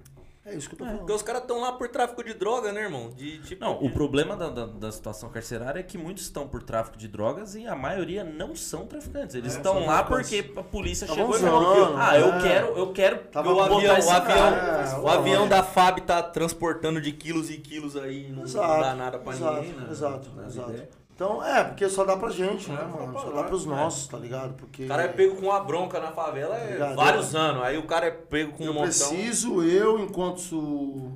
É 0.47 0.55
isso 0.55 0.69
que 0.69 0.75
eu 0.75 0.79
tô 0.79 0.85
Porque 0.85 0.97
falando. 0.99 1.15
os 1.15 1.23
caras 1.23 1.41
estão 1.43 1.61
lá 1.62 1.73
por 1.73 1.89
tráfico 1.89 2.23
de 2.23 2.35
droga, 2.35 2.71
né, 2.71 2.83
irmão? 2.83 3.09
De, 3.11 3.39
tipo, 3.41 3.65
Não, 3.65 3.83
o 3.83 3.91
problema 3.91 4.37
da, 4.37 4.51
da, 4.51 4.66
da 4.66 4.93
situação 4.93 5.31
carcerária 5.31 5.81
é 5.81 5.83
que 5.83 5.97
muitos 5.97 6.25
estão 6.25 6.47
por 6.47 6.62
tráfico 6.62 6.99
de 6.99 7.09
drogas 7.09 7.55
e 7.55 7.66
a 7.66 7.75
maioria 7.75 8.23
não 8.23 8.55
são 8.55 8.87
traficantes. 8.87 9.35
Eles 9.35 9.55
É, 9.55 9.57
estão 9.57 9.87
lá 9.87 10.03
porque 10.05 10.53
a 10.55 10.62
polícia 10.62 11.07
Tavam 11.07 11.33
chegou 11.33 11.37
e 11.39 11.51
falou: 11.51 11.97
Ah, 11.97 12.19
eu 12.19 12.35
é. 12.35 12.43
quero, 12.43 12.66
eu 12.77 12.93
quero 12.93 13.19
Tava 13.33 13.51
o 13.51 13.55
botar 13.55 13.75
avião, 13.75 13.95
o 13.95 14.11
avião, 14.11 14.21
cara. 14.27 15.01
o 15.01 15.09
É, 15.09 15.12
avião 15.15 15.49
da 15.49 15.62
FAB 15.62 16.01
tá 16.01 16.23
transportando 16.23 17.01
de 17.01 17.12
quilos 17.12 17.49
e 17.51 17.57
quilos 17.57 17.97
aí, 17.97 18.31
não 18.31 18.43
Exato, 18.45 18.81
dá 18.83 18.95
nada 18.95 19.19
pra 19.19 19.33
exato, 19.33 19.55
ninguém, 19.62 19.73
né? 19.73 19.87
exato, 19.91 20.29
Na 20.37 20.45
exato. 20.47 20.73
Então, 21.15 21.45
é, 21.45 21.62
porque 21.62 21.89
só 21.89 22.05
dá 22.05 22.16
pra 22.16 22.28
gente, 22.31 22.69
né, 22.70 22.81
É, 22.82 22.85
mano? 22.86 23.12
só 23.12 23.20
Só 23.20 23.31
pra 23.31 23.43
dá 23.43 23.49
pros 23.49 23.65
é. 23.65 23.69
nossos, 23.69 24.09
tá 24.09 24.19
ligado? 24.19 24.55
Porque 24.55 24.85
O 24.85 24.89
cara 24.89 25.05
é 25.05 25.09
pego 25.09 25.36
com 25.36 25.47
uma 25.47 25.61
bronca 25.61 26.01
na 26.01 26.11
favela 26.11 26.57
é 26.57 26.65
Obrigado. 26.65 26.97
vários 26.97 27.35
anos. 27.36 27.62
Aí 27.62 27.78
o 27.78 27.86
cara 27.86 28.07
é 28.07 28.11
pego 28.11 28.53
com 28.53 28.65
um 28.65 28.66
eu 28.66 28.74
montão. 28.74 28.89
preciso, 28.89 29.62
eu 29.62 30.01
enquanto 30.01 31.12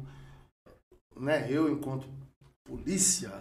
né, 1.17 1.47
eu 1.51 1.69
enquanto 1.69 2.07
polícia, 2.65 3.33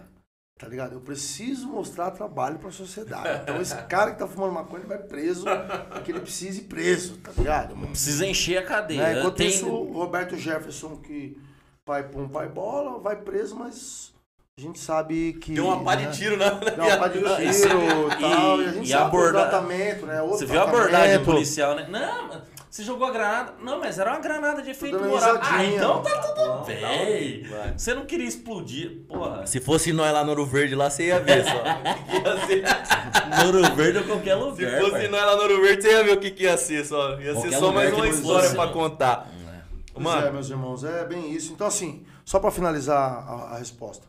tá 0.58 0.66
ligado? 0.66 0.94
Eu 0.94 1.00
preciso 1.00 1.68
mostrar 1.68 2.10
trabalho 2.10 2.58
pra 2.58 2.72
sociedade. 2.72 3.28
Então 3.42 3.60
esse 3.60 3.76
cara 3.84 4.10
que 4.12 4.18
tá 4.18 4.26
fumando 4.26 4.52
maconha, 4.54 4.80
ele 4.80 4.88
vai 4.88 4.98
preso, 4.98 5.44
porque 5.92 6.10
ele 6.10 6.20
precisa 6.20 6.58
ir 6.58 6.64
preso, 6.64 7.18
tá 7.18 7.30
ligado? 7.38 7.76
Precisa 7.76 8.26
encher 8.26 8.58
a 8.58 8.66
cadeia. 8.66 9.02
Né? 9.02 9.18
Enquanto 9.20 9.36
Tem- 9.36 9.48
isso, 9.48 9.68
o 9.68 9.92
Roberto 9.92 10.36
Jefferson, 10.36 10.96
que 10.96 11.40
pai 11.86 12.02
pum, 12.08 12.28
pai 12.28 12.48
bola, 12.48 12.98
vai 12.98 13.14
preso, 13.14 13.54
mas 13.54 14.12
a 14.58 14.60
gente 14.60 14.78
sabe 14.80 15.34
que. 15.34 15.52
Deu 15.52 15.66
uma 15.66 15.84
pá 15.84 15.94
né? 15.94 16.06
de 16.06 16.18
tiro 16.18 16.36
na. 16.36 16.50
Deu 16.50 16.84
uma 16.84 16.96
pá 16.96 17.06
de 17.08 17.18
tiro 17.20 17.42
isso- 17.42 17.68
e 18.18 18.20
tal. 18.20 18.60
E, 18.60 18.64
a 18.66 18.72
gente 18.72 18.84
e 18.86 18.88
sabe 18.90 19.02
aborda- 19.04 19.28
o 19.38 19.42
tratamento, 19.42 20.04
né? 20.06 20.20
Outro 20.20 20.38
Você 20.38 20.46
viu 20.46 20.60
a 20.60 20.64
abordagem 20.64 21.24
policial, 21.24 21.74
né? 21.76 21.86
Não, 21.88 22.28
mas 22.28 22.38
você 22.68 22.82
jogou 22.82 23.06
a 23.06 23.10
granada. 23.12 23.54
Não, 23.62 23.78
mas 23.80 23.98
era 23.98 24.10
uma 24.10 24.18
granada 24.20 24.60
de 24.62 24.70
efeito 24.70 24.98
moral. 24.98 25.38
Ah, 25.40 25.64
então 25.64 26.02
tá 26.02 26.10
tudo 26.20 26.44
Não, 26.44 26.64
bem. 26.64 27.42
vai. 27.44 27.72
Você 27.76 27.94
não 27.94 28.04
queria 28.04 28.26
explodir. 28.26 28.98
Porra. 29.08 29.46
Se 29.46 29.60
fosse 29.60 29.92
nós 29.92 30.12
lá 30.12 30.22
no 30.24 30.30
Ouro 30.30 30.44
Verde 30.44 30.74
lá, 30.74 30.90
você 30.90 31.06
ia 31.06 31.20
ver 31.20 31.44
só. 31.44 31.50
O 31.50 31.94
que 31.94 32.46
que 32.46 32.54
ia 32.56 32.64
ser? 32.64 33.46
Ouro 33.46 33.74
Verde 33.76 33.98
ou 33.98 34.04
qualquer 34.04 34.34
Se 34.36 34.42
lugar. 34.42 34.80
fosse 34.80 34.90
pai. 34.92 35.08
nós 35.08 35.24
lá 35.24 35.36
no 35.36 35.42
Ouro 35.42 35.62
Verde, 35.62 35.82
você 35.82 35.88
ia 35.92 36.04
ver 36.04 36.12
o 36.12 36.20
que, 36.20 36.30
que 36.30 36.42
ia 36.42 36.56
ser 36.58 36.84
só. 36.84 37.12
Ia 37.18 37.34
ser 37.34 37.40
Qualquer 37.40 37.58
só 37.58 37.72
mais 37.72 37.92
uma 37.92 38.08
história 38.08 38.42
fosse. 38.44 38.54
pra 38.56 38.68
contar. 38.68 39.28
É. 39.54 39.58
Pois 39.94 40.04
Mano, 40.04 40.26
é, 40.26 40.30
meus 40.30 40.50
irmãos, 40.50 40.84
é 40.84 41.04
bem 41.04 41.32
isso. 41.32 41.52
Então, 41.52 41.66
assim, 41.66 42.04
só 42.24 42.38
pra 42.38 42.50
finalizar 42.50 42.96
a, 43.00 43.54
a 43.54 43.58
resposta. 43.58 44.06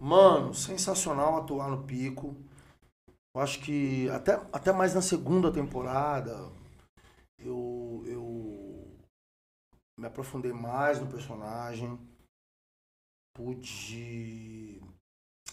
Mano, 0.00 0.54
sensacional 0.54 1.36
atuar 1.36 1.68
no 1.68 1.84
pico. 1.84 2.34
Eu 3.34 3.40
acho 3.42 3.60
que 3.60 4.08
até, 4.08 4.32
até 4.50 4.72
mais 4.72 4.94
na 4.94 5.02
segunda 5.02 5.52
temporada 5.52 6.50
eu, 7.38 8.02
eu 8.06 8.98
me 9.98 10.06
aprofundei 10.06 10.54
mais 10.54 10.98
no 10.98 11.06
personagem. 11.06 11.98
Pude 13.34 14.80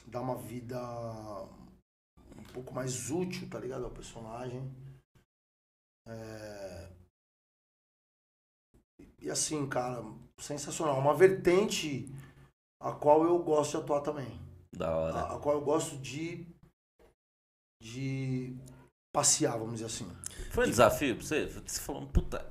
dar 0.08 0.22
uma 0.22 0.38
vida 0.38 0.80
um 2.38 2.44
pouco 2.54 2.74
mais 2.74 3.12
útil, 3.12 3.50
tá 3.50 3.60
ligado? 3.60 3.84
Ao 3.84 3.92
personagem. 3.92 4.64
É, 6.08 6.90
e 9.22 9.30
assim, 9.30 9.68
cara, 9.68 10.04
sensacional. 10.40 10.98
Uma 10.98 11.14
vertente 11.14 12.10
a 12.80 12.92
qual 12.92 13.24
eu 13.24 13.40
gosto 13.40 13.72
de 13.72 13.84
atuar 13.84 14.02
também. 14.02 14.40
Da 14.76 14.96
hora. 14.96 15.16
A, 15.16 15.36
a 15.36 15.40
qual 15.40 15.56
eu 15.56 15.62
gosto 15.62 15.98
de. 15.98 16.48
de 17.82 18.56
passear, 19.16 19.58
vamos 19.58 19.74
dizer 19.76 19.86
assim. 19.86 20.08
Foi 20.52 20.66
um 20.66 20.70
desafio 20.70 21.16
pra 21.16 21.26
você? 21.26 21.46
Você 21.48 21.80
falou, 21.82 22.06
puta, 22.08 22.46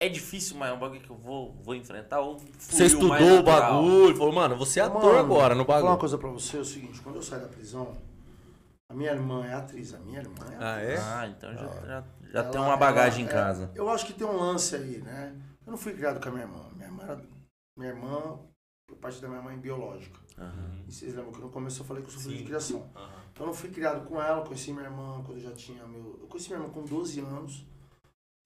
é 0.00 0.08
difícil, 0.08 0.56
mas 0.56 0.70
é 0.70 0.72
um 0.72 0.78
bagulho 0.78 1.00
que 1.00 1.10
eu 1.10 1.16
vou, 1.16 1.52
vou 1.54 1.74
enfrentar 1.74 2.20
ou 2.20 2.38
você 2.58 2.86
estudou 2.86 3.40
o 3.40 3.42
bagulho, 3.42 4.16
falou, 4.16 4.32
mano, 4.32 4.56
você 4.56 4.80
é 4.80 4.84
ator 4.84 5.02
Mano, 5.02 5.18
agora 5.18 5.54
no 5.54 5.64
Vou 5.64 5.66
falar 5.66 5.78
uma 5.80 5.84
bagulho. 5.96 6.00
coisa 6.00 6.18
pra 6.18 6.30
você, 6.30 6.56
é 6.56 6.60
o 6.60 6.64
seguinte, 6.64 7.00
quando 7.02 7.16
eu 7.16 7.22
saí 7.22 7.40
da 7.40 7.48
prisão, 7.48 7.96
a 8.90 8.94
minha 8.94 9.10
irmã 9.10 9.44
é 9.44 9.52
atriz, 9.54 9.92
a 9.92 9.98
minha 9.98 10.20
irmã 10.20 10.44
é 10.50 10.54
atriz. 10.54 10.60
Ah, 10.60 10.80
é? 10.82 10.98
Ah, 10.98 11.26
então 11.28 11.52
já, 11.54 11.66
já, 11.66 12.04
já 12.32 12.40
Ela- 12.40 12.50
tem 12.50 12.60
uma 12.60 12.76
bagagem 12.76 13.24
ela- 13.26 13.30
em 13.32 13.34
casa. 13.34 13.70
é, 13.74 13.78
eu 13.78 13.90
acho 13.90 14.06
que 14.06 14.12
tem 14.14 14.26
um 14.26 14.36
lance 14.36 14.74
aí, 14.76 14.98
né? 15.02 15.34
Eu 15.66 15.72
não 15.72 15.78
fui 15.78 15.92
criado 15.92 16.22
com 16.22 16.28
a 16.28 16.32
minha 16.32 16.44
irmã. 16.44 16.64
Minha 16.74 16.86
irmã, 16.86 17.02
era, 17.02 17.22
minha 17.76 17.90
irmã 17.90 18.38
por 18.88 18.96
parte 18.96 19.20
da 19.20 19.28
minha 19.28 19.42
mãe 19.42 19.56
biológica. 19.56 20.18
Aham. 20.38 20.82
E 20.88 20.92
vocês 20.92 21.14
lembram 21.14 21.32
que 21.32 21.40
no 21.40 21.50
começo 21.50 21.82
eu 21.82 21.84
falei 21.86 22.02
que 22.02 22.08
eu 22.08 22.12
sou 22.12 22.22
filho 22.22 22.36
Sim. 22.36 22.38
de 22.38 22.44
criação. 22.46 22.90
Aham. 22.96 23.22
Então 23.32 23.44
eu 23.44 23.46
não 23.48 23.54
fui 23.54 23.70
criado 23.70 24.08
com 24.08 24.20
ela, 24.20 24.44
conheci 24.44 24.72
minha 24.72 24.86
irmã 24.86 25.22
quando 25.24 25.38
eu 25.38 25.44
já 25.44 25.52
tinha 25.52 25.86
meu. 25.86 26.18
Eu 26.20 26.26
conheci 26.26 26.48
minha 26.48 26.60
irmã 26.60 26.72
com 26.72 26.82
12 26.82 27.20
anos. 27.20 27.66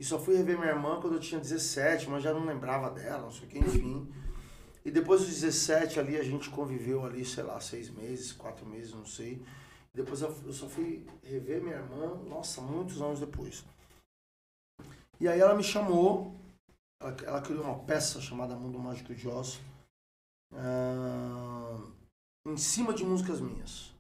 E 0.00 0.04
só 0.04 0.18
fui 0.18 0.36
rever 0.36 0.58
minha 0.58 0.72
irmã 0.72 1.00
quando 1.00 1.14
eu 1.14 1.20
tinha 1.20 1.40
17, 1.40 2.10
mas 2.10 2.24
já 2.24 2.34
não 2.34 2.44
lembrava 2.44 2.90
dela, 2.90 3.22
não 3.22 3.30
sei 3.30 3.46
o 3.46 3.48
que, 3.48 3.58
enfim. 3.60 4.12
E 4.84 4.90
depois 4.90 5.20
dos 5.20 5.30
17 5.30 6.00
ali, 6.00 6.16
a 6.16 6.24
gente 6.24 6.50
conviveu 6.50 7.06
ali, 7.06 7.24
sei 7.24 7.44
lá, 7.44 7.60
seis 7.60 7.88
meses, 7.88 8.32
quatro 8.32 8.66
meses, 8.66 8.92
não 8.92 9.06
sei. 9.06 9.40
Depois 9.94 10.20
eu 10.22 10.36
eu 10.44 10.52
só 10.52 10.68
fui 10.68 11.06
rever 11.22 11.62
minha 11.62 11.76
irmã, 11.76 12.20
nossa, 12.28 12.60
muitos 12.60 13.00
anos 13.00 13.20
depois. 13.20 13.64
E 15.20 15.28
aí 15.28 15.38
ela 15.38 15.54
me 15.54 15.62
chamou, 15.62 16.34
ela, 17.00 17.16
ela 17.24 17.40
criou 17.40 17.62
uma 17.62 17.78
peça 17.84 18.20
chamada 18.20 18.56
Mundo 18.56 18.80
Mágico 18.80 19.14
de 19.14 19.28
Oz, 19.28 19.60
ah, 20.54 21.78
em 22.46 22.56
cima 22.56 22.92
de 22.92 23.04
músicas 23.04 23.40
minhas. 23.40 23.92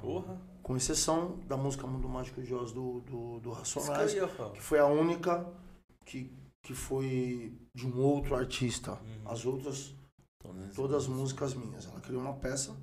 Porra. 0.00 0.40
Com 0.62 0.76
exceção 0.76 1.38
da 1.46 1.56
música 1.56 1.86
Mundo 1.86 2.08
Mágico 2.08 2.42
de 2.42 2.52
Oz 2.52 2.72
do, 2.72 3.00
do, 3.02 3.38
do 3.40 3.50
que 3.52 3.56
Racionais, 3.58 4.14
ia 4.14 4.26
falar. 4.26 4.50
que 4.52 4.60
foi 4.60 4.80
a 4.80 4.86
única 4.86 5.46
que, 6.04 6.32
que 6.62 6.74
foi 6.74 7.56
de 7.74 7.86
um 7.86 8.00
outro 8.02 8.34
artista. 8.34 8.92
Uhum. 8.94 9.30
As 9.30 9.44
outras, 9.46 9.94
Todas- 10.42 10.74
todas 10.74 10.96
as 11.02 11.06
músicas 11.08 11.54
minhas. 11.54 11.86
Ela 11.86 12.00
criou 12.00 12.20
uma 12.20 12.34
peça 12.34 12.76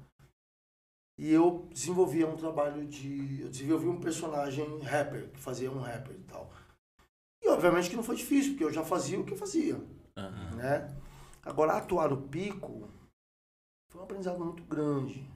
e 1.19 1.29
eu 1.29 1.67
desenvolvia 1.73 2.25
um 2.27 2.37
trabalho 2.37 2.85
de. 2.87 3.41
Eu 3.41 3.49
desenvolvi 3.49 3.87
um 3.87 3.99
personagem 3.99 4.79
rapper, 4.79 5.29
que 5.31 5.39
fazia 5.39 5.69
um 5.71 5.79
rapper 5.81 6.15
e 6.15 6.23
tal. 6.23 6.49
E 7.43 7.49
obviamente 7.49 7.89
que 7.89 7.95
não 7.97 8.03
foi 8.03 8.15
difícil, 8.15 8.51
porque 8.51 8.63
eu 8.63 8.71
já 8.71 8.83
fazia 8.85 9.19
o 9.19 9.25
que 9.25 9.33
eu 9.33 9.37
fazia 9.37 9.75
Aham. 10.17 10.55
né? 10.55 10.95
Agora, 11.45 11.73
atuar 11.73 12.09
no 12.09 12.21
pico 12.29 12.89
foi 13.91 13.99
um 13.99 14.05
aprendizado 14.05 14.43
muito 14.43 14.63
grande, 14.63 15.29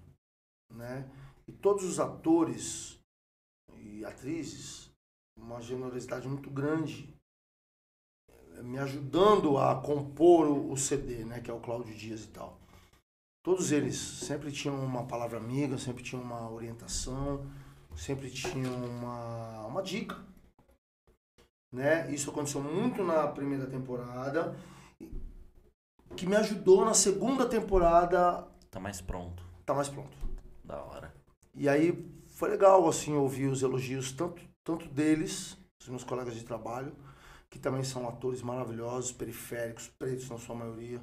né? 0.73 1.09
E 1.45 1.51
todos 1.51 1.83
os 1.83 1.99
atores 1.99 2.97
e 3.75 4.05
atrizes, 4.05 4.89
uma 5.37 5.61
generosidade 5.61 6.27
muito 6.27 6.49
grande, 6.49 7.13
eh, 8.29 8.63
me 8.63 8.77
ajudando 8.79 9.57
a 9.57 9.81
compor 9.81 10.47
o, 10.47 10.77
CD, 10.77 11.25
né? 11.25 11.41
Que 11.41 11.51
é 11.51 11.53
o 11.53 11.59
Cláudio 11.59 11.93
Dias 11.93 12.23
e 12.23 12.29
tal. 12.29 12.57
Todos 13.43 13.71
eles 13.71 13.97
sempre 13.97 14.51
tinham 14.51 14.79
uma 14.83 15.05
palavra 15.05 15.37
amiga, 15.37 15.77
sempre 15.77 16.03
tinham 16.03 16.23
uma 16.23 16.49
orientação, 16.49 17.45
sempre 17.95 18.31
tinham 18.31 18.73
uma, 18.73 19.67
uma 19.67 19.83
dica. 19.83 20.25
Né? 21.73 22.13
Isso 22.13 22.29
aconteceu 22.29 22.61
muito 22.61 23.03
na 23.03 23.27
primeira 23.27 23.69
temporada 23.69 24.55
que 26.15 26.25
me 26.25 26.35
ajudou 26.35 26.85
na 26.85 26.93
segunda 26.93 27.45
temporada 27.45 28.47
Tá 28.71 28.79
mais 28.79 29.01
pronto. 29.01 29.43
tá 29.65 29.73
mais 29.73 29.89
pronto. 29.89 30.15
Da 30.63 30.81
hora. 30.83 31.13
E 31.55 31.67
aí 31.67 32.05
foi 32.27 32.49
legal 32.49 32.87
assim 32.87 33.13
ouvir 33.15 33.47
os 33.47 33.61
elogios 33.63 34.11
tanto 34.11 34.41
tanto 34.63 34.87
deles, 34.89 35.57
os 35.81 35.87
meus 35.87 36.03
colegas 36.03 36.35
de 36.35 36.43
trabalho, 36.43 36.93
que 37.49 37.57
também 37.57 37.83
são 37.85 38.07
atores 38.07 38.41
maravilhosos, 38.41 39.13
periféricos, 39.13 39.87
pretos 39.87 40.29
na 40.29 40.37
sua 40.37 40.55
maioria. 40.55 40.99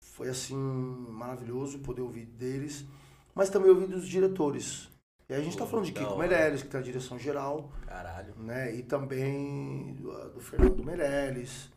Foi 0.00 0.28
assim 0.28 0.54
maravilhoso 0.56 1.80
poder 1.80 2.02
ouvir 2.02 2.24
deles, 2.26 2.86
mas 3.34 3.50
também 3.50 3.70
ouvir 3.70 3.88
dos 3.88 4.06
diretores. 4.06 4.88
E 5.28 5.34
a 5.34 5.40
gente 5.40 5.56
tá 5.58 5.64
Pô, 5.64 5.70
falando 5.72 5.86
de 5.86 5.92
Kiko 5.92 6.06
hora. 6.12 6.18
Meirelles, 6.28 6.62
que 6.62 6.68
tem 6.68 6.80
a 6.80 6.82
direção 6.82 7.18
geral, 7.18 7.70
Caralho. 7.86 8.32
né? 8.36 8.74
E 8.74 8.82
também 8.82 9.94
do, 9.94 10.30
do 10.30 10.40
Fernando 10.40 10.82
Meirelles. 10.84 11.70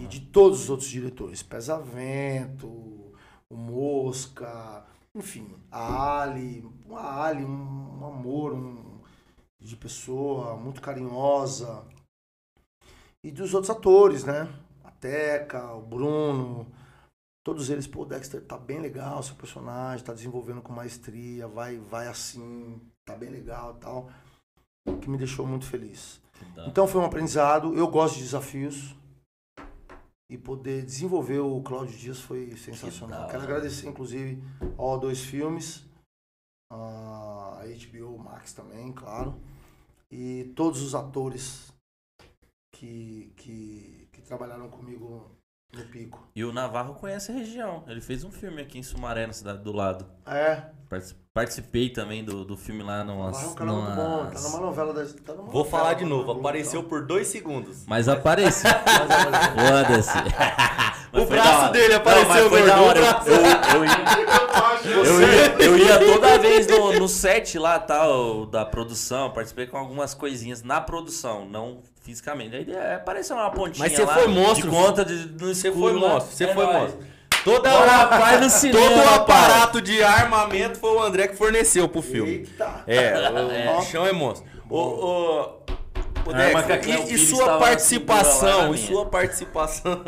E 0.00 0.06
de 0.06 0.20
todos 0.20 0.62
os 0.62 0.70
outros 0.70 0.88
diretores. 0.88 1.42
Pesavento, 1.42 2.68
o 3.50 3.56
Mosca, 3.56 4.84
enfim, 5.14 5.54
a 5.70 6.22
Ali. 6.22 6.64
A 6.90 7.24
Ali, 7.24 7.44
um, 7.44 8.00
um 8.00 8.06
amor 8.06 8.52
um, 8.52 9.00
de 9.58 9.76
pessoa, 9.76 10.56
muito 10.56 10.80
carinhosa. 10.80 11.84
E 13.24 13.30
dos 13.30 13.54
outros 13.54 13.70
atores, 13.70 14.24
né? 14.24 14.48
A 14.84 14.90
Teca, 14.90 15.72
o 15.72 15.82
Bruno. 15.82 16.66
Todos 17.44 17.70
eles, 17.70 17.86
pô, 17.86 18.04
Dexter, 18.04 18.44
tá 18.44 18.58
bem 18.58 18.78
legal 18.78 19.22
seu 19.22 19.34
personagem, 19.34 20.04
tá 20.04 20.12
desenvolvendo 20.12 20.60
com 20.60 20.72
maestria, 20.72 21.48
vai, 21.48 21.78
vai 21.78 22.06
assim, 22.06 22.78
tá 23.06 23.16
bem 23.16 23.30
legal 23.30 23.74
tal. 23.74 24.10
Que 25.00 25.08
me 25.08 25.16
deixou 25.16 25.46
muito 25.46 25.64
feliz. 25.64 26.20
Então 26.66 26.86
foi 26.86 27.00
um 27.00 27.04
aprendizado. 27.04 27.74
Eu 27.74 27.88
gosto 27.88 28.16
de 28.16 28.22
desafios. 28.22 28.94
E 30.30 30.36
poder 30.36 30.84
desenvolver 30.84 31.38
o 31.38 31.62
Cláudio 31.62 31.96
Dias 31.96 32.20
foi 32.20 32.54
sensacional. 32.56 33.28
Quero 33.28 33.42
agradecer, 33.42 33.88
inclusive, 33.88 34.42
ao 34.76 34.98
dois 34.98 35.20
filmes, 35.20 35.86
a 36.70 37.62
HBO 37.64 38.18
Max 38.18 38.52
também, 38.52 38.92
claro. 38.92 39.40
E 40.10 40.52
todos 40.54 40.82
os 40.82 40.94
atores 40.94 41.72
que, 42.74 43.32
que, 43.36 44.08
que 44.12 44.20
trabalharam 44.22 44.68
comigo 44.68 45.37
no 45.72 45.84
pico. 45.84 46.26
E 46.34 46.44
o 46.44 46.52
Navarro 46.52 46.94
conhece 46.94 47.30
a 47.30 47.34
região. 47.34 47.84
Ele 47.86 48.00
fez 48.00 48.24
um 48.24 48.30
filme 48.30 48.62
aqui 48.62 48.78
em 48.78 48.82
Sumaré, 48.82 49.26
na 49.26 49.32
cidade 49.32 49.58
do 49.62 49.72
lado. 49.72 50.06
É, 50.26 50.62
Partici- 50.88 51.16
Participei 51.34 51.90
também 51.90 52.24
do, 52.24 52.44
do 52.44 52.56
filme 52.56 52.82
lá 52.82 53.04
no 53.04 53.18
Navarro 53.22 53.36
é 53.36 53.62
um 53.62 53.74
muito 53.76 53.94
bom. 53.94 54.26
Tá 54.30 54.40
numa 54.40 54.60
novela 54.60 54.92
da. 54.94 55.04
Tá 55.04 55.32
numa 55.34 55.44
Vou 55.44 55.62
novela 55.62 55.64
falar 55.70 55.94
de 55.94 56.04
novo, 56.04 56.32
apareceu 56.32 56.80
então. 56.80 56.88
por 56.88 57.06
dois 57.06 57.28
segundos. 57.28 57.84
Mas 57.86 58.08
apareceu. 58.08 58.70
Foda-se. 59.54 60.18
O 61.12 61.24
braço 61.26 61.72
dele 61.72 61.94
apareceu, 61.94 62.48
foi 62.50 62.62
da 62.66 62.80
o 62.80 62.84
hora. 62.86 63.00
braço. 63.00 63.28
Eu, 64.84 65.04
eu 65.04 65.22
ia, 65.22 65.28
eu, 65.28 65.28
ia, 65.28 65.64
eu 65.64 65.78
ia 65.78 65.98
toda 66.14 66.38
vez 66.38 66.66
no, 66.66 66.92
no 67.00 67.08
set 67.08 67.58
lá, 67.58 67.78
tal, 67.78 68.46
da 68.46 68.64
produção. 68.64 69.30
Participei 69.30 69.66
com 69.66 69.76
algumas 69.76 70.14
coisinhas 70.14 70.62
na 70.62 70.80
produção, 70.80 71.44
não 71.46 71.80
fisicamente. 72.02 72.56
Aí 72.56 72.72
é, 72.72 72.94
apareceu 72.94 73.36
uma 73.36 73.50
pontinha 73.50 73.84
Mas 73.86 73.92
você 73.96 74.04
lá 74.04 74.14
foi 74.14 74.28
monstro. 74.28 74.70
de 74.70 74.76
conta 74.76 75.04
de, 75.04 75.14
no 75.42 75.54
Você 75.54 75.70
foi 75.72 75.92
lá. 75.92 75.98
monstro, 76.08 76.32
você 76.36 76.44
É 76.44 76.54
foi 76.54 76.64
nóis. 76.64 76.78
monstro. 76.80 77.00
Toda 77.44 77.72
hora, 77.72 78.06
pai, 78.06 78.40
no 78.40 78.48
cinema, 78.50 78.80
todo 78.88 78.98
o 79.04 79.14
aparato 79.14 79.80
de 79.80 80.02
armamento 80.02 80.78
foi 80.78 80.90
o 80.94 81.02
André 81.02 81.28
que 81.28 81.36
forneceu 81.36 81.88
pro 81.88 82.02
filme. 82.02 82.30
Eita! 82.30 82.84
É, 82.86 83.30
o 83.30 83.50
É. 83.52 83.76
bichão 83.78 84.06
é 84.06 84.12
monstro. 84.12 84.46
O, 84.70 84.78
o, 84.78 85.57
o 86.30 86.32
Dex, 86.32 86.84
Cleo 86.84 87.08
e, 87.08 87.14
e 87.14 87.18
sua 87.18 87.58
participação, 87.58 88.74
e 88.74 88.78
sua 88.78 89.06
participação, 89.06 90.02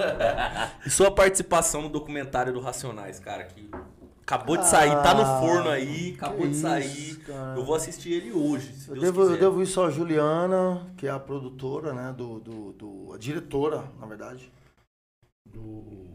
e 0.86 0.90
sua 0.90 1.10
participação 1.10 1.82
no 1.82 1.88
documentário 1.88 2.52
do 2.52 2.60
Racionais, 2.60 3.18
cara, 3.18 3.44
que 3.44 3.70
acabou 4.22 4.56
de 4.56 4.66
sair, 4.66 4.90
tá 5.02 5.14
no 5.14 5.22
Ah, 5.22 5.40
forno 5.40 5.70
aí, 5.70 6.14
acabou 6.16 6.46
de 6.46 6.52
isso, 6.52 6.60
sair. 6.62 7.16
cara. 7.26 7.58
Eu 7.58 7.64
vou 7.64 7.74
assistir 7.74 8.12
ele 8.12 8.32
hoje, 8.32 8.72
se 8.74 8.88
Eu 8.88 8.94
Deus 8.94 9.06
devo, 9.06 9.22
eu 9.22 9.26
quiser. 9.28 9.40
devo 9.40 9.62
isso 9.62 9.80
à 9.82 9.90
Juliana, 9.90 10.92
que 10.96 11.06
é 11.06 11.10
a 11.10 11.18
produtora, 11.18 11.92
né? 11.92 12.12
Do, 12.16 12.38
do, 12.40 12.72
do- 12.74 13.12
a 13.12 13.18
diretora, 13.18 13.84
na 13.98 14.06
verdade. 14.06 14.50
Do, 15.46 16.06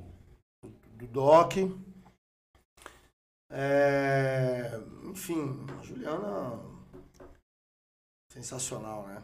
do 0.94 1.07
Doc. 1.07 1.53
É, 3.52 4.80
enfim, 5.06 5.65
a 5.80 5.84
Juliana. 5.84 6.60
Sensacional, 8.32 9.07
né? 9.07 9.22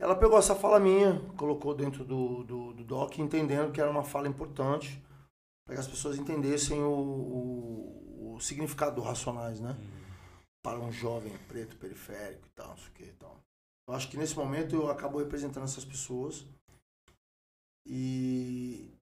Ela 0.00 0.16
pegou 0.16 0.38
essa 0.38 0.56
fala 0.56 0.80
minha, 0.80 1.20
colocou 1.36 1.74
dentro 1.74 2.04
do, 2.04 2.42
do, 2.42 2.72
do 2.72 2.84
Doc, 2.84 3.18
entendendo 3.18 3.70
que 3.70 3.80
era 3.80 3.90
uma 3.90 4.02
fala 4.02 4.26
importante, 4.26 5.00
para 5.64 5.76
que 5.76 5.80
as 5.80 5.86
pessoas 5.86 6.18
entendessem 6.18 6.82
o, 6.82 6.90
o, 6.90 8.34
o 8.34 8.40
significado 8.40 8.96
do 8.96 9.02
Racionais, 9.02 9.60
né? 9.60 9.76
para 10.62 10.78
um 10.78 10.92
jovem 10.92 11.36
preto 11.48 11.76
periférico 11.76 12.46
e 12.46 12.50
tal, 12.50 12.68
não 12.68 12.76
sei 12.76 12.88
o 12.88 12.92
que 12.92 13.04
e 13.04 13.12
tal. 13.12 13.40
Eu 13.88 13.94
acho 13.94 14.08
que 14.08 14.16
nesse 14.16 14.36
momento 14.36 14.74
eu 14.74 14.90
acabo 14.90 15.18
representando 15.18 15.64
essas 15.64 15.84
pessoas. 15.84 16.46
E, 17.86 18.94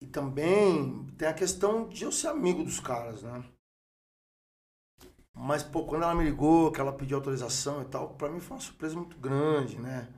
e 0.00 0.06
também 0.06 1.06
tem 1.18 1.28
a 1.28 1.34
questão 1.34 1.88
de 1.88 2.04
eu 2.04 2.12
ser 2.12 2.28
amigo 2.28 2.64
dos 2.64 2.80
caras, 2.80 3.22
né? 3.22 3.44
Mas, 5.34 5.62
pô, 5.62 5.84
quando 5.84 6.02
ela 6.02 6.14
me 6.14 6.24
ligou, 6.24 6.70
que 6.70 6.80
ela 6.80 6.92
pediu 6.92 7.16
autorização 7.16 7.82
e 7.82 7.86
tal, 7.86 8.14
pra 8.14 8.28
mim 8.28 8.40
foi 8.40 8.56
uma 8.56 8.62
surpresa 8.62 8.94
muito 8.96 9.16
grande, 9.18 9.78
né? 9.78 10.12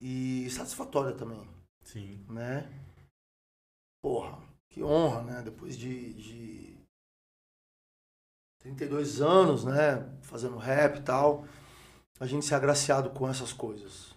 E 0.00 0.50
satisfatória 0.50 1.14
também 1.14 1.48
Sim. 1.84 2.24
né? 2.28 2.68
Porra, 4.02 4.42
que 4.68 4.82
honra, 4.82 5.22
né? 5.22 5.42
Depois 5.42 5.76
de, 5.76 6.12
de 6.14 6.76
32 8.58 9.20
anos, 9.20 9.64
né? 9.64 10.18
Fazendo 10.22 10.56
rap 10.56 10.98
e 10.98 11.02
tal, 11.02 11.46
a 12.18 12.26
gente 12.26 12.44
ser 12.44 12.54
agraciado 12.54 13.10
com 13.10 13.28
essas 13.28 13.52
coisas. 13.52 14.14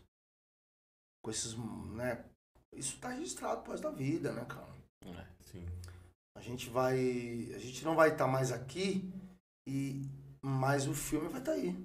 Com 1.24 1.30
esses, 1.30 1.56
né? 1.94 2.26
Isso 2.74 3.00
tá 3.00 3.10
registrado 3.10 3.62
pro 3.62 3.72
resto 3.72 3.84
da 3.84 3.92
vida, 3.92 4.32
né, 4.32 4.46
cara? 4.46 4.76
É. 5.06 5.28
Sim. 5.44 5.66
A 6.36 6.42
gente 6.42 6.70
vai. 6.70 6.98
A 7.56 7.60
gente 7.60 7.86
não 7.86 7.96
vai 7.96 8.12
estar 8.12 8.28
mais 8.28 8.52
aqui, 8.52 9.12
e 9.68 10.02
mas 10.42 10.88
o 10.88 10.94
filme 10.94 11.28
vai 11.28 11.40
estar 11.40 11.54
aí. 11.54 11.76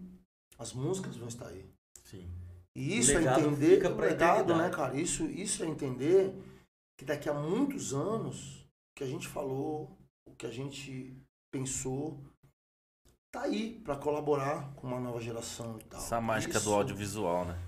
As 0.58 0.72
músicas 0.72 1.16
vão 1.16 1.28
estar 1.28 1.48
aí. 1.48 1.66
Sim. 2.04 2.30
E 2.76 2.98
isso 2.98 3.12
é 3.12 3.22
entender, 3.22 3.76
fica 3.76 3.90
pra 3.90 4.06
legado, 4.06 4.56
né, 4.56 4.70
cara? 4.70 5.00
Isso, 5.00 5.24
isso 5.24 5.62
é 5.64 5.66
entender 5.66 6.34
que 6.98 7.04
daqui 7.04 7.28
a 7.28 7.34
muitos 7.34 7.94
anos, 7.94 8.60
o 8.60 8.98
que 8.98 9.04
a 9.04 9.06
gente 9.06 9.26
falou, 9.26 9.96
o 10.28 10.34
que 10.36 10.46
a 10.46 10.50
gente 10.50 11.16
pensou, 11.50 12.22
tá 13.32 13.42
aí 13.42 13.80
pra 13.80 13.96
colaborar 13.96 14.74
com 14.74 14.86
uma 14.86 15.00
nova 15.00 15.20
geração 15.20 15.78
e 15.78 15.84
tal. 15.84 15.98
Essa 16.00 16.20
mágica 16.20 16.58
Isso- 16.58 16.68
do 16.68 16.74
audiovisual, 16.74 17.46
né? 17.46 17.58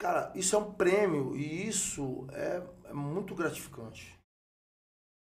Cara, 0.00 0.32
isso 0.36 0.56
é 0.56 0.58
um 0.58 0.72
prêmio 0.74 1.36
e 1.36 1.68
isso 1.68 2.26
é, 2.32 2.62
é 2.86 2.92
muito 2.92 3.34
gratificante. 3.34 4.18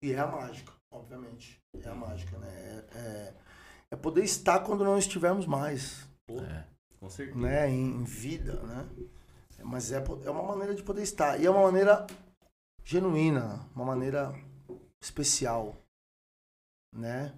E 0.03 0.12
é 0.12 0.19
a 0.19 0.27
mágica, 0.27 0.73
obviamente. 0.91 1.62
É 1.81 1.89
a 1.89 1.95
mágica, 1.95 2.37
né? 2.39 2.49
É, 2.49 2.99
é, 2.99 3.35
é 3.93 3.97
poder 3.97 4.24
estar 4.24 4.61
quando 4.61 4.85
não 4.85 4.99
estivermos 4.99 5.47
mais. 5.47 6.09
É. 6.29 6.65
Com 6.99 7.09
certeza. 7.09 7.39
né, 7.39 7.69
em, 7.69 7.97
em 7.97 8.05
vida, 8.05 8.62
né? 8.62 8.89
Mas 9.65 9.93
é, 9.93 9.97
é 9.97 10.31
uma 10.31 10.43
maneira 10.43 10.74
de 10.74 10.83
poder 10.83 11.03
estar. 11.03 11.41
E 11.41 11.47
é 11.47 11.51
uma 11.51 11.62
maneira 11.62 12.07
genuína, 12.85 13.69
uma 13.74 13.85
maneira 13.85 14.35
especial, 15.01 15.77
né? 16.93 17.33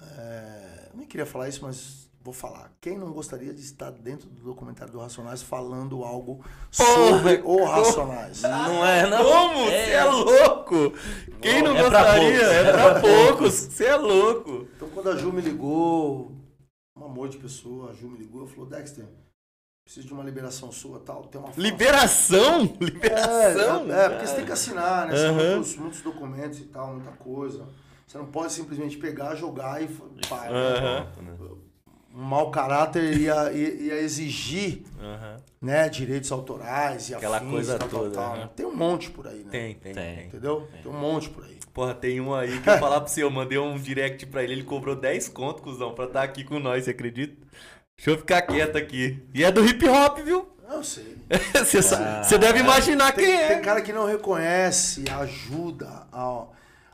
É, 0.00 0.90
nem 0.94 1.06
queria 1.06 1.26
falar 1.26 1.48
isso, 1.48 1.64
mas 1.64 2.07
vou 2.28 2.32
falar. 2.32 2.72
Quem 2.80 2.96
não 2.98 3.12
gostaria 3.12 3.52
de 3.54 3.60
estar 3.62 3.90
dentro 3.90 4.28
do 4.28 4.42
documentário 4.42 4.92
do 4.92 4.98
Racionais 5.00 5.42
falando 5.42 6.04
algo 6.04 6.44
sobre 6.70 7.40
o 7.44 7.64
Racionais? 7.64 8.42
Não 8.42 8.84
é, 8.84 9.08
não. 9.08 9.24
Como? 9.24 9.64
Você 9.64 9.90
é 9.90 10.04
louco? 10.04 10.92
Quem 11.40 11.62
não 11.62 11.76
É 11.76 11.82
gostaria? 11.82 12.30
poucos. 12.38 12.52
É 12.52 12.72
pra 12.72 13.00
poucos. 13.00 13.54
Você 13.54 13.84
é 13.86 13.96
louco. 13.96 14.68
Então, 14.76 14.88
quando 14.90 15.10
a 15.10 15.16
Ju 15.16 15.32
me 15.32 15.40
ligou, 15.40 16.32
um 16.96 17.04
amor 17.04 17.28
de 17.28 17.38
pessoa, 17.38 17.90
a 17.90 17.94
Ju 17.94 18.08
me 18.08 18.18
ligou 18.18 18.44
e 18.44 18.48
falou: 18.48 18.66
Dexter, 18.66 19.06
preciso 19.84 20.06
de 20.06 20.12
uma 20.12 20.22
liberação 20.24 20.70
sua 20.70 21.00
tal. 21.00 21.24
Tem 21.24 21.40
uma 21.40 21.50
Liberação? 21.56 22.62
É, 22.78 22.78
Liberação? 22.84 23.90
é, 23.92 24.08
porque 24.10 24.26
você 24.26 24.34
tem 24.36 24.44
que 24.44 24.52
assinar, 24.52 25.06
né? 25.06 25.16
São 25.16 25.34
Aham. 25.34 25.50
muitos, 25.54 25.76
muitos 25.76 26.00
documentos 26.02 26.58
e 26.58 26.64
tal, 26.64 26.92
muita 26.92 27.12
coisa. 27.12 27.66
Você 28.06 28.16
não 28.16 28.26
pode 28.26 28.52
simplesmente 28.52 28.96
pegar, 28.96 29.34
jogar 29.34 29.82
e. 29.82 29.88
pá, 30.28 30.46
Aham. 30.48 31.06
Um 32.18 32.24
mau 32.24 32.50
caráter 32.50 33.16
ia, 33.16 33.52
ia, 33.52 33.74
ia 33.74 34.00
exigir 34.00 34.82
Aham. 35.00 35.36
né, 35.62 35.88
direitos 35.88 36.32
autorais 36.32 37.08
e 37.10 37.14
Aquela 37.14 37.36
afins, 37.36 37.50
coisa 37.50 37.78
tal, 37.78 37.88
tal, 37.88 38.00
toda, 38.00 38.14
tal, 38.14 38.32
né? 38.34 38.38
né? 38.42 38.50
Tem 38.56 38.66
um 38.66 38.74
monte 38.74 39.08
por 39.10 39.28
aí, 39.28 39.44
né? 39.44 39.50
Tem, 39.52 39.74
tem, 39.76 39.94
Tem. 39.94 40.16
tem. 40.16 40.26
Entendeu? 40.26 40.66
Tem 40.82 40.90
um 40.90 40.98
monte 40.98 41.30
por 41.30 41.44
aí. 41.44 41.56
Porra, 41.72 41.94
tem 41.94 42.20
um 42.20 42.34
aí 42.34 42.60
que 42.60 42.68
eu 42.68 42.78
falar 42.78 43.00
pra 43.00 43.08
você, 43.08 43.22
eu 43.22 43.30
mandei 43.30 43.56
um 43.56 43.78
direct 43.78 44.26
pra 44.26 44.42
ele, 44.42 44.54
ele 44.54 44.64
cobrou 44.64 44.96
10 44.96 45.28
conto, 45.28 45.62
cuzão, 45.62 45.94
pra 45.94 46.06
estar 46.06 46.22
aqui 46.24 46.42
com 46.42 46.58
nós, 46.58 46.84
você 46.84 46.90
acredita? 46.90 47.36
Deixa 47.96 48.10
eu 48.10 48.18
ficar 48.18 48.42
quieto 48.42 48.76
aqui. 48.76 49.22
E 49.32 49.44
é 49.44 49.52
do 49.52 49.64
hip 49.64 49.88
hop, 49.88 50.18
viu? 50.18 50.48
Eu 50.68 50.82
sei. 50.82 51.16
Você 51.54 51.80
sa- 51.80 52.22
você 52.22 52.36
deve 52.36 52.58
imaginar 52.58 53.12
Tem, 53.12 53.24
quem 53.24 53.34
é. 53.34 53.48
tem 53.54 53.62
cara 53.62 53.80
que 53.80 53.92
não 53.92 54.06
reconhece 54.06 55.04
a 55.10 55.18
ajuda, 55.20 56.06
a, 56.12 56.44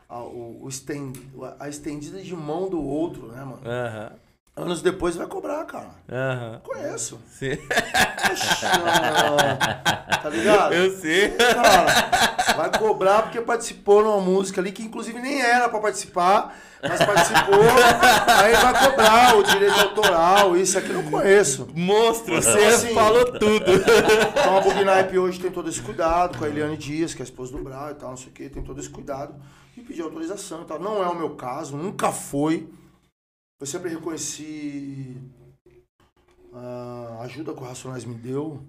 a, 0.09 0.19
o, 0.23 0.61
o 0.65 0.69
isten- 0.69 1.13
a 1.59 1.69
estendida 1.69 2.21
de 2.23 2.35
mão 2.37 2.69
do 2.69 2.81
outro, 2.81 3.29
né, 3.29 3.43
mano? 3.43 3.61
Aham, 3.65 4.13
Anos 4.57 4.81
depois 4.83 5.17
vai 5.17 5.27
cobrar, 5.27 5.65
cara. 5.65 5.91
aham. 6.09 6.61
Conheço. 6.63 7.21
Sim. 7.29 7.57
Poxa, 8.29 8.71
tá 10.23 10.31
ligado? 10.31 10.73
Eu 10.73 10.97
sei. 10.97 11.31
Cara, 11.31 12.55
vai 12.57 12.79
cobrar 12.79 13.23
porque 13.23 13.41
participou 13.41 14.05
numa 14.05 14.21
música 14.21 14.61
ali 14.61 14.71
que 14.71 14.85
inclusive 14.85 15.19
nem 15.21 15.43
era 15.43 15.69
pra 15.69 15.81
participar, 15.81 16.57
mas 16.81 17.05
participou, 17.05 17.61
aí 17.63 18.53
vai 18.55 18.91
cobrar 18.91 19.37
o 19.37 19.43
direito 19.43 19.81
autoral, 19.81 20.57
isso 20.57 20.79
aqui 20.79 20.91
eu 20.91 21.03
não 21.03 21.11
conheço. 21.11 21.69
Monstro, 21.75 22.41
você 22.41 22.59
assim, 22.67 22.95
falou 22.95 23.25
tudo. 23.25 23.73
Então 23.73 24.57
a 24.57 24.61
Bugnaip 24.61 25.19
hoje 25.19 25.41
tem 25.41 25.51
todo 25.51 25.69
esse 25.69 25.83
cuidado 25.83 26.39
com 26.39 26.45
a 26.45 26.49
Eliane 26.49 26.77
Dias, 26.77 27.13
que 27.13 27.23
é 27.23 27.25
a 27.25 27.27
esposa 27.27 27.51
do 27.51 27.59
Brau 27.59 27.91
e 27.91 27.95
tal, 27.95 28.11
não 28.11 28.17
sei 28.17 28.29
o 28.29 28.31
que, 28.31 28.49
tem 28.49 28.63
todo 28.63 28.79
esse 28.79 28.89
cuidado 28.89 29.35
e 29.77 29.81
pedir 29.81 30.03
autorização 30.03 30.63
e 30.63 30.65
tal. 30.65 30.79
Não 30.79 31.03
é 31.03 31.09
o 31.09 31.17
meu 31.17 31.31
caso, 31.31 31.77
nunca 31.77 32.13
foi. 32.13 32.69
Eu 33.65 33.67
sempre 33.67 33.89
reconheci 33.89 35.17
a 36.53 37.23
ajuda 37.23 37.55
que 37.55 37.61
o 37.61 37.65
Racionais 37.65 38.05
me 38.05 38.15
deu. 38.15 38.63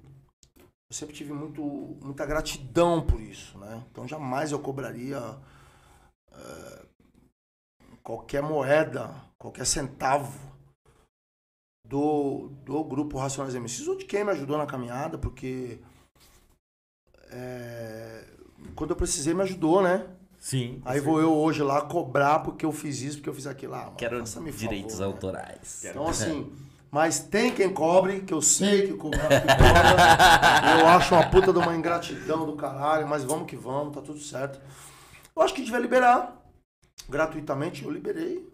Eu 0.57 0.95
sempre 0.95 1.13
tive 1.13 1.33
muito, 1.33 1.61
muita 2.01 2.25
gratidão 2.25 3.05
por 3.05 3.19
isso, 3.19 3.57
né? 3.57 3.85
Então 3.91 4.07
jamais 4.07 4.53
eu 4.53 4.59
cobraria 4.61 5.19
eh, 6.31 6.85
qualquer 8.01 8.41
moeda, 8.41 9.13
qualquer 9.37 9.65
centavo 9.65 10.39
do, 11.85 12.47
do 12.63 12.81
grupo 12.85 13.17
Racionais 13.17 13.53
MCs 13.53 13.89
ou 13.89 13.97
de 13.97 14.05
quem 14.05 14.23
me 14.23 14.31
ajudou 14.31 14.57
na 14.57 14.65
caminhada, 14.65 15.17
porque 15.17 15.77
é, 17.31 18.33
quando 18.77 18.91
eu 18.91 18.95
precisei 18.95 19.33
me 19.33 19.41
ajudou, 19.41 19.81
né? 19.81 20.07
Sim. 20.45 20.79
Aí 20.85 20.99
vou 20.99 21.19
eu 21.19 21.33
hoje 21.35 21.63
lá 21.63 21.81
cobrar 21.81 22.37
porque 22.37 22.63
eu 22.63 22.71
fiz 22.71 23.01
isso, 23.01 23.17
porque 23.17 23.29
eu 23.29 23.33
fiz 23.33 23.47
aquilo 23.47 23.71
lá. 23.71 23.85
mano, 23.85 23.95
Quero 23.97 24.19
faça-me 24.19 24.51
favor, 24.51 24.59
direitos 24.69 24.99
né? 24.99 25.05
autorais. 25.07 25.83
Então, 25.83 26.07
assim, 26.07 26.53
Mas 26.91 27.17
tem 27.17 27.51
quem 27.51 27.73
cobre, 27.73 28.19
que 28.21 28.31
eu 28.31 28.43
sei 28.43 28.85
que 28.85 28.93
o 28.93 28.97
cobra. 28.99 29.21
que 29.21 29.47
cobra. 29.57 30.79
eu 30.81 30.87
acho 30.87 31.15
uma 31.15 31.27
puta 31.31 31.51
de 31.51 31.57
uma 31.57 31.75
ingratidão 31.75 32.45
do 32.45 32.55
caralho, 32.55 33.07
mas 33.07 33.23
vamos 33.23 33.47
que 33.47 33.55
vamos, 33.55 33.95
tá 33.95 34.01
tudo 34.03 34.19
certo. 34.19 34.61
Eu 35.35 35.41
acho 35.41 35.51
que 35.51 35.63
devia 35.63 35.79
liberar. 35.79 36.39
Gratuitamente, 37.09 37.83
eu 37.83 37.89
liberei. 37.89 38.47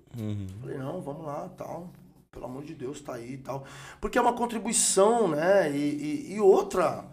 Falei, 0.61 0.77
não, 0.77 1.01
vamos 1.01 1.26
lá, 1.26 1.49
tal. 1.57 1.89
Pelo 2.31 2.45
amor 2.45 2.63
de 2.63 2.73
Deus, 2.73 3.01
tá 3.01 3.15
aí 3.15 3.34
e 3.34 3.38
tal. 3.39 3.65
Porque 3.99 4.18
é 4.18 4.22
uma 4.22 4.31
contribuição, 4.31 5.27
né? 5.27 5.69
E, 5.69 5.76
e- 5.76 6.34
e 6.35 6.39
outra. 6.39 7.03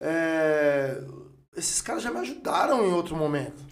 é, 0.00 1.04
esses 1.56 1.80
caras 1.82 2.02
já 2.02 2.10
me 2.10 2.18
ajudaram 2.18 2.84
em 2.84 2.92
outro 2.92 3.16
momento. 3.16 3.62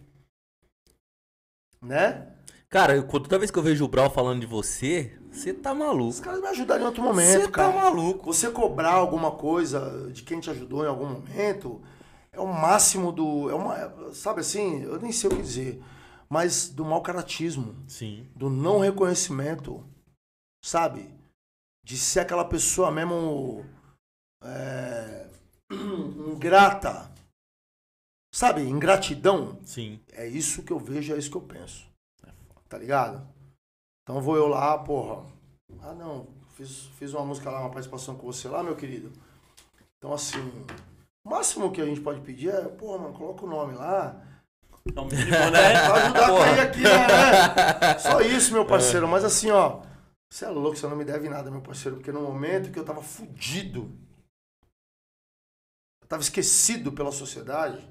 Né? 1.83 2.35
Cara, 2.69 3.03
toda 3.03 3.39
vez 3.39 3.51
que 3.51 3.59
eu 3.59 3.63
vejo 3.63 3.85
o 3.85 3.89
Brau 3.89 4.11
falando 4.11 4.41
de 4.41 4.47
você, 4.47 5.19
você 5.31 5.53
tá 5.53 5.73
Os 5.73 5.79
maluco. 5.79 6.21
caras 6.23 6.41
me 6.41 6.47
ajudaram 6.49 6.83
em 6.83 6.87
outro 6.87 7.03
momento, 7.03 7.41
Você 7.41 7.47
tá 7.47 7.51
cara. 7.51 7.73
maluco. 7.73 8.33
Você 8.33 8.51
cobrar 8.51 8.93
alguma 8.93 9.33
coisa 9.33 10.11
de 10.13 10.23
quem 10.23 10.39
te 10.41 10.51
ajudou 10.51 10.85
em 10.85 10.89
algum 10.89 11.07
momento 11.07 11.83
é 12.33 12.39
o 12.39 12.47
máximo 12.47 13.11
do. 13.11 13.51
É 13.51 13.55
uma, 13.55 14.13
sabe 14.13 14.41
assim, 14.41 14.83
eu 14.83 15.01
nem 15.01 15.11
sei 15.11 15.29
o 15.31 15.37
que 15.37 15.43
dizer. 15.43 15.83
Mas 16.29 16.69
do 16.69 16.85
mau 16.85 17.03
caratismo, 17.03 17.75
Sim. 17.89 18.29
do 18.37 18.49
não 18.49 18.79
reconhecimento, 18.79 19.85
sabe? 20.65 21.13
De 21.85 21.97
ser 21.97 22.21
aquela 22.21 22.45
pessoa 22.45 22.89
mesmo. 22.93 23.65
É, 24.45 25.27
ingrata. 25.73 27.10
Sabe? 28.33 28.63
Ingratidão. 28.63 29.59
Sim. 29.65 30.01
É 30.13 30.27
isso 30.27 30.63
que 30.63 30.73
eu 30.73 30.79
vejo, 30.79 31.15
é 31.15 31.19
isso 31.19 31.31
que 31.31 31.37
eu 31.37 31.43
penso. 31.43 31.87
Tá 32.69 32.79
ligado? 32.79 33.27
Então 34.03 34.21
vou 34.21 34.37
eu 34.37 34.47
lá, 34.47 34.79
porra. 34.79 35.27
Ah 35.83 35.93
não, 35.95 36.29
fiz, 36.57 36.87
fiz 36.99 37.13
uma 37.13 37.25
música 37.25 37.51
lá, 37.51 37.61
uma 37.61 37.71
participação 37.71 38.17
com 38.17 38.27
você 38.27 38.49
lá, 38.49 38.63
meu 38.63 38.77
querido. 38.77 39.13
Então 39.99 40.13
assim, 40.13 40.39
o 41.25 41.31
máximo 41.31 41.73
que 41.73 41.81
a 41.81 41.85
gente 41.85 42.01
pode 42.01 42.21
pedir 42.21 42.51
é, 42.51 42.69
porra, 42.69 42.99
mano, 42.99 43.15
coloca 43.15 43.45
o 43.45 43.49
nome 43.49 43.75
lá. 43.75 44.21
É 44.95 45.01
o 45.01 45.05
mínimo, 45.05 45.31
né? 45.31 45.73
Pra 45.87 45.95
ajudar 45.95 46.25
a 46.25 46.39
cair 46.39 46.61
aqui, 46.61 46.83
né? 46.83 47.99
Só 47.99 48.21
isso, 48.21 48.53
meu 48.53 48.65
parceiro. 48.65 49.07
Mas 49.07 49.25
assim, 49.25 49.51
ó, 49.51 49.83
você 50.31 50.45
é 50.45 50.49
louco, 50.49 50.77
você 50.77 50.87
não 50.87 50.97
me 50.97 51.05
deve 51.05 51.29
nada, 51.29 51.51
meu 51.51 51.61
parceiro, 51.61 51.97
porque 51.97 52.13
no 52.13 52.23
momento 52.23 52.71
que 52.71 52.79
eu 52.79 52.85
tava 52.85 53.03
fudido, 53.03 53.93
eu 56.03 56.09
tava 56.09 56.23
esquecido 56.23 56.93
pela 56.93 57.11
sociedade, 57.13 57.87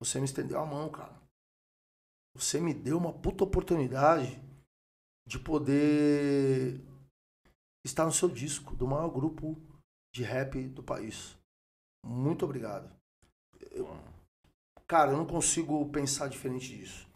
você 0.00 0.18
me 0.18 0.24
estendeu 0.26 0.60
a 0.60 0.66
mão, 0.66 0.88
cara. 0.88 1.14
Você 2.34 2.60
me 2.60 2.74
deu 2.74 2.98
uma 2.98 3.12
puta 3.12 3.44
oportunidade 3.44 4.40
de 5.26 5.38
poder 5.38 6.80
estar 7.84 8.04
no 8.04 8.12
seu 8.12 8.28
disco, 8.28 8.74
do 8.76 8.86
maior 8.86 9.08
grupo 9.08 9.56
de 10.14 10.22
rap 10.22 10.60
do 10.68 10.82
país. 10.82 11.36
Muito 12.04 12.44
obrigado. 12.44 12.90
Eu- 13.70 13.88
cara, 14.86 15.12
eu 15.12 15.16
não 15.16 15.26
consigo 15.26 15.84
pensar 15.90 16.28
diferente 16.28 16.76
disso. 16.76 17.06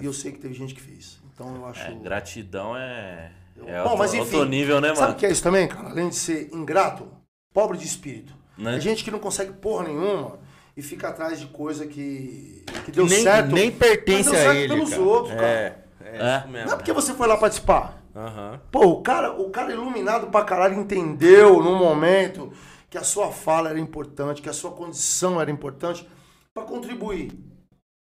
E 0.00 0.04
eu 0.04 0.12
sei 0.12 0.32
que 0.32 0.38
teve 0.38 0.54
gente 0.54 0.74
que 0.74 0.80
fez. 0.80 1.20
Então 1.32 1.54
eu 1.56 1.66
acho. 1.66 1.82
É, 1.82 1.94
gratidão 1.94 2.76
é. 2.76 3.34
É 3.56 3.82
Bom, 3.82 3.90
outro, 3.90 3.98
mas 3.98 4.14
enfim, 4.14 4.36
outro 4.36 4.48
nível, 4.48 4.80
né, 4.80 4.88
Sabe 4.88 5.00
mano? 5.00 5.12
o 5.14 5.16
que 5.16 5.26
é 5.26 5.30
isso 5.30 5.42
também, 5.42 5.68
cara? 5.68 5.90
Além 5.90 6.08
de 6.08 6.14
ser 6.14 6.52
ingrato, 6.54 7.06
pobre 7.52 7.76
de 7.76 7.84
espírito. 7.84 8.34
Né? 8.56 8.76
É 8.76 8.80
gente 8.80 9.04
que 9.04 9.10
não 9.10 9.18
consegue 9.18 9.52
porra 9.52 9.84
nenhuma 9.88 10.38
e 10.76 10.82
fica 10.82 11.08
atrás 11.08 11.38
de 11.38 11.46
coisa 11.46 11.86
que, 11.86 12.64
que 12.84 12.90
deu 12.90 13.06
nem, 13.06 13.22
certo. 13.22 13.52
nem 13.52 13.70
pertence 13.70 14.30
deu 14.30 14.38
a 14.38 14.42
certo 14.42 14.56
ele. 14.58 14.68
pelos 14.74 14.90
cara. 14.90 15.02
outros, 15.02 15.34
cara. 15.34 15.46
É, 15.46 15.78
é, 16.04 16.38
isso 16.38 16.48
mesmo. 16.48 16.66
Não 16.66 16.74
é 16.74 16.76
porque 16.76 16.92
você 16.92 17.14
foi 17.14 17.26
lá 17.26 17.36
participar. 17.36 17.98
Aham. 18.14 18.60
Pô, 18.70 18.86
o 18.86 19.02
cara, 19.02 19.32
o 19.32 19.50
cara 19.50 19.72
iluminado 19.72 20.26
pra 20.28 20.44
caralho 20.44 20.78
entendeu 20.78 21.62
no 21.62 21.76
momento 21.76 22.52
que 22.90 22.98
a 22.98 23.04
sua 23.04 23.30
fala 23.32 23.70
era 23.70 23.78
importante, 23.80 24.42
que 24.42 24.48
a 24.50 24.52
sua 24.52 24.70
condição 24.72 25.40
era 25.40 25.50
importante 25.50 26.06
pra 26.52 26.64
contribuir 26.64 27.32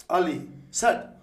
ali, 0.08 0.48
certo? 0.70 1.16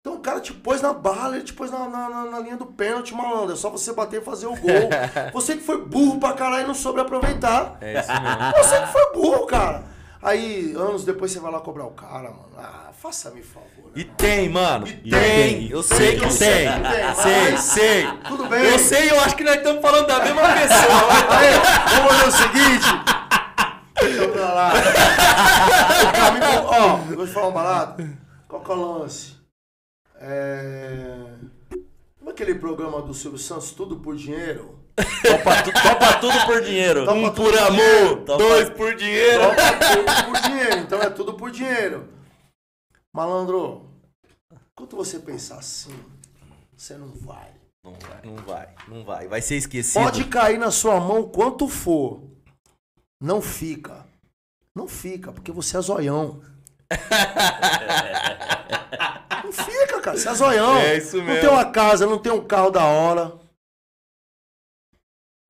Então 0.00 0.14
o 0.16 0.20
cara 0.20 0.40
te 0.40 0.54
pôs 0.54 0.80
na 0.80 0.94
bala, 0.94 1.36
ele 1.36 1.44
te 1.44 1.52
pôs 1.52 1.70
na, 1.70 1.86
na, 1.86 2.08
na- 2.08 2.24
na 2.24 2.38
linha 2.38 2.56
do 2.56 2.64
pênalti, 2.64 3.14
malandro. 3.14 3.52
É 3.52 3.56
só 3.56 3.68
você 3.68 3.92
bater 3.92 4.22
e 4.22 4.24
fazer 4.24 4.46
o 4.46 4.56
gol. 4.56 4.88
você 5.34 5.56
que 5.56 5.62
foi 5.62 5.84
burro 5.84 6.18
pra 6.18 6.32
caralho 6.32 6.64
e 6.64 6.66
não 6.66 6.74
soube 6.74 7.00
aproveitar. 7.00 7.76
É 7.82 8.00
isso 8.00 8.08
mesmo. 8.10 8.52
Você 8.56 8.80
que 8.80 8.86
foi 8.92 9.12
burro, 9.12 9.46
cara. 9.46 9.84
Aí, 10.22 10.74
anos 10.76 11.04
depois, 11.04 11.32
você 11.32 11.40
vai 11.40 11.50
lá 11.50 11.60
cobrar 11.60 11.86
o 11.86 11.92
cara, 11.92 12.30
mano. 12.30 12.50
Ah, 12.58 12.90
faça-me 12.92 13.42
favor. 13.42 13.90
E 13.96 14.04
mano? 14.04 14.14
tem, 14.18 14.48
mano. 14.50 14.86
E 14.86 15.10
tem. 15.10 15.10
tem. 15.10 15.70
Eu 15.70 15.82
sei 15.82 16.18
que 16.18 16.24
Eu 16.26 16.30
sei 16.30 16.48
tem. 16.66 16.68
Sei, 17.14 17.50
mas- 17.52 17.60
sei. 17.60 18.06
Tudo 18.28 18.46
bem. 18.46 18.64
Eu 18.64 18.78
sei, 18.78 19.10
eu 19.10 19.20
acho 19.20 19.34
que 19.34 19.44
nós 19.44 19.56
estamos 19.56 19.80
falando 19.80 20.06
da 20.06 20.18
mesma 20.22 20.42
pessoa. 20.42 21.08
Aí, 21.38 21.94
vamos 21.96 22.12
fazer 22.12 22.28
o 22.28 22.32
seguinte. 22.32 22.86
Deixa 24.00 24.22
eu 24.22 24.32
pra 24.32 24.52
lá. 24.52 24.72
Caminho, 26.12 26.64
ó, 26.66 26.96
vou 26.96 27.26
te 27.26 27.32
falar 27.32 27.48
um 27.48 27.52
barato. 27.52 28.08
Qual 28.46 28.62
que 28.62 28.70
é 28.70 28.74
o 28.74 28.98
lance? 28.98 29.36
É... 30.20 31.26
Como 32.18 32.28
é 32.28 32.32
aquele 32.32 32.54
programa 32.56 33.00
do 33.00 33.14
Silvio 33.14 33.38
Santos, 33.38 33.70
Tudo 33.72 33.96
por 34.00 34.16
Dinheiro? 34.16 34.79
Topa, 35.22 35.62
tu- 35.62 35.72
topa 35.72 36.12
tudo 36.20 36.46
por 36.46 36.62
dinheiro. 36.62 37.04
Topa 37.04 37.16
Um 37.18 37.30
por 37.34 37.58
amor, 37.58 37.70
dinheiro. 37.70 38.16
Topa- 38.24 38.38
dois 38.38 38.70
por 38.70 38.94
dinheiro. 38.94 39.42
Topa 39.42 39.54
tudo 39.94 40.24
por 40.26 40.40
dinheiro. 40.42 40.76
Então 40.78 41.02
é 41.02 41.10
tudo 41.10 41.34
por 41.34 41.50
dinheiro. 41.50 42.08
Malandro, 43.14 43.90
quando 44.74 44.96
você 44.96 45.18
pensar 45.18 45.56
assim, 45.58 45.94
você 46.76 46.94
não 46.94 47.08
vai. 47.08 47.50
Não 47.82 47.94
vai, 47.94 48.20
não 48.24 48.36
vai, 48.44 48.68
não 48.88 49.04
vai. 49.04 49.28
Vai 49.28 49.42
ser 49.42 49.56
esquecido. 49.56 50.02
Pode 50.04 50.24
cair 50.24 50.58
na 50.58 50.70
sua 50.70 51.00
mão 51.00 51.22
quanto 51.28 51.66
for. 51.66 52.22
Não 53.22 53.40
fica. 53.40 54.06
Não 54.76 54.86
fica, 54.86 55.32
porque 55.32 55.50
você 55.50 55.76
é 55.76 55.80
zoião. 55.80 56.42
não 59.44 59.52
fica, 59.52 60.00
cara. 60.00 60.16
Você 60.16 60.28
é 60.28 60.34
zoião. 60.34 60.76
É 60.76 60.96
isso 60.98 61.16
Não 61.18 61.24
mesmo. 61.24 61.40
tem 61.40 61.50
uma 61.50 61.64
casa, 61.70 62.06
não 62.06 62.18
tem 62.18 62.32
um 62.32 62.44
carro 62.44 62.70
da 62.70 62.84
hora. 62.84 63.32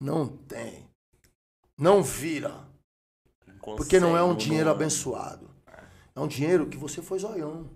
Não 0.01 0.27
tem. 0.29 0.89
Não 1.79 2.03
vira. 2.03 2.67
Porque 3.63 4.01
não 4.01 4.17
é 4.17 4.23
um 4.23 4.29
Consegue, 4.29 4.45
dinheiro 4.45 4.67
não- 4.67 4.75
abençoado. 4.75 5.51
É 6.15 6.21
um 6.21 6.27
dinheiro 6.29 6.69
que 6.69 6.77
você 6.77 7.03
foi 7.03 7.19
zoião. 7.19 7.69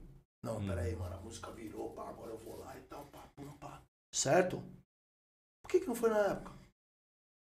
Não, 0.43 0.65
peraí, 0.67 0.95
mano, 0.97 1.17
a 1.17 1.21
música 1.21 1.51
virou, 1.53 1.91
pá, 1.91 2.09
agora 2.09 2.31
eu 2.33 2.39
vou 2.39 2.57
lá 2.59 2.77
e 2.77 2.81
tal, 2.83 3.05
pá, 3.07 3.21
pum, 3.37 3.51
pá. 3.59 3.81
Certo? 4.13 4.63
Por 5.63 5.71
que, 5.71 5.81
que 5.81 5.87
não 5.87 5.95
foi 5.95 6.11
na 6.11 6.19
época? 6.19 6.53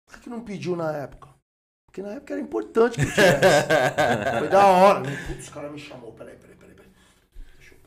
Por 0.06 0.14
que, 0.16 0.20
que 0.24 0.30
não 0.30 0.44
pediu 0.44 0.74
na 0.76 0.92
época? 0.92 1.28
Porque 1.86 2.02
na 2.02 2.10
época 2.14 2.32
era 2.34 2.42
importante 2.42 2.96
que 2.98 3.04
tivesse. 3.06 3.40
Foi 4.38 4.48
da 4.48 4.66
hora. 4.66 5.02
Putz, 5.26 5.44
os 5.44 5.48
caras 5.50 5.72
me 5.72 5.78
chamou. 5.78 6.12
Peraí, 6.12 6.36
peraí, 6.36 6.56
peraí, 6.56 6.74
peraí. 6.74 6.90
Deixa 7.56 7.74
eu... 7.74 7.80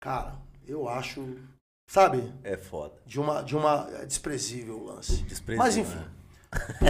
Cara, 0.00 0.36
eu 0.66 0.88
acho. 0.88 1.20
Sabe? 1.88 2.30
É 2.44 2.54
foda. 2.56 2.92
De 3.06 3.18
uma, 3.18 3.42
de 3.42 3.56
uma. 3.56 3.88
É 4.00 4.04
desprezível 4.04 4.76
o 4.76 4.84
lance. 4.84 5.22
Desprezível, 5.22 5.64
Mas 5.64 5.76
enfim. 5.76 5.96
né? 5.96 6.04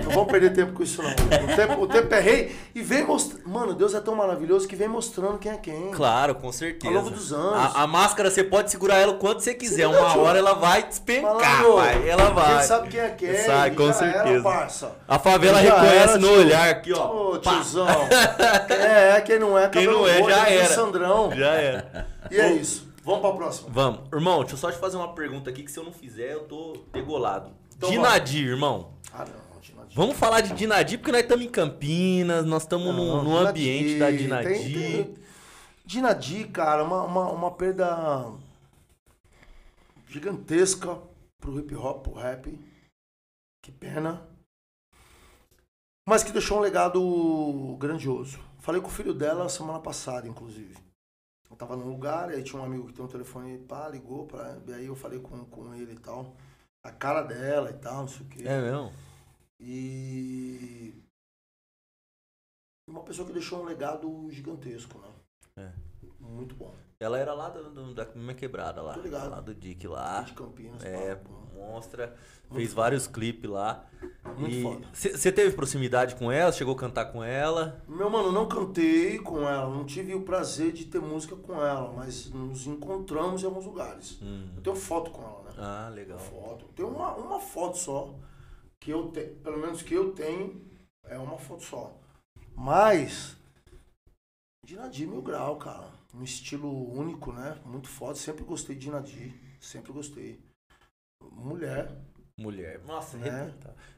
Não 0.05 0.11
vamos 0.13 0.31
perder 0.31 0.53
tempo 0.53 0.73
com 0.73 0.83
isso, 0.85 1.03
não. 1.03 1.11
O 1.11 1.57
tempo, 1.57 1.83
o 1.83 1.87
tempo 1.89 2.15
é 2.15 2.21
rei 2.21 2.57
e 2.75 2.81
vem 2.83 3.05
mostrando. 3.05 3.49
Mano, 3.49 3.75
Deus 3.75 3.93
é 3.95 4.01
tão 4.01 4.15
maravilhoso 4.15 4.69
que 4.69 4.77
vem 4.77 4.87
mostrando 4.87 5.37
quem 5.39 5.51
é 5.51 5.57
quem. 5.57 5.91
Claro, 5.91 6.35
com 6.37 6.51
certeza. 6.53 6.89
Ao 6.95 7.01
longo 7.03 7.11
dos 7.11 7.33
anos. 7.33 7.77
A, 7.77 7.83
a 7.83 7.87
máscara 7.87 8.31
você 8.31 8.45
pode 8.45 8.71
segurar 8.71 8.99
ela 8.99 9.13
o 9.13 9.19
quanto 9.19 9.41
você 9.41 9.55
quiser. 9.55 9.87
Uma 9.89 10.17
hora 10.17 10.39
ela 10.39 10.55
vai 10.55 10.85
despencar, 10.87 11.65
pai. 11.65 12.09
Ela 12.09 12.31
vai. 12.31 12.55
gente 12.55 12.67
sabe 12.67 12.89
quem 12.89 13.01
é 13.01 13.11
quem. 13.11 13.31
E 13.31 13.71
com 13.77 13.93
certeza. 13.93 14.49
Era. 14.49 14.97
A 15.09 15.19
favela 15.19 15.63
Já 15.63 15.75
reconhece 15.75 16.09
era, 16.13 16.19
no 16.19 16.29
tio. 16.29 16.39
olhar 16.39 16.71
aqui, 16.71 16.93
ó. 16.93 17.33
Ô, 17.33 17.39
tiozão. 17.39 17.89
é, 18.69 19.21
quem 19.23 19.39
não 19.41 19.59
é, 19.59 19.69
Quem 19.69 19.87
não 19.87 20.07
é, 20.07 20.19
já 20.19 20.43
o 20.45 20.47
era. 20.47 20.75
Sandrão. 20.75 21.33
Já 21.35 21.55
era. 21.55 22.07
E 22.31 22.37
é 22.41 22.53
isso. 22.53 22.88
Vamos 23.09 23.23
pra 23.23 23.33
próxima. 23.33 23.71
Vamos. 23.71 24.01
Irmão, 24.13 24.41
deixa 24.41 24.55
eu 24.55 24.59
só 24.59 24.71
te 24.71 24.77
fazer 24.79 24.99
uma 24.99 25.15
pergunta 25.15 25.49
aqui 25.49 25.63
que 25.63 25.73
se 25.73 25.79
eu 25.79 25.85
não 25.85 25.93
fizer, 25.93 26.35
eu 26.35 26.47
tô 26.47 26.75
degolado. 26.93 27.51
Então 27.75 27.89
Dinadir, 27.91 28.47
irmão. 28.49 28.93
Ah, 29.13 29.25
não, 29.25 29.61
Dinadi. 29.61 29.95
Vamos 29.97 30.17
falar 30.19 30.43
de 30.43 30.53
Dinadir, 30.53 30.99
porque 30.99 31.13
nós 31.13 31.23
estamos 31.23 31.45
em 31.45 31.49
Campinas, 31.49 32.45
nós 32.45 32.63
estamos 32.65 32.95
no, 32.95 33.23
no 33.23 33.31
Dinadi, 33.31 33.49
ambiente 33.49 34.29
da 34.29 34.43
tem- 34.43 34.73
tem- 34.75 35.15
Dinadi, 35.87 36.45
cara, 36.49 36.85
uma, 36.85 37.03
uma, 37.05 37.31
uma 37.31 37.51
perda 37.51 38.31
gigantesca 40.07 40.99
pro 41.41 41.59
hip 41.59 41.75
hop, 41.75 42.03
pro 42.03 42.13
rap. 42.15 42.59
Que 43.63 43.73
pena. 43.73 44.23
Mas 46.07 46.23
que 46.23 46.33
deixou 46.33 46.59
um 46.59 46.61
legado 46.61 47.77
grandioso. 47.79 48.39
Falei 48.61 48.81
com 48.81 48.89
o 48.89 48.91
filho 48.91 49.15
dela 49.15 49.49
semana 49.49 49.79
passada, 49.81 50.27
inclusive. 50.29 50.77
Eu 51.51 51.57
tava 51.57 51.77
num 51.77 51.89
lugar, 51.89 52.29
aí 52.29 52.43
tinha 52.43 52.61
um 52.61 52.65
amigo 52.65 52.87
que 52.87 52.93
tem 52.93 53.05
um 53.05 53.09
telefone, 53.09 53.59
pá, 53.59 53.89
ligou, 53.89 54.27
pra, 54.27 54.59
e 54.67 54.73
aí 54.75 54.87
eu 54.87 54.95
falei 54.95 55.19
com, 55.19 55.45
com 55.47 55.75
ele 55.75 55.93
e 55.93 55.99
tal. 55.99 56.37
A 56.85 56.93
cara 56.93 57.23
dela 57.23 57.71
e 57.71 57.75
tal, 57.75 58.03
não 58.03 58.09
sei 58.09 58.27
o 58.27 58.29
quê. 58.29 58.43
É 58.47 58.61
mesmo? 58.61 58.93
E 59.61 60.95
uma 62.89 63.03
pessoa 63.03 63.27
que 63.27 63.33
deixou 63.33 63.61
um 63.63 63.65
legado 63.65 64.31
gigantesco, 64.31 64.99
né? 64.99 65.09
É. 65.57 65.73
Muito 66.21 66.55
bom. 66.55 66.75
Ela 67.01 67.19
era 67.19 67.33
lá 67.35 67.49
do- 67.49 67.95
da 67.95 68.05
minha 68.15 68.35
quebrada 68.35 68.83
lá. 68.83 68.95
Tô 68.95 69.01
ligado. 69.01 69.31
Lá 69.31 69.41
do 69.41 69.55
Dick 69.55 69.87
lá. 69.87 70.23
De 70.23 70.33
Campinas. 70.35 70.85
É, 70.85 71.15
pá, 71.15 71.31
monstra. 71.59 72.15
Fez 72.55 72.73
vários 72.73 73.07
clipes 73.07 73.51
lá. 73.51 73.85
Muito 74.37 74.63
foda. 74.63 74.87
Você 74.93 75.31
teve 75.31 75.55
proximidade 75.55 76.15
com 76.15 76.33
ela? 76.33 76.51
Chegou 76.51 76.75
a 76.75 76.79
cantar 76.79 77.07
com 77.07 77.23
ela? 77.23 77.83
Meu 77.87 78.09
mano, 78.09 78.33
não 78.33 78.49
cantei 78.49 79.19
com 79.19 79.41
ela, 79.41 79.69
não 79.69 79.85
tive 79.85 80.15
o 80.15 80.23
prazer 80.23 80.73
de 80.73 80.87
ter 80.87 81.01
música 81.01 81.37
com 81.37 81.55
ela, 81.55 81.93
mas 81.93 82.31
nos 82.31 82.67
encontramos 82.67 83.43
em 83.43 83.47
alguns 83.47 83.67
lugares. 83.67 84.19
Hum. 84.23 84.49
Eu 84.57 84.63
tenho 84.63 84.77
foto 84.77 85.11
com 85.11 85.23
ela, 85.23 85.43
né? 85.45 85.53
Ah, 85.59 85.91
legal. 85.93 86.19
Foto. 86.19 86.67
Tem 86.75 86.87
uma, 86.87 87.15
uma 87.17 87.41
foto 87.41 87.77
só. 87.77 88.15
Que 88.81 88.93
eu 88.93 89.09
tenho, 89.09 89.35
pelo 89.37 89.59
menos 89.59 89.83
que 89.83 89.93
eu 89.93 90.13
tenho, 90.13 90.65
é 91.05 91.19
uma 91.19 91.37
foto 91.37 91.65
só. 91.65 91.99
Mas. 92.55 93.37
Dinadir 94.65 95.09
Mil 95.09 95.23
Grau, 95.23 95.57
cara. 95.57 95.89
Um 96.15 96.23
estilo 96.23 96.71
único, 96.93 97.33
né? 97.33 97.59
Muito 97.65 97.89
foda. 97.89 98.15
Sempre 98.15 98.45
gostei 98.45 98.77
de 98.77 98.83
Dinadir. 98.83 99.35
Sempre 99.61 99.93
gostei. 99.93 100.41
Mulher. 101.23 101.91
Mulher. 102.37 102.81
Nossa, 102.87 103.17
Né? 103.17 103.53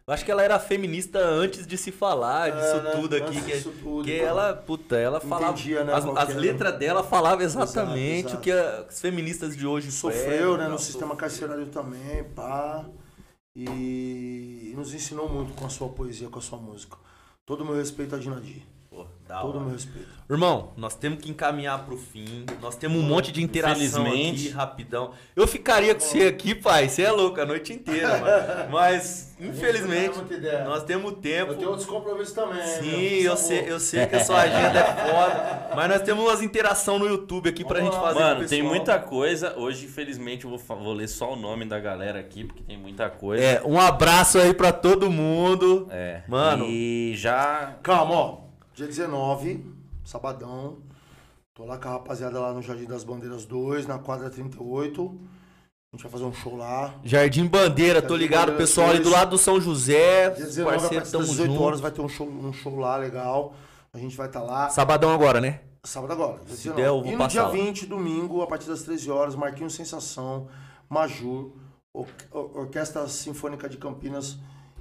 Eu 0.07 0.15
acho 0.15 0.25
que 0.25 0.31
ela 0.31 0.43
era 0.43 0.59
feminista 0.59 1.21
antes 1.21 1.65
de 1.67 1.77
se 1.77 1.93
falar 1.93 2.51
disso 2.51 2.77
É, 2.79 2.83
né? 2.83 2.91
tudo 2.93 3.15
aqui. 3.15 3.37
Antes 3.37 3.45
Que, 3.45 3.53
disso 3.53 3.73
tudo, 3.81 4.05
que 4.05 4.17
então. 4.17 4.27
ela, 4.29 4.55
puta, 4.55 4.97
ela 4.97 5.21
falava. 5.21 5.53
Entendia, 5.53 5.85
né, 5.85 5.93
as, 5.95 6.05
as 6.05 6.35
letras 6.35 6.79
dela 6.79 7.05
falavam 7.05 7.45
exatamente 7.45 8.27
Exato, 8.31 8.37
o 8.37 8.41
que 8.41 8.51
as 8.51 9.01
feministas 9.01 9.57
de 9.57 9.65
hoje 9.67 9.93
Sofreu, 9.93 10.57
né? 10.57 10.67
No 10.67 10.79
sistema 10.79 11.15
carcerário 11.15 11.67
também, 11.67 12.25
pá. 12.35 12.85
E, 13.55 14.71
e 14.73 14.75
nos 14.77 14.93
ensinou 14.95 15.29
muito 15.29 15.53
com 15.53 15.67
a 15.67 15.69
sua 15.69 15.89
poesia, 15.91 16.29
com 16.29 16.39
a 16.39 16.43
sua 16.43 16.59
música. 16.59 16.97
Todo 17.47 17.61
o 17.61 17.65
meu 17.67 17.77
respeito 17.77 18.15
a 18.17 18.19
Dinadir. 18.19 18.63
Da 19.31 19.43
Todo 19.43 19.55
o 19.55 19.57
hora. 19.59 19.61
meu 19.61 19.75
respeito. 19.75 20.09
Irmão, 20.29 20.73
nós 20.77 20.95
temos 20.97 21.21
que 21.21 21.31
encaminhar 21.31 21.85
pro 21.85 21.97
fim. 21.97 22.45
Nós 22.61 22.77
temos 22.77 22.99
um 22.99 23.03
monte 23.03 23.31
de 23.31 23.43
interação 23.43 24.07
aqui, 24.07 24.49
rapidão. 24.49 25.13
Eu 25.37 25.47
ficaria 25.47 25.95
com 25.95 26.01
você 26.01 26.23
aqui, 26.27 26.53
pai. 26.53 26.89
Você 26.89 27.03
é 27.03 27.13
louco 27.13 27.41
a 27.41 27.47
noite 27.47 27.73
inteira, 27.73 28.19
mano. 28.19 28.71
Mas, 28.71 29.35
infelizmente, 29.41 30.19
nós 30.65 30.83
temos 30.83 31.15
tempo. 31.15 31.53
Eu 31.53 31.57
tenho 31.59 31.71
outros 31.71 31.89
compromissos 31.89 32.33
também. 32.33 32.61
Sim, 32.65 33.23
eu 33.23 33.37
sei, 33.37 33.65
eu 33.71 33.79
sei 33.79 34.07
que 34.07 34.17
a 34.17 34.25
sua 34.25 34.41
agenda 34.43 34.81
é 34.81 34.85
foda. 34.85 35.71
Mas 35.77 35.89
nós 35.89 36.03
temos 36.03 36.25
umas 36.25 36.43
interação 36.43 36.99
no 36.99 37.07
YouTube 37.07 37.49
aqui 37.49 37.65
pra 37.65 37.81
gente 37.81 37.95
fazer 37.95 38.19
com 38.19 38.25
o 38.25 38.29
Mano, 38.29 38.49
tem 38.49 38.63
muita 38.63 38.99
coisa. 38.99 39.57
Hoje, 39.57 39.87
infelizmente, 39.87 40.45
eu 40.45 40.51
vou, 40.51 40.59
vou 40.77 40.93
ler 40.93 41.09
só 41.09 41.33
o 41.33 41.37
nome 41.37 41.65
da 41.65 41.79
galera 41.79 42.19
aqui, 42.19 42.45
porque 42.45 42.63
tem 42.65 42.77
muita 42.77 43.09
coisa. 43.09 43.43
É, 43.43 43.63
um 43.65 43.79
abraço 43.81 44.39
aí 44.39 44.55
pra 44.55 44.73
todo 44.73 45.09
mundo. 45.11 45.87
É. 45.91 46.23
Mano. 46.27 46.67
E 46.67 47.15
já. 47.17 47.77
Calma, 47.83 48.15
ó. 48.15 48.40
Dia 48.81 48.87
19, 48.87 49.63
sabadão. 50.03 50.79
Tô 51.53 51.67
lá 51.67 51.77
com 51.77 51.87
a 51.87 51.91
rapaziada 51.93 52.41
lá 52.41 52.55
no 52.55 52.63
Jardim 52.63 52.87
das 52.87 53.05
Bandeiras 53.05 53.45
2, 53.45 53.87
na 53.87 53.99
quadra 53.99 54.31
38. 54.31 55.21
A 55.93 55.97
gente 55.97 56.03
vai 56.05 56.11
fazer 56.11 56.25
um 56.25 56.33
show 56.33 56.57
lá. 56.57 56.95
Jardim 57.05 57.45
Bandeira, 57.47 58.01
tô 58.01 58.15
Jardim 58.15 58.23
ligado, 58.23 58.41
Bandeira 58.47 58.57
pessoal 58.59 58.89
ali 58.89 59.01
do 59.01 59.11
lado 59.11 59.33
do 59.33 59.37
São 59.37 59.61
José. 59.61 60.31
Dia 60.31 60.47
19, 60.47 60.63
a 60.63 60.65
Parceiro, 60.81 60.95
partir 60.95 61.13
tamo 61.13 61.25
das 61.25 61.31
18 61.33 61.53
junto. 61.53 61.63
horas 61.63 61.81
vai 61.81 61.91
ter 61.91 62.01
um 62.01 62.09
show, 62.09 62.27
um 62.27 62.53
show 62.55 62.79
lá 62.79 62.97
legal. 62.97 63.53
A 63.93 63.99
gente 63.99 64.17
vai 64.17 64.29
estar 64.29 64.41
lá. 64.41 64.71
Sabadão 64.71 65.11
agora, 65.13 65.43
né? 65.43 65.61
Sábado 65.85 66.15
agora. 66.15 66.39
dia 66.47 66.57
Se 66.57 66.69
19. 66.71 66.81
der, 66.81 66.89
eu 66.89 67.03
vou 67.03 67.13
e 67.13 67.17
no 67.17 67.29
dia 67.29 67.43
lá. 67.43 67.51
20, 67.51 67.85
domingo, 67.85 68.41
a 68.41 68.47
partir 68.47 68.67
das 68.67 68.83
13 68.85 69.11
horas, 69.11 69.35
Marquinhos 69.35 69.75
Sensação, 69.75 70.49
Majur, 70.89 71.51
Or- 71.93 72.09
Orquestra 72.33 73.07
Sinfônica 73.09 73.69
de 73.69 73.77
Campinas 73.77 74.39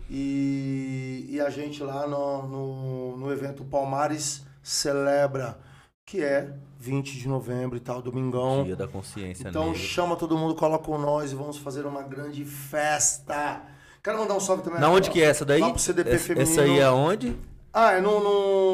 e, 0.10 1.28
e 1.30 1.40
a 1.40 1.50
gente 1.50 1.84
lá 1.84 2.08
no, 2.08 2.48
no, 2.48 3.18
no 3.18 3.32
evento 3.32 3.64
Palmares 3.64 4.44
Celebra, 4.64 5.60
que 6.06 6.24
é 6.24 6.52
20 6.80 7.18
de 7.18 7.28
novembro 7.28 7.78
e 7.78 7.80
tal, 7.80 8.02
domingão. 8.02 8.64
Dia 8.64 8.76
da 8.76 8.88
consciência 8.88 9.48
Então 9.48 9.66
negra. 9.68 9.80
chama 9.80 10.16
todo 10.16 10.38
mundo, 10.38 10.56
coloca 10.56 10.86
com 10.86 10.98
nós 10.98 11.32
e 11.32 11.36
vamos 11.36 11.58
fazer 11.58 11.86
uma 11.86 12.02
grande 12.02 12.44
festa. 12.46 13.62
Quero 14.04 14.18
mandar 14.18 14.36
um 14.36 14.40
salve 14.40 14.64
também. 14.64 14.80
Na 14.80 14.90
onde 14.90 15.10
que 15.10 15.22
é 15.22 15.26
essa 15.26 15.46
daí? 15.46 15.60
Lá 15.62 15.70
pro 15.72 15.80
CDP 15.80 16.10
essa, 16.12 16.24
feminino. 16.26 16.52
essa 16.52 16.62
aí 16.62 16.80
é 16.80 16.90
onde? 16.90 17.36
Ah, 17.72 17.92
é 17.92 18.02
no, 18.02 18.20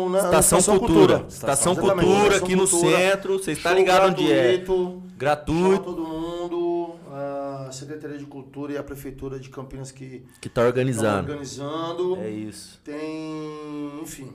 no 0.06 0.10
na 0.10 0.20
Estação, 0.40 0.80
Cultura. 0.80 1.26
Estação 1.28 1.74
Estação 1.74 1.74
Exatamente, 1.74 2.06
Cultura, 2.06 2.28
Estação 2.28 2.46
aqui 2.46 2.56
no 2.56 2.68
Cultura. 2.68 2.98
centro. 2.98 3.38
Você 3.40 3.52
está 3.52 3.74
ligado 3.74 4.08
onde 4.10 4.32
é? 4.32 4.58
gratuito. 4.58 4.74
Chama 4.76 5.02
Gratuito. 5.18 5.84
todo 5.84 6.04
mundo, 6.08 6.55
Secretaria 7.76 8.18
de 8.18 8.26
Cultura 8.26 8.74
e 8.74 8.78
a 8.78 8.84
Prefeitura 8.84 9.40
de 9.40 9.50
Campinas 9.50 9.92
que 9.92 10.26
Que 10.42 10.50
tá 10.50 10.62
estão 10.62 10.66
organizando. 10.66 11.30
organizando. 11.32 12.18
É 12.18 12.30
isso. 12.30 12.80
Tem, 12.84 14.00
enfim, 14.02 14.34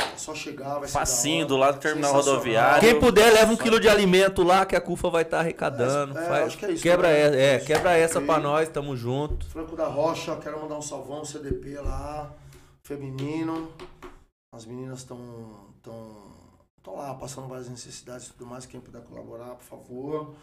é 0.00 0.16
só 0.16 0.34
chegar, 0.34 0.78
vai 0.78 0.88
ser 0.88 0.94
Facinho, 0.94 1.44
da 1.44 1.48
do 1.48 1.56
lado 1.58 1.74
do 1.74 1.80
terminal 1.80 2.12
rodoviário. 2.14 2.80
Quem 2.80 2.98
puder, 2.98 3.30
leva 3.32 3.52
um 3.52 3.56
quilo 3.56 3.78
de 3.78 3.88
alimento 3.88 4.42
lá 4.42 4.64
que 4.64 4.74
a 4.74 4.80
CUFA 4.80 5.10
vai 5.10 5.22
estar 5.22 5.40
arrecadando. 5.40 6.18
É, 6.18 6.24
é, 6.24 6.28
Faz- 6.28 6.46
acho 6.46 6.58
que 6.58 6.64
é 6.66 6.72
isso, 6.72 6.82
quebra, 6.82 7.08
né? 7.08 7.20
essa, 7.20 7.36
é, 7.36 7.58
quebra 7.60 7.92
essa 7.96 8.20
pra 8.20 8.38
nós, 8.38 8.68
tamo 8.68 8.96
junto. 8.96 9.44
Franco 9.46 9.76
da 9.76 9.86
Rocha, 9.86 10.34
quero 10.36 10.60
mandar 10.60 10.78
um 10.78 10.82
salvão, 10.82 11.24
CDP 11.24 11.74
lá, 11.80 12.32
feminino. 12.82 13.70
As 14.54 14.64
meninas 14.64 15.00
estão 15.00 15.18
tão, 15.82 16.08
tão 16.82 16.96
lá 16.96 17.12
passando 17.14 17.46
várias 17.46 17.68
necessidades 17.68 18.28
e 18.28 18.32
tudo 18.32 18.46
mais. 18.46 18.64
Quem 18.64 18.80
puder 18.80 19.02
colaborar, 19.02 19.54
por 19.56 19.64
favor. 19.64 20.34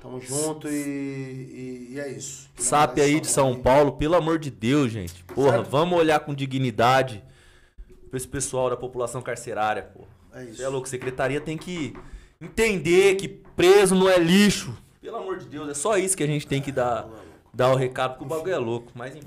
Tamo 0.00 0.20
junto 0.20 0.68
e, 0.68 0.72
e, 0.72 1.88
e 1.94 2.00
é 2.00 2.10
isso. 2.10 2.48
SAP 2.56 2.98
aí 2.98 3.20
de 3.20 3.26
São 3.28 3.58
Paulo, 3.60 3.92
pelo 3.92 4.14
amor 4.14 4.38
de 4.38 4.50
Deus, 4.50 4.90
gente. 4.92 5.22
Porra, 5.24 5.58
Certo. 5.58 5.70
vamos 5.70 5.98
olhar 5.98 6.20
com 6.20 6.34
dignidade 6.34 7.22
pra 8.10 8.16
esse 8.16 8.28
pessoal 8.28 8.70
da 8.70 8.76
população 8.76 9.22
carcerária, 9.22 9.82
porra. 9.82 10.08
É 10.34 10.44
isso. 10.44 10.56
Você 10.56 10.62
é 10.64 10.68
louco, 10.68 10.88
secretaria 10.88 11.40
tem 11.40 11.56
que 11.56 11.94
entender 12.40 13.14
que 13.16 13.28
preso 13.28 13.94
não 13.94 14.08
é 14.08 14.18
lixo. 14.18 14.76
Pelo 15.00 15.16
amor 15.16 15.38
de 15.38 15.46
Deus, 15.46 15.68
é 15.68 15.74
só 15.74 15.96
isso 15.96 16.16
que 16.16 16.22
a 16.22 16.26
gente 16.26 16.46
tem 16.46 16.60
que 16.60 16.72
dar, 16.72 17.08
dar 17.54 17.72
o 17.72 17.76
recado, 17.76 18.12
porque 18.18 18.24
o 18.24 18.28
bagulho 18.28 18.52
é 18.54 18.58
louco. 18.58 18.92
Mas 18.94 19.14
enfim, 19.14 19.26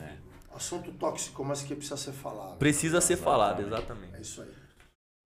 Assunto 0.53 0.91
tóxico, 0.91 1.43
mas 1.45 1.61
que 1.61 1.73
precisa 1.73 1.95
ser 1.95 2.11
falado. 2.11 2.57
precisa 2.57 2.99
ser 2.99 3.15
falado, 3.15 3.61
exatamente. 3.61 4.13
É 4.17 4.19
isso 4.21 4.41
aí. 4.41 4.49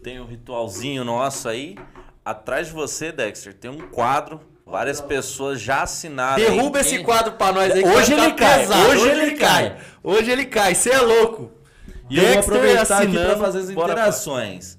Tem 0.04 0.20
um 0.20 0.26
ritualzinho 0.26 1.04
nosso 1.04 1.50
aí. 1.50 1.76
Atrás 2.24 2.68
de 2.68 2.74
você, 2.74 3.12
Dexter, 3.12 3.54
tem 3.54 3.72
um 3.72 3.88
quadro. 3.90 4.40
Várias 4.66 5.02
pessoas 5.02 5.62
já 5.62 5.84
assinaram. 5.84 6.44
Derruba 6.44 6.80
esse 6.80 6.96
Quem- 6.98 7.04
quadro 7.06 7.34
pra 7.34 7.52
nós 7.52 7.72
aí. 7.74 7.84
que 7.84 7.90
Hoje 7.90 8.14
ele 8.14 8.32
cai, 8.34 8.60
pesado. 8.60 8.90
hoje 8.90 9.10
ele 9.10 9.32
cai. 9.36 9.78
Hoje 10.04 10.32
ele 10.32 10.46
cai, 10.46 10.74
você 10.76 10.90
é 10.92 11.00
louco. 11.00 11.52
E 12.10 12.18
eu 12.18 12.24
vou 12.24 12.34
Dexter 12.36 12.40
aproveitar 12.40 12.98
aqui 12.98 13.08
assinando, 13.08 13.28
para 13.30 13.38
fazer 13.40 13.60
as 13.60 13.72
bora, 13.72 13.92
interações. 13.94 14.78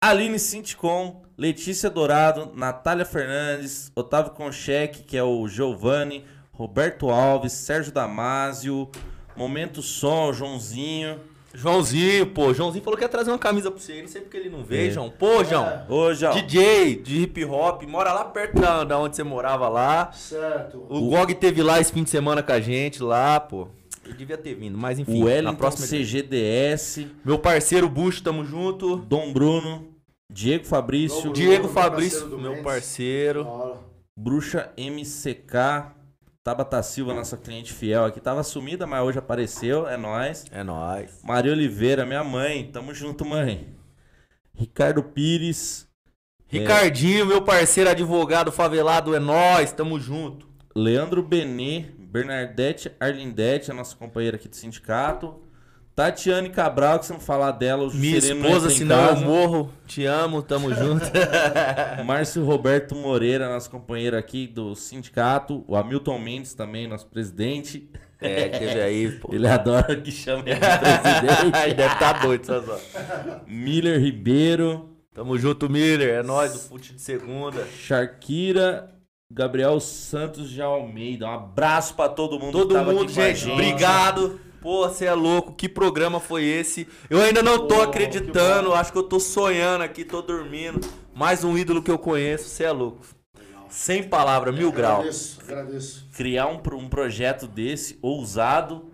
Aline 0.00 0.38
Sinticom, 0.38 1.22
Letícia 1.36 1.90
Dourado, 1.90 2.52
Natália 2.54 3.04
Fernandes, 3.04 3.90
Otávio 3.94 4.32
Concheque, 4.32 5.02
que 5.02 5.16
é 5.16 5.22
o 5.22 5.46
Giovanni, 5.48 6.24
Roberto 6.52 7.10
Alves, 7.10 7.52
Sérgio 7.52 7.92
Damásio, 7.92 8.90
Momento 9.36 9.82
Som, 9.82 10.32
Joãozinho. 10.32 11.20
Joãozinho, 11.56 12.26
pô. 12.26 12.52
Joãozinho 12.52 12.84
falou 12.84 12.98
que 12.98 13.04
ia 13.04 13.08
trazer 13.08 13.30
uma 13.30 13.38
camisa 13.38 13.70
pra 13.70 13.80
você. 13.80 14.02
Não 14.02 14.08
sei 14.08 14.20
porque 14.20 14.36
ele 14.36 14.50
não 14.50 14.62
veio, 14.62 14.88
É. 14.88 14.90
João. 14.90 15.08
Pô, 15.10 15.42
João. 15.42 15.86
Hoje, 15.88 16.26
ó. 16.26 16.30
DJ 16.32 16.96
de 16.96 17.22
hip 17.22 17.44
hop, 17.46 17.82
mora 17.84 18.12
lá 18.12 18.24
perto 18.24 18.60
da, 18.60 18.84
da 18.84 18.98
onde 18.98 19.16
você 19.16 19.22
morava 19.22 19.68
lá. 19.68 20.12
Certo. 20.12 20.86
O 20.88 21.08
Gog 21.08 21.34
teve 21.34 21.62
lá 21.62 21.80
esse 21.80 21.90
fim 21.92 22.02
de 22.04 22.10
semana 22.10 22.42
com 22.42 22.52
a 22.52 22.60
gente 22.60 23.02
lá, 23.02 23.40
pô. 23.40 23.68
Ele 24.04 24.14
devia 24.14 24.36
ter 24.38 24.54
vindo, 24.54 24.76
mas 24.78 24.98
enfim, 24.98 25.16
O 25.16 25.24
na 25.24 25.24
Wellington 25.24 25.54
próxima. 25.56 25.86
CGDS, 25.86 27.08
Meu 27.24 27.38
parceiro 27.38 27.88
Bucho, 27.88 28.22
tamo 28.22 28.44
junto. 28.44 28.96
Dom 28.98 29.32
Bruno, 29.32 29.88
Diego 30.30 30.64
Fabrício, 30.64 31.22
Dom 31.24 31.32
Diego 31.32 31.64
meu 31.64 31.72
Fabrício, 31.72 32.20
parceiro 32.20 32.42
meu 32.42 32.62
parceiro. 32.62 33.44
Da 33.44 33.50
hora. 33.50 33.76
Bruxa 34.18 34.70
MCK, 34.78 35.92
Tabata 36.46 36.80
Silva, 36.80 37.12
nossa 37.12 37.36
cliente 37.36 37.72
fiel 37.72 38.04
aqui. 38.04 38.20
Tava 38.20 38.44
sumida, 38.44 38.86
mas 38.86 39.02
hoje 39.02 39.18
apareceu, 39.18 39.88
é 39.88 39.96
nóis. 39.96 40.44
É 40.52 40.62
nóis. 40.62 41.18
Maria 41.24 41.50
Oliveira, 41.50 42.06
minha 42.06 42.22
mãe. 42.22 42.70
Tamo 42.72 42.94
junto, 42.94 43.24
mãe. 43.24 43.74
Ricardo 44.54 45.02
Pires. 45.02 45.88
Ricardinho, 46.46 47.26
meu 47.26 47.42
parceiro 47.42 47.90
advogado 47.90 48.52
favelado, 48.52 49.12
é 49.12 49.18
nóis, 49.18 49.72
tamo 49.72 49.98
junto. 49.98 50.48
Leandro 50.72 51.20
Benê. 51.20 51.86
Bernadette 51.98 52.92
Arlindete, 53.00 53.72
a 53.72 53.74
nossa 53.74 53.96
companheira 53.96 54.36
aqui 54.36 54.46
do 54.46 54.54
sindicato. 54.54 55.42
Tatiane 55.96 56.50
Cabral, 56.50 56.98
que 56.98 57.06
se 57.06 57.12
não 57.14 57.18
falar 57.18 57.52
dela, 57.52 57.84
o 57.84 57.94
Minha 57.94 58.20
não 58.20 58.46
esposa, 58.46 58.70
em 58.70 58.76
senão 58.76 59.06
eu 59.08 59.16
morro. 59.16 59.72
Te 59.86 60.04
amo, 60.04 60.42
tamo 60.42 60.74
junto. 60.74 61.06
Márcio 62.04 62.44
Roberto 62.44 62.94
Moreira, 62.94 63.48
nosso 63.48 63.70
companheiro 63.70 64.14
aqui 64.14 64.46
do 64.46 64.74
sindicato. 64.74 65.64
O 65.66 65.74
Hamilton 65.74 66.18
Mendes 66.18 66.52
também, 66.52 66.86
nosso 66.86 67.06
presidente. 67.06 67.88
é, 68.20 68.46
teve 68.46 68.78
aí, 68.78 69.10
pô. 69.12 69.34
Ele 69.34 69.48
adora 69.48 69.96
que 69.96 70.10
chame 70.10 70.42
ele 70.50 70.60
de 70.60 70.60
presidente. 71.40 71.64
Ele 71.64 71.74
deve 71.74 71.94
estar 71.94 72.12
doido, 72.20 72.44
só 72.44 72.60
só. 72.62 72.78
Miller 73.46 73.98
Ribeiro. 73.98 74.90
Tamo 75.14 75.38
junto, 75.38 75.70
Miller. 75.70 76.10
É 76.10 76.22
nóis 76.22 76.52
do 76.52 76.58
Fute 76.58 76.92
de 76.92 77.00
Segunda. 77.00 77.66
Sharkira, 77.74 78.90
Gabriel 79.32 79.80
Santos 79.80 80.50
de 80.50 80.60
Almeida. 80.60 81.24
Um 81.26 81.32
abraço 81.32 81.94
pra 81.94 82.10
todo 82.10 82.38
mundo 82.38 82.52
Todo 82.52 82.68
que 82.68 82.74
tava 82.74 82.92
mundo, 82.92 83.04
aqui 83.04 83.14
gente, 83.14 83.50
obrigado. 83.50 84.38
Pô, 84.66 84.88
você 84.88 85.04
é 85.04 85.14
louco. 85.14 85.52
Que 85.52 85.68
programa 85.68 86.18
foi 86.18 86.42
esse? 86.44 86.88
Eu 87.08 87.20
ainda 87.20 87.40
não 87.40 87.68
tô 87.68 87.76
Pô, 87.76 87.82
acreditando. 87.82 88.74
Acho 88.74 88.90
que 88.90 88.98
eu 88.98 89.04
tô 89.04 89.20
sonhando 89.20 89.84
aqui, 89.84 90.04
tô 90.04 90.20
dormindo. 90.20 90.80
Mais 91.14 91.44
um 91.44 91.56
ídolo 91.56 91.80
que 91.80 91.88
eu 91.88 91.96
conheço. 91.96 92.48
Você 92.48 92.64
é 92.64 92.72
louco. 92.72 93.06
Sem 93.68 94.02
palavra, 94.02 94.50
mil 94.50 94.72
grau. 94.72 95.02
Agradeço, 95.02 95.40
agradeço. 95.40 96.08
criar 96.16 96.48
um, 96.48 96.60
um 96.78 96.88
projeto 96.88 97.46
desse, 97.46 97.96
ousado, 98.02 98.90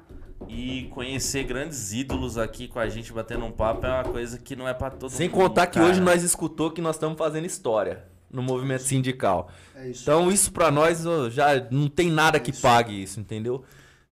e 0.47 0.91
conhecer 0.91 1.45
grandes 1.45 1.95
ídolos 1.95 2.37
aqui 2.37 2.69
com 2.69 2.79
a 2.79 2.91
gente 2.91 3.11
batendo 3.11 3.47
um 3.47 3.51
papo 3.51 3.87
é 3.87 3.95
uma 3.95 4.05
coisa 4.05 4.39
que 4.39 4.55
não 4.55 4.69
é 4.69 4.75
pra 4.75 4.91
todo 4.91 5.09
Sem 5.09 5.31
mundo. 5.31 5.39
contar 5.39 5.69
que 5.69 5.79
cara. 5.79 5.91
hoje 5.91 6.03
nós 6.03 6.23
escutou 6.23 6.71
que 6.71 6.83
nós 6.83 6.97
estamos 6.97 7.17
fazendo 7.17 7.47
história 7.47 8.05
no 8.31 8.43
movimento 8.43 8.83
sindical. 8.83 9.49
É 9.75 9.89
isso. 9.89 10.03
Então 10.03 10.31
isso 10.31 10.53
pra 10.53 10.71
nós 10.71 11.03
já 11.31 11.67
não 11.71 11.89
tem 11.89 12.11
nada 12.11 12.39
que 12.39 12.53
pague 12.53 13.03
isso, 13.03 13.19
entendeu? 13.19 13.65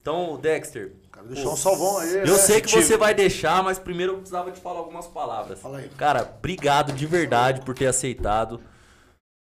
Então, 0.02 0.40
Dexter, 0.42 0.94
Quero 1.20 1.34
deixar 1.34 1.50
um 1.50 1.56
salvão 1.56 1.98
aí. 1.98 2.16
eu 2.20 2.26
né? 2.28 2.38
sei 2.38 2.62
que 2.62 2.72
você 2.72 2.96
vai 2.96 3.14
deixar, 3.14 3.62
mas 3.62 3.78
primeiro 3.78 4.14
eu 4.14 4.18
precisava 4.18 4.52
te 4.52 4.60
falar 4.62 4.80
algumas 4.80 5.06
palavras. 5.08 5.60
Fala 5.60 5.80
aí. 5.80 5.90
Cara, 5.90 6.34
obrigado 6.38 6.94
de 6.94 7.06
verdade 7.06 7.62
por 7.62 7.76
ter 7.76 7.88
aceitado. 7.88 8.62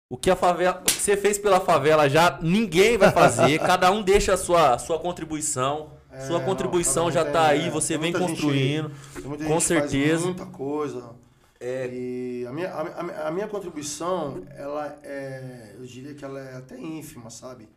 O 0.09 0.17
que 0.17 0.31
a 0.31 0.37
favela, 0.37 0.79
o 0.81 0.85
que 0.85 0.93
você 0.93 1.17
fez 1.17 1.37
pela 1.37 1.59
favela 1.59 2.09
já 2.09 2.39
ninguém 2.41 2.97
vai 2.97 3.11
fazer. 3.11 3.59
cada 3.67 3.91
um 3.91 4.01
deixa 4.03 4.35
a 4.35 4.37
sua, 4.37 4.75
a 4.75 4.79
sua 4.79 4.99
contribuição. 5.01 5.91
É, 6.13 6.21
sua 6.21 6.39
não, 6.39 6.47
contribuição 6.47 7.07
um 7.07 7.11
já 7.11 7.25
tá 7.25 7.49
tem, 7.49 7.61
aí, 7.63 7.67
é, 7.67 7.71
você 7.71 7.99
vem 7.99 8.13
gente- 8.13 8.23
construindo. 8.23 8.91
com 9.23 9.37
gente 9.37 9.49
faz 9.49 9.65
certeza. 9.65 10.25
muita 10.25 10.47
coisa. 10.47 11.11
É. 11.59 11.91
E 11.93 12.47
a 12.49 12.53
minha, 12.53 12.71
a, 12.71 12.83
a- 12.83 13.29
a 13.29 13.31
minha 13.33 13.49
contribuição, 13.49 14.43
ela 14.57 14.97
é, 15.03 15.75
eu 15.77 15.85
diria 15.85 16.15
que 16.15 16.25
ela 16.25 16.39
é 16.39 16.57
até 16.57 16.79
ínfima, 16.79 17.29
sabe? 17.29 17.69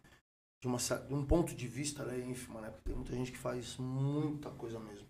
De, 0.61 0.67
uma, 0.67 0.77
de 0.77 1.13
um 1.13 1.25
ponto 1.25 1.55
de 1.55 1.67
vista, 1.67 2.03
ela 2.03 2.13
é 2.13 2.19
ínfima, 2.19 2.61
né? 2.61 2.69
Porque 2.69 2.89
tem 2.89 2.95
muita 2.95 3.13
gente 3.13 3.31
que 3.31 3.37
faz 3.37 3.77
muita 3.77 4.49
coisa 4.51 4.79
mesmo. 4.79 5.07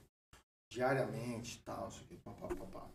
Diariamente 0.72 1.58
e 1.58 1.62
tal, 1.62 1.86
não 1.86 1.92
sei 1.92 2.04
o 2.04 2.08
que, 2.08 2.18
pá, 2.18 2.32
pá, 2.34 2.48
pá, 2.48 2.66
pá. 2.66 2.90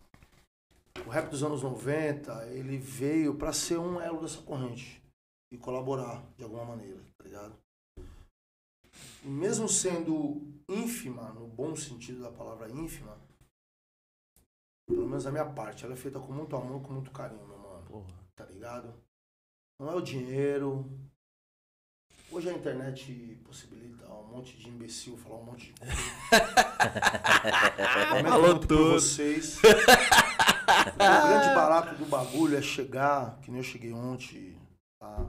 O 1.05 1.11
rap 1.11 1.29
dos 1.29 1.43
anos 1.43 1.63
90, 1.63 2.47
ele 2.49 2.79
veio 2.79 3.35
pra 3.35 3.53
ser 3.53 3.79
um 3.79 4.01
elo 4.01 4.21
dessa 4.21 4.41
corrente 4.43 5.03
e 5.53 5.59
colaborar 5.59 6.25
de 6.37 6.45
alguma 6.45 6.65
maneira, 6.65 7.01
tá 7.19 7.25
ligado? 7.25 7.59
E 9.25 9.29
mesmo 9.29 9.69
sendo 9.69 10.41
ínfima, 10.69 11.33
no 11.33 11.49
bom 11.49 11.75
sentido 11.75 12.23
da 12.23 12.31
palavra 12.31 12.71
ínfima, 12.71 13.19
pelo 14.87 15.09
menos 15.09 15.27
a 15.27 15.33
minha 15.33 15.47
parte, 15.47 15.85
ela 15.85 15.95
é 15.95 15.97
feita 15.97 16.21
com 16.21 16.33
muito 16.33 16.55
amor, 16.55 16.83
com 16.83 16.93
muito 16.93 17.11
carinho, 17.11 17.47
meu 17.47 17.59
mano. 17.59 17.75
Tá 18.35 18.45
ligado? 18.47 18.93
Não 19.79 19.91
é 19.91 19.95
o 19.95 20.01
dinheiro. 20.01 20.91
Hoje 22.31 22.49
a 22.49 22.53
internet 22.53 23.39
possibilita 23.45 24.07
um 24.09 24.37
monte 24.37 24.57
de 24.57 24.69
imbecil 24.69 25.17
falar 25.17 25.37
um 25.37 25.45
monte 25.45 25.73
de 25.73 25.81
coisa. 25.81 25.95
Falou 28.29 28.59
tudo. 28.59 28.93
vocês. 28.95 29.59
o 29.63 30.97
grande 30.97 31.55
barato 31.55 31.95
do 31.97 32.07
bagulho 32.07 32.57
é 32.57 32.63
chegar, 32.63 33.39
que 33.41 33.51
nem 33.51 33.61
eu 33.61 33.65
cheguei 33.65 33.93
ontem, 33.93 34.57
lá, 35.01 35.27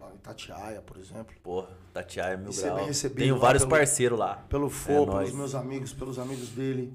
lá 0.00 0.12
em 0.12 0.16
Itatiaia, 0.16 0.80
por 0.82 0.96
exemplo. 0.98 1.34
Porra, 1.42 1.68
Tatiaia 1.92 2.40
é 2.46 2.48
E 2.48 2.52
ser 2.94 3.08
grau. 3.08 3.18
Tenho 3.18 3.38
vários 3.38 3.64
pelo- 3.64 3.70
parceiros 3.76 4.18
lá. 4.18 4.36
Pelo 4.48 4.70
Fô, 4.70 5.02
É 5.02 5.06
pelos 5.06 5.32
meus 5.32 5.54
amigos, 5.56 5.92
pelos 5.92 6.18
amigos 6.20 6.50
dele. 6.50 6.94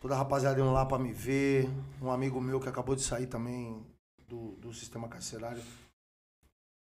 Toda 0.00 0.14
a 0.14 0.18
rapaziada 0.18 0.58
indo 0.58 0.72
lá 0.72 0.84
pra 0.86 0.98
me 0.98 1.12
ver. 1.12 1.68
Um 2.02 2.10
amigo 2.10 2.40
meu 2.40 2.58
que 2.58 2.68
acabou 2.68 2.96
de 2.96 3.02
sair 3.02 3.26
também 3.26 3.80
do, 4.26 4.52
do 4.56 4.72
sistema 4.72 5.06
carcerário. 5.08 5.62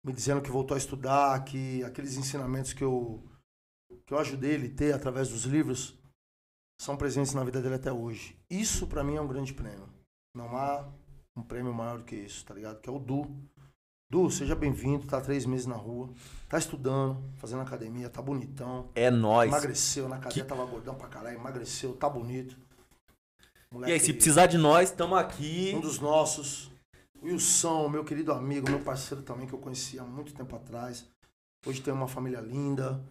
Me 0.05 0.13
dizendo 0.13 0.41
que 0.41 0.51
voltou 0.51 0.75
a 0.75 0.79
estudar, 0.79 1.45
que 1.45 1.83
aqueles 1.85 2.17
ensinamentos 2.17 2.73
que 2.73 2.85
eu, 2.85 3.23
que 4.07 4.15
eu 4.15 4.19
ajudei 4.19 4.53
ele 4.53 4.69
a 4.69 4.77
ter 4.77 4.95
através 4.95 5.29
dos 5.29 5.45
livros 5.45 5.99
são 6.81 6.97
presentes 6.97 7.35
na 7.35 7.45
vida 7.45 7.61
dele 7.61 7.75
até 7.75 7.93
hoje. 7.93 8.37
Isso 8.49 8.87
pra 8.87 9.03
mim 9.03 9.17
é 9.17 9.21
um 9.21 9.27
grande 9.27 9.53
prêmio. 9.53 9.89
Não 10.35 10.57
há 10.57 10.89
um 11.37 11.43
prêmio 11.43 11.75
maior 11.75 11.99
do 11.99 12.05
que 12.05 12.17
isso, 12.17 12.45
tá 12.45 12.55
ligado? 12.55 12.81
Que 12.81 12.89
é 12.89 12.93
o 12.93 12.99
Du. 12.99 13.27
Du, 14.11 14.31
seja 14.31 14.55
bem-vindo, 14.55 15.07
tá 15.07 15.21
três 15.21 15.45
meses 15.45 15.67
na 15.67 15.75
rua, 15.75 16.09
tá 16.49 16.57
estudando, 16.57 17.23
fazendo 17.37 17.61
academia, 17.61 18.09
tá 18.09 18.23
bonitão. 18.23 18.89
É 18.95 19.11
nóis. 19.11 19.51
Emagreceu 19.51 20.09
na 20.09 20.19
cadeia, 20.19 20.47
tava 20.47 20.65
gordão 20.65 20.95
pra 20.95 21.09
caralho, 21.09 21.37
emagreceu, 21.37 21.95
tá 21.95 22.09
bonito. 22.09 22.57
E 23.71 23.75
Moleque, 23.75 23.93
aí, 23.93 24.01
se 24.01 24.15
precisar 24.15 24.47
de 24.47 24.57
nós, 24.57 24.91
tamo 24.91 25.15
aqui. 25.15 25.75
um 25.77 25.81
dos 25.81 25.99
nossos. 25.99 26.71
Wilson, 27.23 27.89
meu 27.89 28.05
querido 28.05 28.33
amigo, 28.33 28.71
meu 28.71 28.81
parceiro 28.81 29.23
também, 29.23 29.47
que 29.47 29.53
eu 29.53 29.59
conheci 29.59 29.99
há 29.99 30.05
muito 30.05 30.35
tempo 30.35 30.55
atrás. 30.55 31.09
Hoje 31.67 31.83
tem 31.83 31.93
uma 31.93 32.07
família 32.07 32.41
linda, 32.41 33.05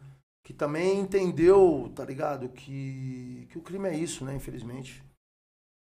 que 0.44 0.54
também 0.54 1.00
entendeu, 1.00 1.92
tá 1.94 2.06
ligado? 2.06 2.48
Que, 2.50 3.48
que 3.52 3.58
o 3.58 3.62
crime 3.62 3.90
é 3.90 3.96
isso, 3.96 4.24
né? 4.24 4.34
Infelizmente. 4.34 5.04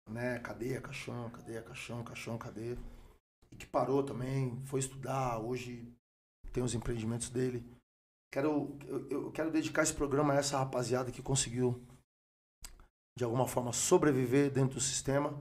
Né? 0.09 0.39
Cadeia, 0.39 0.81
caixão, 0.81 1.29
cadeia, 1.29 1.61
caixão, 1.61 2.03
caixão, 2.03 2.37
cadeia. 2.37 2.77
E 3.51 3.55
que 3.55 3.67
parou 3.67 4.03
também, 4.03 4.59
foi 4.65 4.79
estudar, 4.79 5.39
hoje 5.39 5.93
tem 6.51 6.63
os 6.63 6.73
empreendimentos 6.73 7.29
dele. 7.29 7.63
Quero, 8.31 8.75
eu, 8.87 9.09
eu 9.09 9.31
quero 9.31 9.51
dedicar 9.51 9.83
esse 9.83 9.93
programa 9.93 10.33
a 10.33 10.37
essa 10.37 10.57
rapaziada 10.57 11.11
que 11.11 11.21
conseguiu, 11.21 11.79
de 13.15 13.23
alguma 13.23 13.47
forma, 13.47 13.71
sobreviver 13.71 14.51
dentro 14.51 14.75
do 14.75 14.81
sistema 14.81 15.39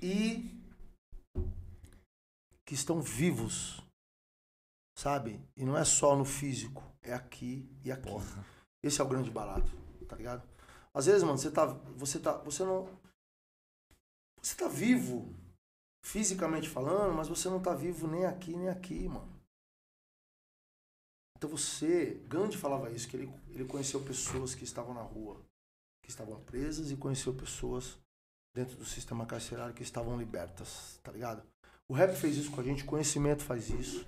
e 0.00 0.61
que 2.72 2.76
estão 2.76 3.02
vivos, 3.02 3.82
sabe? 4.96 5.46
E 5.54 5.62
não 5.62 5.76
é 5.76 5.84
só 5.84 6.16
no 6.16 6.24
físico, 6.24 6.82
é 7.02 7.12
aqui 7.12 7.68
e 7.84 7.92
aqui. 7.92 8.08
Esse 8.82 8.98
é 8.98 9.04
o 9.04 9.08
grande 9.08 9.30
barato, 9.30 9.70
tá 10.08 10.16
ligado? 10.16 10.48
Às 10.94 11.04
vezes, 11.04 11.22
mano, 11.22 11.36
você 11.36 11.50
tá, 11.50 11.66
você 11.66 12.18
tá, 12.18 12.38
você 12.38 12.64
não, 12.64 12.88
você 14.40 14.56
tá 14.56 14.68
vivo 14.68 15.34
fisicamente 16.02 16.66
falando, 16.66 17.14
mas 17.14 17.28
você 17.28 17.50
não 17.50 17.60
tá 17.60 17.74
vivo 17.74 18.06
nem 18.06 18.24
aqui 18.24 18.56
nem 18.56 18.70
aqui, 18.70 19.06
mano. 19.06 19.30
Então 21.36 21.50
você, 21.50 22.14
Gandhi 22.26 22.56
falava 22.56 22.90
isso, 22.90 23.06
que 23.06 23.18
ele, 23.18 23.34
ele 23.50 23.66
conheceu 23.66 24.02
pessoas 24.02 24.54
que 24.54 24.64
estavam 24.64 24.94
na 24.94 25.02
rua, 25.02 25.44
que 26.02 26.08
estavam 26.08 26.42
presas 26.44 26.90
e 26.90 26.96
conheceu 26.96 27.34
pessoas 27.34 27.98
dentro 28.56 28.76
do 28.76 28.86
sistema 28.86 29.26
carcerário 29.26 29.74
que 29.74 29.82
estavam 29.82 30.16
libertas, 30.16 30.98
tá 31.02 31.12
ligado? 31.12 31.46
O 31.92 31.94
rap 31.94 32.14
fez 32.14 32.38
isso 32.38 32.50
com 32.50 32.58
a 32.58 32.64
gente, 32.64 32.84
o 32.84 32.86
conhecimento 32.86 33.44
faz 33.44 33.68
isso. 33.68 34.06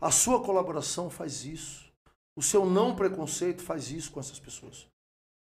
A 0.00 0.12
sua 0.12 0.40
colaboração 0.40 1.10
faz 1.10 1.44
isso. 1.44 1.92
O 2.36 2.40
seu 2.40 2.64
não 2.64 2.94
preconceito 2.94 3.60
faz 3.60 3.90
isso 3.90 4.12
com 4.12 4.20
essas 4.20 4.38
pessoas. 4.38 4.86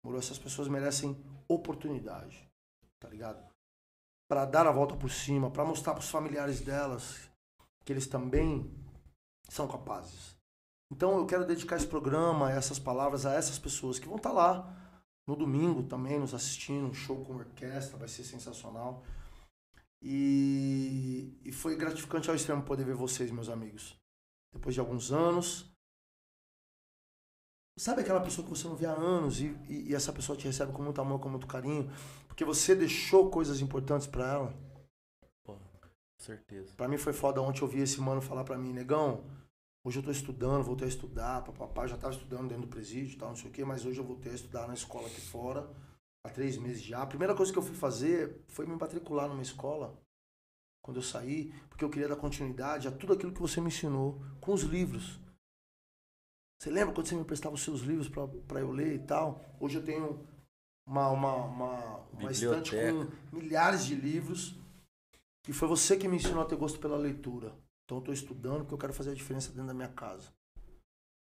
Moro? 0.01 0.17
Essas 0.17 0.39
pessoas 0.39 0.69
merecem 0.69 1.21
oportunidade, 1.45 2.49
tá 3.01 3.09
ligado? 3.09 3.45
Para 4.29 4.45
dar 4.45 4.65
a 4.65 4.71
volta 4.71 4.95
por 4.95 5.11
cima, 5.11 5.51
para 5.51 5.65
mostrar 5.65 5.91
para 5.91 5.99
os 5.99 6.09
familiares 6.09 6.61
delas 6.61 7.29
que 7.83 7.91
eles 7.91 8.07
também 8.07 8.73
são 9.49 9.67
capazes. 9.67 10.37
Então 10.89 11.17
eu 11.17 11.25
quero 11.25 11.45
dedicar 11.45 11.75
esse 11.75 11.87
programa, 11.87 12.49
essas 12.49 12.79
palavras 12.79 13.25
a 13.25 13.33
essas 13.33 13.59
pessoas 13.59 13.99
que 13.99 14.07
vão 14.07 14.15
estar 14.15 14.31
lá 14.31 14.73
no 15.27 15.35
domingo 15.35 15.83
também 15.83 16.17
nos 16.17 16.33
assistindo, 16.33 16.87
um 16.87 16.93
show 16.93 17.25
com 17.25 17.35
orquestra, 17.35 17.97
vai 17.97 18.07
ser 18.07 18.23
sensacional. 18.23 19.03
E, 20.05 21.39
e 21.45 21.51
foi 21.53 21.77
gratificante 21.77 22.29
ao 22.29 22.35
extremo 22.35 22.61
poder 22.63 22.83
ver 22.83 22.93
vocês, 22.93 23.31
meus 23.31 23.47
amigos. 23.47 23.95
Depois 24.53 24.75
de 24.75 24.81
alguns 24.81 25.13
anos. 25.13 25.71
Sabe 27.79 28.01
aquela 28.01 28.19
pessoa 28.19 28.45
que 28.45 28.53
você 28.53 28.67
não 28.67 28.75
vê 28.75 28.85
há 28.85 28.91
anos 28.91 29.39
e, 29.39 29.45
e, 29.67 29.89
e 29.89 29.95
essa 29.95 30.11
pessoa 30.11 30.37
te 30.37 30.45
recebe 30.45 30.73
com 30.73 30.83
muito 30.83 31.01
amor, 31.01 31.19
com 31.19 31.29
muito 31.29 31.47
carinho, 31.47 31.89
porque 32.27 32.45
você 32.45 32.75
deixou 32.75 33.31
coisas 33.31 33.61
importantes 33.61 34.05
pra 34.05 34.27
ela? 34.27 34.53
Com 35.43 35.57
certeza. 36.19 36.71
Pra 36.75 36.87
mim 36.87 36.97
foi 36.97 37.13
foda 37.13 37.41
ontem 37.41 37.63
ouvir 37.63 37.79
esse 37.79 37.99
mano 37.99 38.21
falar 38.21 38.43
pra 38.43 38.59
mim, 38.59 38.71
negão, 38.71 39.23
hoje 39.83 39.97
eu 39.97 40.03
tô 40.03 40.11
estudando, 40.11 40.63
voltei 40.63 40.85
a 40.85 40.89
estudar, 40.89 41.43
papapá, 41.43 41.87
já 41.87 41.97
tava 41.97 42.13
estudando 42.13 42.49
dentro 42.49 42.67
do 42.67 42.67
presídio 42.67 43.15
e 43.15 43.17
tal, 43.17 43.29
não 43.29 43.35
sei 43.35 43.49
o 43.49 43.53
quê, 43.53 43.65
mas 43.65 43.85
hoje 43.85 43.97
eu 43.97 44.05
voltei 44.05 44.31
a 44.31 44.35
estudar 44.35 44.67
na 44.67 44.75
escola 44.75 45.07
aqui 45.07 45.21
fora, 45.21 45.67
há 46.25 46.29
três 46.29 46.57
meses 46.57 46.81
já. 46.81 47.01
A 47.01 47.07
primeira 47.07 47.35
coisa 47.35 47.51
que 47.51 47.57
eu 47.57 47.63
fui 47.63 47.75
fazer 47.75 48.41
foi 48.47 48.65
me 48.65 48.75
matricular 48.75 49.27
numa 49.27 49.41
escola, 49.41 49.99
quando 50.81 50.97
eu 50.97 51.03
saí, 51.03 51.51
porque 51.69 51.83
eu 51.83 51.89
queria 51.89 52.07
dar 52.07 52.15
continuidade 52.15 52.87
a 52.87 52.91
tudo 52.91 53.13
aquilo 53.13 53.33
que 53.33 53.41
você 53.41 53.61
me 53.61 53.67
ensinou 53.67 54.21
com 54.41 54.53
os 54.53 54.63
livros. 54.63 55.19
Você 56.61 56.69
lembra 56.69 56.93
quando 56.93 57.07
você 57.07 57.15
me 57.15 57.21
emprestava 57.21 57.55
os 57.55 57.63
seus 57.63 57.81
livros 57.81 58.09
pra 58.09 58.59
eu 58.59 58.71
ler 58.71 58.95
e 58.95 58.99
tal? 58.99 59.43
Hoje 59.59 59.77
eu 59.77 59.83
tenho 59.83 60.25
uma, 60.87 61.09
uma, 61.09 61.35
uma, 61.35 61.95
uma 62.13 62.31
estante 62.31 62.71
com 62.71 63.35
milhares 63.35 63.85
de 63.85 63.95
livros. 63.95 64.55
E 65.47 65.51
foi 65.51 65.67
você 65.67 65.97
que 65.97 66.07
me 66.07 66.15
ensinou 66.15 66.41
a 66.41 66.45
ter 66.45 66.55
gosto 66.55 66.79
pela 66.79 66.97
leitura. 66.97 67.53
Então 67.83 67.97
eu 67.97 68.01
tô 68.01 68.13
estudando 68.13 68.59
porque 68.59 68.73
eu 68.73 68.77
quero 68.77 68.93
fazer 68.93 69.11
a 69.11 69.15
diferença 69.15 69.49
dentro 69.49 69.67
da 69.67 69.73
minha 69.73 69.89
casa. 69.89 70.33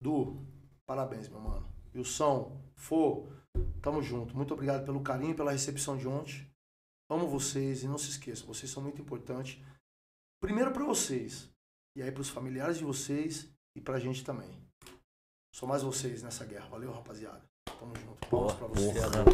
Du, 0.03 0.45
parabéns, 0.87 1.29
meu 1.29 1.41
mano. 1.41 1.67
Wilson, 1.95 2.61
Fô, 2.75 3.27
Tamo 3.83 4.01
junto. 4.01 4.37
Muito 4.37 4.55
obrigado 4.55 4.85
pelo 4.85 5.01
carinho, 5.01 5.35
pela 5.35 5.51
recepção 5.51 5.97
de 5.97 6.07
ontem. 6.07 6.47
Amo 7.11 7.27
vocês 7.27 7.83
e 7.83 7.89
não 7.89 7.99
se 7.99 8.11
esqueçam, 8.11 8.47
vocês 8.47 8.71
são 8.71 8.83
muito 8.83 9.03
importantes. 9.03 9.61
Primeiro 10.41 10.71
para 10.71 10.85
vocês, 10.85 11.51
e 11.97 12.03
aí 12.03 12.11
para 12.11 12.23
os 12.23 12.29
familiares 12.31 12.79
de 12.79 12.85
vocês 12.85 13.49
e 13.77 13.81
para 13.81 13.97
a 13.97 14.01
gente 14.01 14.25
também. 14.25 14.49
Sou 15.55 15.69
mais 15.69 15.83
vocês 15.83 16.23
nessa 16.23 16.45
guerra. 16.45 16.69
Valeu, 16.69 16.93
rapaziada. 16.93 17.43
Tamo 17.79 17.95
junto. 17.97 18.27
Palmas 18.29 18.55
para 18.55 18.69
vocês. 18.69 18.95
Porra. 18.95 19.25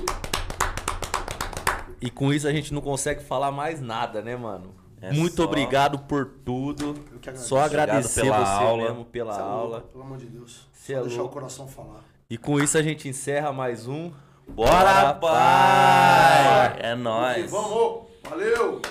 E 2.00 2.10
com 2.10 2.32
isso 2.32 2.48
a 2.48 2.52
gente 2.52 2.72
não 2.72 2.80
consegue 2.80 3.22
falar 3.22 3.52
mais 3.52 3.80
nada, 3.80 4.22
né, 4.22 4.34
mano? 4.34 4.74
É 5.00 5.12
muito 5.12 5.36
só... 5.36 5.44
obrigado 5.44 6.00
por 6.00 6.26
tudo. 6.44 6.90
Agradeço. 7.14 7.46
Só 7.46 7.60
agradecer 7.60 8.22
pela 8.22 8.44
você 8.44 8.64
aula. 8.64 8.82
mesmo 8.88 9.04
pela 9.04 9.34
Cê 9.34 9.40
aula. 9.40 9.76
É 9.76 9.80
louco, 9.80 9.88
pelo 9.92 10.04
amor 10.04 10.18
de 10.18 10.26
Deus. 10.26 10.66
Cê 10.72 10.94
Vou 10.94 11.02
é 11.02 11.06
deixar 11.06 11.20
louco. 11.20 11.30
o 11.30 11.34
coração 11.34 11.68
falar. 11.68 12.02
E 12.30 12.36
com 12.36 12.60
isso 12.60 12.76
a 12.76 12.82
gente 12.82 13.08
encerra 13.08 13.54
mais 13.54 13.88
um. 13.88 14.12
Bora, 14.48 15.14
Bora 15.14 15.14
pai! 15.14 16.78
É 16.78 16.94
nóis! 16.94 17.50
Vamos! 17.50 18.02
Valeu! 18.22 18.82